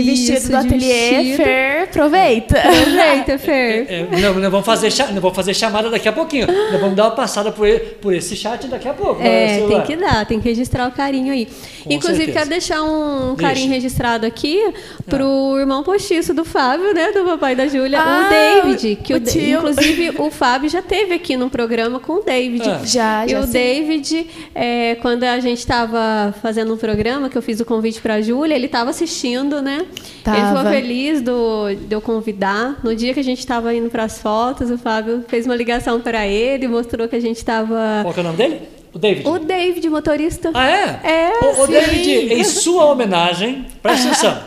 e 0.00 0.12
Isso, 0.14 0.32
vestido 0.32 0.42
do 0.44 0.48
de 0.48 0.66
ateliê. 0.66 1.10
vestido. 1.10 1.36
Fer, 1.36 1.82
aproveita. 1.84 2.58
Aproveita, 2.68 3.38
Fer. 3.38 3.86
É, 3.88 4.06
não, 4.20 4.34
não 4.34 4.50
vamos 4.50 4.66
fazer, 4.66 4.92
não 5.12 5.20
vamos 5.20 5.36
fazer 5.36 5.54
chamada 5.54 5.90
daqui 5.90 6.08
a 6.08 6.12
pouquinho. 6.12 6.46
Nós 6.46 6.80
vamos 6.80 6.96
dar 6.96 7.04
uma 7.04 7.10
passada 7.12 7.50
por, 7.52 7.66
e- 7.68 7.78
por 7.78 8.14
esse 8.14 8.36
chat 8.36 8.66
daqui 8.66 8.88
a 8.88 8.94
pouco. 8.94 9.20
É, 9.20 9.24
né, 9.24 9.46
tem 9.48 9.58
Silvana? 9.58 9.82
que 9.84 9.96
dar, 9.96 10.26
tem 10.26 10.40
que 10.40 10.48
registrar 10.48 10.88
o 10.88 10.92
carinho 10.92 11.32
aí. 11.32 11.46
Com 11.46 11.92
Inclusive, 11.92 12.18
certeza. 12.26 12.38
quero 12.38 12.50
deixar 12.50 12.82
um 12.82 13.34
Deixa. 13.34 13.42
carinho 13.42 13.70
registrado 13.70 14.26
aqui 14.26 14.60
pro 15.06 15.56
irmão 15.58 15.82
postiço 15.82 16.34
do 16.34 16.44
Fábio, 16.44 16.92
né? 16.94 17.12
Do 17.12 17.24
papai 17.24 17.54
da 17.56 17.66
Júlia, 17.66 17.98
Ah, 18.00 18.26
o 18.26 18.62
David. 18.64 18.96
Que 19.02 19.14
o 19.14 19.16
o 19.16 19.20
inclusive, 19.20 20.10
o 20.18 20.30
Fábio 20.30 20.68
já 20.68 20.82
teve 20.82 21.14
aqui 21.14 21.36
no 21.36 21.48
programa 21.50 21.98
com 22.00 22.14
o 22.14 22.22
David. 22.22 22.62
Ah. 22.68 22.80
Já, 22.84 23.26
E 23.26 23.30
já 23.30 23.40
o 23.40 23.44
sim. 23.46 23.52
David, 23.52 24.26
é, 24.54 24.96
quando 25.00 25.24
a 25.24 25.38
gente 25.40 25.58
estava 25.58 26.34
fazendo 26.42 26.74
um 26.74 26.76
programa, 26.76 27.28
que 27.28 27.36
eu 27.38 27.42
fiz 27.42 27.60
o 27.60 27.64
convite 27.64 28.00
para 28.00 28.14
a 28.14 28.20
Júlia, 28.22 28.54
ele 28.54 28.66
estava 28.66 28.90
assistindo, 28.90 29.62
né? 29.62 29.86
Ele 30.26 30.46
ficou 30.46 30.62
Tava. 30.62 30.70
feliz 30.70 31.22
do, 31.22 31.74
de 31.74 31.94
eu 31.94 32.00
convidar. 32.00 32.78
No 32.82 32.94
dia 32.94 33.14
que 33.14 33.20
a 33.20 33.24
gente 33.24 33.38
estava 33.38 33.74
indo 33.74 33.88
para 33.88 34.04
as 34.04 34.18
fotos, 34.18 34.70
o 34.70 34.76
Fábio 34.76 35.24
fez 35.28 35.46
uma 35.46 35.56
ligação 35.56 36.00
para 36.00 36.26
ele, 36.26 36.68
mostrou 36.68 37.08
que 37.08 37.16
a 37.16 37.20
gente 37.20 37.36
estava. 37.36 38.00
Qual 38.02 38.12
que 38.12 38.20
é 38.20 38.22
o 38.22 38.26
nome 38.26 38.36
dele? 38.36 38.60
O 38.92 38.98
David. 38.98 39.28
O 39.28 39.38
David, 39.38 39.90
motorista. 39.90 40.50
Ah, 40.54 40.68
é? 40.68 41.00
É, 41.04 41.60
ô, 41.60 41.66
sim. 41.66 41.72
David, 41.72 42.34
em 42.34 42.44
sua 42.44 42.86
homenagem, 42.86 43.66
presta 43.82 44.08
atenção. 44.08 44.42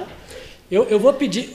Eu, 0.69 0.85
eu 0.85 0.99
vou 0.99 1.13
pedir. 1.13 1.49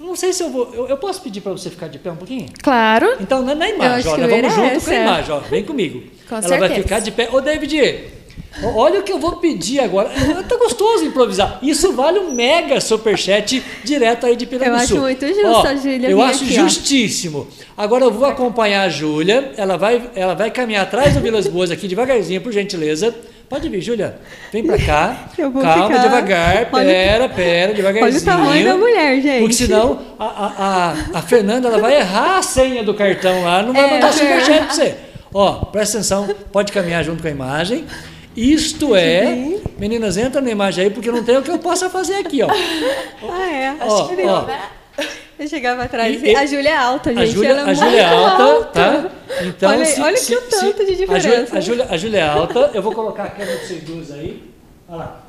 Não 0.00 0.16
sei 0.16 0.32
se 0.32 0.42
eu 0.42 0.50
vou. 0.50 0.72
Eu, 0.74 0.88
eu 0.88 0.96
posso 0.96 1.22
pedir 1.22 1.40
para 1.40 1.52
você 1.52 1.70
ficar 1.70 1.88
de 1.88 1.98
pé 1.98 2.10
um 2.10 2.16
pouquinho? 2.16 2.46
Claro. 2.62 3.16
Então, 3.20 3.42
na, 3.42 3.54
na 3.54 3.68
imagem, 3.68 4.10
nós 4.10 4.30
vamos 4.30 4.54
junto 4.54 4.84
com 4.84 4.90
a 4.90 4.94
é. 4.94 5.02
imagem, 5.02 5.34
ó. 5.34 5.38
Vem 5.38 5.64
comigo. 5.64 6.02
Com 6.28 6.36
Ela 6.36 6.48
vai 6.48 6.58
certeza. 6.58 6.82
ficar 6.82 6.98
de 7.00 7.10
pé. 7.12 7.28
Ô, 7.32 7.40
David, 7.40 8.04
Olha 8.74 9.00
o 9.00 9.02
que 9.02 9.10
eu 9.12 9.18
vou 9.18 9.36
pedir 9.36 9.80
agora. 9.80 10.10
Tá 10.48 10.56
gostoso 10.56 11.04
improvisar. 11.04 11.58
Isso 11.62 11.92
vale 11.92 12.18
um 12.18 12.32
mega 12.32 12.80
superchat 12.80 13.62
direto 13.82 14.26
aí 14.26 14.36
de 14.36 14.46
Piraguaçu. 14.46 14.94
Eu 14.94 14.98
acho 14.98 15.00
muito 15.00 15.26
justo 15.26 15.46
Ó, 15.48 15.76
Júlia 15.76 16.10
Eu 16.10 16.20
acho 16.22 16.44
aqui, 16.44 16.58
ó. 16.58 16.62
justíssimo. 16.62 17.48
Agora 17.76 18.04
eu 18.04 18.10
vou 18.10 18.26
acompanhar 18.28 18.82
a 18.82 18.88
Júlia. 18.88 19.52
Ela 19.56 19.76
vai, 19.78 20.02
ela 20.14 20.34
vai 20.34 20.50
caminhar 20.50 20.82
atrás 20.82 21.14
do 21.14 21.20
Vilas 21.20 21.46
Boas 21.46 21.70
aqui 21.70 21.88
devagarzinho, 21.88 22.40
por 22.40 22.52
gentileza. 22.52 23.14
Pode 23.48 23.68
vir, 23.68 23.80
Júlia. 23.82 24.18
Vem 24.52 24.64
pra 24.64 24.78
cá. 24.78 25.28
Eu 25.36 25.50
vou 25.50 25.60
Calma, 25.62 25.86
ficar- 25.88 26.02
devagar. 26.02 26.70
Pera, 26.70 27.28
pera, 27.28 27.74
devagarzinho. 27.74 28.04
Olha 28.12 28.18
o 28.18 28.24
tamanho 28.24 28.64
da 28.64 28.76
mulher, 28.76 29.20
gente. 29.20 29.40
Porque 29.40 29.54
senão 29.54 29.98
a, 30.18 30.24
a, 30.24 30.46
a, 31.14 31.18
a 31.18 31.22
Fernanda 31.22 31.68
ela 31.68 31.78
vai 31.78 31.96
errar 31.96 32.38
a 32.38 32.42
senha 32.42 32.82
do 32.82 32.94
cartão 32.94 33.42
lá, 33.44 33.62
não 33.62 33.72
vai 33.74 33.84
É, 33.88 33.90
mandar 33.94 34.12
Fer. 34.12 34.18
superchat 34.40 34.64
pra 34.66 34.74
você. 34.74 34.94
Ó, 35.34 35.52
presta 35.66 35.96
atenção, 35.98 36.28
pode 36.50 36.72
caminhar 36.72 37.02
junto 37.04 37.20
com 37.22 37.28
a 37.28 37.30
imagem. 37.30 37.84
Isto 38.36 38.94
é. 38.96 39.58
Meninas, 39.78 40.16
entra 40.16 40.40
na 40.40 40.50
imagem 40.50 40.84
aí, 40.84 40.90
porque 40.90 41.10
não 41.10 41.22
tem 41.22 41.36
o 41.36 41.42
que 41.42 41.50
eu 41.50 41.58
possa 41.58 41.90
fazer 41.90 42.14
aqui, 42.16 42.42
ó. 42.42 42.48
Ah, 42.48 43.50
é. 43.52 43.74
Ó, 43.80 44.04
que 44.08 44.16
deu, 44.16 44.28
ó. 44.28 44.46
Eu 45.38 45.48
chegava 45.48 45.82
atrás. 45.84 46.22
E- 46.22 46.26
e- 46.30 46.36
a 46.36 46.46
Júlia 46.46 46.70
é 46.70 46.76
alta, 46.76 47.10
gente. 47.10 47.22
A 47.22 47.26
Júlia, 47.26 47.48
ela 47.50 47.60
é 47.60 47.70
a 47.70 47.74
Júlia 47.74 48.00
é 48.02 48.14
muito 48.14 48.42
alta, 48.42 48.64
tá? 48.70 49.10
Então, 49.44 49.70
olha 49.70 49.84
se- 49.84 50.00
olha 50.00 50.16
se- 50.16 50.34
que 50.36 50.40
tanto 50.42 50.54
se- 50.54 50.60
de 50.60 50.70
a 50.70 50.84
Júlia- 50.84 50.96
diferença. 51.16 51.56
A 51.56 51.60
Júlia, 51.60 51.86
a 51.90 51.96
Júlia 51.96 52.18
é 52.18 52.28
alta, 52.28 52.70
eu 52.74 52.82
vou 52.82 52.92
colocar 52.92 53.24
a 53.24 53.30
câmera 53.30 53.56
de 53.58 53.66
vocês 53.66 53.82
duas 53.82 54.12
aí. 54.12 54.42
Olha 54.88 54.98
lá. 54.98 55.22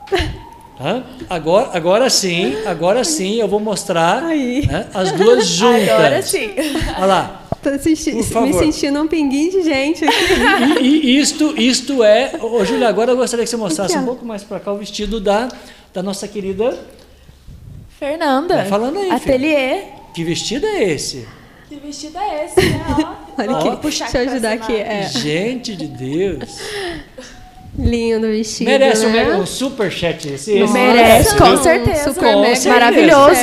Hã? 0.80 1.04
Agora, 1.30 1.70
agora 1.74 2.10
sim, 2.10 2.58
agora 2.66 3.04
sim 3.04 3.40
eu 3.40 3.48
vou 3.48 3.60
mostrar 3.60 4.22
né, 4.24 4.88
as 4.94 5.12
duas 5.14 5.46
juntas. 5.48 5.90
Agora 5.90 6.22
sim. 6.22 6.52
Olha 6.98 7.06
lá. 7.06 7.43
Tô 7.64 7.70
assisti- 7.70 8.12
Por 8.12 8.42
me 8.42 8.54
sentindo 8.54 9.02
um 9.02 9.08
pinguim 9.08 9.50
de 9.50 9.64
gente 9.64 10.04
aqui. 10.06 10.82
E, 10.82 10.88
e 11.16 11.20
isto, 11.20 11.60
isto 11.60 12.04
é. 12.04 12.34
Ô, 12.42 12.64
Júlia, 12.66 12.88
agora 12.90 13.12
eu 13.12 13.18
gostaria 13.18 13.44
que 13.46 13.50
você 13.50 13.58
mostrasse 13.58 13.98
um 13.98 14.06
pouco 14.06 14.26
mais 14.26 14.44
para 14.44 14.60
cá 14.60 14.72
o 14.74 14.78
vestido 14.78 15.20
da, 15.20 15.48
da 15.94 16.04
nossa 16.04 16.28
querida. 16.28 16.78
Fernanda. 17.98 18.56
Vai 18.58 18.66
falando 18.68 18.98
aí, 18.98 19.06
filho. 19.06 19.16
Ateliê. 19.16 19.82
Que 20.14 20.24
vestido 20.24 20.66
é 20.68 20.84
esse? 20.92 21.28
Que 21.70 21.76
vestido 21.76 22.18
é 22.20 22.46
esse, 22.46 22.60
né? 22.60 22.86
Ó. 23.04 23.24
Olha 23.42 23.52
Ó, 23.52 23.62
vou 23.62 23.78
puxar 23.78 24.12
Deixa 24.12 24.18
eu 24.24 24.32
ajudar 24.32 24.54
aqui. 24.54 24.76
É. 24.76 25.10
Gente 25.10 25.76
de 25.76 25.88
Deus. 25.88 26.60
Lindo 27.78 28.28
vestido. 28.28 28.68
Merece 28.70 29.06
um, 29.06 29.10
né? 29.12 29.24
mega- 29.26 29.38
um 29.38 29.46
super 29.48 29.92
chat 29.92 30.28
esse. 30.30 30.52
esse 30.58 30.74
Merece, 30.74 31.36
com 31.36 31.58
certeza. 31.58 32.14
Super 32.14 32.34
Com 32.34 32.42
mega 32.42 32.56
certeza. 32.56 32.70
Maravilhoso. 32.70 33.42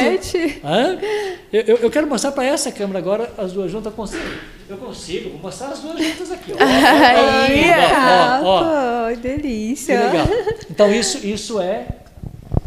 Eu, 1.53 1.63
eu- 1.63 1.77
eu 1.79 1.91
quero 1.91 2.07
mostrar 2.07 2.31
para 2.31 2.45
essa 2.45 2.71
câmera 2.71 2.99
agora 3.01 3.33
as 3.37 3.53
duas 3.53 3.71
juntas. 3.73 3.87
Eu 3.87 3.97
consigo, 3.97 4.23
eu 4.69 4.77
consigo. 4.77 5.31
Vou 5.31 5.41
mostrar 5.41 5.69
as 5.69 5.81
duas 5.81 5.99
juntas 5.99 6.31
aqui. 6.31 6.53
Ó, 6.53 6.57
Aí, 6.63 7.71
ó, 7.71 8.45
ó, 8.45 8.45
ó, 8.45 8.61
ó. 8.61 8.61
Capa, 8.63 9.11
Que 9.15 9.17
delícia. 9.29 10.01
legal. 10.01 10.27
Então 10.71 10.93
isso, 10.95 11.27
isso 11.27 11.61
é 11.61 11.87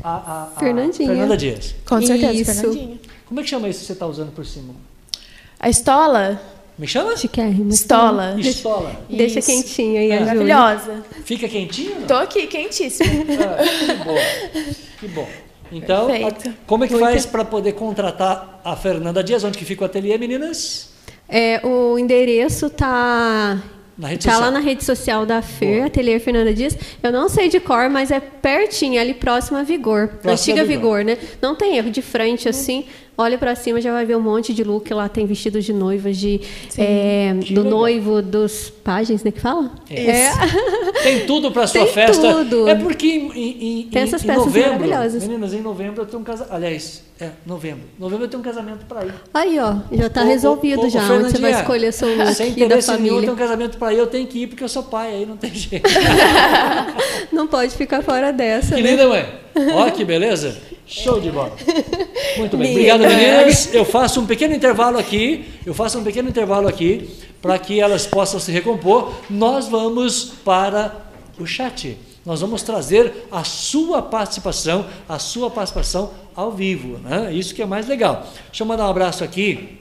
a, 0.03 0.09
a- 0.11 0.49
a 0.55 0.59
Fernandinha. 0.59 1.07
Fernanda 1.07 1.37
Dias. 1.37 1.75
Com 1.87 2.01
certeza, 2.01 2.33
Isso. 2.33 2.53
Fernandinha. 2.53 2.97
Como 3.25 3.39
é 3.39 3.43
que 3.43 3.49
chama 3.49 3.69
isso 3.69 3.79
que 3.79 3.85
você 3.85 3.93
está 3.93 4.05
usando 4.05 4.33
por 4.35 4.45
cima? 4.45 4.73
A 5.59 5.69
estola? 5.69 6.41
Me 6.77 6.87
chama? 6.87 7.15
Chiquérrimo. 7.15 7.69
Estola. 7.69 8.35
Estola. 8.39 8.99
Deixa 9.09 9.39
Isso. 9.39 9.51
quentinho 9.51 9.99
aí, 9.99 10.09
Júlia. 10.09 10.25
Maravilhosa. 10.25 11.03
Fica 11.23 11.47
quentinho? 11.47 11.99
não? 11.99 12.07
Tô 12.07 12.15
aqui, 12.15 12.47
quentíssima. 12.47 13.09
Ah, 13.39 13.63
que 13.85 13.93
bom. 14.03 14.17
Que 14.99 15.07
bom. 15.07 15.27
Então, 15.71 16.07
a- 16.07 16.53
como 16.67 16.83
é 16.83 16.87
que 16.87 16.93
Muito. 16.93 17.05
faz 17.05 17.25
para 17.25 17.45
poder 17.45 17.73
contratar 17.73 18.59
a 18.63 18.75
Fernanda 18.75 19.23
Dias? 19.23 19.43
Onde 19.43 19.57
que 19.57 19.65
fica 19.65 19.83
o 19.83 19.85
ateliê, 19.85 20.17
meninas? 20.17 20.89
É, 21.29 21.61
o 21.65 21.97
endereço 21.97 22.69
tá 22.69 23.57
Tá 23.99 24.09
social. 24.15 24.41
lá 24.41 24.51
na 24.51 24.59
rede 24.59 24.83
social 24.83 25.25
da 25.25 25.41
Fer, 25.41 25.75
Boa. 25.77 25.85
Ateliê 25.87 26.19
Fernanda 26.19 26.53
Dias. 26.53 26.75
Eu 27.01 27.11
não 27.11 27.29
sei 27.29 27.49
de 27.49 27.59
cor, 27.59 27.89
mas 27.89 28.09
é 28.11 28.19
pertinho, 28.19 28.99
ali 28.99 29.13
próximo 29.13 29.57
a 29.57 29.63
Vigor. 29.63 30.07
Próximo 30.21 30.31
Antiga 30.55 30.63
Vigor. 30.67 30.99
Vigor. 30.99 31.05
né? 31.05 31.17
Não 31.41 31.55
tem 31.55 31.77
erro, 31.77 31.89
de 31.91 32.01
frente 32.01 32.49
assim. 32.49 32.85
Olha 33.15 33.37
pra 33.37 33.53
cima, 33.53 33.79
já 33.79 33.91
vai 33.91 34.05
ver 34.05 34.17
um 34.17 34.21
monte 34.21 34.53
de 34.55 34.63
look. 34.63 34.91
Lá 34.91 35.07
tem 35.07 35.25
vestidos 35.27 35.63
de 35.63 35.71
noivas, 35.71 36.17
de, 36.17 36.41
é, 36.77 37.31
do 37.51 37.61
legal. 37.61 37.63
noivo, 37.79 38.21
dos 38.23 38.71
pajens, 38.83 39.23
né? 39.23 39.31
Que 39.31 39.39
fala? 39.39 39.71
É. 39.89 40.29
Tem 41.03 41.25
tudo 41.25 41.51
para 41.51 41.67
sua 41.67 41.83
Tem 41.83 41.93
festa. 41.93 42.33
tudo. 42.33 42.67
É 42.67 42.75
porque 42.75 43.05
em, 43.07 43.31
em, 43.31 43.81
em, 43.81 43.83
Tem 43.89 44.01
essas 44.03 44.23
em 44.23 44.27
peças 44.27 44.45
novembro, 44.45 44.71
maravilhosas. 44.87 45.27
meninas, 45.27 45.53
em 45.53 45.61
novembro 45.61 46.01
eu 46.01 46.05
tenho 46.05 46.21
um 46.21 46.23
casamento. 46.23 46.53
Aliás, 46.55 47.03
é 47.19 47.29
novembro. 47.45 47.83
Novembro 47.99 48.25
eu 48.25 48.29
tenho 48.29 48.39
um 48.41 48.43
casamento 48.45 48.85
para 48.85 49.05
ir. 49.05 49.13
Aí, 49.33 49.59
ó, 49.59 49.75
já 49.91 50.09
tá 50.09 50.21
ô, 50.23 50.25
resolvido 50.25 50.81
ô, 50.81 50.85
ô, 50.85 50.89
já. 50.89 51.01
Onde 51.01 51.09
você 51.09 51.17
vai 51.17 51.29
Fernandinha, 51.31 51.59
escolher 51.59 51.91
seu 51.91 52.07
look 52.17 52.33
Sem 52.33 52.53
da 52.53 52.65
interesse 52.65 52.91
nenhum, 52.93 53.03
eu 53.03 53.09
família. 53.09 53.19
tenho 53.21 53.33
um 53.33 53.35
casamento 53.37 53.77
para 53.77 53.93
ir, 53.93 53.97
eu 53.97 54.07
tenho 54.07 54.27
que 54.27 54.39
ir 54.43 54.47
porque 54.47 54.63
eu 54.63 54.69
sou 54.69 54.83
pai, 54.83 55.13
aí 55.13 55.25
não 55.25 55.35
tem 55.37 55.51
jeito. 55.53 55.89
Não 57.31 57.47
pode 57.47 57.75
ficar 57.75 58.01
fora 58.01 58.31
dessa, 58.31 58.75
que 58.75 58.81
né? 58.81 58.91
linda, 58.91 59.07
mãe. 59.07 59.25
Ó, 59.75 59.89
que 59.91 60.03
beleza. 60.05 60.57
Show 60.85 61.19
de 61.19 61.31
bola. 61.31 61.55
Muito 62.37 62.57
bem. 62.57 62.71
Obrigado, 62.71 63.01
meninas. 63.01 63.73
Eu 63.73 63.85
faço 63.85 64.19
um 64.19 64.25
pequeno 64.25 64.53
intervalo 64.53 64.97
aqui. 64.97 65.45
Eu 65.65 65.73
faço 65.73 65.97
um 65.97 66.03
pequeno 66.03 66.29
intervalo 66.29 66.67
aqui 66.67 67.09
para 67.41 67.57
que 67.57 67.79
elas 67.79 68.05
possam 68.05 68.39
se 68.39 68.51
recompor. 68.51 69.13
Nós 69.29 69.67
vamos 69.67 70.33
para 70.43 71.05
o 71.39 71.45
chat. 71.45 71.97
Nós 72.25 72.41
vamos 72.41 72.63
trazer 72.63 73.27
a 73.31 73.43
sua 73.43 74.01
participação, 74.01 74.85
a 75.09 75.19
sua 75.19 75.49
participação 75.49 76.11
ao 76.35 76.51
vivo, 76.51 76.97
né? 76.99 77.33
Isso 77.33 77.53
que 77.53 77.61
é 77.61 77.65
mais 77.65 77.87
legal. 77.87 78.25
Deixa 78.47 78.63
eu 78.63 78.67
mandar 78.67 78.87
um 78.87 78.89
abraço 78.89 79.23
aqui. 79.23 79.79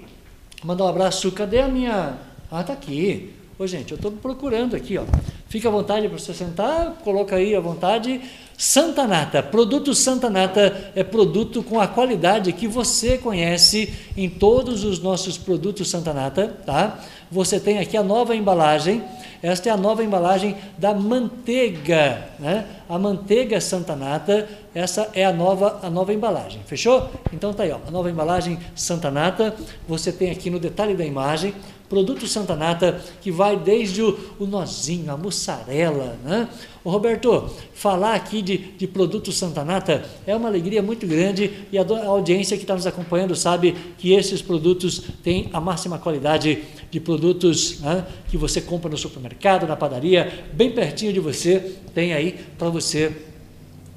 Mandar 0.64 0.84
um 0.84 0.88
abraço. 0.88 1.30
Cadê 1.32 1.60
a 1.60 1.68
minha. 1.68 2.18
Ah, 2.50 2.62
tá 2.62 2.72
aqui. 2.72 3.32
Ô, 3.58 3.66
gente, 3.66 3.92
eu 3.92 3.96
estou 3.96 4.10
procurando 4.10 4.74
aqui, 4.74 4.98
ó. 4.98 5.04
Fica 5.48 5.68
à 5.68 5.70
vontade 5.70 6.08
para 6.08 6.18
você 6.18 6.32
sentar, 6.32 6.94
coloca 7.04 7.36
aí 7.36 7.54
à 7.54 7.60
vontade. 7.60 8.20
Santa 8.64 9.08
Nata, 9.08 9.42
produto 9.42 9.92
Santa 9.92 10.30
Nata 10.30 10.92
é 10.94 11.02
produto 11.02 11.64
com 11.64 11.80
a 11.80 11.88
qualidade 11.88 12.52
que 12.52 12.68
você 12.68 13.18
conhece 13.18 13.92
em 14.16 14.30
todos 14.30 14.84
os 14.84 15.00
nossos 15.00 15.36
produtos 15.36 15.90
Santa 15.90 16.14
Nata, 16.14 16.46
tá? 16.64 17.00
Você 17.28 17.58
tem 17.58 17.80
aqui 17.80 17.96
a 17.96 18.04
nova 18.04 18.36
embalagem. 18.36 19.02
Esta 19.42 19.68
é 19.68 19.72
a 19.72 19.76
nova 19.76 20.04
embalagem 20.04 20.56
da 20.78 20.94
manteiga, 20.94 22.28
né? 22.38 22.64
A 22.92 22.98
manteiga 22.98 23.58
Santa 23.58 23.96
Nata, 23.96 24.46
essa 24.74 25.08
é 25.14 25.24
a 25.24 25.32
nova, 25.32 25.80
a 25.82 25.88
nova 25.88 26.12
embalagem, 26.12 26.60
fechou? 26.66 27.08
Então 27.32 27.50
tá 27.54 27.62
aí, 27.62 27.72
ó, 27.72 27.78
a 27.88 27.90
nova 27.90 28.10
embalagem 28.10 28.58
Santa 28.74 29.10
Nata, 29.10 29.56
você 29.88 30.12
tem 30.12 30.30
aqui 30.30 30.50
no 30.50 30.60
detalhe 30.60 30.94
da 30.94 31.02
imagem, 31.02 31.54
produto 31.88 32.26
Santa 32.26 32.54
Nata, 32.54 33.00
que 33.22 33.30
vai 33.30 33.56
desde 33.56 34.02
o, 34.02 34.18
o 34.38 34.44
nozinho, 34.44 35.10
a 35.10 35.16
mussarela, 35.16 36.18
né? 36.22 36.46
Ô 36.84 36.90
Roberto, 36.90 37.50
falar 37.72 38.14
aqui 38.14 38.42
de, 38.42 38.58
de 38.58 38.86
produto 38.86 39.32
Santa 39.32 39.64
Nata 39.64 40.04
é 40.26 40.36
uma 40.36 40.48
alegria 40.48 40.82
muito 40.82 41.06
grande 41.06 41.66
e 41.72 41.78
a, 41.78 41.82
a 41.82 42.06
audiência 42.08 42.58
que 42.58 42.64
está 42.64 42.74
nos 42.74 42.86
acompanhando 42.86 43.34
sabe 43.34 43.74
que 43.96 44.12
esses 44.12 44.42
produtos 44.42 45.02
têm 45.22 45.48
a 45.54 45.60
máxima 45.60 45.98
qualidade 45.98 46.62
de 46.92 47.00
produtos 47.00 47.80
né, 47.80 48.04
que 48.28 48.36
você 48.36 48.60
compra 48.60 48.90
no 48.90 48.98
supermercado, 48.98 49.66
na 49.66 49.74
padaria, 49.74 50.44
bem 50.52 50.70
pertinho 50.70 51.10
de 51.10 51.20
você, 51.20 51.72
tem 51.94 52.12
aí 52.12 52.38
para 52.58 52.68
você 52.68 53.10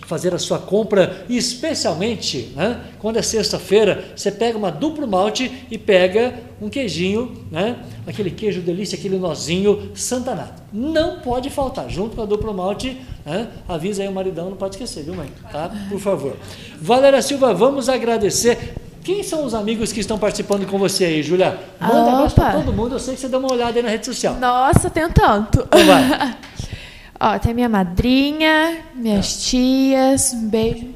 fazer 0.06 0.34
a 0.34 0.40
sua 0.40 0.60
compra, 0.60 1.26
e 1.28 1.36
especialmente 1.36 2.54
né, 2.56 2.80
quando 3.00 3.18
é 3.18 3.22
sexta-feira, 3.22 4.14
você 4.16 4.32
pega 4.32 4.58
uma 4.58 4.72
duplo 4.72 5.06
malte 5.06 5.52
e 5.70 5.78
pega 5.78 6.40
um 6.62 6.70
queijinho, 6.70 7.34
né, 7.52 7.84
aquele 8.08 8.32
queijo 8.32 8.62
delícia, 8.62 8.98
aquele 8.98 9.18
nozinho 9.18 9.92
Santanato. 9.94 10.64
Não 10.72 11.20
pode 11.20 11.50
faltar, 11.50 11.90
junto 11.90 12.16
com 12.16 12.22
a 12.22 12.26
duplo 12.26 12.54
malte, 12.54 13.02
né, 13.26 13.50
avisa 13.68 14.04
aí 14.04 14.08
o 14.08 14.14
maridão, 14.14 14.50
não 14.50 14.58
pode 14.58 14.76
esquecer, 14.76 15.04
viu 15.04 15.16
mãe? 15.16 15.30
Tá? 15.52 15.70
Por 15.90 16.00
favor. 16.00 16.38
Valéria 16.80 17.22
Silva, 17.22 17.54
vamos 17.54 17.90
agradecer. 17.90 18.85
Quem 19.06 19.22
são 19.22 19.46
os 19.46 19.54
amigos 19.54 19.94
que 19.94 20.00
estão 20.00 20.18
participando 20.18 20.66
com 20.66 20.80
você 20.80 21.06
aí, 21.06 21.22
Julia? 21.22 21.60
Manda 21.80 21.94
um 21.94 22.16
abraço 22.16 22.34
para 22.36 22.54
todo 22.54 22.74
mundo, 22.74 22.96
eu 22.96 23.00
sei 23.00 23.14
que 23.14 23.22
você 23.22 23.28
dá 23.28 23.38
uma 23.38 23.52
olhada 23.54 23.78
aí 23.78 23.84
na 23.84 23.90
rede 23.90 24.04
social. 24.08 24.34
Nossa, 24.36 24.90
tem 24.90 25.08
tanto. 25.12 25.60
Então 25.62 25.86
vai. 25.86 26.36
Ó, 27.20 27.38
tem 27.40 27.54
minha 27.54 27.70
madrinha, 27.70 28.80
minhas 28.96 29.46
tias, 29.48 30.34
um 30.34 30.50
beijo 30.50 30.88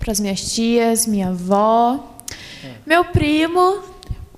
pras 0.00 0.18
minhas 0.20 0.40
tias, 0.54 1.06
minha 1.06 1.28
avó, 1.28 2.16
meu 2.84 3.04
primo, 3.04 3.78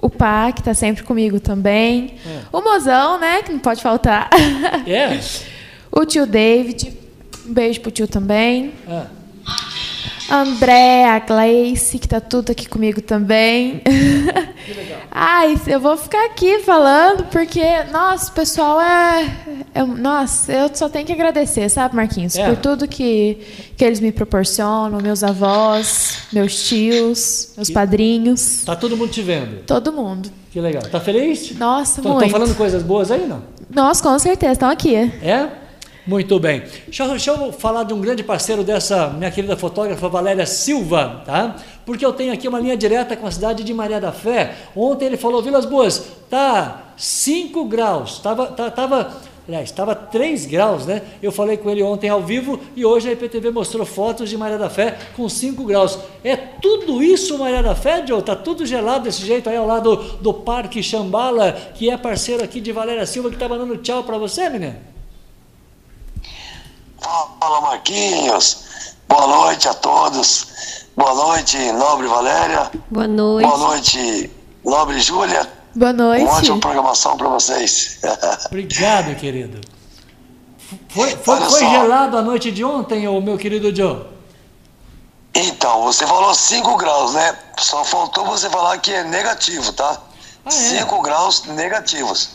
o 0.01 0.09
pá, 0.09 0.53
que 0.53 0.63
tá 0.63 0.73
sempre 0.75 1.03
comigo 1.03 1.41
também, 1.41 2.15
É. 2.27 2.41
o 2.53 2.61
mozão, 2.63 3.19
né, 3.19 3.43
que 3.43 3.53
não 3.53 3.59
pode 3.59 3.83
faltar, 3.83 4.31
É? 4.87 5.19
o 5.93 6.05
tio 6.07 6.27
David, 6.27 6.97
um 7.47 7.53
beijo 7.53 7.81
pro 7.81 7.91
tio 7.91 8.07
também, 8.09 8.73
É. 8.89 9.18
André, 10.31 11.05
a 11.07 11.19
Gleice, 11.21 11.99
que 11.99 12.07
tá 12.07 12.21
tudo 12.21 12.51
aqui 12.53 12.69
comigo 12.69 13.01
também. 13.01 13.81
Ai, 15.11 15.59
eu 15.67 15.81
vou 15.81 15.97
ficar 15.97 16.27
aqui 16.27 16.59
falando 16.61 17.25
porque, 17.25 17.65
nossa, 17.91 18.31
o 18.31 18.35
pessoal 18.35 18.81
é, 18.81 19.31
é- 19.75 19.83
Nossa, 19.83 20.53
eu 20.53 20.71
só 20.75 20.89
tenho 20.89 21.07
que 21.07 21.13
agradecer, 21.13 21.69
sabe, 21.71 21.97
Marquinhos? 21.97 22.37
É. 22.37 22.47
Por 22.47 22.57
tudo 22.59 22.87
que, 22.87 23.39
que 23.77 23.85
eles 23.85 24.01
me 24.01 24.13
proporcionam, 24.13 25.01
meus 25.01 25.25
avós, 25.25 26.19
meus 26.33 26.69
tios, 26.69 27.53
meus 27.57 27.71
E- 27.71 27.73
padrinhos, 27.73 28.65
Tá 28.67 28.77
todo 28.77 28.97
mundo 28.97 29.11
te 29.11 29.23
vendo. 29.23 29.65
todo 29.67 29.93
mundo. 29.93 30.31
Que 30.53 30.61
legal. 30.61 30.83
Tá 30.83 31.01
feliz? 31.01 31.57
Nossa, 31.59 32.01
Estão 32.01 32.15
muito. 32.17 32.31
falando 32.31 32.55
coisas 32.55 32.83
boas 32.83 33.11
aí, 33.11 33.27
não? 33.27 33.43
Nossa, 33.71 34.03
com 34.03 34.19
certeza, 34.19 34.53
estão 34.53 34.69
aqui. 34.71 34.95
É? 34.95 35.49
Muito 36.09 36.41
bem. 36.41 36.63
Deixa, 36.87 37.07
deixa 37.07 37.33
eu 37.33 37.53
falar 37.53 37.83
de 37.83 37.93
um 37.93 38.01
grande 38.01 38.25
parceiro 38.25 38.65
dessa 38.65 39.09
minha 39.11 39.31
querida 39.31 39.59
fotógrafa 39.59 40.09
Valéria 40.09 40.47
Silva, 40.47 41.21
tá? 41.27 41.57
Porque 41.85 42.05
eu 42.05 42.15
tenho 42.15 42.33
aqui 42.33 42.49
uma 42.49 42.59
linha 42.59 42.79
direta 42.79 43.15
com 43.15 43.27
a 43.27 43.31
cidade 43.31 43.63
de 43.63 43.75
Maria 43.75 44.01
da 44.01 44.11
Fé. 44.11 44.55
Ontem 44.75 45.05
ele 45.05 45.19
falou, 45.19 45.43
Vilas 45.43 45.67
Boas, 45.67 46.03
tá 46.31 46.95
5 46.97 47.63
graus, 47.67 48.21
tava, 48.21 48.47
tá- 48.47 48.71
tava, 48.71 49.13
aliás, 49.47 49.69
estava 49.69 49.95
3 49.95 50.47
graus, 50.47 50.87
né? 50.87 51.03
Eu 51.23 51.31
falei 51.31 51.59
com 51.59 51.69
ele 51.69 51.83
ontem 51.83 52.09
ao 52.09 52.23
vivo 52.23 52.59
e 52.75 52.87
hoje 52.87 53.11
a 53.11 53.13
IPTV 53.13 53.51
mostrou 53.51 53.85
fotos 53.85 54.31
de 54.31 54.37
Maria 54.39 54.57
da 54.57 54.71
Fé 54.71 54.97
com 55.15 55.29
5 55.29 55.63
graus. 55.65 55.99
É 56.25 56.37
tudo 56.37 57.03
isso, 57.03 57.37
Maria 57.37 57.63
da 57.63 57.75
Fé, 57.75 58.03
Joe? 58.07 58.23
Tá 58.23 58.35
tudo 58.35 58.65
gelado 58.65 59.05
desse 59.05 59.27
jeito 59.27 59.51
aí 59.51 59.59
ao 59.59 59.67
lado 59.67 59.95
do 60.23 60.33
Parque 60.33 60.83
Xambala, 60.83 61.53
que 61.75 61.91
é 61.91 61.99
parceiro 61.99 62.43
aqui 62.43 62.63
de 62.63 62.73
Valéria 62.73 63.05
Silva, 63.05 63.29
que 63.29 63.37
tá 63.37 63.47
mandando 63.47 63.77
tchau 63.77 64.03
para 64.05 64.17
você, 64.17 64.49
menina. 64.49 64.97
Fala 67.01 67.61
Marquinhos, 67.61 68.65
boa 69.09 69.27
noite 69.27 69.69
a 69.69 69.75
todos. 69.75 70.87
Boa 70.97 71.15
noite, 71.15 71.57
Nobre 71.73 72.09
Valéria. 72.09 72.71
Boa 72.91 73.07
noite. 73.07 73.47
Boa 73.47 73.59
noite, 73.59 74.31
Nobre 74.65 75.01
Júlia. 75.01 75.49
Boa 75.75 75.93
noite. 75.93 76.25
Uma 76.25 76.39
ótima 76.39 76.59
programação 76.59 77.17
para 77.17 77.29
vocês. 77.29 78.01
Obrigado, 78.47 79.15
querido. 79.15 79.61
Foi, 80.89 81.11
foi, 81.17 81.41
foi 81.41 81.61
gelado 81.61 82.19
a 82.19 82.23
noite 82.23 82.51
de 82.51 82.65
ontem, 82.65 83.07
ô 83.07 83.21
meu 83.21 83.39
querido 83.39 83.75
Joe? 83.75 84.19
então, 85.35 85.83
você 85.85 86.05
falou 86.07 86.35
5 86.35 86.77
graus, 86.77 87.15
né? 87.15 87.39
Só 87.59 87.85
faltou 87.85 88.25
você 88.25 88.51
falar 88.51 88.77
que 88.79 88.93
é 88.93 89.05
negativo, 89.05 89.73
tá? 89.73 90.01
Ah, 90.45 90.49
é? 90.49 90.51
5 90.51 91.01
graus 91.01 91.45
negativos. 91.45 92.31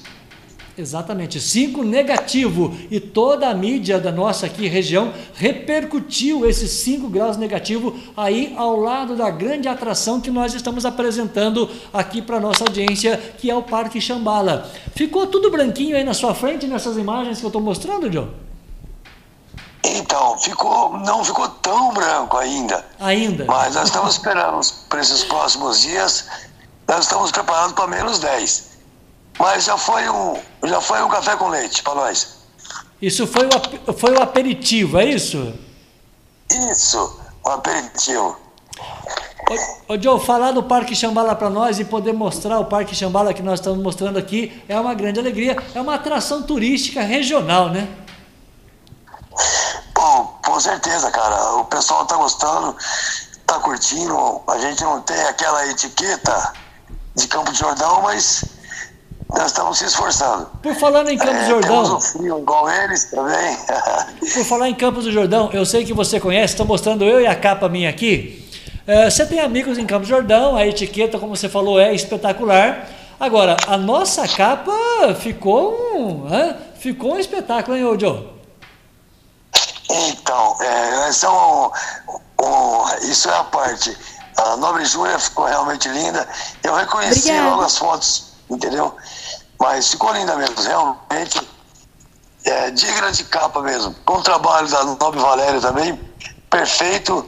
Exatamente, 0.76 1.40
5 1.40 1.84
negativo. 1.84 2.76
E 2.90 3.00
toda 3.00 3.48
a 3.48 3.54
mídia 3.54 4.00
da 4.00 4.12
nossa 4.12 4.48
aqui 4.48 4.68
região 4.68 5.14
repercutiu 5.36 6.50
esses 6.50 6.72
5 6.72 7.10
graus 7.10 7.38
negativo 7.38 7.95
aí 8.18 8.54
ao 8.58 8.76
lado 8.76 9.16
da 9.16 9.30
grande 9.30 9.68
atração 9.68 10.20
que 10.20 10.32
nós 10.32 10.54
estamos 10.54 10.84
apresentando 10.84 11.70
aqui 11.94 12.22
para 12.22 12.40
nossa 12.40 12.64
audiência, 12.64 13.18
que 13.38 13.52
é 13.52 13.56
o 13.56 13.62
Parque 13.62 14.02
Xambala. 14.02 14.70
Ficou 14.95 15.28
tudo 15.28 15.52
branquinho 15.52 15.95
aí 15.95 16.04
na 16.04 16.14
sua 16.14 16.34
frente 16.34 16.66
nessas 16.66 16.98
imagens 16.98 17.40
que 17.40 17.45
eu 17.45 17.50
estou 17.50 17.62
mostrando, 17.62 18.12
Joe? 18.12 18.28
Então, 19.84 20.40
ficou, 20.40 20.98
não 21.00 21.24
ficou 21.24 21.48
tão 21.50 21.94
branco 21.94 22.38
ainda. 22.38 22.84
Ainda. 23.00 23.45
Mas 23.45 23.76
nós 23.76 23.90
estamos 23.90 24.14
esperando 24.14 24.60
para 24.90 25.02
esses 25.02 25.24
próximos 25.24 25.82
dias. 25.82 26.28
Nós 26.88 27.02
estamos 27.02 27.32
preparados 27.32 27.74
para 27.74 27.88
menos 27.88 28.18
10. 28.18 28.73
Mas 29.40 29.66
já 29.66 29.78
foi 29.78 30.10
um, 30.10 30.40
já 30.64 30.80
foi 30.82 31.02
um 31.04 31.10
café 31.10 31.36
com 31.36 31.50
leite 31.50 31.84
para 31.84 31.96
nós. 31.96 32.44
Isso 33.02 33.28
foi 33.28 33.48
o, 33.48 33.94
foi 33.94 34.14
o 34.14 34.22
aperitivo, 34.22 35.00
é 35.00 35.06
isso? 35.06 35.54
Isso, 36.72 37.20
um 37.46 37.50
aperitivo. 37.50 38.38
Ô, 39.88 39.94
ô 39.94 40.02
Joe, 40.02 40.20
falar 40.20 40.52
do 40.52 40.64
Parque 40.64 40.96
Xambala 40.96 41.36
para 41.36 41.50
nós 41.50 41.80
e 41.80 41.86
poder 41.86 42.14
mostrar 42.14 42.60
o 42.60 42.66
Parque 42.66 42.96
Xambala 42.96 43.34
que 43.34 43.42
nós 43.42 43.60
estamos 43.60 43.82
mostrando 43.84 44.18
aqui 44.18 44.64
é 44.70 44.80
uma 44.80 44.94
grande 44.94 45.20
alegria. 45.20 45.58
É 45.76 45.82
uma 45.82 45.96
atração 45.96 46.44
turística 46.44 47.02
regional, 47.02 47.70
né? 47.70 47.88
Bom, 49.94 50.40
com 50.46 50.60
certeza, 50.60 51.12
cara. 51.12 51.56
O 51.56 51.66
pessoal 51.66 52.06
tá 52.06 52.16
gostando, 52.16 52.76
tá 53.46 53.60
curtindo. 53.60 54.42
A 54.48 54.58
gente 54.60 54.82
não 54.84 55.02
tem 55.02 55.22
aquela 55.24 55.66
etiqueta 55.68 56.54
de 57.16 57.28
Campo 57.28 57.52
de 57.52 57.60
Jordão, 57.60 58.02
mas 58.02 58.46
nós 59.34 59.48
estamos 59.48 59.78
se 59.80 59.86
esforçando. 59.86 60.48
Por 60.62 60.76
falar 60.76 61.12
em 61.12 61.18
Campos 61.18 61.36
do 61.38 61.42
É, 61.42 61.48
Jordão, 61.50 61.84
Temos 61.84 61.90
o 61.90 62.00
frio 62.00 62.40
igual 62.40 62.70
eles 62.70 63.06
também. 63.06 63.58
por 64.34 64.46
falar 64.46 64.70
em 64.70 64.76
Campos 64.76 65.06
do 65.06 65.12
Jordão, 65.12 65.50
eu 65.52 65.66
sei 65.66 65.84
que 65.84 65.94
você 65.94 66.20
conhece, 66.20 66.54
estou 66.54 66.66
mostrando 66.66 67.04
eu 67.04 67.20
e 67.22 67.28
a 67.28 67.36
capa 67.36 67.68
minha 67.68 67.90
aqui. 67.90 68.40
É, 68.86 69.10
você 69.10 69.26
tem 69.26 69.40
amigos 69.40 69.78
em 69.78 69.86
Campos 69.86 70.08
do 70.08 70.14
Jordão, 70.16 70.56
a 70.56 70.66
etiqueta, 70.68 71.18
como 71.18 71.36
você 71.36 71.50
falou, 71.50 71.80
é 71.80 71.94
espetacular. 71.94 72.88
Agora, 73.20 73.56
a 73.68 73.78
nossa 73.78 74.28
capa 74.28 74.72
ficou 75.20 75.74
um, 75.96 76.28
ficou 76.78 77.14
um 77.14 77.20
espetáculo, 77.20 77.78
hein, 77.78 77.86
ô 77.86 77.98
Joe? 77.98 78.28
Então, 79.90 80.56
é, 80.62 81.10
esse 81.10 81.26
é 81.26 81.30
um, 81.30 81.70
um- 82.42 82.96
isso 83.10 83.30
é 83.30 83.36
a 83.38 83.44
parte. 83.44 83.96
A 84.38 84.58
Nobre 84.58 84.84
Júlia 84.86 85.18
ficou 85.20 85.46
realmente 85.46 85.88
linda. 85.90 86.28
Eu 86.64 86.74
reconheci 86.74 87.30
Obrigada. 87.30 87.50
logo 87.52 87.62
as 87.64 87.78
fotos, 87.78 88.34
entendeu? 88.50 88.96
Mas 89.64 89.91
ficou 89.91 90.11
linda 90.11 90.35
mesmo, 90.35 90.56
realmente. 90.61 91.40
É, 92.45 92.69
digna 92.72 93.10
de 93.14 93.23
capa 93.23 93.61
mesmo. 93.61 93.95
Com 94.03 94.15
o 94.18 94.22
trabalho 94.22 94.68
da 94.68 94.84
Nobre 94.84 95.22
Valéria 95.22 95.61
também, 95.61 95.98
perfeito. 96.49 97.26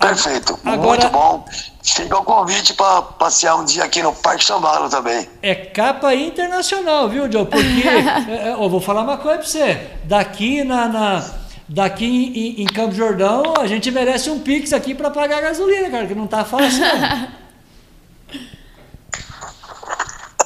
Perfeito. 0.00 0.58
Agora- 0.64 1.02
Muito 1.02 1.08
bom. 1.10 1.44
Fica 1.84 2.18
o 2.18 2.24
convite 2.24 2.72
para 2.72 3.02
passear 3.02 3.56
um 3.56 3.64
dia 3.66 3.84
aqui 3.84 4.02
no 4.02 4.12
Parque 4.14 4.42
Chambalo 4.44 4.88
também. 4.88 5.28
É 5.42 5.54
capa 5.54 6.14
internacional, 6.14 7.08
viu, 7.10 7.30
Joe? 7.30 7.44
Porque, 7.44 7.86
é, 8.32 8.48
é, 8.48 8.52
eu 8.54 8.68
vou 8.70 8.80
falar 8.80 9.02
uma 9.02 9.18
coisa 9.18 9.38
pra 9.38 9.46
você. 9.46 9.90
Daqui 10.04 10.64
na, 10.64 10.88
na- 10.88 11.24
daqui 11.68 12.06
em, 12.06 12.38
em- 12.38 12.62
em 12.62 12.66
Campo 12.66 12.94
Jordão, 12.94 13.42
a 13.60 13.66
gente 13.66 13.90
merece 13.90 14.30
um 14.30 14.40
Pix 14.40 14.72
aqui 14.72 14.94
para 14.94 15.10
pagar 15.10 15.38
a 15.38 15.40
gasolina, 15.42 15.90
cara, 15.90 16.06
que 16.06 16.14
não 16.14 16.26
tá 16.26 16.44
fácil. 16.44 16.80
Não. 16.80 17.41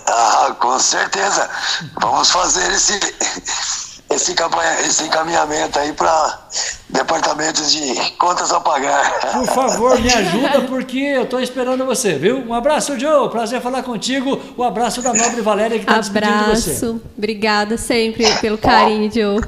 Ah, 0.09 0.55
com 0.59 0.79
certeza. 0.79 1.49
Vamos 2.01 2.31
fazer 2.31 2.71
esse, 2.73 2.99
esse, 4.11 4.35
campanha, 4.35 4.81
esse 4.83 5.03
encaminhamento 5.05 5.79
aí 5.79 5.93
para 5.93 6.39
departamentos 6.89 7.73
de 7.73 8.13
contas 8.13 8.53
a 8.53 8.61
pagar. 8.61 9.33
Por 9.33 9.47
favor, 9.47 10.01
me 10.01 10.13
ajuda, 10.13 10.63
porque 10.63 10.99
eu 10.99 11.27
tô 11.27 11.41
esperando 11.41 11.85
você, 11.85 12.17
viu? 12.17 12.39
Um 12.39 12.55
abraço, 12.55 12.99
Joe. 12.99 13.29
Prazer 13.31 13.61
falar 13.61 13.83
contigo. 13.83 14.41
O 14.57 14.63
abraço 14.63 15.03
da 15.03 15.13
nobre 15.13 15.41
Valéria 15.41 15.79
que 15.79 15.87
tá 15.87 15.99
despedindo 15.99 16.45
de 16.45 16.51
você. 16.51 16.71
Abraço. 16.71 17.03
Obrigada 17.19 17.77
sempre 17.77 18.33
pelo 18.41 18.59
carinho, 18.59 19.11
Joe. 19.13 19.41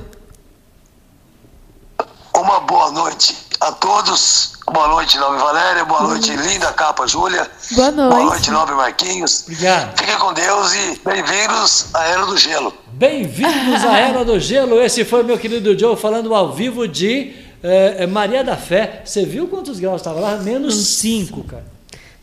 Uma 2.35 2.61
boa 2.61 2.91
noite 2.91 3.48
a 3.61 3.73
todos. 3.73 4.53
Boa 4.73 4.89
noite, 4.89 5.19
Nobre 5.19 5.39
Valéria. 5.39 5.85
Boa 5.85 6.03
noite, 6.03 6.31
linda 6.37 6.73
capa, 6.73 7.07
Júlia. 7.07 7.49
Boa 7.73 7.91
noite. 7.91 8.15
Boa 8.15 8.25
noite, 8.25 8.51
Nobre 8.51 8.75
Marquinhos. 8.75 9.43
Obrigado. 9.43 9.99
Fiquem 9.99 10.19
com 10.19 10.33
Deus 10.33 10.75
e 10.75 11.01
bem-vindos 11.05 11.95
à 11.95 12.05
Era 12.07 12.27
do 12.27 12.37
Gelo. 12.37 12.73
Bem-vindos 12.93 13.85
à 13.85 13.99
Era 13.99 14.25
do 14.25 14.39
Gelo. 14.39 14.81
Esse 14.81 15.05
foi 15.05 15.23
meu 15.23 15.39
querido 15.39 15.79
Joe 15.79 15.97
falando 15.97 16.35
ao 16.35 16.53
vivo 16.53 16.87
de 16.87 17.35
eh, 17.63 18.07
Maria 18.07 18.45
da 18.45 18.57
Fé. 18.57 19.03
Você 19.05 19.25
viu 19.25 19.49
quantos 19.49 19.81
graus 19.81 20.01
estava 20.01 20.21
lá? 20.21 20.37
Menos 20.37 20.75
5, 20.75 21.45
cara. 21.45 21.65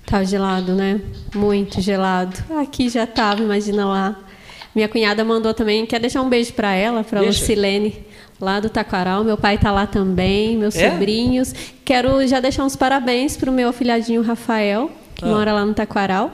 Tá 0.05 0.23
gelado, 0.23 0.73
né? 0.73 1.01
Muito 1.33 1.81
gelado. 1.81 2.37
Aqui 2.61 2.89
já 2.89 3.07
tava, 3.07 3.41
imagina 3.41 3.85
lá. 3.85 4.15
Minha 4.75 4.87
cunhada 4.89 5.23
mandou 5.23 5.53
também, 5.53 5.85
quer 5.85 5.99
deixar 5.99 6.21
um 6.21 6.29
beijo 6.29 6.53
para 6.53 6.73
ela, 6.73 7.03
para 7.03 7.21
Deixa. 7.21 7.39
Lucilene, 7.39 8.04
lá 8.39 8.59
do 8.59 8.69
Taquaral. 8.69 9.23
Meu 9.23 9.37
pai 9.37 9.57
tá 9.57 9.71
lá 9.71 9.85
também, 9.87 10.57
meus 10.57 10.75
É? 10.75 10.91
sobrinhos. 10.91 11.53
Quero 11.83 12.25
já 12.27 12.39
deixar 12.39 12.63
uns 12.65 12.75
parabéns 12.75 13.37
pro 13.37 13.51
meu 13.51 13.69
afilhadinho 13.69 14.21
Rafael, 14.21 14.91
que 15.15 15.23
Ah. 15.25 15.27
mora 15.27 15.53
lá 15.53 15.65
no 15.65 15.73
Taquaral. 15.73 16.31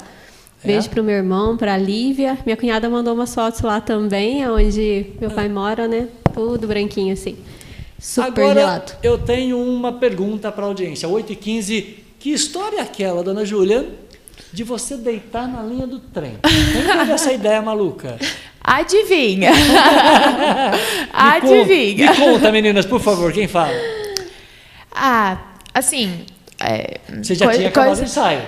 Beijo 0.64 0.88
É? 0.88 0.90
pro 0.90 1.04
meu 1.04 1.16
irmão, 1.16 1.58
pra 1.58 1.76
Lívia. 1.78 2.38
Minha 2.46 2.56
cunhada 2.56 2.88
mandou 2.90 3.14
umas 3.16 3.34
fotos 3.34 3.62
lá 3.62 3.82
também, 3.82 4.48
onde 4.48 5.08
meu 5.20 5.32
pai 5.32 5.50
mora, 5.50 5.88
né? 5.88 6.08
Tudo 6.34 6.68
branquinho 6.68 7.14
assim. 7.14 7.36
Super 8.00 8.42
Agora, 8.42 8.60
gelado. 8.62 8.92
eu 9.04 9.18
tenho 9.18 9.60
uma 9.60 9.94
pergunta 9.94 10.52
para 10.52 10.64
a 10.64 10.68
audiência. 10.68 11.08
8h15. 11.10 11.98
Que 12.20 12.32
história 12.32 12.78
é 12.78 12.82
aquela, 12.82 13.24
dona 13.24 13.44
Júlia, 13.46 13.88
de 14.54 14.64
você 14.64 14.98
deitar 14.98 15.48
na 15.48 15.62
linha 15.64 15.88
do 15.88 16.00
trem? 16.00 16.38
Quem 16.44 16.84
teve 16.86 17.12
essa 17.12 17.32
ideia 17.32 17.62
maluca? 17.62 18.18
Adivinha. 18.64 19.52
Adivinha. 21.14 22.08
conta, 22.10 22.20
me 22.20 22.32
conta, 22.34 22.52
meninas, 22.52 22.86
por 22.86 23.00
favor, 23.00 23.32
quem 23.32 23.48
fala? 23.48 23.72
Ah, 24.94 25.38
assim. 25.74 26.26
é, 26.60 27.00
Você 27.22 27.36
já 27.36 27.52
tinha 27.54 27.68
acabado 27.70 27.88
coisa- 27.90 28.02
o 28.02 28.06
ensaio. 28.06 28.42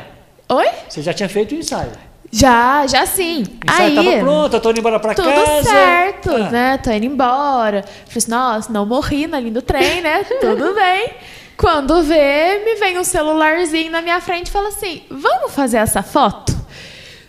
Oi? 0.49 0.67
Você 0.89 1.01
já 1.01 1.13
tinha 1.13 1.29
feito 1.29 1.55
o 1.55 1.57
ensaio. 1.57 1.91
Já, 2.31 2.87
já 2.87 3.05
sim. 3.05 3.43
Aí, 3.67 3.95
estava 3.95 4.17
pronto, 4.17 4.53
eu 4.55 4.59
tô 4.59 4.71
indo 4.71 4.79
embora 4.79 4.99
para 4.99 5.13
tudo 5.13 5.25
casa. 5.31 5.63
certo, 5.69 6.31
Ah, 6.31 6.49
né? 6.49 6.77
Tô 6.79 6.89
indo 6.91 7.05
embora. 7.05 7.83
Falei 7.83 8.17
assim, 8.17 8.31
nossa, 8.31 8.73
não 8.73 8.85
morri 8.87 9.27
na 9.27 9.39
linha 9.39 9.53
do 9.53 9.61
trem, 9.61 10.01
né? 10.01 10.23
tudo 10.41 10.73
bem. 10.73 11.11
Quando 11.57 12.01
vê, 12.03 12.61
me 12.65 12.75
vem 12.75 12.97
um 12.97 13.03
celularzinho 13.03 13.91
na 13.91 14.01
minha 14.01 14.19
frente 14.19 14.47
e 14.47 14.51
fala 14.51 14.69
assim: 14.69 15.03
vamos 15.09 15.53
fazer 15.53 15.77
essa 15.77 16.01
foto? 16.03 16.53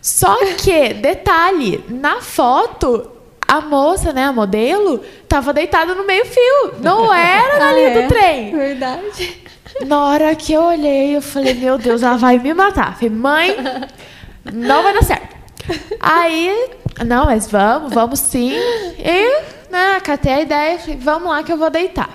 Só 0.01 0.37
que, 0.57 0.95
detalhe, 0.95 1.83
na 1.89 2.21
foto, 2.21 3.11
a 3.49 3.61
moça, 3.61 4.13
né, 4.13 4.25
a 4.25 4.33
modelo, 4.33 5.01
tava 5.29 5.53
deitada 5.53 5.95
no 5.95 6.07
meio-fio. 6.07 6.75
Não 6.81 7.13
era 7.13 7.59
na 7.59 7.69
Ah, 7.71 7.73
linha 7.73 7.89
é? 7.89 8.03
do 8.03 8.09
trem. 8.09 8.57
Verdade. 8.57 9.43
Na 9.87 10.05
hora 10.07 10.35
que 10.37 10.53
eu 10.53 10.63
olhei, 10.63 11.17
eu 11.17 11.23
falei, 11.23 11.55
meu 11.55 11.79
Deus, 11.79 12.03
ela 12.03 12.17
vai 12.17 12.39
me 12.39 12.53
matar. 12.55 12.95
Falei, 12.95 13.11
mãe, 13.11 13.57
não 14.53 14.83
vai 14.83 14.93
dar 14.95 15.03
certo. 15.03 15.35
Aí, 15.99 16.71
não, 17.05 17.25
mas 17.25 17.51
vamos, 17.51 17.93
vamos 17.93 18.21
sim. 18.21 18.53
E, 18.99 19.41
né, 19.71 19.99
catei 20.01 20.33
a 20.33 20.41
ideia 20.43 20.79
falei, 20.79 20.97
vamos 20.97 21.29
lá 21.29 21.43
que 21.43 21.51
eu 21.53 21.57
vou 21.57 21.71
deitar. 21.71 22.11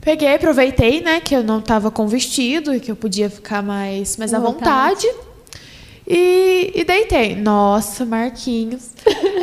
Peguei, 0.00 0.34
aproveitei, 0.34 1.00
né, 1.02 1.20
que 1.20 1.34
eu 1.34 1.42
não 1.42 1.60
tava 1.60 1.90
com 1.90 2.06
vestido 2.06 2.74
e 2.74 2.80
que 2.80 2.90
eu 2.90 2.96
podia 2.96 3.28
ficar 3.28 3.62
mais, 3.62 4.16
mais 4.16 4.32
à 4.32 4.38
vontade. 4.38 5.06
E, 6.08 6.72
e 6.74 6.84
deitei. 6.84 7.36
Nossa, 7.36 8.04
Marquinhos. 8.04 8.90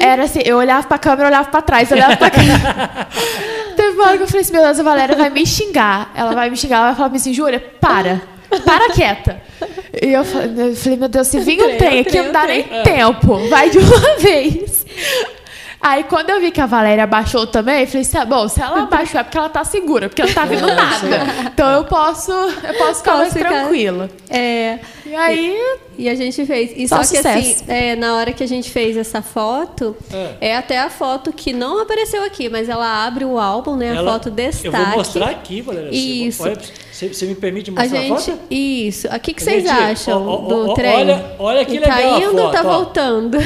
Era 0.01 0.23
assim, 0.23 0.39
eu 0.43 0.57
olhava 0.57 0.85
pra 0.87 0.97
câmera, 0.97 1.29
olhava 1.29 1.49
pra 1.49 1.61
trás, 1.61 1.91
olhava 1.91 2.17
pra 2.17 2.29
câmera. 2.29 3.07
Teve 3.77 3.91
uma 3.91 4.07
hora 4.07 4.17
que 4.17 4.23
eu 4.23 4.27
falei 4.27 4.41
assim, 4.41 4.51
meu 4.53 4.63
Deus, 4.63 4.79
a 4.79 4.83
Valéria 4.83 5.15
vai 5.15 5.29
me 5.29 5.45
xingar. 5.45 6.11
Ela 6.15 6.33
vai 6.33 6.49
me 6.49 6.57
xingar, 6.57 6.77
ela 6.77 6.87
vai 6.87 6.95
falar 6.95 7.15
assim, 7.15 7.33
Júlia, 7.33 7.63
para. 7.79 8.21
Para 8.65 8.91
quieta. 8.93 9.41
E 10.01 10.07
eu 10.07 10.25
falei, 10.25 10.97
meu 10.97 11.07
Deus, 11.07 11.27
se 11.27 11.39
vir 11.39 11.61
um 11.61 11.77
trem 11.77 11.99
aqui, 11.99 12.21
não 12.21 12.31
dá 12.31 12.45
nem 12.47 12.63
tempo. 12.83 13.47
Vai 13.49 13.69
de 13.69 13.77
uma 13.77 14.15
vez. 14.19 14.85
Aí 15.89 16.03
quando 16.03 16.29
eu 16.29 16.39
vi 16.41 16.51
que 16.51 16.59
a 16.61 16.65
Valéria 16.65 17.03
abaixou 17.05 17.47
também, 17.47 17.81
eu 17.81 17.87
falei 17.87 18.01
assim, 18.01 18.25
bom, 18.27 18.47
se 18.47 18.61
ela 18.61 18.83
abaixou 18.83 19.19
é 19.19 19.23
porque 19.23 19.37
ela 19.37 19.49
tá 19.49 19.63
segura, 19.63 20.09
porque 20.09 20.23
não 20.23 20.33
tá 20.33 20.45
vindo 20.45 20.67
nada. 20.67 21.07
Então 21.53 21.69
eu 21.71 21.85
posso, 21.85 22.31
eu 22.31 22.73
posso 22.77 22.95
ficar 22.99 23.15
mais 23.17 23.33
ficar- 23.33 23.49
tranquila. 23.49 24.09
É, 24.29 24.79
E 25.05 25.15
aí, 25.15 25.55
E 25.97 26.09
a 26.09 26.13
gente 26.15 26.45
fez. 26.45 26.71
E 26.75 26.87
Só 26.87 26.97
só, 26.97 27.01
que 27.01 27.17
sucesso. 27.17 27.37
assim, 27.39 27.63
é, 27.69 27.95
na 27.95 28.15
hora 28.15 28.31
que 28.33 28.43
a 28.43 28.47
gente 28.47 28.69
fez 28.69 28.95
essa 28.97 29.21
foto, 29.21 29.95
É. 30.13 30.49
é. 30.49 30.57
até 30.57 30.77
a 30.79 30.89
foto 30.89 31.31
que 31.33 31.53
não 31.53 31.79
apareceu 31.81 32.23
aqui, 32.23 32.49
mas 32.49 32.67
ela 32.69 33.05
abre 33.07 33.23
o 33.25 33.39
álbum, 33.39 33.75
né? 33.75 33.91
A 33.91 33.95
Ela- 33.95 34.11
foto 34.13 34.29
destaque. 34.29 34.67
Eu 34.67 34.71
vou 34.85 34.97
mostrar 34.97 35.29
aqui, 35.29 35.61
Valéria. 35.61 35.89
Isso. 35.91 36.43
Você, 36.91 37.07
você 37.13 37.25
me 37.25 37.35
permite 37.35 37.69
A 37.71 37.73
mostrar 37.73 37.97
a, 37.97 38.01
gente. 38.01 38.21
foto? 38.31 38.39
Isso. 38.51 39.07
O 39.07 39.19
que, 39.19 39.33
que 39.33 39.41
vocês 39.43 39.63
Gente, 39.63 39.71
acham 39.75 40.27
ó, 40.27 40.35
ó, 40.35 40.47
do 40.47 40.69
ó, 40.71 40.73
trem? 40.73 40.95
olha- 40.97 41.25
olha 41.39 41.65
que 41.65 41.75
E 41.77 41.79
tá 41.79 41.95
legal 41.95 42.13
a 42.15 42.19
indo 42.19 42.31
ou 42.33 42.37
foto, 42.37 42.51
tá 42.53 42.61
ó. 42.63 42.63
voltando? 42.77 43.37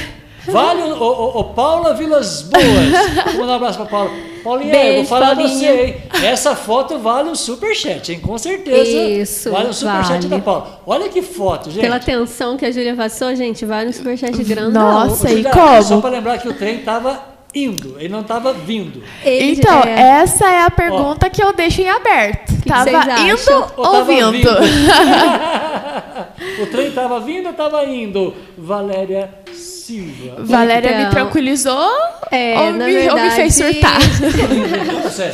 Vale, 0.48 0.82
o, 0.84 0.96
o, 0.96 1.40
o 1.40 1.44
Paula 1.46 1.94
Vilas 1.94 2.42
Boas. 2.44 2.64
Vou 3.34 3.42
mandar 3.42 3.54
um 3.54 3.56
abraço 3.56 3.78
pra 3.78 3.86
Paula. 3.88 4.12
Paulinha, 4.44 4.74
eu 4.74 4.80
vou 4.80 4.92
Beijo, 4.94 5.08
falar 5.10 5.36
Paulinha. 5.36 5.48
você, 5.50 5.82
hein? 5.86 5.96
Essa 6.24 6.56
foto 6.56 6.98
vale 6.98 7.30
um 7.30 7.36
superchat, 7.36 8.12
hein? 8.12 8.20
Com 8.20 8.36
certeza. 8.40 8.90
Isso, 8.90 9.52
Vale 9.52 9.70
um 9.70 9.74
superchat 9.74 10.26
vale. 10.26 10.28
da 10.30 10.40
Paula. 10.40 10.82
Olha 10.86 11.10
que 11.10 11.22
foto, 11.22 11.70
gente. 11.70 11.82
Pela 11.84 11.98
atenção 11.98 12.58
que 12.58 12.66
a 12.66 12.72
Júlia 12.72 12.96
passou, 12.96 13.36
gente, 13.36 13.64
vai 13.66 13.86
no 13.86 13.94
superchat 13.94 14.44
grandão. 14.44 14.82
Nossa, 15.08 15.30
e 15.30 15.38
Julia, 15.38 15.52
como? 15.52 15.84
Só 15.84 16.02
pra 16.02 16.10
lembrar 16.10 16.40
que 16.40 16.48
o 16.48 16.54
trem 16.54 16.80
tava 16.80 17.20
indo, 17.54 17.96
ele 18.00 18.10
não 18.10 18.24
tava 18.24 18.54
vindo. 18.54 19.04
Ele- 19.24 19.54
então, 19.54 19.82
é, 19.84 20.22
essa 20.22 20.50
é 20.50 20.62
a 20.64 20.70
pergunta 20.70 21.30
que 21.30 21.44
eu 21.44 21.54
deixo 21.54 21.82
em 21.82 21.90
aberto. 21.90 22.54
que 22.62 22.70
tava 22.70 22.90
vocês 22.90 23.48
indo? 23.48 23.66
Ou 23.78 24.06
vindo? 24.06 24.32
vindo? 24.32 24.50
o 26.62 26.66
trem 26.68 26.92
tava 26.92 27.20
vindo 27.20 27.48
ou 27.48 27.54
tava 27.54 27.84
indo? 27.86 28.34
Valéria 28.58 29.30
Silva. 29.54 30.36
Valéria 30.44 30.92
me 30.92 30.98
Então, 31.02 31.12
tranquilizou 31.12 31.90
é, 32.32 32.58
ou, 32.60 32.72
na 32.74 32.86
me, 32.86 33.10
ou 33.10 33.20
me 33.20 33.32
fez 33.32 33.58
verdade- 33.60 34.06
surtar? 34.06 35.12
Sério. 35.12 35.34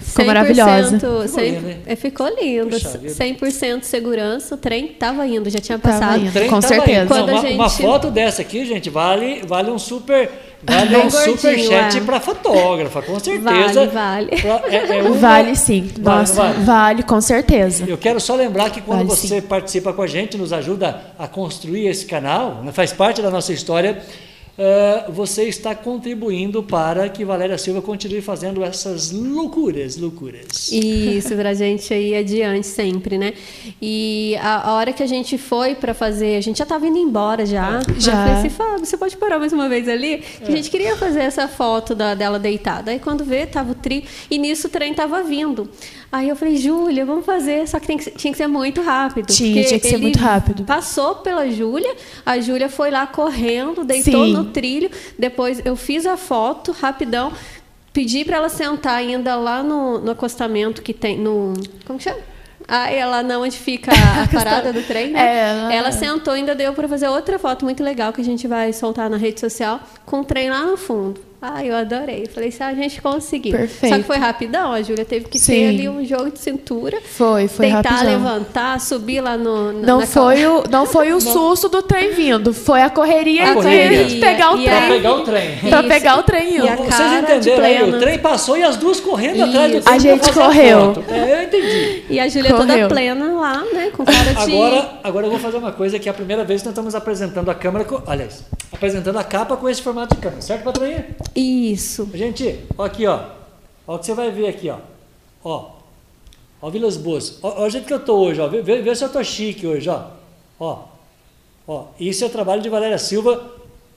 Ficou 0.00 0.24
maravilhosa. 0.24 0.98
100%, 0.98 1.28
Ficou 1.28 1.42
lindo, 1.44 1.68
hein? 1.68 1.76
é, 1.86 1.96
ficou 1.96 2.28
lindo. 2.40 2.70
Puxa 2.70 2.98
vida. 2.98 3.12
100% 3.14 3.82
segurança, 3.82 4.54
o 4.54 4.58
trem 4.58 4.88
tava 4.88 5.26
indo, 5.26 5.50
já 5.50 5.58
tinha 5.60 5.78
Tava 5.78 5.98
passado. 5.98 6.20
indo. 6.20 6.30
O 6.30 6.32
trem 6.32 6.48
Com 6.48 6.60
tava 6.60 6.74
certeza. 6.74 7.02
indo. 7.04 7.14
Não, 7.14 7.24
uma, 7.26 7.40
gente- 7.42 7.54
uma 7.54 7.68
foto 7.70 8.10
dessa 8.10 8.40
aqui, 8.42 8.64
gente, 8.64 8.88
vale, 8.88 9.42
vale 9.46 9.70
um 9.70 9.78
super. 9.78 10.30
Vale 10.62 10.96
um 10.96 11.00
gordinho, 11.08 11.36
super 11.38 11.58
chat 11.60 11.98
é. 11.98 12.00
pra 12.00 12.18
fotógrafa, 12.20 13.00
com 13.02 13.18
certeza. 13.20 13.86
Vale, 13.86 14.30
vale. 14.30 14.42
Pra- 14.42 14.62
é- 14.68 14.98
é 14.98 15.02
uma- 15.02 15.10
Vale 15.16 15.54
sim. 15.56 15.90
Vale, 16.00 16.18
Nossa, 16.20 16.34
vale. 16.34 16.64
vale. 16.64 17.02
com 17.04 17.20
certeza. 17.20 17.84
Eu 17.86 17.96
quero 17.96 18.18
só 18.20 18.34
lembrar 18.34 18.70
que 18.70 18.80
quando 18.80 19.06
Vale 19.06 19.10
você 19.10 19.40
participa 19.40 19.92
com 19.92 20.02
a 20.02 20.06
gente, 20.06 20.36
nos 20.36 20.52
ajuda 20.52 21.00
a 21.18 21.28
construir 21.28 21.86
esse 21.86 22.06
canal, 22.06 22.62
né, 22.64 22.72
faz 22.72 22.92
parte 22.92 23.22
da 23.22 23.30
nossa 23.30 23.52
história, 23.52 24.02
eh, 24.58 25.04
você 25.08 25.44
está 25.44 25.72
contribuindo 25.72 26.64
para 26.64 27.08
que 27.08 27.24
Valéria 27.24 27.56
Silva 27.56 27.80
continue 27.80 28.20
fazendo 28.20 28.64
essas 28.64 29.12
loucuras, 29.12 29.96
loucuras. 29.96 30.72
Isso, 30.72 31.36
pra 31.36 31.54
gente 31.54 31.94
ir 31.94 32.16
adiante 32.16 32.66
sempre, 32.66 33.16
né? 33.16 33.34
E 33.80 34.36
a, 34.40 34.70
a 34.70 34.72
hora 34.74 34.92
que 34.92 35.02
a 35.02 35.06
gente 35.06 35.38
foi 35.38 35.76
pra 35.76 35.94
fazer, 35.94 36.36
a 36.36 36.40
gente 36.40 36.58
já 36.58 36.66
tava 36.66 36.88
indo 36.88 36.98
embora 36.98 37.46
já. 37.46 37.80
Já. 37.96 38.24
Aí 38.24 38.44
eu 38.44 38.50
falei 38.50 38.74
assim, 38.74 38.84
você 38.84 38.96
pode 38.96 39.16
parar 39.16 39.38
mais 39.38 39.52
uma 39.52 39.68
vez 39.68 39.88
ali? 39.88 40.18
Que 40.18 40.52
a 40.52 40.56
gente 40.56 40.70
queria 40.70 40.96
fazer 40.96 41.20
essa 41.20 41.46
foto 41.46 41.94
da, 41.94 42.14
dela 42.14 42.38
deitada. 42.38 42.90
Aí 42.90 42.98
quando 42.98 43.24
vê, 43.24 43.46
tava 43.46 43.70
o 43.70 43.74
trio, 43.76 44.02
e 44.28 44.38
nisso 44.38 44.66
o 44.66 44.70
trem 44.70 44.92
tava 44.92 45.22
vindo. 45.22 45.70
Aí 46.10 46.28
eu 46.28 46.36
falei, 46.36 46.56
Júlia, 46.56 47.04
vamos 47.04 47.26
fazer, 47.26 47.68
só 47.68 47.78
que, 47.78 47.86
tem 47.86 47.98
que 47.98 48.10
tinha 48.12 48.32
que 48.32 48.36
ser 48.38 48.46
muito 48.46 48.80
rápido. 48.80 49.26
Tinha, 49.26 49.62
tinha 49.64 49.78
que 49.78 49.88
ser 49.88 49.98
muito 49.98 50.18
rápido. 50.18 50.64
Passou 50.64 51.16
pela 51.16 51.50
Júlia, 51.50 51.94
a 52.24 52.38
Júlia 52.40 52.70
foi 52.70 52.90
lá 52.90 53.06
correndo, 53.06 53.84
deitou 53.84 54.24
Sim. 54.24 54.32
no 54.32 54.44
trilho. 54.46 54.90
Depois 55.18 55.60
eu 55.66 55.76
fiz 55.76 56.06
a 56.06 56.16
foto 56.16 56.72
rapidão, 56.72 57.30
pedi 57.92 58.24
para 58.24 58.38
ela 58.38 58.48
sentar 58.48 58.94
ainda 58.94 59.36
lá 59.36 59.62
no, 59.62 59.98
no 59.98 60.10
acostamento 60.12 60.80
que 60.80 60.94
tem 60.94 61.18
no 61.18 61.52
como 61.86 61.98
que 61.98 62.04
chama? 62.04 62.20
Ah, 62.66 62.90
é 62.90 63.04
lá 63.04 63.22
na 63.22 63.38
onde 63.38 63.56
fica 63.58 63.90
a 64.22 64.28
parada 64.28 64.72
do 64.72 64.82
trem, 64.82 65.10
né? 65.10 65.20
É, 65.20 65.52
lá- 65.52 65.74
ela 65.74 65.92
sentou, 65.92 66.32
ainda 66.34 66.54
deu 66.54 66.72
para 66.72 66.88
fazer 66.88 67.08
outra 67.08 67.38
foto 67.38 67.64
muito 67.66 67.82
legal 67.82 68.12
que 68.14 68.20
a 68.20 68.24
gente 68.24 68.46
vai 68.46 68.72
soltar 68.72 69.10
na 69.10 69.16
rede 69.18 69.40
social 69.40 69.80
com 70.06 70.20
o 70.20 70.24
trem 70.24 70.48
lá 70.50 70.62
no 70.64 70.76
fundo. 70.78 71.27
Ah, 71.40 71.64
eu 71.64 71.76
adorei. 71.76 72.26
Falei, 72.26 72.50
se 72.50 72.60
a 72.64 72.74
gente 72.74 73.00
conseguiu. 73.00 73.52
Perfeito. 73.56 73.92
Só 73.94 74.00
que 74.00 74.06
foi 74.06 74.16
rapidão, 74.16 74.72
a 74.72 74.82
Júlia 74.82 75.04
teve 75.04 75.26
que 75.26 75.38
Sim. 75.38 75.52
ter 75.52 75.68
ali 75.68 75.88
um 75.88 76.04
jogo 76.04 76.32
de 76.32 76.40
cintura. 76.40 76.98
Foi, 77.00 77.46
foi 77.46 77.66
Deitar, 77.70 77.92
rapidão. 77.92 78.12
levantar, 78.12 78.80
subir 78.80 79.20
lá 79.20 79.36
no. 79.36 79.72
na- 79.72 79.86
Não 79.86 80.00
na 80.00 80.06
foi, 80.06 80.44
o, 80.44 80.64
não 80.70 80.84
foi 80.84 81.12
o 81.12 81.20
susto 81.20 81.68
do 81.68 81.80
trem 81.80 82.12
vindo, 82.12 82.52
foi 82.52 82.82
a 82.82 82.90
correria 82.90 83.44
A 83.44 83.46
de 83.50 83.52
correria. 83.54 84.18
pegar 84.20 84.52
o 84.52 84.60
E 84.60 84.64
trem. 84.64 84.88
pegar 84.88 85.12
o 85.14 85.20
trem. 85.22 85.58
Pra 85.58 85.78
Isso. 85.78 85.88
pegar 85.88 86.18
o 86.18 86.22
trem 86.24 86.56
E 86.56 86.68
a. 86.68 86.74
Vocês 86.76 87.10
de 87.10 87.16
entenderam 87.18 87.64
aí? 87.64 87.76
plena. 87.78 87.96
O 87.96 88.00
trem 88.00 88.18
passou 88.18 88.56
e 88.58 88.64
as 88.64 88.76
duas 88.76 88.98
correndo 88.98 89.44
atrás 89.44 89.70
do 89.70 89.78
Isso. 89.78 89.84
trem. 89.86 89.96
A 89.96 90.00
pra 90.00 90.26
gente 90.26 90.32
correu. 90.32 91.04
É, 91.08 91.38
eu 91.38 91.42
entendi. 91.44 92.02
E 92.10 92.18
a 92.18 92.28
Júlia 92.28 92.50
Correu. 92.52 92.66
toda 92.66 92.88
plena 92.88 93.32
lá, 93.34 93.64
né? 93.72 93.90
Com 93.96 94.04
cara 94.04 94.32
de. 94.44 94.52
Agora, 94.56 94.90
agora 95.04 95.26
eu 95.26 95.30
vou 95.30 95.38
fazer 95.38 95.56
uma 95.58 95.70
coisa 95.70 96.00
que 96.00 96.08
é 96.08 96.10
a 96.10 96.14
primeira 96.14 96.42
vez 96.42 96.62
que 96.62 96.66
nós 96.66 96.72
estamos 96.72 96.96
apresentando 96.96 97.48
a 97.48 97.54
câmera, 97.54 97.84
com, 97.84 98.02
aliás, 98.10 98.42
apresentando 98.72 99.18
a 99.18 99.24
capa 99.24 99.56
com 99.56 99.68
esse 99.68 99.82
formato 99.82 100.14
de 100.14 100.20
câmera, 100.20 100.42
certo, 100.42 100.64
patroinha? 100.64 101.06
Isso. 101.34 102.08
Gente, 102.14 102.60
ó 102.76 102.84
aqui, 102.84 103.06
ó. 103.06 103.20
Ó 103.86 103.94
o 103.94 103.98
que 103.98 104.06
você 104.06 104.14
vai 104.14 104.30
ver 104.30 104.48
aqui, 104.48 104.68
ó. 104.70 104.76
Ó. 105.42 105.70
Ó 106.60 106.70
Vilas 106.70 106.96
Boas. 106.96 107.38
Ó, 107.42 107.62
ó 107.62 107.66
o 107.66 107.70
jeito 107.70 107.86
que 107.86 107.94
eu 107.94 108.00
tô 108.00 108.16
hoje, 108.18 108.40
ó. 108.40 108.48
Vê, 108.48 108.60
vê, 108.62 108.82
vê 108.82 108.94
se 108.94 109.04
eu 109.04 109.08
tô 109.08 109.22
chique 109.24 109.66
hoje, 109.66 109.88
ó. 109.88 110.02
Ó. 110.60 110.78
Ó. 111.66 111.84
Isso 111.98 112.24
é 112.24 112.26
o 112.26 112.30
trabalho 112.30 112.60
de 112.62 112.68
Valéria 112.68 112.98
Silva 112.98 113.52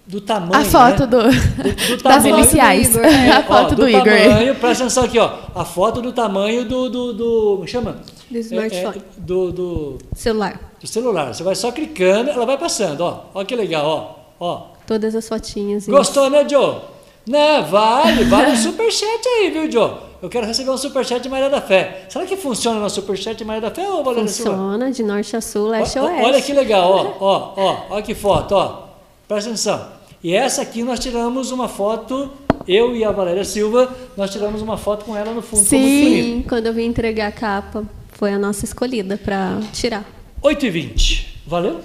do 0.05 0.19
tamanho, 0.19 0.55
A 0.61 0.65
foto 0.65 1.01
né? 1.01 1.07
do, 1.07 1.21
do 1.23 1.97
das 2.03 2.23
tamanho. 2.23 2.37
iniciais. 2.39 2.89
do 2.93 2.99
Igor, 2.99 3.05
é. 3.11 3.31
a 3.31 3.39
Ó, 3.39 3.43
foto 3.43 3.75
do, 3.75 3.87
Igor. 3.89 4.03
tamanho, 4.03 4.55
presta 4.55 4.83
atenção 4.83 5.03
aqui, 5.05 5.19
ó. 5.19 5.31
A 5.55 5.65
foto 5.65 6.01
do 6.01 6.11
tamanho 6.13 6.65
do. 6.65 6.89
do, 6.89 7.13
do 7.13 7.51
como 7.57 7.67
chama? 7.67 7.97
Do 8.29 8.37
smartphone. 8.37 8.97
É, 8.97 8.99
é, 8.99 9.03
do, 9.17 9.51
do, 9.51 9.97
Celular. 10.15 10.59
do 10.79 10.87
celular. 10.87 11.33
Você 11.33 11.43
vai 11.43 11.53
só 11.55 11.71
clicando, 11.71 12.29
ela 12.29 12.45
vai 12.45 12.57
passando, 12.57 13.01
ó. 13.01 13.25
Ó 13.33 13.43
que 13.43 13.55
legal, 13.55 13.85
ó. 13.85 14.20
Ó. 14.41 14.63
Todas 14.87 15.13
as 15.13 15.29
fotinhas. 15.29 15.83
isso. 15.83 15.91
Gostou, 15.91 16.27
né, 16.27 16.43
Joe? 16.49 16.81
Né, 17.27 17.61
vale, 17.61 18.23
vale 18.23 18.53
um 18.53 18.55
superchat 18.55 19.27
aí, 19.27 19.51
viu, 19.51 19.71
Joe? 19.71 19.91
Eu 20.19 20.29
quero 20.29 20.47
receber 20.47 20.71
um 20.71 20.77
superchat 20.77 21.21
de 21.21 21.29
Maria 21.29 21.47
da 21.47 21.61
Fé. 21.61 22.07
Será 22.09 22.25
que 22.25 22.35
funciona 22.35 22.79
no 22.79 22.89
superchat 22.89 23.37
de 23.37 23.45
Maria 23.45 23.61
da 23.61 23.69
Fé 23.69 23.87
ou 23.87 24.03
Valéria 24.03 24.27
Silva? 24.27 24.51
Funciona 24.51 24.91
de 24.91 25.03
norte 25.03 25.37
a 25.37 25.41
sul, 25.41 25.67
leste 25.67 25.99
a 25.99 26.03
oeste. 26.03 26.23
Olha 26.23 26.41
que 26.41 26.53
legal, 26.53 26.91
ó, 26.91 27.13
ó, 27.23 27.53
ó, 27.55 27.97
ó 27.97 28.01
que 28.01 28.15
foto, 28.15 28.53
ó. 28.53 28.87
Presta 29.27 29.51
atenção. 29.51 29.87
E 30.23 30.33
essa 30.33 30.63
aqui 30.63 30.81
nós 30.81 30.99
tiramos 30.99 31.51
uma 31.51 31.67
foto, 31.67 32.31
eu 32.67 32.95
e 32.95 33.03
a 33.03 33.11
Valéria 33.11 33.45
Silva, 33.45 33.95
nós 34.17 34.31
tiramos 34.31 34.63
uma 34.63 34.77
foto 34.77 35.05
com 35.05 35.15
ela 35.15 35.31
no 35.33 35.43
fundo. 35.43 35.63
Sim. 35.63 36.43
quando 36.49 36.65
eu 36.65 36.73
vim 36.73 36.85
entregar 36.85 37.27
a 37.27 37.31
capa, 37.31 37.83
foi 38.13 38.33
a 38.33 38.39
nossa 38.39 38.65
escolhida 38.65 39.17
pra 39.17 39.59
tirar. 39.71 40.03
8h20. 40.43 41.27
Valeu? 41.45 41.79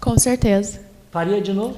Com 0.00 0.18
certeza. 0.18 0.83
Faria 1.14 1.40
de 1.40 1.52
novo? 1.52 1.76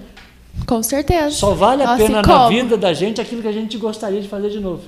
Com 0.67 0.83
certeza. 0.83 1.31
Só 1.31 1.53
vale 1.53 1.83
a 1.83 1.89
Nossa, 1.89 2.03
pena 2.03 2.23
na 2.23 2.25
como? 2.27 2.49
vida 2.49 2.75
da 2.79 2.95
gente 2.95 3.21
aquilo 3.21 3.43
que 3.43 3.49
a 3.49 3.53
gente 3.53 3.77
gostaria 3.77 4.19
de 4.23 4.27
fazer 4.27 4.49
de 4.49 4.59
novo. 4.59 4.85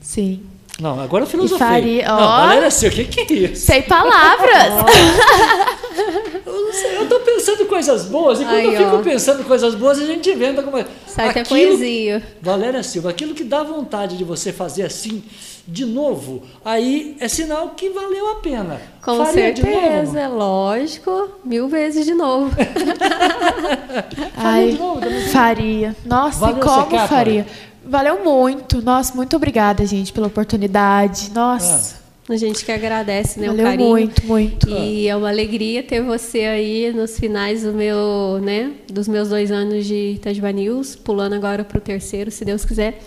Sim. 0.00 0.42
Não, 0.80 0.98
agora 0.98 1.24
eu 1.24 1.28
filosofei. 1.28 1.58
faria- 1.68 2.08
Não. 2.08 2.16
Valéria 2.16 2.70
Silva, 2.70 3.02
o 3.02 3.04
que, 3.04 3.24
que 3.26 3.34
é 3.34 3.36
isso? 3.50 3.66
Sem 3.66 3.82
palavras. 3.82 4.72
Eu 6.46 6.52
não 6.64 6.72
sei, 6.72 6.96
eu 6.96 7.08
tô 7.08 7.20
pensando 7.20 7.66
coisas 7.66 8.06
boas 8.06 8.40
e 8.40 8.44
quando 8.44 8.54
Aí, 8.56 8.74
eu 8.74 8.90
fico 8.90 9.02
pensando 9.02 9.44
coisas 9.44 9.74
boas, 9.74 9.98
a 10.00 10.06
gente 10.06 10.28
inventa 10.30 10.60
alguma 10.62 10.86
Sai 11.06 11.28
até 11.28 11.40
Aquilo- 11.40 11.68
poesia. 11.76 12.22
Valéria 12.40 12.82
Silva, 12.82 13.10
aquilo 13.10 13.34
que 13.34 13.44
dá 13.44 13.62
vontade 13.62 14.16
de 14.16 14.24
você 14.24 14.52
fazer 14.52 14.82
assim 14.84 15.22
de 15.66 15.84
novo, 15.86 16.42
aí 16.64 17.16
é 17.20 17.28
sinal 17.28 17.70
que 17.70 17.88
valeu 17.90 18.32
a 18.32 18.34
pena. 18.36 18.80
Com 19.02 19.24
Faria 19.24 19.52
de 19.52 19.62
novo? 19.62 19.72
certeza, 19.80 20.28
lógico. 20.28 21.28
Mil 21.44 21.68
vezes 21.68 22.04
de 22.04 22.14
novo. 22.14 22.50
Ai, 24.36 24.70
de 24.70 24.78
novo, 24.78 25.00
também. 25.00 25.22
faria. 25.28 25.96
Nossa, 26.04 26.38
Valeu 26.40 26.58
e 26.58 26.60
como 26.60 26.98
faria? 27.08 27.46
Valeu 27.84 28.24
muito. 28.24 28.80
Nossa, 28.82 29.14
muito 29.14 29.36
obrigada, 29.36 29.84
gente, 29.86 30.12
pela 30.12 30.26
oportunidade. 30.28 31.30
Nossa. 31.34 32.00
A 32.28 32.36
gente 32.36 32.64
que 32.64 32.70
agradece, 32.70 33.40
né, 33.40 33.48
Valeu 33.48 33.64
o 33.66 33.68
carinho. 33.68 33.90
muito, 33.90 34.26
muito. 34.26 34.68
E 34.70 35.08
é 35.08 35.16
uma 35.16 35.28
alegria 35.28 35.82
ter 35.82 36.00
você 36.00 36.40
aí 36.44 36.92
nos 36.92 37.18
finais 37.18 37.62
do 37.64 37.72
meu, 37.72 38.38
né, 38.40 38.70
dos 38.90 39.08
meus 39.08 39.28
dois 39.28 39.50
anos 39.50 39.84
de 39.84 40.12
Itajuba 40.14 40.52
News, 40.52 40.94
pulando 40.94 41.34
agora 41.34 41.64
para 41.64 41.78
o 41.78 41.80
terceiro, 41.80 42.30
se 42.30 42.44
Deus 42.44 42.64
quiser. 42.64 43.00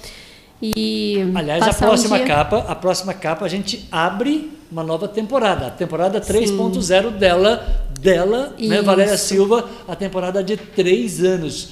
E 0.62 1.18
Aliás, 1.36 1.62
a 1.64 1.66
passar 1.68 1.86
um 1.86 1.90
próxima 1.90 2.18
dia- 2.18 2.28
capa, 2.28 2.66
a 2.68 2.76
próxima 2.76 3.14
capa 3.14 3.46
a 3.46 3.50
gente 3.50 3.88
abre 3.92 4.52
uma 4.72 4.84
nova 4.84 5.08
temporada, 5.08 5.68
a 5.68 5.70
temporada 5.70 6.20
3.0 6.20 7.12
dela, 7.12 7.86
dela, 8.00 8.54
né. 8.60 8.82
Valéria 8.82 9.18
Silva, 9.18 9.70
a 9.88 9.96
temporada 9.96 10.44
de 10.44 10.58
três 10.58 11.24
anos. 11.24 11.70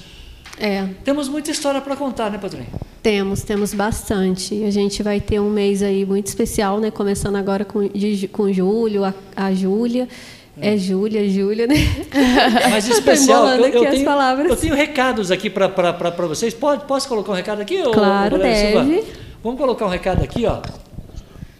É, 0.60 0.88
Temos 1.04 1.28
muita 1.28 1.50
história 1.50 1.82
para 1.82 1.96
contar, 1.96 2.30
né, 2.30 2.38
Patrícia? 2.38 2.68
temos, 3.02 3.42
temos 3.42 3.74
bastante. 3.74 4.64
A 4.64 4.70
gente 4.72 5.02
vai 5.02 5.20
ter 5.20 5.40
um 5.40 5.50
mês 5.50 5.82
aí 5.82 6.06
muito 6.06 6.28
especial, 6.28 6.80
né? 6.80 6.92
Começando 6.92 7.36
agora 7.36 7.66
com, 7.66 7.86
de, 7.88 8.28
com 8.28 8.44
o 8.44 8.54
Júlio, 8.54 9.04
a, 9.04 9.14
a 9.36 9.52
Júlia. 9.54 10.08
É 10.62 10.78
Júlia, 10.78 11.28
Júlia, 11.28 11.66
né? 11.66 11.76
Mas 12.70 12.88
especial, 12.88 13.48
eu, 13.48 13.58
eu 13.60 13.66
aqui 13.66 13.86
as 13.88 13.94
tenho, 13.94 14.06
palavras. 14.06 14.50
eu 14.50 14.56
tenho 14.56 14.76
recados 14.76 15.32
aqui 15.32 15.50
para 15.50 16.28
vocês. 16.28 16.54
Pode, 16.54 16.86
posso 16.86 17.08
colocar 17.08 17.32
um 17.32 17.36
recado 17.36 17.62
aqui? 17.62 17.82
ô, 17.82 17.92
Claro, 17.92 18.38
Valéria 18.38 18.72
Silva? 18.72 18.86
deve. 18.86 19.04
Vamos 19.44 19.60
colocar 19.60 19.86
um 19.86 19.90
recado 19.90 20.24
aqui, 20.24 20.46
ó. 20.46 20.60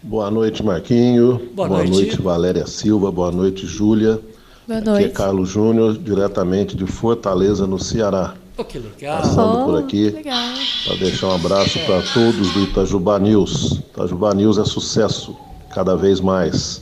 Boa 0.02 0.30
noite, 0.30 0.62
Marquinho. 0.62 1.40
Boa 1.54 1.68
noite. 1.68 2.20
Valéria 2.22 2.66
Silva. 2.66 3.10
Boa 3.10 3.32
noite, 3.32 3.66
Júlia. 3.66 4.20
Boa 4.66 4.78
Aqui 4.78 4.88
é 4.88 4.92
noite. 4.92 5.08
Carlos 5.10 5.48
Júnior, 5.48 5.98
diretamente 5.98 6.76
de 6.76 6.86
Fortaleza, 6.86 7.66
no 7.66 7.78
Ceará. 7.78 8.34
Oh, 8.56 8.62
que 8.64 8.78
legal. 8.78 9.18
Passando 9.18 9.64
por 9.64 9.74
Oh, 9.74 9.78
aqui 9.78 10.10
Legal. 10.10 10.54
para 10.86 10.96
deixar 10.96 11.26
um 11.26 11.34
abraço 11.34 11.78
para 11.80 12.00
todos 12.02 12.52
do 12.52 12.60
Itajubá 12.62 13.18
News. 13.18 13.80
Itajubá 13.92 14.32
News 14.32 14.58
é 14.58 14.64
sucesso, 14.64 15.36
cada 15.74 15.96
vez 15.96 16.20
mais. 16.20 16.80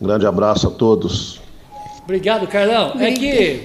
Um 0.00 0.06
grande 0.06 0.24
abraço 0.26 0.66
a 0.68 0.70
todos. 0.70 1.39
Obrigado, 2.04 2.46
Carlão. 2.46 2.94
É 3.00 3.12
que 3.12 3.62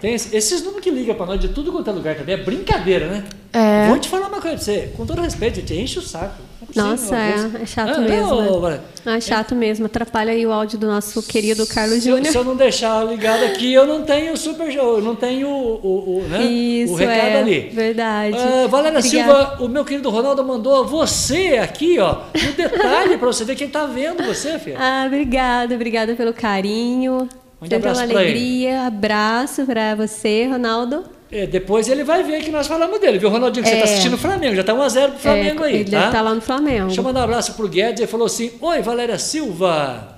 tem 0.00 0.14
esse- 0.14 0.34
esses 0.36 0.60
números 0.62 0.82
que 0.82 0.90
ligam 0.90 1.14
para 1.14 1.26
nós 1.26 1.40
de 1.40 1.48
tudo 1.48 1.70
quanto 1.72 1.88
é 1.88 1.92
lugar 1.92 2.14
também. 2.16 2.34
É 2.34 2.38
brincadeira, 2.38 3.06
né? 3.06 3.24
É. 3.52 3.88
Vou 3.88 3.98
te 3.98 4.08
falar 4.08 4.28
uma 4.28 4.40
coisa 4.40 4.56
pra 4.56 4.64
você. 4.64 4.92
Com 4.96 5.04
todo 5.06 5.20
respeito, 5.20 5.56
gente, 5.56 5.74
enche 5.74 5.98
o 5.98 6.02
saco. 6.02 6.40
Não 6.74 6.86
é 6.86 6.90
Nossa, 6.90 7.16
é, 7.16 7.62
é 7.62 7.66
chato 7.66 7.96
Ah, 7.96 8.00
mesmo. 8.00 8.28
não, 8.30 8.40
né? 8.42 8.48
Valéria. 8.60 8.80
Ah, 9.04 9.16
é 9.16 9.20
chato 9.20 9.54
mesmo. 9.54 9.84
Atrapalha 9.86 10.32
aí 10.32 10.46
o 10.46 10.52
áudio 10.52 10.78
do 10.78 10.86
nosso 10.86 11.22
querido 11.22 11.66
Carlos 11.66 12.02
Júnior. 12.02 12.26
se 12.32 12.38
eu 12.38 12.44
não 12.44 12.56
deixar 12.56 13.04
ligado 13.06 13.44
aqui, 13.44 13.72
eu 13.74 13.86
não 13.86 14.04
tenho 14.04 14.34
super 14.38 14.72
eu 14.72 15.02
não 15.02 15.14
tenho 15.14 15.48
o, 15.48 15.74
o, 15.82 16.18
o, 16.20 16.22
né? 16.30 16.42
Isso, 16.44 16.94
o 16.94 16.96
recado 16.96 17.14
é, 17.18 17.40
ali. 17.40 17.60
verdade. 17.74 18.36
Ah, 18.38 18.66
Valéria 18.68 19.00
Obrigada. 19.00 19.34
Silva, 19.48 19.62
o 19.64 19.68
meu 19.68 19.84
querido 19.84 20.08
Ronaldo 20.08 20.42
mandou 20.44 20.86
você 20.86 21.58
aqui, 21.60 21.98
ó, 21.98 22.20
no 22.42 22.52
detalhe 22.52 23.18
para 23.18 23.26
você 23.26 23.44
ver 23.44 23.54
quem 23.56 23.68
tá 23.68 23.84
vendo 23.84 24.22
você, 24.24 24.58
filha. 24.58 24.78
Ah, 24.80 25.04
obrigada, 25.06 25.74
obrigada 25.74 26.14
pelo 26.14 26.32
carinho. 26.32 27.28
Uma 27.70 27.76
abraço 27.76 28.04
pra 28.04 28.10
ele. 28.22 28.30
alegria. 28.30 28.86
Abraço 28.86 29.64
pra 29.66 29.94
você, 29.94 30.46
Ronaldo. 30.46 31.04
É, 31.30 31.46
depois 31.46 31.88
ele 31.88 32.04
vai 32.04 32.22
ver 32.22 32.42
que 32.42 32.50
nós 32.50 32.66
falamos 32.66 33.00
dele, 33.00 33.18
viu, 33.18 33.30
Ronaldinho? 33.30 33.64
Que 33.64 33.70
você 33.70 33.76
É. 33.76 33.78
tá 33.78 33.84
assistindo 33.84 34.14
o 34.14 34.18
Flamengo, 34.18 34.54
já 34.54 34.62
tá 34.64 34.74
1x0 34.74 35.10
pro 35.12 35.18
Flamengo 35.18 35.64
É, 35.64 35.68
aí, 35.68 35.74
ele 35.76 35.84
tá? 35.84 35.90
deve 35.90 36.06
estar 36.06 36.20
lá 36.20 36.34
no 36.34 36.40
Flamengo. 36.42 36.86
Deixa 36.86 37.00
eu 37.00 37.04
mandar 37.04 37.20
um 37.20 37.24
abraço 37.24 37.54
pro 37.54 37.68
Guedes, 37.68 38.00
ele 38.00 38.06
falou 38.06 38.26
assim, 38.26 38.50
Oi, 38.60 38.82
Valéria 38.82 39.18
Silva. 39.18 40.08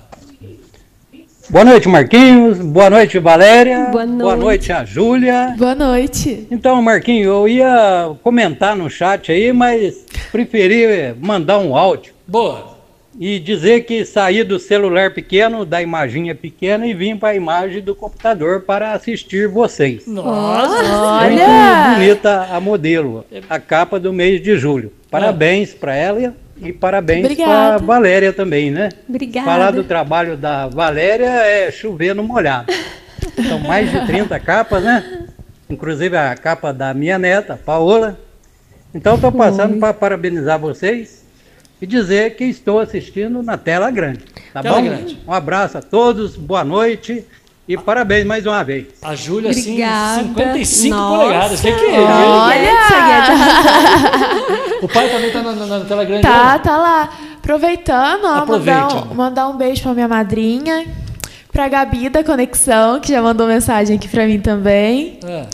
Boa 1.51 1.65
noite, 1.65 1.89
Marquinhos. 1.89 2.59
Boa 2.59 2.89
noite, 2.89 3.19
Valéria. 3.19 3.89
Boa 3.93 4.07
noite. 4.07 4.73
a 4.73 4.83
Júlia. 4.85 5.55
Boa 5.59 5.75
noite. 5.75 6.49
Então, 6.51 6.81
Marquinhos, 6.83 7.27
eu 7.27 7.47
ia 7.47 8.11
comentar 8.23 8.75
no 8.75 8.89
chat 8.89 9.31
aí, 9.31 9.53
mas 9.53 9.95
preferi 10.33 11.15
mandar 11.21 11.59
um 11.59 11.77
áudio 11.77 12.15
Boa. 12.27 12.74
E 13.19 13.39
dizer 13.39 13.85
que 13.85 14.05
saí 14.05 14.43
do 14.43 14.59
celular 14.59 15.13
pequeno, 15.13 15.65
da 15.65 15.81
imaginha 15.81 16.35
pequena 16.35 16.87
e 16.87 16.95
vim 16.95 17.17
para 17.17 17.31
a 17.31 17.35
imagem 17.35 17.81
do 17.81 17.95
computador 17.95 18.63
para 18.63 18.93
assistir 18.93 19.49
vocês. 19.49 20.07
Nossa. 20.07 21.29
Muito 21.29 21.43
Olha! 21.43 21.95
bonita 21.95 22.49
a 22.51 22.61
modelo, 22.61 23.25
a 23.49 23.59
capa 23.59 24.01
do 24.01 24.13
mês 24.13 24.43
de 24.43 24.57
julho. 24.57 24.93
Parabéns 25.11 25.73
para 25.73 25.95
ela 25.95 26.35
e 26.61 26.73
parabéns 26.73 27.35
para. 27.37 27.79
Valéria 27.79 28.33
também, 28.33 28.71
né? 28.71 28.89
Obrigada. 29.09 29.47
Falar 29.47 29.71
do 29.71 29.85
trabalho 29.85 30.37
da 30.37 30.67
Valéria 30.67 31.27
é 31.27 31.71
chover 31.71 32.15
no 32.15 32.25
molhado. 32.25 32.73
São 33.49 33.59
mais 33.61 33.91
de 33.91 34.07
30 34.07 34.39
capas, 34.41 34.83
né? 34.83 35.27
Inclusive 35.71 36.17
a 36.17 36.35
capa 36.35 36.73
da 36.73 36.93
minha 36.93 37.19
neta, 37.19 37.59
Paola. 37.65 38.19
Então 38.95 39.15
estou 39.17 39.33
passando 39.33 39.79
para 39.79 39.93
parabenizar 39.93 40.59
vocês 40.59 41.24
e 41.81 41.87
dizer 41.87 42.37
que 42.37 42.45
estou 42.45 42.79
assistindo 42.81 43.43
na 43.43 43.57
tela 43.59 43.91
grande. 43.91 44.21
Tá 44.53 44.63
Tela 44.63 44.77
bom? 44.77 44.85
grande. 44.85 45.19
Um 45.27 45.33
abraço 45.33 45.79
a 45.79 45.83
todos, 45.83 46.37
boa 46.37 46.65
noite 46.65 47.25
e 47.69 47.77
parabéns 47.77 48.25
mais 48.27 48.47
uma 48.47 48.63
vez. 48.63 48.87
A 49.03 49.15
Júlia, 49.15 49.51
assim, 49.51 49.73
Obrigada. 49.73 50.23
55 50.23 50.95
Nossa. 50.97 51.19
polegadas. 51.25 51.61
Que 51.61 51.73
que 51.73 51.85
é? 51.87 52.01
Olha! 52.01 52.75
O 54.85 54.89
pai 54.89 55.09
também 55.09 55.31
tá 55.31 55.41
na, 55.43 55.53
na- 55.55 55.67
na 55.79 55.85
tela 55.87 56.05
grande. 56.05 56.23
Tá, 56.23 56.53
né? 56.53 56.59
tá 56.59 56.77
lá. 56.77 57.09
Aproveitando, 57.39 58.25
ó, 58.27 58.35
Aproveite, 58.37 58.81
mandar, 58.95 59.07
um, 59.11 59.15
mandar 59.15 59.49
um 59.49 59.57
beijo 59.57 59.83
pra 59.83 59.95
minha 59.95 60.09
madrinha, 60.09 60.85
pra 61.51 61.69
Gabi 61.69 62.11
da 62.11 62.23
Conexão, 62.23 63.01
que 63.01 63.11
já 63.13 63.23
mandou 63.23 63.47
mensagem 63.47 63.97
aqui 63.97 64.09
pra 64.09 64.27
mim 64.27 64.41
também. 64.41 65.19
É. 65.25 65.47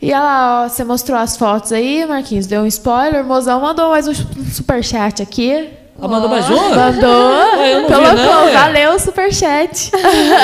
E 0.00 0.12
ela, 0.12 0.64
ó, 0.64 0.68
você 0.68 0.84
mostrou 0.84 1.18
as 1.18 1.36
fotos 1.36 1.72
aí, 1.72 2.06
Marquinhos, 2.06 2.46
deu 2.46 2.60
um 2.62 2.66
spoiler, 2.66 3.22
o 3.22 3.26
mozão 3.26 3.60
mandou 3.60 3.90
mais 3.90 4.06
um 4.06 4.14
superchat 4.14 5.20
aqui. 5.20 5.70
Ah, 6.00 6.06
mandou 6.06 6.28
mais 6.30 6.48
uma? 6.48 6.68
Mandou, 6.68 7.32
Ah, 7.32 7.56
eu 7.66 7.80
não 7.80 7.88
vi, 7.88 7.94
colocou, 7.94 8.14
não, 8.24 8.48
é. 8.48 8.52
valeu 8.52 8.92
o 8.92 8.98
superchat. 9.00 9.90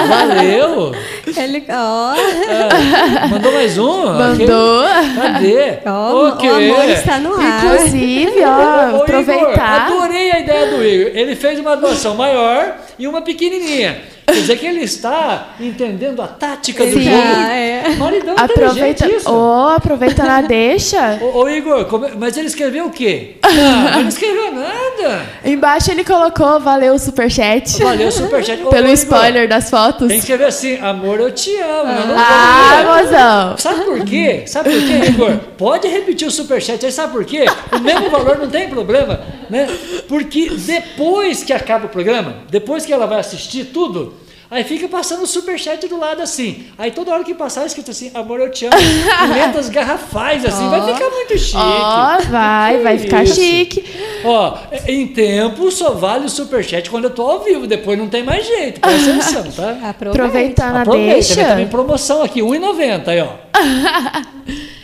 Valeu! 0.09 0.93
Ele, 1.37 1.65
ó, 1.71 2.15
É, 2.17 3.29
mandou 3.29 3.53
mais 3.53 3.79
um? 3.79 4.05
Mandou. 4.15 4.83
Cadê? 5.23 5.79
ó, 5.87 6.13
O 6.13 6.27
amor 6.27 6.85
está 6.91 7.21
no 7.21 7.35
ar. 7.41 7.65
Inclusive, 7.65 8.45
ó, 8.45 8.89
Igor, 8.89 9.03
aproveitar. 9.03 9.87
adorei 9.87 10.33
a 10.33 10.41
ideia 10.41 10.67
do 10.71 10.85
Igor. 10.85 11.13
Ele 11.15 11.37
fez 11.37 11.61
uma 11.61 11.77
doação 11.77 12.17
maior 12.17 12.75
e 12.99 13.07
uma 13.07 13.23
pequenininha. 13.23 14.03
Quer 14.27 14.33
dizer 14.33 14.57
que 14.59 14.67
ele 14.67 14.81
está 14.81 15.49
entendendo 15.61 16.23
a 16.23 16.27
tática 16.27 16.85
do 16.85 16.93
jogo. 16.93 17.05
tá, 17.17 17.53
é. 17.55 17.95
Maridão 17.97 18.35
Aproveita, 18.37 19.07
isso. 19.07 19.31
oh, 19.31 19.69
aproveitando 19.77 20.29
a 20.31 20.41
deixa. 20.41 21.19
Ô, 21.21 21.41
ô, 21.43 21.49
Igor, 21.49 21.85
como 21.87 22.09
mas 22.19 22.37
ele 22.37 22.47
escreveu 22.47 22.87
o 22.87 22.91
quê? 22.91 23.37
Ah, 23.43 23.49
mas 23.93 24.03
não 24.03 24.09
escreveu 24.09 24.53
nada. 24.53 25.27
Embaixo 25.45 25.91
ele 25.91 26.05
colocou, 26.05 26.59
valeu 26.59 26.95
o 26.95 26.99
superchat. 26.99 27.83
Valeu, 27.83 28.11
superchat. 28.11 28.61
Ô, 28.65 28.71
Pelo 28.71 28.85
ô, 28.87 28.91
Igor, 28.91 28.95
spoiler 28.95 29.49
das 29.49 29.69
fotos. 29.71 30.09
Tem 30.09 30.17
que 30.17 30.23
escrever 30.25 30.47
assim, 30.47 30.79
amor, 30.81 31.21
eu 31.21 31.31
te 31.31 31.55
amo. 31.61 31.85
não 32.07 32.15
Ah, 32.19 32.77
ler. 32.79 33.05
mozão. 33.05 33.59
Sabe 33.59 33.85
por 33.85 34.05
quê? 34.05 34.45
Sabe 34.47 34.71
por 34.71 34.81
quê, 34.81 35.09
Igor? 35.11 35.37
Pode 35.59 35.87
repetir 35.89 36.27
o 36.27 36.31
superchat 36.31 36.85
aí, 36.85 36.91
sabe 36.93 37.13
por 37.13 37.25
quê? 37.25 37.45
O 37.73 37.79
mesmo 37.79 38.09
valor 38.11 38.39
não 38.39 38.49
tem 38.49 38.69
problema, 38.69 39.21
né? 39.51 39.69
Porque 40.09 40.51
depois 40.51 41.43
que 41.45 41.53
acaba 41.53 41.87
o 41.87 41.89
programa, 41.89 42.37
depois 42.51 42.85
que 42.87 42.93
ela 42.93 43.07
vai 43.07 43.21
assistir 43.21 43.67
tudo, 43.67 44.15
aí 44.51 44.65
fica 44.65 44.89
passando 44.89 45.23
o 45.23 45.27
superchat 45.27 45.87
do 45.89 45.99
lado 45.99 46.23
assim. 46.23 46.67
Aí 46.79 46.91
toda 46.91 47.13
hora 47.13 47.25
que 47.25 47.35
passar, 47.35 47.63
é 47.63 47.67
escrito 47.67 47.91
assim, 47.91 48.11
amor, 48.15 48.41
eu 48.41 48.51
te 48.51 48.67
amo. 48.67 48.77
em 48.79 49.35
letras 49.35 49.69
garrafais, 49.69 50.45
assim, 50.45 50.69
vai 50.69 50.81
ficar 50.93 51.11
muito 51.11 51.39
chique. 51.39 51.57
Ó, 51.57 52.19
vai, 52.31 52.79
vai 52.79 52.99
ficar 52.99 53.25
Isso. 53.25 53.35
chique. 53.35 53.85
Ó, 54.25 54.59
em 54.87 55.07
tempo 55.09 55.71
só 55.71 55.93
vale 55.93 56.27
o 56.27 56.31
superchat 56.31 56.89
quando 56.91 57.05
eu 57.05 57.11
tô 57.11 57.23
ao 57.23 57.41
vivo, 57.41 57.67
depois 57.67 57.99
não 57.99 58.09
tem 58.09 58.23
mais 58.23 58.47
jeito. 58.47 58.81
Presta 58.81 59.11
atenção, 59.11 59.43
tá? 59.53 59.71
Aproveita. 59.89 60.25
Aproveitando 60.25 60.77
a 60.77 60.83
Aproveita, 60.83 61.13
deixa. 61.15 61.37
né? 61.37 61.49
também 61.49 61.67
promoção 61.69 62.23
aqui, 62.23 62.41
R$1,90 62.43 63.09
aí, 63.09 63.21
ó. 63.21 63.35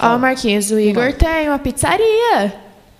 Ó, 0.00 0.16
Marquinhos, 0.16 0.70
o 0.70 0.78
Igor 0.78 1.12
tem 1.14 1.48
uma 1.48 1.58
pizzaria. 1.58 2.54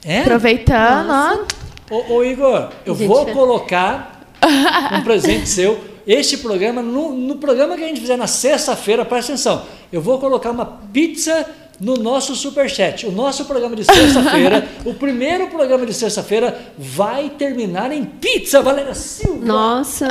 É? 0.04 0.20
Aproveitando, 0.20 1.10
ó. 1.10 1.94
Ô, 1.94 2.14
ô, 2.14 2.24
Igor, 2.24 2.70
eu 2.84 2.94
Gente, 2.94 3.06
vou 3.06 3.26
colocar 3.26 4.17
um 4.98 5.02
presente 5.02 5.48
seu. 5.48 5.78
Este 6.06 6.38
programa, 6.38 6.80
no, 6.80 7.12
no 7.12 7.36
programa 7.36 7.76
que 7.76 7.84
a 7.84 7.86
gente 7.86 8.00
fizer 8.00 8.16
na 8.16 8.26
sexta-feira, 8.26 9.04
presta 9.04 9.32
atenção, 9.32 9.66
eu 9.92 10.00
vou 10.00 10.18
colocar 10.18 10.50
uma 10.50 10.64
pizza 10.64 11.46
no 11.80 11.96
nosso 11.96 12.34
superchat. 12.34 13.06
O 13.06 13.12
nosso 13.12 13.44
programa 13.44 13.76
de 13.76 13.84
sexta-feira, 13.84 14.66
o 14.84 14.94
primeiro 14.94 15.46
programa 15.48 15.86
de 15.86 15.94
sexta-feira, 15.94 16.56
vai 16.76 17.30
terminar 17.30 17.92
em 17.92 18.04
pizza, 18.04 18.60
Valéria 18.60 18.94
Silva. 18.94 19.44
Nossa, 19.44 20.08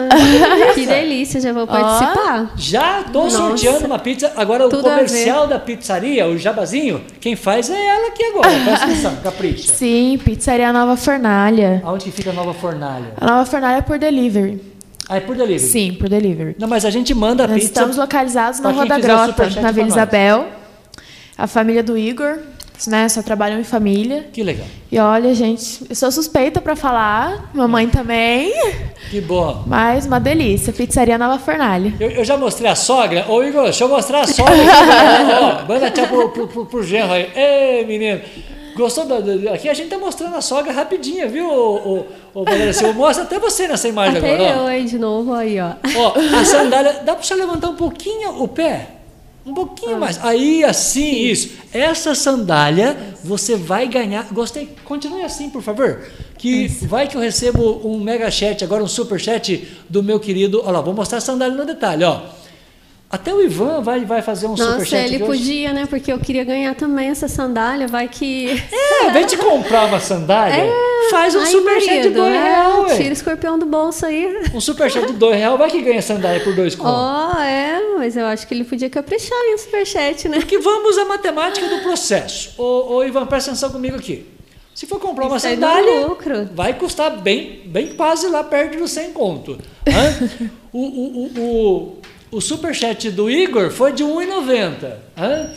que 0.73 0.85
delícia, 0.85 1.41
já 1.41 1.51
vou 1.51 1.67
participar. 1.67 2.53
Já 2.55 3.03
tô 3.03 3.23
Nossa. 3.23 3.37
sorteando 3.37 3.85
uma 3.85 3.99
pizza. 3.99 4.31
Agora, 4.35 4.65
o 4.65 4.69
Tudo 4.69 4.87
a 4.87 4.91
comercial 4.91 5.47
da 5.47 5.59
pizzaria, 5.59 6.27
o 6.27 6.37
jabazinho, 6.37 7.03
quem 7.19 7.35
faz 7.35 7.69
é 7.69 7.85
ela 7.85 8.07
aqui 8.07 8.23
agora. 8.23 8.49
Presta 8.63 8.85
atenção, 8.85 9.15
capricha. 9.17 9.73
Sim, 9.73 10.19
pizzaria 10.23 10.71
Nova 10.71 10.95
Fornalha. 10.95 11.81
Aonde 11.83 12.05
que 12.05 12.11
fica 12.11 12.29
a 12.29 12.33
nova 12.33 12.53
fornalha? 12.53 13.13
A 13.19 13.25
Nova 13.25 13.45
Fornalha 13.45 13.77
é 13.77 13.81
por 13.81 13.97
delivery. 13.99 14.61
Ah, 15.09 15.17
é 15.17 15.19
por 15.21 15.35
delivery? 15.35 15.71
Sim, 15.71 15.93
por 15.93 16.09
delivery. 16.09 16.55
Não, 16.59 16.67
mas 16.67 16.83
a 16.83 16.89
gente 16.89 17.13
manda 17.13 17.45
a 17.45 17.47
Nós 17.47 17.55
pizza. 17.59 17.67
estamos 17.67 17.97
localizados 17.97 18.59
na 18.59 18.71
Rua 18.71 18.85
da 18.85 18.97
o 18.97 19.01
Grota, 19.01 19.49
na 19.61 19.71
Vila. 19.71 19.87
Isabel. 19.87 20.56
A 21.37 21.47
família 21.47 21.83
do 21.83 21.97
Igor 21.97 22.39
né? 22.85 23.09
Só 23.09 23.23
trabalham 23.23 23.59
em 23.59 23.63
família. 23.63 24.27
Que 24.31 24.43
legal. 24.43 24.67
E 24.91 24.99
olha, 24.99 25.33
gente, 25.33 25.83
eu 25.89 25.95
sou 25.95 26.11
suspeita 26.11 26.61
para 26.61 26.75
falar, 26.75 27.49
mamãe 27.53 27.87
também. 27.87 28.53
Que 29.09 29.19
bom. 29.19 29.63
Mas 29.65 30.05
uma 30.05 30.19
delícia, 30.19 30.71
pizzaria 30.71 31.17
Nova 31.17 31.39
Fornalha. 31.39 31.93
Eu, 31.99 32.11
eu 32.11 32.25
já 32.25 32.37
mostrei 32.37 32.69
a 32.69 32.75
sogra. 32.75 33.25
Ô, 33.27 33.41
Igor, 33.43 33.63
deixa 33.63 33.83
eu 33.83 33.89
mostrar 33.89 34.21
a 34.21 34.27
sogra. 34.27 34.53
aqui, 34.53 35.31
ó, 35.63 35.67
manda 35.67 35.89
tchau 35.89 36.07
pro, 36.07 36.29
pro, 36.29 36.47
pro, 36.47 36.65
pro 36.67 36.83
genro 36.83 37.13
aí. 37.13 37.31
Ei, 37.35 37.85
menino. 37.85 38.21
Gostou 38.75 39.05
da, 39.07 39.19
da- 39.19 39.53
Aqui 39.53 39.67
a 39.69 39.73
gente 39.73 39.89
tá 39.89 39.97
mostrando 39.97 40.35
a 40.35 40.41
sogra 40.41 40.71
rapidinho, 40.71 41.27
viu, 41.29 41.49
ô, 41.49 41.75
ô, 41.75 42.39
ô 42.41 42.43
Valéria 42.43 42.73
Silva? 42.73 42.93
Mostra 42.93 43.23
até 43.23 43.39
você 43.39 43.67
nessa 43.67 43.87
imagem 43.87 44.19
Até 44.19 44.35
agora, 44.35 44.49
ó. 44.55 44.61
eu 44.61 44.67
aí 44.67 44.85
de 44.85 44.99
novo, 44.99 45.33
aí, 45.33 45.59
ó. 45.59 45.71
Ó, 45.95 46.13
a 46.39 46.45
sandália, 46.45 47.01
dá 47.03 47.15
pra 47.15 47.23
você 47.23 47.33
levantar 47.33 47.69
um 47.69 47.75
pouquinho 47.75 48.39
o 48.43 48.47
pé? 48.47 48.96
Um 49.47 49.53
pouquinho 49.53 49.97
mais. 49.97 50.21
Aí, 50.25 50.61
assim, 50.65 51.09
isso. 51.09 51.51
Essa 51.71 52.13
sandália, 52.13 53.15
você 53.23 53.55
vai 53.55 53.87
ganhar. 53.87 54.27
Gostei. 54.33 54.75
Continue 54.83 55.21
assim, 55.21 55.49
por 55.49 55.61
favor. 55.61 56.05
Que 56.37 56.67
vai 56.67 57.07
que 57.07 57.15
eu 57.15 57.21
recebo 57.21 57.81
um 57.87 57.97
mega 57.97 58.29
chat, 58.29 58.61
agora 58.65 58.83
um 58.83 58.87
super 58.87 59.17
chat 59.17 59.65
do 59.89 60.03
meu 60.03 60.19
querido. 60.19 60.61
Olha 60.63 60.73
lá, 60.73 60.81
vou 60.81 60.93
mostrar 60.93 61.19
a 61.19 61.21
sandália 61.21 61.55
no 61.55 61.65
detalhe, 61.65 62.03
ó. 62.03 62.23
Até 63.09 63.33
o 63.33 63.41
Ivan 63.41 63.81
vai, 63.81 64.03
vai 64.03 64.21
fazer 64.21 64.47
um 64.47 64.55
Nossa, 64.55 64.85
chat. 64.85 65.05
ele 65.05 65.17
de 65.17 65.23
hoje. 65.23 65.39
podia, 65.39 65.73
né? 65.73 65.85
Porque 65.85 66.11
eu 66.11 66.19
queria 66.19 66.43
ganhar 66.43 66.75
também 66.75 67.07
essa 67.07 67.29
sandália, 67.29 67.87
vai 67.87 68.09
que. 68.09 68.49
É, 68.71 69.09
invés 69.09 69.27
de 69.27 69.37
comprar 69.37 69.85
uma 69.85 69.99
sandália, 69.99 70.69
faz 71.09 71.33
um 71.33 71.39
Ai, 71.39 71.45
super 71.45 71.81
chat 71.81 72.01
de 72.01 72.09
dois 72.09 72.33
é, 72.33 72.67
ué. 72.67 72.95
Tira 72.97 73.09
o 73.09 73.13
escorpião 73.13 73.57
do 73.57 73.65
bolso 73.65 74.05
aí. 74.05 74.49
Um 74.53 74.59
super 74.59 74.91
chat 74.91 75.07
de 75.07 75.13
dois 75.13 75.37
reais, 75.37 75.57
vai 75.57 75.71
que 75.71 75.81
ganha 75.81 76.01
sandália 76.01 76.43
por 76.43 76.53
dois 76.53 76.75
contos. 76.75 76.93
Ó, 76.93 77.39
é, 77.41 77.79
mas 77.97 78.17
eu 78.17 78.25
acho 78.25 78.45
que 78.45 78.53
ele 78.53 78.65
podia 78.65 78.89
caprichar 78.89 79.37
em 79.45 79.55
um 79.55 79.57
superchat, 79.57 80.27
né? 80.27 80.39
Porque 80.39 80.59
vamos 80.59 80.97
à 80.97 81.05
matemática 81.05 81.65
do 81.65 81.81
processo. 81.83 82.61
Ô, 82.61 82.95
ô 82.95 83.03
Ivan, 83.05 83.25
presta 83.25 83.51
atenção 83.51 83.71
comigo 83.71 83.95
aqui. 83.95 84.25
Se 84.75 84.85
for 84.85 84.99
comprar 84.99 85.27
uma 85.27 85.37
Isso 85.37 85.47
aí 85.47 85.55
dá 85.55 85.75
sandália, 85.75 86.49
vai 86.53 86.73
custar 86.73 87.21
bem, 87.21 87.63
bem 87.65 87.95
quase 87.95 88.27
lá 88.27 88.43
perto 88.43 88.77
dos 88.77 88.91
100 88.91 89.13
conto. 89.13 89.57
O, 90.73 90.79
o, 90.79 90.83
o, 90.83 91.39
o, 91.39 91.97
o 92.31 92.41
superchat 92.41 93.09
do 93.11 93.29
Igor 93.29 93.69
foi 93.71 93.93
de 93.93 94.03
1,90. 94.03 94.93
Hã? 95.17 95.49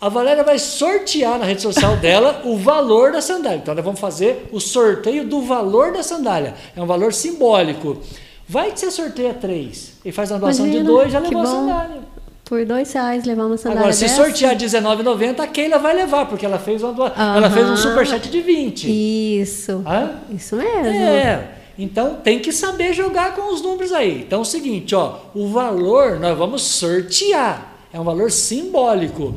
A 0.00 0.08
Valéria 0.08 0.44
vai 0.44 0.58
sortear 0.58 1.38
na 1.38 1.46
rede 1.46 1.62
social 1.62 1.96
dela 1.96 2.42
o 2.44 2.56
valor 2.56 3.12
da 3.12 3.22
sandália. 3.22 3.58
Então, 3.58 3.74
nós 3.74 3.84
vamos 3.84 3.98
fazer 3.98 4.48
o 4.52 4.60
sorteio 4.60 5.26
do 5.26 5.40
valor 5.42 5.92
da 5.92 6.02
sandália. 6.02 6.54
É 6.76 6.82
um 6.82 6.86
valor 6.86 7.12
simbólico. 7.12 7.98
Vai 8.46 8.70
que 8.70 8.80
você 8.80 8.90
sorteia 8.90 9.32
três 9.32 9.94
e 10.04 10.12
faz 10.12 10.30
uma 10.30 10.38
doação 10.38 10.68
de 10.68 10.82
dois, 10.82 11.10
já 11.10 11.18
levou 11.18 11.40
a 11.40 11.46
sandália. 11.46 12.00
Por 12.44 12.66
dois 12.66 12.92
reais 12.92 13.24
levar 13.24 13.46
uma 13.46 13.56
sandália 13.56 13.80
Agora, 13.80 13.92
se 13.94 14.02
dessa. 14.02 14.16
sortear 14.16 14.52
R$19,90, 14.52 15.40
a 15.40 15.46
Keila 15.46 15.78
vai 15.78 15.94
levar, 15.94 16.26
porque 16.26 16.44
ela 16.44 16.58
fez 16.58 16.82
uma 16.82 16.92
doa... 16.92 17.10
ela 17.16 17.46
Aham. 17.46 17.50
fez 17.50 17.70
um 17.70 17.76
superchat 17.76 18.28
de 18.28 18.40
20. 18.42 19.40
Isso. 19.40 19.82
Hã? 19.86 20.10
Isso 20.30 20.54
mesmo. 20.56 20.86
É. 20.86 21.48
Então 21.78 22.16
tem 22.16 22.38
que 22.38 22.52
saber 22.52 22.92
jogar 22.92 23.34
com 23.34 23.52
os 23.52 23.60
números 23.60 23.92
aí. 23.92 24.22
Então 24.22 24.40
é 24.40 24.42
o 24.42 24.44
seguinte, 24.44 24.94
ó, 24.94 25.18
o 25.34 25.48
valor 25.48 26.18
nós 26.20 26.36
vamos 26.36 26.62
sortear. 26.62 27.74
É 27.92 27.98
um 27.98 28.04
valor 28.04 28.30
simbólico. 28.30 29.34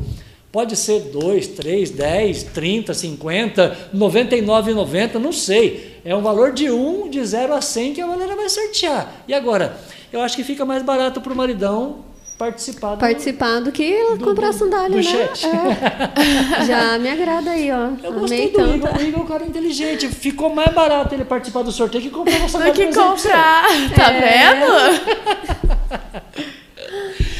Pode 0.52 0.76
ser 0.76 1.12
2, 1.12 1.48
3, 1.50 1.92
10, 1.92 2.44
30, 2.44 2.94
50, 2.94 3.90
99,90, 3.94 5.16
não 5.16 5.32
sei. 5.32 6.00
É 6.06 6.16
um 6.16 6.22
valor 6.22 6.54
de 6.54 6.70
1, 6.70 7.10
de 7.10 7.24
0 7.24 7.54
a 7.54 7.62
100 7.62 7.94
que 7.94 8.02
a 8.02 8.08
galera 8.08 8.36
vai 8.36 8.50
sortear. 8.50 9.24
E 9.28 9.34
agora, 9.34 9.78
eu 10.12 10.22
acho 10.22 10.36
que 10.36 10.44
fica 10.44 10.66
mais 10.66 10.82
barato 10.82 11.20
para 11.20 11.34
o 11.34 11.36
maridão 11.36 12.06
participar 12.38 12.96
do, 12.96 13.00
Participar 13.00 13.60
do 13.62 13.72
que 13.72 14.04
do- 14.16 14.24
comprar 14.24 14.48
do- 14.50 14.54
sandália, 14.54 14.90
do 14.90 14.96
né? 14.98 15.04
chat. 15.04 15.46
É. 15.48 16.64
Já 16.66 17.00
me 17.00 17.10
agrada 17.10 17.52
aí, 17.52 17.72
ó. 17.72 17.76
Eu 17.76 18.10
Amei 18.12 18.20
gostei 18.20 18.48
do 18.52 18.58
tanto. 18.58 18.76
Igor. 18.76 18.96
O 18.98 19.02
Igor 19.02 19.20
é 19.20 19.24
um 19.24 19.28
cara 19.28 19.44
inteligente. 19.46 20.08
Ficou 20.10 20.54
mais 20.54 20.72
barato 20.74 21.14
ele 21.16 21.26
participar 21.26 21.64
do 21.64 21.72
sorteio 21.72 22.04
que 22.04 22.10
comprar 22.10 22.38
uma 22.38 22.46
Do 22.46 22.52
sandália 22.52 22.74
que 22.74 22.88
pra 22.88 23.04
você. 23.16 23.28
comprar, 23.30 23.64
tá 23.96 24.12
É. 24.14 24.54
vendo? 24.54 25.68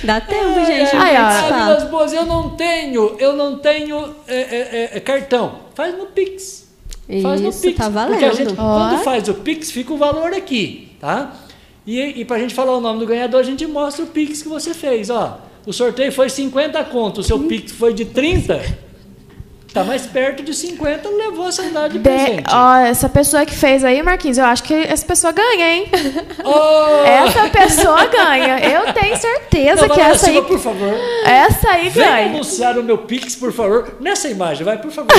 Dá 0.04 0.22
tempo, 0.22 0.66
gente. 0.66 0.92
de 0.92 0.96
Ai, 0.96 1.16
ó. 1.18 1.86
Boas, 1.90 2.14
eu 2.14 2.26
não 2.26 2.52
tenho, 2.56 3.16
eu 3.20 3.34
não 3.34 3.58
tenho 3.60 4.16
é, 4.28 4.36
é, 4.38 4.90
é, 4.94 5.00
cartão. 5.00 5.60
Faz 5.76 5.98
no 5.98 6.06
Pix. 6.08 6.66
Faz 7.22 7.42
no 7.42 7.50
Isso, 7.50 7.62
Pix. 7.62 7.78
tá 7.78 7.86
Porque 7.90 8.26
a 8.26 8.30
valendo. 8.30 8.36
gente, 8.36 8.54
Ó. 8.58 8.78
quando 8.90 9.04
faz 9.04 9.28
o 9.28 9.34
Pix, 9.36 9.72
fica 9.72 9.94
o 9.94 9.98
valor 9.98 10.34
aqui, 10.34 10.92
tá? 11.00 11.34
E, 11.88 12.20
e 12.22 12.26
pra 12.26 12.38
gente 12.38 12.54
falar 12.54 12.76
o 12.76 12.82
nome 12.82 13.00
do 13.00 13.06
ganhador, 13.06 13.40
a 13.40 13.44
gente 13.44 13.66
mostra 13.66 14.04
o 14.04 14.08
Pix 14.08 14.42
que 14.44 14.50
você 14.50 14.74
fez, 14.74 15.10
ó. 15.10 15.40
O 15.66 15.72
sorteio 15.74 16.12
foi 16.12 16.30
50 16.30 16.84
conto, 16.86 17.22
o 17.22 17.24
seu 17.24 17.40
Pix 17.40 17.72
foi 17.72 17.94
de 17.94 18.04
30. 18.06 18.88
Tá 19.74 19.84
mais 19.84 20.08
perto 20.08 20.42
de 20.44 20.54
50, 20.56 21.08
levou 21.08 21.46
a 21.46 21.52
sandália 21.52 21.90
de 21.90 22.00
presente. 22.00 22.44
ó, 22.52 22.78
essa 22.78 23.08
pessoa 23.08 23.46
que 23.46 23.54
fez 23.54 23.84
aí, 23.86 24.02
Marquinhos, 24.02 24.38
eu 24.38 24.46
acho 24.46 24.64
que 24.64 24.74
essa 24.74 25.06
pessoa 25.06 25.32
ganha, 25.32 25.76
hein? 25.76 25.86
Oh! 26.44 27.06
Essa 27.06 27.48
pessoa 27.50 28.06
ganha. 28.08 28.60
Eu 28.60 28.92
tenho 28.94 29.16
certeza 29.18 29.88
Não, 29.88 29.94
que 29.96 30.02
essa 30.02 30.28
aí, 30.28 30.34
Silva, 30.34 30.48
por 30.48 30.60
favor. 30.60 30.94
essa 31.26 31.70
aí 31.70 31.90
Vem 31.90 32.04
ganha. 32.04 32.26
anunciar 32.28 32.78
o 32.80 32.84
meu 32.84 32.98
Pix, 33.00 33.36
por 33.36 33.52
favor. 33.54 33.98
Nessa 34.00 34.28
imagem, 34.30 34.64
vai, 34.66 34.78
por 34.82 34.90
favor. 34.92 35.12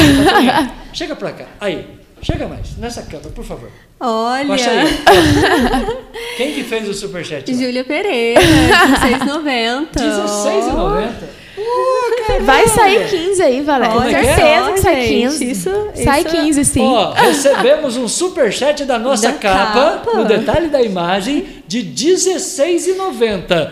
Chega 0.92 1.14
pra 1.14 1.30
cá. 1.32 1.44
Aí. 1.60 1.86
Chega 2.22 2.46
mais. 2.48 2.76
Nessa 2.76 3.02
câmera, 3.02 3.30
por 3.30 3.44
favor. 3.44 3.70
Olha. 4.00 4.56
Quem 6.36 6.52
que 6.52 6.62
fez 6.64 6.88
o 6.88 6.94
superchat? 6.94 7.52
Júlia 7.54 7.84
Pereira, 7.84 8.40
16,90. 8.40 10.00
R$16,90. 10.00 11.38
Vai 12.44 12.68
sair 12.68 13.08
15 13.08 13.42
aí, 13.42 13.60
Valéria. 13.62 13.94
É 13.98 14.08
que 14.08 14.14
é? 14.28 14.34
certeza 14.36 14.72
que 14.72 14.80
sai 14.80 14.94
Gente, 15.02 15.08
15. 15.38 15.50
isso- 15.50 15.88
sai 16.04 16.20
isso 16.20 16.28
é- 16.28 16.40
15, 16.40 16.64
sim. 16.64 16.80
Ó, 16.82 17.12
recebemos 17.12 17.96
um 17.96 18.06
superchat 18.06 18.84
da 18.84 18.98
nossa 18.98 19.32
Da 19.32 19.38
capa, 19.38 19.72
capa. 20.04 20.14
no 20.18 20.24
detalhe 20.24 20.68
da 20.68 20.80
imagem, 20.82 21.62
de 21.66 21.80
R$16,90. 21.80 23.70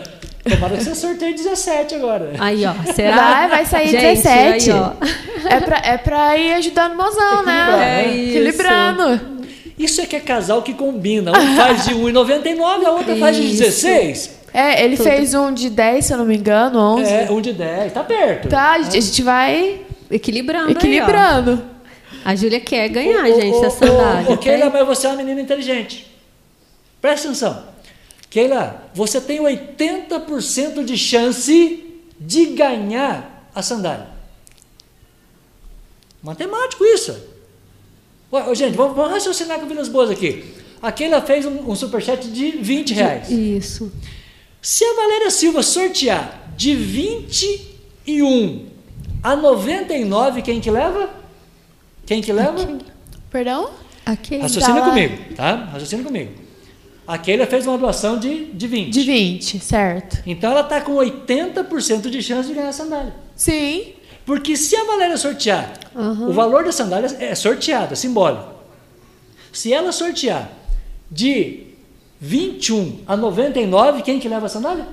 Tomara 0.50 0.76
que 0.76 0.84
você 0.84 0.94
sorteie 0.94 1.34
17 1.34 1.94
agora. 1.94 2.32
Aí, 2.38 2.64
ó. 2.64 2.74
Será? 2.92 3.16
Vai, 3.16 3.48
vai 3.48 3.66
sair 3.66 3.88
Gente, 3.88 4.00
17. 4.22 4.70
Aí, 4.70 4.78
ó. 4.78 4.92
É 5.48 5.60
pra, 5.60 5.78
é 5.84 5.98
pra 5.98 6.38
ir 6.38 6.54
ajudando 6.54 6.92
o 6.92 6.96
mozão, 6.96 7.40
Equilibrar, 7.40 7.76
né? 7.76 7.76
né? 7.76 8.04
É 8.04 8.14
isso. 8.14 8.30
Equilibrando. 8.30 9.36
Isso 9.78 10.00
é 10.00 10.06
que 10.06 10.16
é 10.16 10.20
casal 10.20 10.62
que 10.62 10.72
combina. 10.72 11.32
Um 11.32 11.56
faz 11.56 11.84
de 11.84 11.92
R$1,99, 11.92 12.84
a 12.86 12.90
outra 12.90 13.16
faz 13.16 13.36
de 13.36 13.42
Isso. 13.42 13.62
16. 13.62 14.36
É, 14.54 14.82
ele 14.82 14.96
fez 14.96 15.34
um 15.34 15.52
de 15.52 15.68
10, 15.68 16.04
se 16.04 16.12
eu 16.14 16.16
não 16.16 16.24
me 16.24 16.34
engano, 16.34 16.78
11. 16.78 17.12
É, 17.12 17.26
um 17.30 17.40
de 17.42 17.52
10. 17.52 17.92
Tá 17.92 18.02
perto. 18.02 18.48
Tá, 18.48 18.72
a 18.72 18.78
gente, 18.82 18.96
a 18.96 19.00
gente 19.00 19.22
vai 19.22 19.80
Equilibrando. 20.10 20.70
equilibrando. 20.70 21.62
Aí. 22.24 22.32
A 22.32 22.34
Júlia 22.34 22.58
quer 22.58 22.88
ganhar, 22.88 23.22
ô, 23.22 23.40
gente, 23.40 23.54
ô, 23.54 23.64
essa 23.64 23.86
sandália. 23.86 24.36
tem? 24.38 24.70
mas 24.70 24.86
você 24.86 25.06
é 25.06 25.10
uma 25.10 25.16
menina 25.16 25.40
inteligente. 25.40 26.10
Presta 27.00 27.28
atenção. 27.28 27.62
Keila, 28.36 28.90
você 28.92 29.18
tem 29.18 29.40
80% 29.40 30.84
de 30.84 30.94
chance 30.98 31.82
de 32.20 32.46
ganhar 32.48 33.50
a 33.54 33.62
sandália. 33.62 34.08
Matemático 36.22 36.84
isso. 36.84 37.18
Ué, 38.30 38.54
gente, 38.54 38.76
vamos, 38.76 38.94
vamos 38.94 39.12
raciocinar 39.12 39.58
com 39.58 39.64
Vilas 39.66 39.88
Boas 39.88 40.10
aqui. 40.10 40.52
A 40.82 40.92
Keila 40.92 41.22
fez 41.22 41.46
um, 41.46 41.70
um 41.70 41.74
superchat 41.74 42.28
de 42.28 42.50
20 42.50 42.92
reais. 42.92 43.30
Isso. 43.30 43.90
Se 44.60 44.84
a 44.84 44.94
Valéria 44.96 45.30
Silva 45.30 45.62
sortear 45.62 46.52
de 46.58 46.74
21 46.74 48.66
a 49.22 49.34
99, 49.34 50.42
quem 50.42 50.60
que 50.60 50.70
leva? 50.70 51.08
Quem 52.04 52.20
que 52.20 52.34
leva? 52.34 52.80
Perdão? 53.30 53.70
Aqui. 54.04 54.36
Raciocina 54.36 54.82
comigo, 54.82 55.34
tá? 55.34 55.54
Raciocina 55.72 56.04
comigo. 56.04 56.45
A 57.06 57.16
Keila 57.18 57.46
fez 57.46 57.66
uma 57.66 57.78
doação 57.78 58.18
de, 58.18 58.46
de 58.46 58.66
20. 58.66 58.92
De 58.92 59.02
20, 59.02 59.60
certo. 59.60 60.22
Então 60.26 60.50
ela 60.50 60.62
está 60.62 60.80
com 60.80 60.94
80% 60.96 62.10
de 62.10 62.22
chance 62.22 62.48
de 62.48 62.54
ganhar 62.54 62.70
a 62.70 62.72
sandália. 62.72 63.14
Sim. 63.34 63.92
Porque 64.24 64.56
se 64.56 64.74
a 64.74 64.84
Valéria 64.84 65.16
sortear, 65.16 65.72
o 65.94 66.32
valor 66.32 66.64
da 66.64 66.72
sandália 66.72 67.08
é 67.20 67.34
sorteado, 67.34 67.92
é 67.92 67.96
simbólico. 67.96 68.56
Se 69.52 69.72
ela 69.72 69.92
sortear 69.92 70.50
de 71.10 71.60
21 72.20 73.02
a 73.06 73.16
99, 73.16 74.02
quem 74.02 74.18
que 74.18 74.28
leva 74.28 74.46
a 74.46 74.48
sandália? 74.48 74.86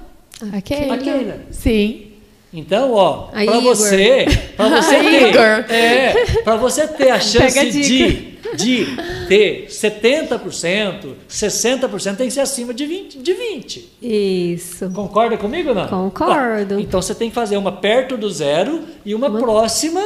A 0.51 0.61
Keila. 0.61 0.93
A 0.93 0.97
Keila. 0.99 1.39
Sim. 1.49 2.11
Então, 2.53 2.93
ó, 2.93 3.29
para 3.31 3.59
você, 3.59 4.25
para 4.55 4.69
você 4.81 4.99
ter, 4.99 5.29
Igor. 5.29 5.73
é, 5.73 6.13
para 6.43 6.55
você 6.55 6.87
ter 6.87 7.09
a 7.09 7.19
chance 7.19 7.71
de, 7.71 8.32
de 8.55 8.85
ter 9.27 9.67
70%, 9.69 11.13
60% 11.29 12.15
tem 12.17 12.27
que 12.27 12.33
ser 12.33 12.41
acima 12.41 12.73
de 12.73 12.85
20, 12.85 13.17
de 13.19 13.33
20. 13.33 13.89
Isso. 14.01 14.89
Concorda 14.91 15.37
comigo 15.37 15.69
ou 15.69 15.75
não? 15.75 15.87
Concordo. 15.87 16.75
Ó, 16.75 16.79
então 16.79 17.01
você 17.01 17.15
tem 17.15 17.29
que 17.29 17.35
fazer 17.35 17.57
uma 17.57 17.71
perto 17.71 18.17
do 18.17 18.29
zero 18.29 18.81
e 19.05 19.13
uma, 19.15 19.29
próxima, 19.31 20.01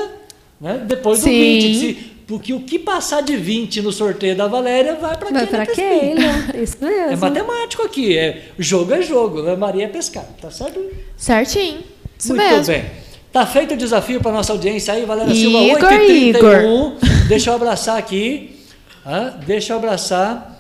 né, 0.60 0.84
depois 0.86 1.20
do 1.20 1.24
Sim. 1.26 1.40
20. 1.40 1.80
Se- 1.80 2.18
porque 2.28 2.54
o 2.54 2.60
que 2.60 2.78
passar 2.78 3.22
de 3.22 3.38
20 3.38 3.82
no 3.82 3.90
sorteio 3.90 4.36
da 4.36 4.48
Valéria 4.48 4.96
vai 4.96 5.16
para 5.16 5.30
Vai 5.30 5.48
pra 5.48 5.66
Keila. 5.66 6.22
Isso 6.62 6.76
mesmo. 6.82 7.12
É 7.12 7.16
matemático 7.16 7.84
aqui, 7.84 8.18
é 8.18 8.50
jogo 8.60 8.94
é 8.94 9.02
jogo, 9.02 9.42
né? 9.44 9.56
Maria 9.56 9.86
é 9.86 9.88
pescar, 9.88 10.26
tá 10.42 10.52
certo? 10.52 10.78
Certinho. 11.16 11.80
Isso 12.20 12.36
Muito 12.36 12.42
mesmo. 12.50 12.66
bem. 12.74 12.84
Tá 13.38 13.46
feito 13.46 13.76
o 13.76 13.78
desafio 13.78 14.20
para 14.20 14.32
nossa 14.32 14.52
audiência 14.52 14.96
aí, 14.96 15.06
Valéria 15.06 15.32
Igor, 15.32 15.62
Silva, 15.62 15.88
8h31. 15.88 17.28
Deixa 17.28 17.52
eu 17.52 17.54
abraçar 17.54 17.96
aqui. 17.96 18.66
Ah, 19.06 19.32
deixa 19.46 19.74
eu 19.74 19.78
abraçar. 19.78 20.60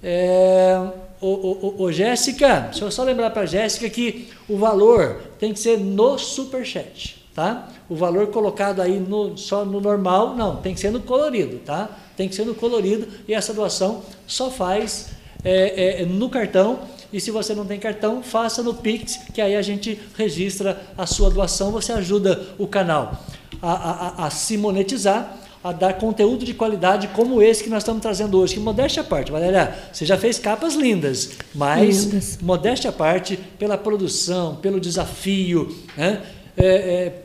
É, 0.00 0.80
ô, 1.20 1.26
ô, 1.26 1.74
ô, 1.82 1.90
Jéssica, 1.90 2.68
deixa 2.70 2.84
eu 2.84 2.92
só 2.92 3.02
lembrar 3.02 3.30
para 3.30 3.44
Jéssica 3.44 3.90
que 3.90 4.28
o 4.48 4.56
valor 4.56 5.20
tem 5.40 5.52
que 5.52 5.58
ser 5.58 5.76
no 5.80 6.16
superchat, 6.16 7.26
tá? 7.34 7.68
O 7.88 7.96
valor 7.96 8.28
colocado 8.28 8.80
aí 8.80 9.00
no, 9.00 9.36
só 9.36 9.64
no 9.64 9.80
normal, 9.80 10.36
não, 10.36 10.54
tem 10.58 10.74
que 10.74 10.80
ser 10.80 10.92
no 10.92 11.00
colorido, 11.00 11.58
tá? 11.66 11.90
Tem 12.16 12.28
que 12.28 12.36
ser 12.36 12.46
no 12.46 12.54
colorido 12.54 13.08
e 13.26 13.34
essa 13.34 13.52
doação 13.52 14.00
só 14.28 14.48
faz 14.48 15.08
é, 15.42 16.02
é, 16.02 16.06
no 16.06 16.30
cartão. 16.30 16.78
E 17.12 17.20
se 17.20 17.30
você 17.30 17.54
não 17.54 17.64
tem 17.64 17.78
cartão, 17.78 18.22
faça 18.22 18.62
no 18.62 18.74
Pix, 18.74 19.20
que 19.34 19.40
aí 19.40 19.54
a 19.54 19.62
gente 19.62 20.00
registra 20.16 20.80
a 20.96 21.06
sua 21.06 21.30
doação, 21.30 21.70
você 21.70 21.92
ajuda 21.92 22.40
o 22.58 22.66
canal 22.66 23.22
a, 23.60 23.72
a, 23.72 24.26
a 24.26 24.30
se 24.30 24.56
monetizar 24.56 25.38
a 25.62 25.70
dar 25.70 25.94
conteúdo 25.94 26.44
de 26.44 26.52
qualidade 26.52 27.08
como 27.08 27.40
esse 27.40 27.62
que 27.62 27.70
nós 27.70 27.82
estamos 27.82 28.02
trazendo 28.02 28.38
hoje. 28.38 28.54
Que 28.54 28.60
modéstia 28.60 29.02
à 29.02 29.04
parte, 29.04 29.30
Valéria, 29.30 29.72
você 29.92 30.04
já 30.04 30.18
fez 30.18 30.38
capas 30.38 30.74
lindas, 30.74 31.30
mas 31.54 32.04
lindas. 32.04 32.38
modéstia 32.42 32.90
à 32.90 32.92
parte, 32.92 33.38
pela 33.58 33.78
produção, 33.78 34.56
pelo 34.56 34.80
desafio, 34.80 35.72
né? 35.96 36.20
É, 36.56 36.66
é, 36.66 37.21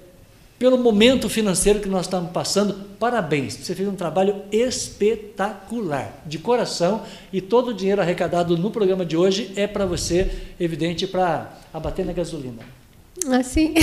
pelo 0.60 0.78
momento 0.78 1.30
financeiro 1.30 1.80
que 1.80 1.88
nós 1.88 2.06
estamos 2.08 2.32
passando, 2.32 2.74
parabéns. 3.00 3.54
Você 3.56 3.76
fez 3.76 3.88
um 3.88 3.96
trabalho 3.96 4.42
espetacular, 4.52 6.24
de 6.26 6.40
coração, 6.40 7.04
e 7.32 7.42
todo 7.42 7.70
o 7.70 7.74
dinheiro 7.74 8.02
arrecadado 8.02 8.58
no 8.58 8.72
programa 8.72 9.06
de 9.06 9.16
hoje 9.16 9.54
é 9.56 9.68
para 9.68 9.86
você, 9.86 10.32
evidente, 10.60 11.06
para 11.06 11.54
abater 11.74 12.06
na 12.06 12.14
gasolina. 12.14 12.77
Assim. 13.34 13.74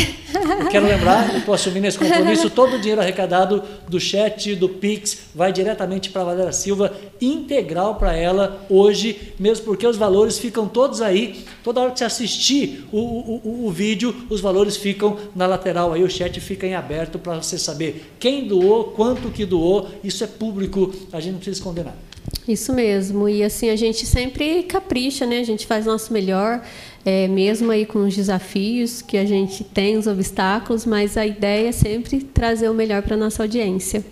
Eu 0.61 0.69
quero 0.69 0.87
lembrar, 0.87 1.37
estou 1.37 1.55
assumindo 1.55 1.87
esse 1.87 1.99
compromisso, 1.99 2.51
todo 2.51 2.77
o 2.77 2.79
dinheiro 2.79 3.01
arrecadado 3.01 3.63
do 3.89 4.01
chat, 4.01 4.55
do 4.55 4.69
Pix, 4.69 5.19
vai 5.35 5.53
diretamente 5.53 6.11
para 6.11 6.23
a 6.23 6.25
Valéria 6.25 6.53
Silva, 6.53 6.93
integral 7.21 7.97
para 7.97 8.17
ela 8.17 8.65
hoje, 8.69 9.35
mesmo 9.39 9.65
porque 9.65 9.87
os 9.87 9.97
valores 9.97 10.39
ficam 10.39 10.67
todos 10.67 11.01
aí, 11.01 11.45
toda 11.63 11.81
hora 11.81 11.91
que 11.91 11.99
você 11.99 12.05
assistir 12.05 12.85
o, 12.93 12.99
o, 12.99 13.41
o, 13.45 13.67
o 13.67 13.71
vídeo, 13.71 14.15
os 14.29 14.41
valores 14.41 14.77
ficam 14.77 15.17
na 15.35 15.47
lateral 15.47 15.93
aí, 15.93 16.03
o 16.03 16.11
chat 16.11 16.41
fica 16.41 16.67
em 16.67 16.75
aberto 16.75 17.19
para 17.19 17.37
você 17.37 17.59
saber 17.59 18.15
quem 18.19 18.47
doou, 18.47 18.85
quanto 18.85 19.31
que 19.31 19.45
doou, 19.45 19.89
isso 20.03 20.25
é 20.25 20.27
público, 20.27 20.93
a 21.13 21.21
gente 21.21 21.33
não 21.33 21.39
precisa 21.39 21.59
esconder 21.59 21.85
nada. 21.85 22.15
Isso 22.47 22.75
mesmo, 22.75 23.27
e 23.29 23.43
assim, 23.43 23.71
a 23.71 23.77
gente 23.77 24.05
sempre 24.05 24.65
capricha, 24.65 25.25
né? 25.25 25.39
A 25.39 25.45
gente 25.45 25.67
faz 25.67 25.87
o 25.87 25.91
nosso 25.91 26.13
melhor 26.13 26.63
é, 27.05 27.29
mesmo 27.29 27.71
aí 27.71 27.85
com 27.85 28.01
os 28.01 28.17
desafios 28.17 29.03
que 29.03 29.17
a 29.17 29.25
gente 29.25 29.63
tem, 29.63 29.97
os 29.97 30.07
obstáculos, 30.07 30.87
mas 30.87 31.17
a 31.17 31.27
ideia 31.27 31.69
é 31.69 31.73
sempre 31.73 32.21
trazer 32.21 32.69
o 32.69 32.75
melhor 32.75 33.03
para 33.03 33.15
a 33.15 33.19
nossa 33.19 33.43
audiência. 33.43 34.05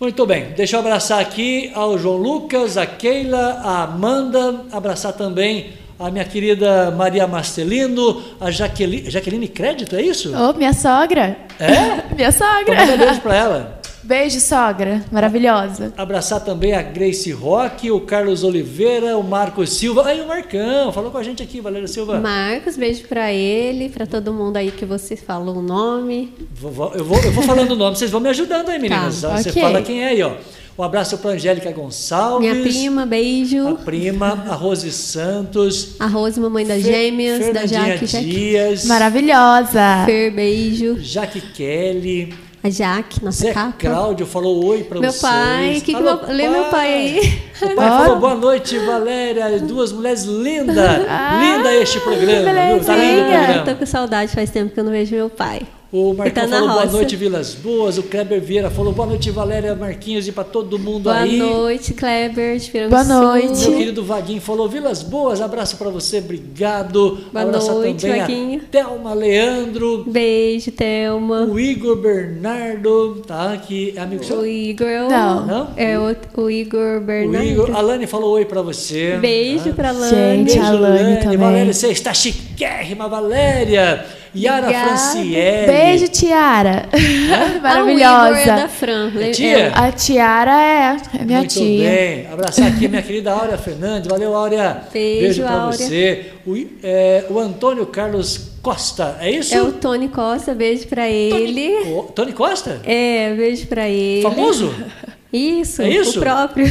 Muito 0.00 0.24
bem, 0.24 0.52
deixa 0.56 0.76
eu 0.76 0.80
abraçar 0.80 1.20
aqui 1.20 1.72
ao 1.74 1.98
João 1.98 2.16
Lucas, 2.16 2.76
a 2.76 2.86
Keila, 2.86 3.60
a 3.62 3.82
Amanda, 3.82 4.64
abraçar 4.70 5.12
também 5.12 5.72
a 5.98 6.10
minha 6.10 6.24
querida 6.24 6.92
Maria 6.92 7.26
Marcelino, 7.26 8.22
a 8.40 8.50
Jaqueline, 8.50 9.10
Jaqueline 9.10 9.48
Crédito, 9.48 9.96
é 9.96 10.02
isso? 10.02 10.32
Ô, 10.32 10.50
oh, 10.50 10.52
minha 10.52 10.72
sogra. 10.72 11.36
É? 11.58 12.14
minha 12.14 12.30
sogra. 12.30 12.76
Manda 12.76 12.94
um 12.94 12.98
beijo 12.98 13.20
para 13.20 13.34
ela. 13.34 13.77
Beijo, 14.02 14.40
sogra. 14.40 15.04
Maravilhosa. 15.10 15.92
Abraçar 15.96 16.40
também 16.44 16.74
a 16.74 16.82
Grace 16.82 17.30
Roque, 17.32 17.90
o 17.90 18.00
Carlos 18.00 18.44
Oliveira, 18.44 19.16
o 19.16 19.22
Marcos 19.22 19.76
Silva. 19.76 20.06
Aí 20.06 20.20
o 20.20 20.26
Marcão, 20.26 20.92
falou 20.92 21.10
com 21.10 21.18
a 21.18 21.22
gente 21.22 21.42
aqui, 21.42 21.60
Valéria 21.60 21.88
Silva. 21.88 22.20
Marcos, 22.20 22.76
beijo 22.76 23.06
para 23.08 23.32
ele, 23.32 23.88
para 23.88 24.06
todo 24.06 24.32
mundo 24.32 24.56
aí 24.56 24.70
que 24.70 24.84
você 24.84 25.16
falou 25.16 25.56
o 25.56 25.62
nome. 25.62 26.32
Vou, 26.54 26.70
vou, 26.70 26.92
eu, 26.94 27.04
vou, 27.04 27.18
eu 27.18 27.32
vou 27.32 27.42
falando 27.42 27.72
o 27.72 27.76
nome, 27.76 27.96
vocês 27.96 28.10
vão 28.10 28.20
me 28.20 28.28
ajudando 28.28 28.68
aí, 28.68 28.78
meninas. 28.78 29.20
Tá, 29.20 29.36
você 29.36 29.50
okay. 29.50 29.62
fala 29.62 29.82
quem 29.82 30.04
é 30.04 30.08
aí, 30.08 30.22
ó. 30.22 30.32
Um 30.78 30.82
abraço 30.84 31.18
para 31.18 31.32
Angélica 31.32 31.72
Gonçalves. 31.72 32.48
Minha 32.48 32.62
prima, 32.62 33.04
beijo. 33.04 33.66
A 33.66 33.74
prima, 33.74 34.44
a 34.48 34.54
Rose 34.54 34.92
Santos. 34.92 35.96
A 35.98 36.06
Rose, 36.06 36.38
mamãe 36.38 36.64
das 36.64 36.84
gêmeas, 36.84 37.52
da 37.52 37.66
Jaque. 37.66 38.06
Dias. 38.06 38.84
Maravilhosa. 38.84 40.04
Fer, 40.06 40.30
beijo. 40.30 40.96
Jaque 41.00 41.40
Kelly. 41.40 42.32
A 42.68 42.70
Jaque, 42.70 43.24
nossa 43.24 43.46
Zé 43.46 43.52
capa. 43.54 43.72
Cláudio 43.78 44.26
falou 44.26 44.62
oi 44.66 44.84
para 44.84 44.98
vocês. 45.00 45.22
Meu 45.22 45.30
pai, 45.30 45.80
que 45.82 45.94
Alô, 45.94 46.18
que 46.18 46.32
lê 46.32 46.48
meu 46.48 46.64
pai 46.64 46.94
aí. 46.94 47.42
O 47.62 47.74
pai 47.74 47.88
falou 47.88 48.18
boa 48.18 48.34
noite, 48.34 48.78
Valéria. 48.78 49.58
Duas 49.58 49.90
mulheres 49.90 50.24
lindas. 50.24 50.76
Ah, 51.08 51.40
Linda 51.40 51.74
este 51.74 51.98
programa, 52.00 52.42
viu? 52.42 52.84
Tá 52.84 52.94
lindo 52.94 53.22
o 53.22 53.30
programa. 53.30 53.64
Tô 53.64 53.74
com 53.74 53.86
saudade, 53.86 54.32
faz 54.32 54.50
tempo 54.50 54.74
que 54.74 54.80
eu 54.80 54.84
não 54.84 54.92
vejo 54.92 55.16
meu 55.16 55.30
pai. 55.30 55.62
O 55.90 56.12
Marcão 56.12 56.46
tá 56.46 56.48
falou 56.50 56.68
boa 56.68 56.84
noite, 56.84 57.16
Vilas 57.16 57.54
Boas. 57.54 57.96
O 57.96 58.02
Kleber 58.02 58.42
Vieira 58.42 58.68
falou 58.68 58.92
boa 58.92 59.08
noite, 59.08 59.30
Valéria 59.30 59.74
Marquinhos, 59.74 60.28
e 60.28 60.32
para 60.32 60.44
todo 60.44 60.78
mundo 60.78 61.04
boa 61.04 61.16
aí. 61.16 61.38
Boa 61.38 61.50
noite, 61.50 61.94
Kleber. 61.94 62.60
Boa 62.90 63.04
noite. 63.04 63.70
Meu 63.70 63.78
querido 63.78 64.04
Vaguinho 64.04 64.40
falou 64.40 64.68
Vilas 64.68 65.02
Boas, 65.02 65.40
abraço 65.40 65.78
para 65.78 65.88
você, 65.88 66.18
obrigado. 66.18 67.18
Boa 67.32 67.42
Abraço 67.42 67.72
noite, 67.72 68.02
também 68.02 68.20
Vaguinho. 68.20 68.60
Thelma 68.70 69.14
Leandro. 69.14 70.04
Beijo, 70.06 70.70
Thelma. 70.72 71.44
O 71.44 71.58
Igor 71.58 71.96
Bernardo, 71.96 73.22
tá? 73.26 73.56
Que 73.56 73.94
é 73.96 74.00
amigo 74.02 74.22
seu. 74.22 74.40
O 74.40 74.46
Igor. 74.46 75.08
Não. 75.08 75.46
Não? 75.46 75.68
É 75.74 75.98
o, 75.98 76.14
o 76.36 76.50
Igor 76.50 77.00
Bernardo. 77.00 77.46
O 77.46 77.50
Igor, 77.50 77.74
a 77.74 77.80
Lani 77.80 78.06
falou 78.06 78.32
oi 78.32 78.44
para 78.44 78.60
você. 78.60 79.16
Beijo 79.16 79.70
tá? 79.70 79.72
para 79.72 79.92
Lani. 79.92 80.10
Gente, 80.10 80.58
Beijo, 80.58 80.66
a 80.66 80.70
Lani, 80.70 81.02
Lani 81.02 81.20
também. 81.22 81.38
Valéria, 81.38 81.72
você 81.72 81.88
está 81.88 82.12
chiquérrima, 82.12 83.08
Valéria. 83.08 84.04
Yara 84.42 84.60
Obrigada. 84.66 84.88
Franciele. 84.88 85.66
Beijo, 85.66 86.08
Tiara. 86.08 86.88
É? 86.92 87.58
Maravilhosa. 87.60 88.34
Ah, 88.34 88.40
é 88.40 88.46
da 88.62 88.68
Fran. 88.68 89.12
É 89.20 89.30
tia? 89.30 89.72
A 89.74 89.92
Tiara 89.92 90.60
é, 90.60 90.96
é 91.20 91.24
minha 91.24 91.38
Muito 91.38 91.54
tia. 91.54 91.90
bem. 91.90 92.26
Abraçar 92.32 92.68
aqui 92.68 92.88
minha 92.88 93.02
querida 93.02 93.32
Áurea 93.32 93.58
Fernandes. 93.58 94.08
Valeu, 94.08 94.34
Áurea. 94.34 94.82
Beijo, 94.92 95.20
Beijo 95.22 95.42
pra 95.42 95.52
Áurea. 95.52 95.78
você. 95.78 96.26
O, 96.46 96.56
é, 96.82 97.24
o 97.28 97.38
Antônio 97.38 97.86
Carlos 97.86 98.52
Costa, 98.62 99.16
é 99.20 99.30
isso? 99.30 99.54
É 99.54 99.62
o 99.62 99.72
Tony 99.72 100.08
Costa, 100.08 100.54
beijo 100.54 100.86
pra 100.88 101.08
ele. 101.08 101.76
Tony, 101.78 101.92
o, 101.92 102.02
Tony 102.14 102.32
Costa? 102.32 102.80
É, 102.84 103.32
beijo 103.34 103.66
pra 103.66 103.88
ele. 103.88 104.22
Famoso? 104.22 104.74
Isso, 105.32 105.82
é 105.82 105.90
isso? 105.90 106.18
o 106.18 106.22
próprio. 106.22 106.66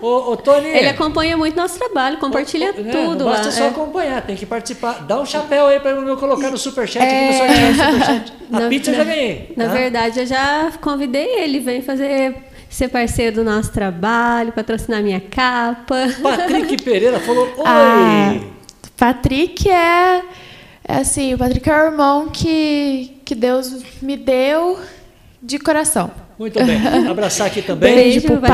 Ô, 0.00 0.32
ô, 0.32 0.36
Tony. 0.36 0.66
Ele 0.66 0.88
acompanha 0.88 1.36
muito 1.36 1.54
nosso 1.54 1.78
trabalho, 1.78 2.16
compartilha 2.16 2.72
né, 2.72 2.90
tudo 2.90 3.24
não 3.24 3.30
basta 3.30 3.46
lá. 3.46 3.52
só 3.52 3.64
é. 3.64 3.68
acompanhar, 3.68 4.22
tem 4.22 4.34
que 4.34 4.46
participar. 4.46 5.04
Dá 5.04 5.20
um 5.20 5.26
chapéu 5.26 5.66
aí 5.66 5.78
para 5.78 5.90
eu 5.90 6.16
colocar 6.16 6.50
no 6.50 6.56
superchat. 6.56 7.04
É... 7.04 7.08
Que 7.08 7.66
no 7.66 7.78
superchat. 7.84 8.32
A 8.50 8.60
na, 8.60 8.68
pizza 8.68 8.90
eu 8.90 8.96
na, 8.96 9.04
já 9.04 9.10
ganhei. 9.10 9.52
Na 9.56 9.66
tá? 9.66 9.72
verdade, 9.72 10.20
eu 10.20 10.26
já 10.26 10.72
convidei 10.80 11.40
ele, 11.40 11.60
vem 11.60 11.82
fazer 11.82 12.34
ser 12.70 12.88
parceiro 12.88 13.36
do 13.36 13.44
nosso 13.44 13.70
trabalho, 13.72 14.52
patrocinar 14.52 15.02
minha 15.02 15.20
capa. 15.20 15.96
Patrick 16.22 16.80
Pereira 16.82 17.20
falou: 17.20 17.44
Oi! 17.58 17.64
Ah, 17.66 18.40
Patrick 18.96 19.68
é, 19.68 20.22
é 20.86 20.96
assim, 20.96 21.34
o 21.34 21.38
Patrick 21.38 21.68
é 21.68 21.72
o 21.74 21.86
irmão 21.86 22.28
que, 22.28 23.20
que 23.22 23.34
Deus 23.34 23.82
me 24.00 24.16
deu 24.16 24.78
de 25.42 25.58
coração. 25.58 26.10
Muito 26.38 26.62
bem. 26.62 26.76
Abraçar 27.08 27.46
aqui 27.46 27.62
também. 27.62 27.94
Beijo, 27.94 28.26
pro 28.26 28.36
pai, 28.38 28.50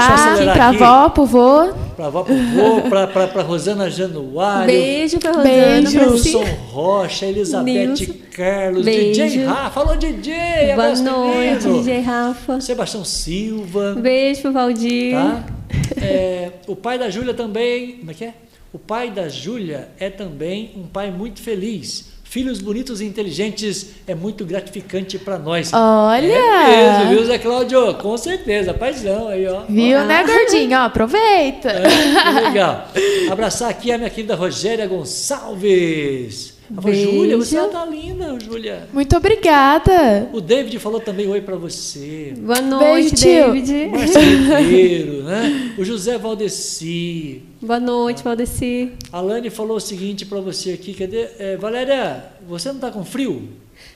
pra 0.52 0.68
avó, 0.68 1.08
pro 1.08 1.26
vô. 1.26 1.72
Pra 1.96 2.06
avó, 2.06 2.22
pro 2.22 2.34
vô, 2.34 2.82
pra, 2.88 3.06
pra, 3.08 3.26
pra 3.26 3.42
Rosana 3.42 3.90
Januário. 3.90 4.66
Beijo 4.66 5.18
pra 5.18 5.32
Rosana. 5.32 5.50
Beijo. 5.50 5.98
Nilson 5.98 6.44
Rocha, 6.70 7.26
Elizabeth 7.26 7.72
Nilson. 7.72 8.12
Carlos, 8.30 8.84
Beijo. 8.84 9.22
DJ 9.24 9.44
Rafa. 9.44 9.70
Falou 9.70 9.96
DJ, 9.96 10.34
Boa 10.34 10.72
abraço, 10.72 11.02
noite, 11.02 11.66
menino. 11.66 11.78
DJ 11.78 12.00
Rafa. 12.00 12.60
Sebastião 12.60 13.04
Silva. 13.04 13.94
Beijo 13.94 14.42
pro 14.42 14.52
Valdir. 14.52 15.14
Tá? 15.14 15.44
É, 16.00 16.52
o 16.68 16.76
pai 16.76 16.98
da 16.98 17.10
Júlia 17.10 17.34
também. 17.34 17.98
Como 17.98 18.10
é 18.10 18.14
que 18.14 18.24
é? 18.24 18.34
O 18.72 18.78
pai 18.78 19.10
da 19.10 19.28
Júlia 19.28 19.88
é 19.98 20.08
também 20.08 20.72
um 20.76 20.84
pai 20.84 21.10
muito 21.10 21.42
feliz. 21.42 22.11
Filhos 22.32 22.62
bonitos 22.62 23.02
e 23.02 23.04
inteligentes 23.04 23.88
é 24.06 24.14
muito 24.14 24.42
gratificante 24.46 25.18
para 25.18 25.38
nós. 25.38 25.70
Olha! 25.70 26.32
É 26.32 26.98
mesmo, 26.98 27.10
viu, 27.10 27.26
Zé 27.26 27.36
Cláudio? 27.36 27.92
Com 27.96 28.16
certeza, 28.16 28.72
paizão 28.72 29.28
aí, 29.28 29.46
ó. 29.46 29.64
Viu, 29.68 29.98
ó. 29.98 30.04
né, 30.04 30.24
gordinho? 30.24 30.78
Ó, 30.78 30.84
aproveita. 30.84 31.68
É, 31.68 31.82
que 31.82 32.40
legal. 32.40 32.88
Abraçar 33.30 33.68
aqui 33.68 33.92
a 33.92 33.98
minha 33.98 34.08
querida 34.08 34.34
Rogéria 34.34 34.86
Gonçalves. 34.86 36.51
A 36.76 36.80
Beijo. 36.80 37.10
Júlia, 37.12 37.36
você 37.36 37.56
tá 37.68 37.84
linda, 37.84 38.38
Júlia. 38.40 38.88
Muito 38.92 39.16
obrigada. 39.16 40.28
O 40.32 40.40
David 40.40 40.78
falou 40.78 41.00
também 41.00 41.28
oi 41.28 41.40
para 41.40 41.56
você. 41.56 42.34
Boa 42.38 42.60
noite, 42.60 42.84
Beijo, 42.84 43.14
tio. 43.16 43.52
David. 43.52 43.88
Marcelo 43.90 44.26
Ribeiro, 44.62 45.22
né? 45.24 45.74
O 45.76 45.84
José 45.84 46.16
Valdeci. 46.18 47.42
Boa 47.60 47.78
noite, 47.78 48.22
Valdeci. 48.22 48.92
A 49.12 49.20
Lani 49.20 49.50
falou 49.50 49.76
o 49.76 49.80
seguinte 49.80 50.24
para 50.24 50.40
você 50.40 50.72
aqui, 50.72 50.94
cadê? 50.94 51.28
É, 51.38 51.56
Valéria, 51.56 52.24
você 52.48 52.72
não 52.72 52.80
tá 52.80 52.90
com 52.90 53.04
frio? 53.04 53.48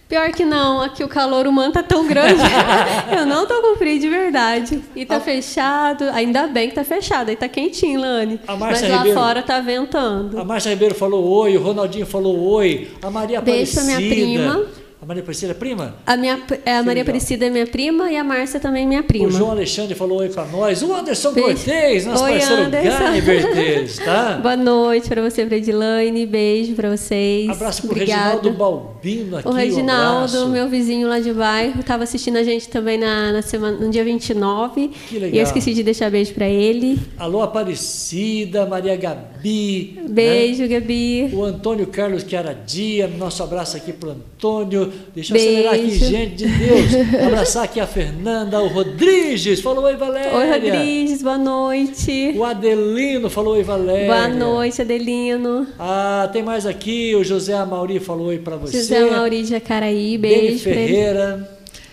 Pior 0.08 0.30
que 0.30 0.44
não, 0.44 0.80
aqui 0.80 1.02
o 1.02 1.08
calor 1.08 1.48
humano 1.48 1.72
tá 1.72 1.82
tão 1.82 2.06
grande. 2.06 2.40
eu 3.18 3.26
não 3.26 3.44
tô 3.44 3.60
com 3.60 3.76
frio 3.76 3.98
de 3.98 4.08
verdade. 4.08 4.80
E 4.94 5.04
tá 5.04 5.16
A- 5.16 5.20
fechado, 5.20 6.04
ainda 6.12 6.46
bem 6.46 6.68
que 6.68 6.76
tá 6.76 6.84
fechado. 6.84 7.28
Aí 7.28 7.34
tá 7.36 7.48
quentinho, 7.48 8.00
Lani. 8.00 8.38
A 8.46 8.54
Mas 8.56 8.82
lá 8.82 8.98
Ribeiro. 8.98 9.18
fora 9.18 9.42
tá 9.42 9.58
ventando. 9.60 10.38
A 10.38 10.44
Márcia 10.44 10.70
Ribeiro 10.70 10.94
falou 10.94 11.24
oi, 11.28 11.56
o 11.56 11.60
Ronaldinho 11.60 12.06
falou 12.06 12.38
oi, 12.52 12.88
a 13.02 13.10
Maria 13.10 13.42
pra 13.42 13.50
Aparecida. 13.52 13.82
minha 13.84 13.96
prima. 13.98 14.66
A 15.06 15.08
Maria 15.08 15.22
Aparecida 15.22 15.52
é 15.52 15.54
prima? 15.54 15.94
A, 16.04 16.16
minha, 16.16 16.42
é, 16.64 16.78
a 16.78 16.82
Maria. 16.82 17.02
Aparecida 17.02 17.46
é 17.46 17.48
minha 17.48 17.64
prima 17.64 18.10
e 18.10 18.16
a 18.16 18.24
Márcia 18.24 18.58
também 18.58 18.82
é 18.82 18.86
minha 18.88 19.02
prima. 19.04 19.28
O 19.28 19.30
João 19.30 19.52
Alexandre 19.52 19.94
falou 19.94 20.18
oi 20.18 20.28
pra 20.28 20.44
nós. 20.46 20.82
O 20.82 20.92
Anderson 20.92 21.32
Beijo. 21.32 21.64
Cortez, 21.64 22.06
nosso 22.06 22.24
Oi, 22.24 22.32
parceiro 22.32 23.22
Vertez, 23.22 23.98
tá? 23.98 24.32
Boa 24.42 24.56
noite 24.56 25.08
para 25.08 25.22
você, 25.22 25.46
Fredilane. 25.46 26.26
Beijo 26.26 26.74
para 26.74 26.90
vocês. 26.96 27.48
Abraço 27.48 27.82
pro 27.82 27.92
Obrigada. 27.92 28.20
Reginaldo 28.32 28.50
Balbino 28.58 29.36
aqui. 29.36 29.46
O 29.46 29.52
um 29.52 29.54
Reginaldo, 29.54 30.38
abraço. 30.38 30.48
meu 30.48 30.68
vizinho 30.68 31.06
lá 31.06 31.20
de 31.20 31.32
bairro, 31.32 31.78
estava 31.78 32.02
assistindo 32.02 32.38
a 32.38 32.42
gente 32.42 32.68
também 32.68 32.98
na, 32.98 33.30
na 33.30 33.42
semana, 33.42 33.78
no 33.78 33.88
dia 33.88 34.02
29. 34.02 34.88
Que 34.88 35.20
legal. 35.20 35.34
E 35.36 35.38
eu 35.38 35.44
esqueci 35.44 35.72
de 35.72 35.84
deixar 35.84 36.10
beijo 36.10 36.34
para 36.34 36.48
ele. 36.48 36.98
Alô, 37.16 37.42
Aparecida, 37.42 38.66
Maria 38.66 38.96
Gabi. 38.96 40.00
né? 40.02 40.08
Beijo, 40.08 40.68
Gabi. 40.68 41.30
O 41.32 41.44
Antônio 41.44 41.86
Carlos 41.86 42.24
Chiaradia, 42.24 43.06
nosso 43.06 43.40
abraço 43.44 43.76
aqui 43.76 43.92
pro 43.92 44.10
Antônio. 44.10 44.95
Deixa 45.14 45.32
eu 45.32 45.38
Beijo. 45.38 45.50
acelerar 45.68 45.74
aqui, 45.74 45.90
gente 45.98 46.34
de 46.36 46.46
Deus. 46.46 47.24
Abraçar 47.26 47.64
aqui 47.64 47.80
a 47.80 47.86
Fernanda, 47.86 48.60
o 48.60 48.68
Rodrigues, 48.68 49.60
falou 49.60 49.84
oi, 49.84 49.96
Valéria. 49.96 50.34
Oi, 50.36 50.50
Rodrigues, 50.50 51.22
boa 51.22 51.38
noite. 51.38 52.34
O 52.36 52.44
Adelino 52.44 53.30
falou 53.30 53.54
oi, 53.54 53.62
Valéria. 53.62 54.06
Boa 54.06 54.28
noite, 54.28 54.82
Adelino. 54.82 55.66
Ah, 55.78 56.28
tem 56.32 56.42
mais 56.42 56.66
aqui, 56.66 57.14
o 57.14 57.24
José 57.24 57.54
Amauri 57.54 57.98
falou 58.00 58.28
oi 58.28 58.38
pra 58.38 58.56
você. 58.56 58.78
José 58.78 59.04
Mauri 59.04 59.42
de 59.42 59.48
Jacaraí, 59.50 60.18
Deni 60.18 60.34
beijo 60.34 60.68
ele. 60.68 60.74
Ferreira. 60.74 61.50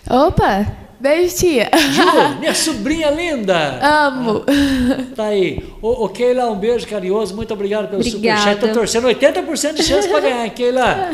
Opa! 0.10 0.83
Beijo, 1.04 1.36
tia. 1.36 1.70
Ju, 1.92 2.40
minha 2.40 2.56
sobrinha 2.56 3.10
linda. 3.10 3.78
Amo. 3.86 4.46
Tá 5.14 5.26
aí. 5.26 5.62
Ô, 5.82 6.06
ô, 6.06 6.08
Keila, 6.08 6.50
um 6.50 6.56
beijo 6.56 6.88
carinhoso. 6.88 7.36
Muito 7.36 7.54
obrigado 7.54 7.90
pelo 7.90 8.00
Obrigada. 8.00 8.40
superchat. 8.40 8.62
Tô 8.62 8.80
torcendo 8.80 9.10
80% 9.10 9.74
de 9.74 9.84
chance 9.84 10.08
para 10.08 10.22
ganhar, 10.22 10.50
Keila. 10.52 11.10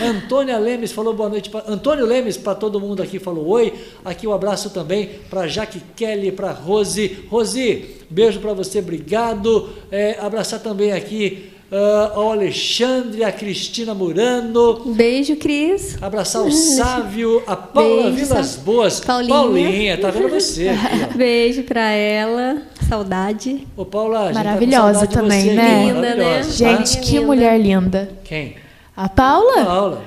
Antônia 0.00 0.56
Lemes 0.56 0.92
falou 0.92 1.12
boa 1.12 1.28
noite. 1.28 1.50
Pra... 1.50 1.62
Antônio 1.68 2.06
Lemes, 2.06 2.38
para 2.38 2.54
todo 2.54 2.80
mundo 2.80 3.02
aqui, 3.02 3.18
falou 3.18 3.46
oi. 3.48 3.74
Aqui 4.02 4.26
um 4.26 4.32
abraço 4.32 4.70
também 4.70 5.10
para 5.28 5.46
Jaque 5.46 5.78
Kelly, 5.94 6.32
para 6.32 6.50
Rose. 6.50 7.26
Rose, 7.28 7.84
beijo 8.08 8.40
para 8.40 8.54
você, 8.54 8.78
obrigado. 8.78 9.68
É, 9.92 10.16
abraçar 10.20 10.58
também 10.60 10.90
aqui 10.90 11.53
ah, 11.74 12.12
ao 12.14 12.30
Alexandre, 12.32 13.24
a 13.24 13.32
Cristina 13.32 13.92
Murano. 13.94 14.80
Beijo, 14.94 15.36
Cris. 15.36 15.96
Abraçar 16.00 16.42
o 16.42 16.50
Sávio, 16.52 17.42
a 17.46 17.56
Paula 17.56 18.02
Beijo, 18.10 18.16
Vilas 18.26 18.46
Sá- 18.46 18.60
Boas. 18.60 19.00
Paulinha. 19.00 19.34
Paulinha, 19.34 19.98
tá 19.98 20.10
vendo 20.10 20.28
você 20.28 20.68
aqui. 20.68 21.14
Beijo 21.18 21.62
pra 21.64 21.90
ela. 21.90 22.62
Saudade. 22.88 23.66
Ô, 23.76 23.84
Paula, 23.84 24.20
a 24.20 24.24
gente 24.26 24.34
tá 24.34 24.40
com 24.40 24.44
Maravilhosa 24.48 25.06
de 25.06 25.14
também, 25.14 25.42
você, 25.42 25.52
né? 25.54 25.84
Linda, 25.86 26.14
né? 26.14 26.36
Tá? 26.36 26.42
Gente, 26.42 26.98
que 27.00 27.12
linda. 27.14 27.26
mulher 27.26 27.58
linda. 27.60 28.10
Quem? 28.24 28.56
A 28.96 29.08
Paula? 29.08 29.64
Paula. 29.64 30.02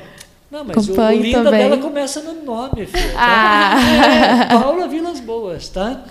Não, 0.49 0.64
mas 0.64 0.88
o, 0.88 0.94
o 0.94 1.11
linda 1.11 1.44
também. 1.44 1.60
dela 1.60 1.78
começa 1.78 2.22
no 2.22 2.41
nome, 2.45 2.86
filho. 2.86 3.14
Tá? 3.14 3.18
Ah. 3.18 3.76
É, 4.53 4.60
Paula 4.60 4.88
Vilas 4.88 5.19
Boas, 5.19 5.68
tá? 5.68 6.02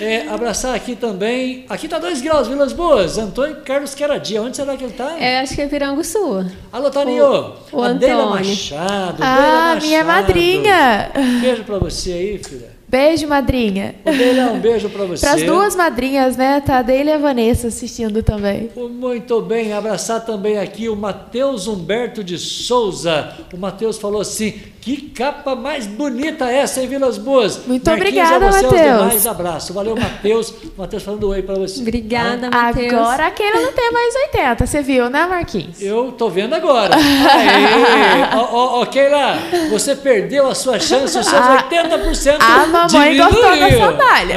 É, 0.00 0.28
abraçar 0.28 0.76
aqui 0.76 0.94
também. 0.94 1.64
Aqui 1.68 1.88
tá 1.88 1.98
2 1.98 2.20
graus, 2.20 2.46
Vilas 2.46 2.72
Boas. 2.72 3.18
Antônio 3.18 3.56
Carlos 3.64 3.92
Queradia. 3.92 4.40
Onde 4.42 4.56
será 4.56 4.76
que 4.76 4.84
ele 4.84 4.92
tá? 4.92 5.16
É, 5.18 5.40
acho 5.40 5.56
que 5.56 5.62
é 5.62 5.66
Piranguçu. 5.66 6.46
Alô, 6.72 6.88
Toninho. 6.90 7.52
o 7.72 7.82
Antônio. 7.82 8.30
Machado. 8.30 9.16
Ah, 9.20 9.74
Deila 9.74 9.86
minha 9.86 10.04
Machado. 10.04 10.22
madrinha. 10.26 11.10
Beijo 11.40 11.64
pra 11.64 11.78
você 11.78 12.12
aí, 12.12 12.40
filha. 12.42 12.79
Beijo, 12.90 13.28
madrinha. 13.28 13.94
Deila, 14.04 14.50
um 14.50 14.58
beijo 14.58 14.88
pra 14.88 15.04
você. 15.06 15.24
Para 15.24 15.36
as 15.36 15.42
duas 15.44 15.76
madrinhas, 15.76 16.36
né? 16.36 16.60
Tá 16.60 16.78
a 16.78 16.82
Deila 16.82 17.10
e 17.10 17.12
a 17.12 17.18
Vanessa 17.18 17.68
assistindo 17.68 18.20
também. 18.20 18.68
Muito 18.76 19.40
bem, 19.42 19.72
abraçar 19.72 20.26
também 20.26 20.58
aqui 20.58 20.88
o 20.88 20.96
Matheus 20.96 21.68
Humberto 21.68 22.24
de 22.24 22.36
Souza. 22.36 23.32
O 23.54 23.56
Matheus 23.56 23.96
falou 23.96 24.20
assim: 24.20 24.54
que 24.80 25.10
capa 25.10 25.54
mais 25.54 25.86
bonita 25.86 26.50
essa, 26.50 26.80
hein, 26.80 26.86
Vilas 26.88 27.18
Boas? 27.18 27.66
Muito 27.66 27.84
Marquinhos, 27.88 28.30
obrigada, 28.30 28.46
Matheus. 28.50 28.82
demais, 28.82 29.26
abraço. 29.26 29.72
Valeu, 29.74 29.94
Matheus. 29.94 30.54
Matheus 30.76 31.02
falando 31.02 31.28
oi 31.28 31.42
pra 31.42 31.54
você. 31.56 31.80
Obrigada, 31.82 32.48
Ah, 32.52 32.64
Matheus. 32.68 32.92
Agora 32.92 33.26
a 33.26 33.30
Keila 33.30 33.60
não 33.60 33.72
tem 33.72 33.92
mais 33.92 34.14
80, 34.14 34.66
você 34.66 34.82
viu, 34.82 35.10
né, 35.10 35.26
Marquinhos? 35.26 35.80
Eu 35.82 36.12
tô 36.12 36.28
vendo 36.30 36.54
agora. 36.54 36.94
Aê! 36.94 38.30
Ó, 38.36 38.48
ó, 38.52 38.80
ó, 38.82 38.86
Keila, 38.86 39.38
você 39.70 39.94
perdeu 39.94 40.48
a 40.48 40.54
sua 40.54 40.78
chance, 40.78 41.18
os 41.18 41.26
seus 41.26 41.28
A- 41.34 41.64
80% 41.68 42.36
A 42.40 42.66
mamãe 42.66 43.16
gostou 43.58 43.80
da 43.80 43.86
sandália. 43.92 44.36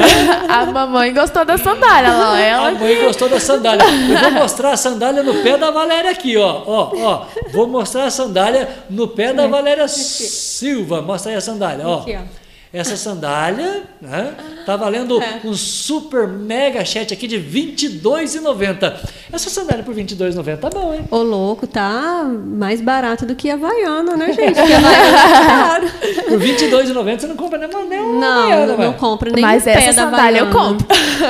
A 0.49 0.65
mamãe 0.65 1.13
gostou 1.13 1.45
da 1.45 1.57
sandália. 1.57 2.09
Ela, 2.09 2.67
A 2.67 2.71
mãe 2.71 3.01
gostou 3.03 3.29
da 3.29 3.39
sandália. 3.39 3.83
Eu 3.85 4.19
vou 4.19 4.31
mostrar 4.31 4.71
a 4.73 4.77
sandália 4.77 5.23
no 5.23 5.35
pé 5.43 5.57
da 5.57 5.71
Valéria 5.71 6.11
aqui, 6.11 6.37
ó. 6.37 6.63
Ó, 6.65 6.91
ó. 6.97 7.25
Vou 7.51 7.67
mostrar 7.67 8.05
a 8.05 8.09
sandália 8.11 8.69
no 8.89 9.07
pé 9.07 9.33
da 9.33 9.47
Valéria 9.47 9.87
Silva. 9.87 11.01
Mostra 11.01 11.31
aí 11.31 11.37
a 11.37 11.41
sandália, 11.41 11.87
ó. 11.87 12.01
Aqui, 12.01 12.17
ó. 12.17 12.42
Essa 12.73 12.97
sandália, 12.97 13.83
né? 14.01 14.33
Tá 14.65 14.75
valendo 14.75 15.21
um 15.45 15.53
super 15.53 16.27
mega 16.27 16.83
chat 16.83 17.13
aqui 17.13 17.27
de 17.27 17.37
R$ 17.37 17.75
22,90. 17.75 18.93
Essa 19.31 19.47
sandália 19.51 19.83
por 19.83 19.93
R$ 19.95 20.03
22,90 20.03 20.57
tá 20.57 20.69
bom, 20.71 20.91
hein? 20.91 21.01
Ô, 21.11 21.17
louco, 21.17 21.67
tá 21.67 22.23
mais 22.25 22.81
barato 22.81 23.27
do 23.27 23.35
que 23.35 23.51
a 23.51 23.53
Havaiana, 23.53 24.17
né, 24.17 24.33
gente? 24.33 24.55
Porque 24.57 24.73
a 24.73 24.77
Havaiana 24.77 25.17
tá 25.17 25.69
caro. 25.69 25.87
Por 26.29 26.39
R$ 26.41 26.53
22,90 26.55 27.19
você 27.19 27.27
não 27.27 27.35
compra 27.35 27.59
nem 27.59 27.69
uma, 27.69 27.85
nem 27.85 27.99
uma 27.99 28.19
Não, 28.19 28.41
Havaiana, 28.41 28.77
não, 28.77 28.93
compro 28.93 29.31
nem 29.31 29.41
Mas 29.41 29.63
pé 29.65 29.73
essa 29.73 29.93
da 29.93 30.09
sandália 30.09 30.39
eu 30.39 30.49
compro. 30.49 30.87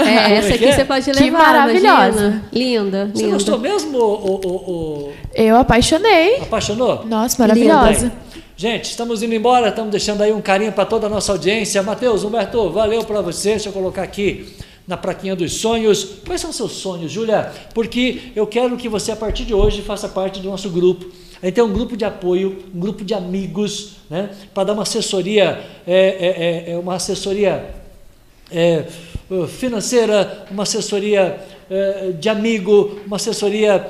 É, 0.07 0.35
essa 0.35 0.47
que 0.47 0.53
aqui 0.53 0.65
é? 0.65 0.71
você 0.71 0.85
pode 0.85 1.11
Que 1.11 1.23
levar, 1.23 1.39
maravilhosa. 1.39 2.19
imagina. 2.21 2.43
Linda, 2.53 3.11
Você 3.13 3.23
linda. 3.23 3.33
gostou 3.33 3.59
mesmo, 3.59 3.97
o, 3.97 4.35
o, 4.35 4.47
o, 4.47 5.13
Eu 5.35 5.57
apaixonei. 5.57 6.37
apaixonou? 6.37 7.03
Nossa, 7.05 7.35
maravilhosa. 7.37 8.07
Bem, 8.07 8.32
Gente, 8.64 8.85
estamos 8.85 9.22
indo 9.22 9.35
embora, 9.35 9.68
estamos 9.68 9.91
deixando 9.91 10.22
aí 10.22 10.31
um 10.31 10.40
carinho 10.41 10.72
para 10.72 10.85
toda 10.85 11.07
a 11.07 11.10
nossa 11.10 11.34
audiência. 11.34 11.84
Matheus, 11.84 12.23
Humberto, 12.23 12.69
valeu 12.69 13.03
para 13.03 13.19
você. 13.19 13.49
Deixa 13.49 13.68
eu 13.68 13.73
colocar 13.73 14.03
aqui 14.03 14.56
na 14.88 14.95
praquinha 14.95 15.35
dos 15.35 15.56
sonhos. 15.56 16.19
Quais 16.26 16.40
são 16.40 16.53
seus 16.53 16.72
sonhos, 16.72 17.11
Júlia? 17.11 17.52
Porque 17.73 18.31
eu 18.34 18.48
quero 18.48 18.77
que 18.77 18.88
você, 18.88 19.11
a 19.11 19.18
partir 19.18 19.44
de 19.44 19.53
hoje, 19.53 19.81
faça 19.81 20.07
parte 20.07 20.40
do 20.40 20.48
nosso 20.48 20.69
grupo. 20.69 21.11
A 21.41 21.48
gente 21.48 21.56
tem 21.56 21.64
um 21.65 21.73
grupo 21.73 21.98
de 21.98 22.06
apoio, 22.06 22.64
um 22.73 22.80
grupo 22.80 23.03
de 23.03 23.14
amigos, 23.14 23.98
né? 24.10 24.30
Para 24.53 24.64
dar 24.64 24.73
uma 24.76 24.84
assessoria, 24.84 25.61
é, 25.85 25.94
é, 25.98 26.69
é, 26.69 26.72
é 26.72 26.77
uma 26.77 26.95
assessoria 26.95 27.69
é, 28.49 28.85
uh, 29.30 29.45
financeira, 29.45 30.45
uma 30.49 30.64
assessoria 30.64 31.38
é, 31.69 32.11
de 32.18 32.30
amigo, 32.30 32.98
uma 33.06 33.18
assessoria 33.18 33.85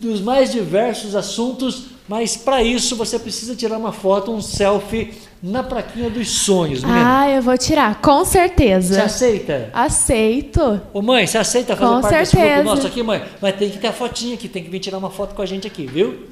dos 0.00 0.22
mais 0.22 0.50
diversos 0.50 1.14
assuntos, 1.14 1.97
mas 2.08 2.36
para 2.36 2.62
isso 2.62 2.96
você 2.96 3.18
precisa 3.18 3.54
tirar 3.54 3.76
uma 3.76 3.92
foto, 3.92 4.32
um 4.32 4.40
selfie 4.40 5.12
na 5.42 5.62
praquinha 5.62 6.10
dos 6.10 6.28
sonhos, 6.30 6.82
menina. 6.82 7.20
Ah, 7.20 7.30
eu 7.30 7.42
vou 7.42 7.56
tirar, 7.56 8.00
com 8.00 8.24
Você 8.24 8.32
certeza. 8.38 9.02
aceita? 9.04 9.70
Aceito. 9.72 10.80
Ô 10.92 11.00
mãe, 11.02 11.26
você 11.26 11.38
aceita 11.38 11.76
fazer 11.76 11.94
Com 11.94 12.00
parte 12.00 12.16
desse 12.16 12.32
grupo 12.36 12.46
certeza. 12.48 12.64
nosso 12.74 12.86
aqui, 12.86 13.02
mãe? 13.02 13.22
Mas 13.40 13.54
tem 13.56 13.70
que 13.70 13.78
ter 13.78 13.86
a 13.88 13.92
fotinha 13.92 14.34
aqui, 14.34 14.48
tem 14.48 14.64
que 14.64 14.70
vir 14.70 14.80
tirar 14.80 14.98
uma 14.98 15.10
foto 15.10 15.34
com 15.34 15.42
a 15.42 15.46
gente 15.46 15.66
aqui, 15.66 15.86
viu? 15.86 16.26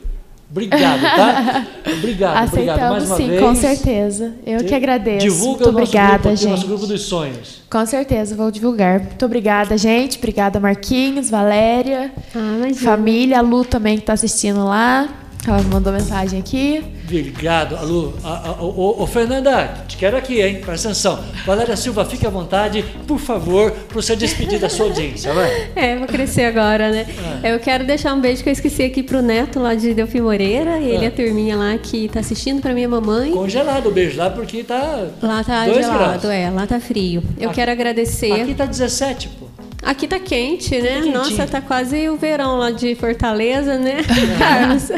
Obrigado, 0.49 1.01
tá? 1.03 1.67
Obrigado, 1.99 2.47
obrigado 2.49 2.79
mais 2.79 3.03
Aceitamos 3.03 3.09
uma 3.09 3.17
sim, 3.17 3.29
vez. 3.29 3.41
com 3.41 3.55
certeza. 3.57 4.35
Eu 4.47 4.65
que 4.65 4.75
agradeço. 4.75 5.27
Divulga 5.27 5.45
Muito 5.49 5.63
o 5.69 5.73
nosso 5.73 5.83
obrigada, 5.83 6.13
grupo 6.13 6.29
aqui, 6.29 6.37
gente. 6.37 6.51
nosso 6.51 6.67
grupo 6.69 6.87
dos 6.87 7.03
sonhos. 7.03 7.63
Com 7.69 7.85
certeza, 7.87 8.35
vou 8.37 8.51
divulgar. 8.53 9.01
Muito 9.01 9.25
obrigada, 9.25 9.77
gente. 9.77 10.19
Obrigada, 10.19 10.61
Marquinhos, 10.61 11.29
Valéria, 11.31 12.13
Ah, 12.35 12.75
família, 12.77 13.39
a 13.39 13.41
Lu 13.43 13.65
também 13.65 13.97
que 13.97 14.03
está 14.05 14.13
assistindo 14.13 14.65
lá. 14.65 15.09
Ela 15.47 15.63
mandou 15.63 15.93
mensagem 15.93 16.41
aqui. 16.41 16.83
Obrigado, 17.05 17.77
Alô. 17.77 18.13
A- 18.25 18.49
a- 18.49 18.63
Ô, 18.63 19.07
Fernanda, 19.07 19.75
te 19.87 19.97
quero 19.97 20.17
aqui, 20.17 20.41
hein? 20.43 20.61
Presta 20.61 20.89
atenção. 20.89 21.21
Valéria 21.47 21.77
Silva, 21.77 22.05
fique 22.05 22.27
à 22.27 22.31
vontade, 22.31 22.85
por 23.07 23.21
favor, 23.21 23.71
para 23.71 23.95
você 24.03 24.17
despedir 24.17 24.59
da 24.59 24.69
sua 24.69 24.87
audiência, 24.87 25.33
vai. 25.33 25.69
É, 25.77 25.97
vou 25.97 26.09
crescer 26.09 26.45
agora, 26.47 26.91
né? 26.91 27.07
É. 27.45 27.55
Eu 27.55 27.61
quero 27.61 27.85
deixar 27.87 28.13
um 28.13 28.21
beijo 28.21 28.43
que 28.43 28.49
eu 28.49 28.53
esqueci 28.53 28.83
aqui 28.83 29.05
pro 29.05 29.23
neto 29.23 29.61
lá 29.61 29.75
de 29.77 29.95
Delfim 29.95 30.21
Moreira. 30.21 30.79
Ele 30.79 31.05
É. 31.05 31.09
a 31.09 31.11
turminha 31.13 31.55
lá 31.57 31.79
que 31.79 32.09
tá 32.09 32.19
assistindo 32.21 32.61
pra 32.61 32.75
minha 32.75 32.89
mamãe. 32.89 33.31
Congelado 33.31 33.87
o 33.89 33.93
beijo 33.93 34.19
lá, 34.19 34.29
porque 34.31 34.65
tá. 34.65 35.07
Lá 35.23 35.45
tá 35.45 35.65
gelado, 35.69 36.23
graus. 36.23 36.25
é, 36.25 36.51
lá 36.51 36.67
tá 36.67 36.81
frio. 36.81 37.23
Eu 37.39 37.51
Aqui- 37.51 37.55
quero 37.61 37.71
agradecer. 37.71 38.33
Aqui 38.33 38.55
tá 38.55 38.65
17, 38.65 39.29
pô. 39.29 39.46
Aqui 39.83 40.09
tá 40.09 40.19
quente, 40.19 40.81
né? 40.81 40.95
quentinho. 40.97 41.15
Nossa, 41.15 41.47
tá 41.47 41.61
quase 41.61 42.09
o 42.09 42.17
verão 42.17 42.57
lá 42.59 42.71
de 42.71 42.95
Fortaleza, 42.97 43.79
né, 43.79 43.99
Carlos? 44.39 44.89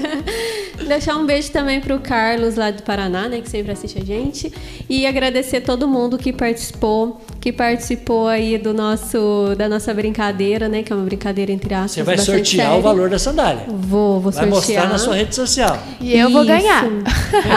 Deixar 0.87 1.17
um 1.17 1.27
beijo 1.27 1.51
também 1.51 1.81
pro 1.81 1.99
Carlos 1.99 2.55
lá 2.55 2.71
do 2.71 2.83
Paraná, 2.83 3.29
né, 3.29 3.41
que 3.41 3.51
sempre 3.51 3.73
assiste 3.73 3.99
a 4.01 4.05
gente. 4.05 4.51
E 4.89 5.07
agradecer 5.07 5.61
todo 5.61 5.87
mundo 5.87 6.17
que 6.17 6.33
participou, 6.33 7.21
que 7.41 7.53
participou 7.53 8.29
aí 8.29 8.57
do 8.57 8.73
nosso, 8.73 9.55
da 9.59 9.69
nossa 9.69 9.93
brincadeira, 9.93 10.69
né, 10.69 10.83
que 10.83 10.91
é 10.93 10.97
uma 10.97 11.05
brincadeira 11.05 11.53
entre 11.53 11.75
aspas. 11.75 11.93
Você 11.93 12.03
vai 12.03 12.17
sortear 12.17 12.79
o 12.79 12.81
valor 12.81 13.11
da 13.11 13.19
sandália. 13.19 13.65
Vou, 13.69 14.21
vou 14.21 14.33
Vai 14.33 14.49
sortear. 14.49 14.85
mostrar 14.85 14.89
na 14.89 14.99
sua 14.99 15.17
rede 15.17 15.35
social. 15.35 15.77
E 16.01 16.17
eu 16.17 16.31
vou 16.31 16.43
Isso. 16.43 16.51
ganhar. 16.53 16.85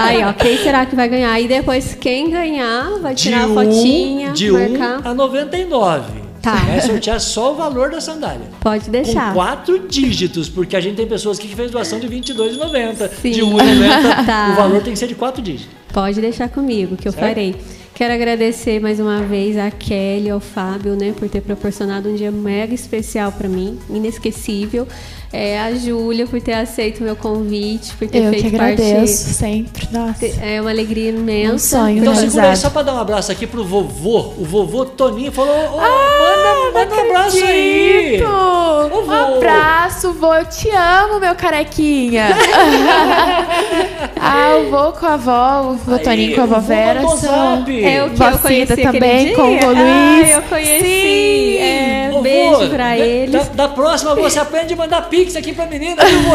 Aí, 0.01 0.21
ó, 0.23 0.33
quem 0.33 0.57
será 0.57 0.85
que 0.85 0.95
vai 0.95 1.07
ganhar? 1.07 1.39
E 1.39 1.47
depois, 1.47 1.95
quem 1.95 2.29
ganhar 2.29 2.99
vai 2.99 3.13
De 3.15 3.23
tirar 3.23 3.43
a 3.43 3.47
1 3.47 3.53
fotinha, 3.53 4.31
de 4.31 4.51
marcar. 4.51 5.01
1 5.05 5.09
a 5.09 5.13
99. 5.13 6.20
Tá. 6.41 6.55
Você 6.57 6.65
vai 6.65 6.81
sortear 6.81 7.19
só 7.19 7.53
o 7.53 7.55
valor 7.55 7.91
da 7.91 8.01
sandália. 8.01 8.47
Pode 8.59 8.89
deixar. 8.89 9.27
Com 9.29 9.35
quatro 9.35 9.87
dígitos, 9.87 10.49
porque 10.49 10.75
a 10.75 10.81
gente 10.81 10.95
tem 10.95 11.07
pessoas 11.07 11.37
aqui 11.37 11.47
que 11.47 11.55
fez 11.55 11.69
doação 11.71 11.99
de 11.99 12.07
R$22,90, 12.07 13.09
Sim. 13.21 13.31
de 13.31 13.41
R$1,90. 13.41 14.25
Tá. 14.25 14.49
O 14.53 14.55
valor 14.55 14.81
tem 14.81 14.93
que 14.93 14.99
ser 14.99 15.07
de 15.07 15.15
quatro 15.15 15.41
dígitos. 15.41 15.69
Pode 15.93 16.19
deixar 16.21 16.49
comigo, 16.49 16.95
que 16.95 17.07
eu 17.07 17.11
Certo? 17.11 17.25
farei. 17.27 17.55
Quero 17.93 18.13
agradecer 18.13 18.79
mais 18.79 18.99
uma 18.99 19.21
vez 19.21 19.57
a 19.57 19.69
Kelly 19.69 20.29
ao 20.29 20.39
Fábio, 20.39 20.95
né, 20.95 21.13
por 21.17 21.29
ter 21.29 21.41
proporcionado 21.41 22.09
um 22.09 22.15
dia 22.15 22.31
mega 22.31 22.73
especial 22.73 23.31
para 23.31 23.47
mim, 23.47 23.77
inesquecível. 23.89 24.87
É, 25.33 25.57
a 25.61 25.73
Júlia 25.73 26.27
por 26.27 26.41
ter 26.41 26.53
aceito 26.53 26.99
o 26.99 27.03
meu 27.03 27.15
convite, 27.15 27.93
por 27.95 28.05
ter 28.07 28.17
Eu 28.23 28.31
que 28.33 28.41
feito 28.41 28.53
agradeço 28.55 29.23
parte. 29.23 29.33
sempre. 29.37 29.87
Nossa. 29.89 30.25
É 30.43 30.59
uma 30.59 30.69
alegria 30.71 31.09
imensa. 31.11 31.53
Um 31.53 31.57
sonho, 31.59 31.97
Então 31.99 32.13
né? 32.13 32.19
segura 32.19 32.55
só 32.57 32.69
pra 32.69 32.81
dar 32.81 32.93
um 32.95 32.99
abraço 32.99 33.31
aqui 33.31 33.47
pro 33.47 33.63
vovô. 33.63 34.33
O 34.37 34.43
vovô 34.43 34.83
Toninho 34.85 35.31
falou: 35.31 35.53
Ô, 35.55 35.79
Ah, 35.79 36.71
manda, 36.73 36.79
manda 36.85 36.95
um 36.95 37.09
abraço 37.11 37.37
aí. 37.45 38.21
Ô, 38.21 38.97
Um 39.05 39.11
abraço, 39.37 40.11
vô. 40.13 40.33
Eu 40.33 40.45
te 40.45 40.69
amo, 40.69 41.19
meu 41.21 41.33
carequinha. 41.35 42.25
ah, 44.19 44.57
o 44.59 44.69
vô 44.69 44.91
com 44.93 45.05
a 45.05 45.13
avó, 45.13 45.71
o 45.71 45.75
vô 45.77 45.93
Aí, 45.95 45.99
Toninho 46.03 46.35
com 46.35 46.41
a 46.41 46.43
avó 46.43 46.59
Vera 46.59 47.07
são... 47.17 47.65
É 47.83 48.03
o 48.03 48.09
que 48.09 48.21
eu 48.23 48.37
conheci 48.39 48.75
também 48.81 49.27
dia. 49.27 49.35
com 49.35 49.41
o 49.43 49.59
vô 49.59 49.67
Ah, 49.67 50.17
Luiz. 50.19 50.29
eu 50.33 50.41
conheci. 50.43 50.81
Sim. 50.81 51.57
É, 51.57 52.09
Ô, 52.11 52.15
vô, 52.15 52.21
beijo 52.21 52.69
pra 52.69 52.89
da- 52.89 52.97
eles. 52.97 53.31
Da, 53.47 53.67
da 53.67 53.67
próxima 53.69 54.15
você 54.15 54.39
aprende 54.39 54.73
a 54.73 54.77
mandar 54.77 55.01
pix 55.21 55.35
aqui 55.35 55.53
pra 55.53 55.65
menina, 55.67 56.01
a 56.01 56.05
gente 56.07 56.25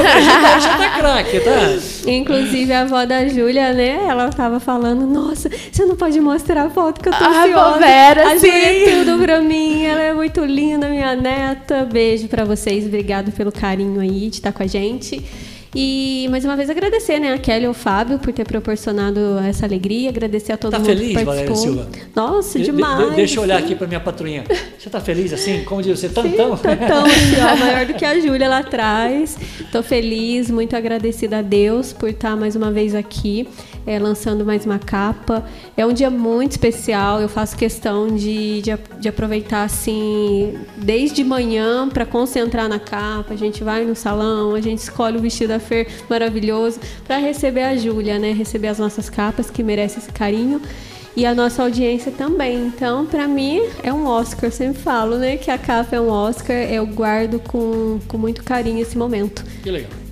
tá- 0.41 0.59
já 0.61 0.77
tá 0.79 0.91
craque, 0.99 1.41
tá? 1.41 2.11
Inclusive 2.11 2.73
a 2.73 2.83
avó 2.83 3.05
da 3.05 3.27
Júlia, 3.27 3.73
né? 3.73 4.07
Ela 4.09 4.29
tava 4.31 4.61
falando, 4.61 5.07
nossa, 5.07 5.51
você 5.73 5.85
não 5.85 5.97
pode 5.97 6.21
mostrar 6.21 6.67
a 6.67 6.71
foto 6.71 7.01
que 7.01 7.09
eu 7.09 7.13
tô 7.13 7.25
Ah, 7.25 7.45
ansiosa. 7.45 7.79
Vera, 7.79 8.29
a 8.29 8.39
sim. 8.39 8.47
Júlia 8.47 8.89
é 8.91 9.05
tudo 9.05 9.23
pra 9.23 9.41
mim, 9.41 9.83
ela 9.85 10.01
é 10.03 10.15
muito 10.15 10.45
linda, 10.45 10.89
minha 10.89 11.15
neta. 11.17 11.85
Beijo 11.91 12.29
pra 12.29 12.45
vocês, 12.45 12.87
obrigado 12.87 13.33
pelo 13.33 13.51
carinho 13.51 14.01
aí 14.01 14.29
de 14.31 14.37
estar 14.37 14.53
com 14.53 14.63
a 14.63 14.67
gente. 14.67 15.23
E 15.75 16.27
mais 16.31 16.45
uma 16.45 16.57
vez 16.57 16.71
agradecer, 16.71 17.19
né, 17.19 17.35
a 17.35 17.39
Kelly 17.39 17.65
e 17.65 17.69
o 17.69 17.75
Fábio 17.75 18.19
por 18.19 18.33
ter 18.33 18.45
proporcionado 18.47 19.39
essa 19.47 19.67
alegria, 19.67 20.09
agradecer 20.09 20.53
a 20.53 20.57
todo 20.57 20.71
Tá 20.73 20.79
mundo 20.79 20.87
feliz, 20.89 21.17
que 21.19 21.25
Valéria 21.25 21.47
participou. 21.49 21.85
Silva? 21.85 21.89
Nossa, 22.15 22.59
De- 22.59 22.65
de- 22.65 22.71
demais. 22.73 23.15
deixa 23.15 23.39
eu 23.39 23.43
olhar 23.43 23.59
sim. 23.59 23.65
aqui 23.65 23.75
pra 23.75 23.87
minha 23.87 24.01
patroinha. 24.01 24.45
Você 24.79 24.89
tá 24.89 25.01
feliz 25.01 25.33
assim? 25.33 25.65
Como 25.65 25.83
diz 25.83 25.99
você, 25.99 26.09
tantão? 26.09 26.57
Tantão, 26.57 27.05
assim, 27.07 27.37
ó, 27.41 27.57
maior 27.57 27.85
do 27.87 27.95
que 27.95 28.05
a 28.05 28.19
Júlia 28.21 28.49
lá 28.49 28.59
atrás. 28.59 29.37
Tô 29.71 29.83
feliz, 29.83 30.51
muito 30.51 30.75
agradecida 30.75 31.39
a 31.39 31.43
Deus 31.43 31.93
por 31.93 32.09
estar 32.09 32.37
mais 32.37 32.57
uma 32.57 32.71
vez 32.71 32.95
aqui, 32.95 33.47
é, 33.87 33.99
lançando 33.99 34.45
mais 34.45 34.67
uma 34.67 34.79
capa. 34.79 35.45
É 35.77 35.87
um 35.87 35.93
dia 35.93 36.11
muito 36.11 36.53
especial, 36.53 37.21
eu 37.21 37.29
faço 37.29 37.57
questão 37.57 38.09
de, 38.09 38.61
de, 38.63 38.73
de 38.99 39.09
aproveitar 39.09 39.63
assim, 39.63 40.59
desde 40.77 41.23
manhã 41.23 41.89
para 41.89 42.05
concentrar 42.05 42.69
na 42.69 42.79
capa. 42.79 43.33
A 43.33 43.37
gente 43.37 43.63
vai 43.63 43.85
no 43.85 43.95
salão, 43.95 44.55
a 44.55 44.61
gente 44.61 44.79
escolhe 44.79 45.17
o 45.17 45.21
vestido 45.21 45.49
da 45.49 45.61
Fer 45.61 45.87
maravilhoso 46.11 46.81
para 47.07 47.19
receber 47.19 47.63
a 47.63 47.77
Júlia, 47.77 48.19
né? 48.19 48.33
Receber 48.33 48.69
as 48.69 48.79
nossas 48.79 49.09
capas 49.09 49.51
que 49.51 49.63
merecem 49.63 49.99
esse 49.99 50.13
carinho 50.13 50.61
e 51.17 51.25
a 51.25 51.35
nossa 51.35 51.63
audiência 51.63 52.13
também. 52.13 52.67
Então, 52.67 53.07
pra 53.07 53.27
mim, 53.27 53.63
é 53.83 53.93
um 53.93 54.07
Oscar. 54.07 54.45
Eu 54.45 54.53
sempre 54.53 54.83
falo, 54.83 55.17
né? 55.17 55.37
Que 55.37 55.51
a 55.51 55.59
capa 55.59 55.97
é 55.97 56.01
um 56.01 56.09
Oscar. 56.09 56.57
Eu 56.57 56.87
guardo 56.87 57.41
com, 57.41 57.99
com 58.07 58.19
muito 58.19 58.45
carinho 58.45 58.83
esse 58.83 58.99
momento. 58.99 59.45
Que 59.63 59.71
legal. 59.71 60.06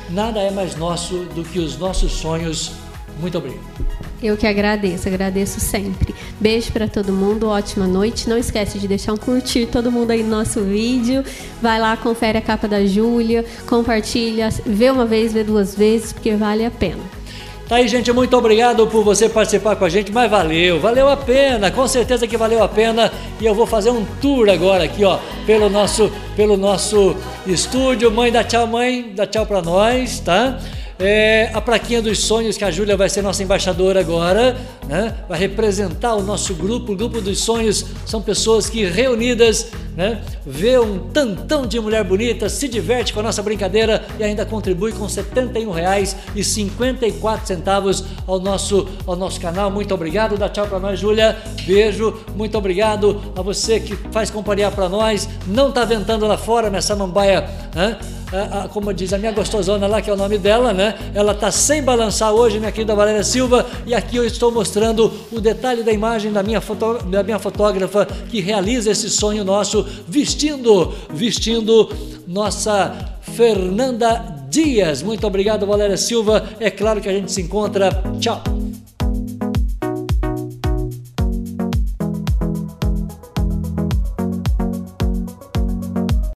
nada 0.09 0.39
é 0.39 0.51
mais 0.51 0.75
nosso 0.75 1.25
do 1.35 1.43
que 1.43 1.59
os 1.59 1.77
nossos 1.77 2.11
sonhos. 2.11 2.71
Muito 3.19 3.37
obrigado. 3.37 3.61
Eu 4.23 4.37
que 4.37 4.45
agradeço, 4.45 5.07
agradeço 5.07 5.59
sempre. 5.59 6.13
Beijo 6.39 6.71
pra 6.71 6.87
todo 6.87 7.11
mundo, 7.11 7.47
ótima 7.49 7.87
noite. 7.87 8.29
Não 8.29 8.37
esquece 8.37 8.77
de 8.77 8.87
deixar 8.87 9.13
um 9.13 9.17
curtir 9.17 9.65
todo 9.65 9.91
mundo 9.91 10.11
aí 10.11 10.21
no 10.21 10.29
nosso 10.29 10.61
vídeo. 10.61 11.23
Vai 11.61 11.79
lá, 11.79 11.97
confere 11.97 12.37
a 12.37 12.41
capa 12.41 12.67
da 12.67 12.85
Júlia, 12.85 13.43
compartilha, 13.67 14.49
vê 14.65 14.91
uma 14.91 15.05
vez, 15.05 15.33
vê 15.33 15.43
duas 15.43 15.75
vezes, 15.75 16.13
porque 16.13 16.35
vale 16.35 16.63
a 16.63 16.69
pena. 16.71 17.01
Tá 17.71 17.77
aí, 17.77 17.87
gente, 17.87 18.11
muito 18.11 18.35
obrigado 18.35 18.85
por 18.85 19.01
você 19.01 19.29
participar 19.29 19.77
com 19.77 19.85
a 19.85 19.89
gente, 19.89 20.11
mas 20.11 20.29
valeu, 20.29 20.77
valeu 20.77 21.07
a 21.07 21.15
pena, 21.15 21.71
com 21.71 21.87
certeza 21.87 22.27
que 22.27 22.35
valeu 22.35 22.61
a 22.61 22.67
pena. 22.67 23.09
E 23.39 23.45
eu 23.45 23.55
vou 23.55 23.65
fazer 23.65 23.91
um 23.91 24.03
tour 24.19 24.49
agora 24.49 24.83
aqui, 24.83 25.05
ó, 25.05 25.17
pelo 25.45 25.69
nosso, 25.69 26.11
pelo 26.35 26.57
nosso 26.57 27.15
estúdio. 27.47 28.11
Mãe, 28.11 28.29
dá 28.29 28.43
tchau, 28.43 28.67
mãe, 28.67 29.13
dá 29.15 29.25
tchau 29.25 29.45
pra 29.45 29.61
nós, 29.61 30.19
tá? 30.19 30.59
É, 31.03 31.49
a 31.51 31.59
plaquinha 31.59 31.99
dos 31.99 32.19
sonhos, 32.19 32.57
que 32.57 32.63
a 32.63 32.69
Júlia 32.69 32.95
vai 32.95 33.09
ser 33.09 33.23
nossa 33.23 33.41
embaixadora 33.41 33.99
agora, 33.99 34.55
né? 34.87 35.15
vai 35.27 35.39
representar 35.39 36.13
o 36.13 36.21
nosso 36.21 36.53
grupo. 36.53 36.93
O 36.93 36.95
grupo 36.95 37.19
dos 37.19 37.39
sonhos 37.39 37.83
são 38.05 38.21
pessoas 38.21 38.69
que 38.69 38.85
reunidas 38.85 39.71
né? 39.95 40.21
vê 40.45 40.77
um 40.77 40.99
tantão 41.09 41.65
de 41.65 41.79
mulher 41.79 42.03
bonita, 42.03 42.47
se 42.49 42.67
diverte 42.67 43.13
com 43.13 43.19
a 43.19 43.23
nossa 43.23 43.41
brincadeira 43.41 44.05
e 44.19 44.23
ainda 44.23 44.45
contribui 44.45 44.91
com 44.91 45.05
R$ 45.05 45.11
71,54 45.11 48.05
ao 48.27 48.39
nosso, 48.39 48.87
ao 49.07 49.15
nosso 49.15 49.41
canal. 49.41 49.71
Muito 49.71 49.91
obrigado, 49.95 50.37
dá 50.37 50.49
tchau 50.49 50.67
para 50.67 50.79
nós, 50.79 50.99
Júlia. 50.99 51.35
Beijo, 51.65 52.13
muito 52.35 52.55
obrigado 52.55 53.19
a 53.35 53.41
você 53.41 53.79
que 53.79 53.95
faz 54.11 54.29
companhia 54.29 54.69
para 54.69 54.87
nós. 54.87 55.27
Não 55.47 55.71
tá 55.71 55.83
ventando 55.83 56.27
lá 56.27 56.37
fora 56.37 56.69
nessa 56.69 56.95
mambaia, 56.95 57.49
né? 57.73 57.97
A- 58.33 58.67
como 58.67 58.93
diz 58.93 59.11
a 59.13 59.17
minha 59.17 59.31
gostosona 59.31 59.87
lá, 59.87 60.01
que 60.01 60.09
é 60.09 60.13
o 60.13 60.17
nome 60.17 60.37
dela, 60.37 60.73
né? 60.73 60.95
Ela 61.13 61.33
tá 61.33 61.51
sem 61.51 61.83
balançar 61.83 62.31
hoje, 62.33 62.59
minha 62.59 62.71
querida 62.71 62.95
Valéria 62.95 63.23
Silva, 63.23 63.65
e 63.85 63.93
aqui 63.93 64.15
eu 64.17 64.25
estou 64.25 64.51
mostrando 64.51 65.11
o 65.31 65.39
detalhe 65.39 65.83
da 65.83 65.91
imagem 65.91 66.31
da 66.31 66.41
minha, 66.43 66.61
foto, 66.61 67.03
da 67.05 67.23
minha 67.23 67.39
fotógrafa 67.39 68.05
que 68.29 68.39
realiza 68.41 68.91
esse 68.91 69.09
sonho 69.09 69.43
nosso, 69.43 69.85
vestindo, 70.07 70.93
vestindo 71.13 71.89
nossa 72.27 72.93
Fernanda 73.21 74.23
Dias. 74.49 75.01
Muito 75.01 75.25
obrigado, 75.27 75.65
Valéria 75.65 75.97
Silva. 75.97 76.43
É 76.59 76.69
claro 76.69 76.99
que 77.01 77.09
a 77.09 77.13
gente 77.13 77.31
se 77.31 77.41
encontra. 77.41 77.89
Tchau. 78.19 78.41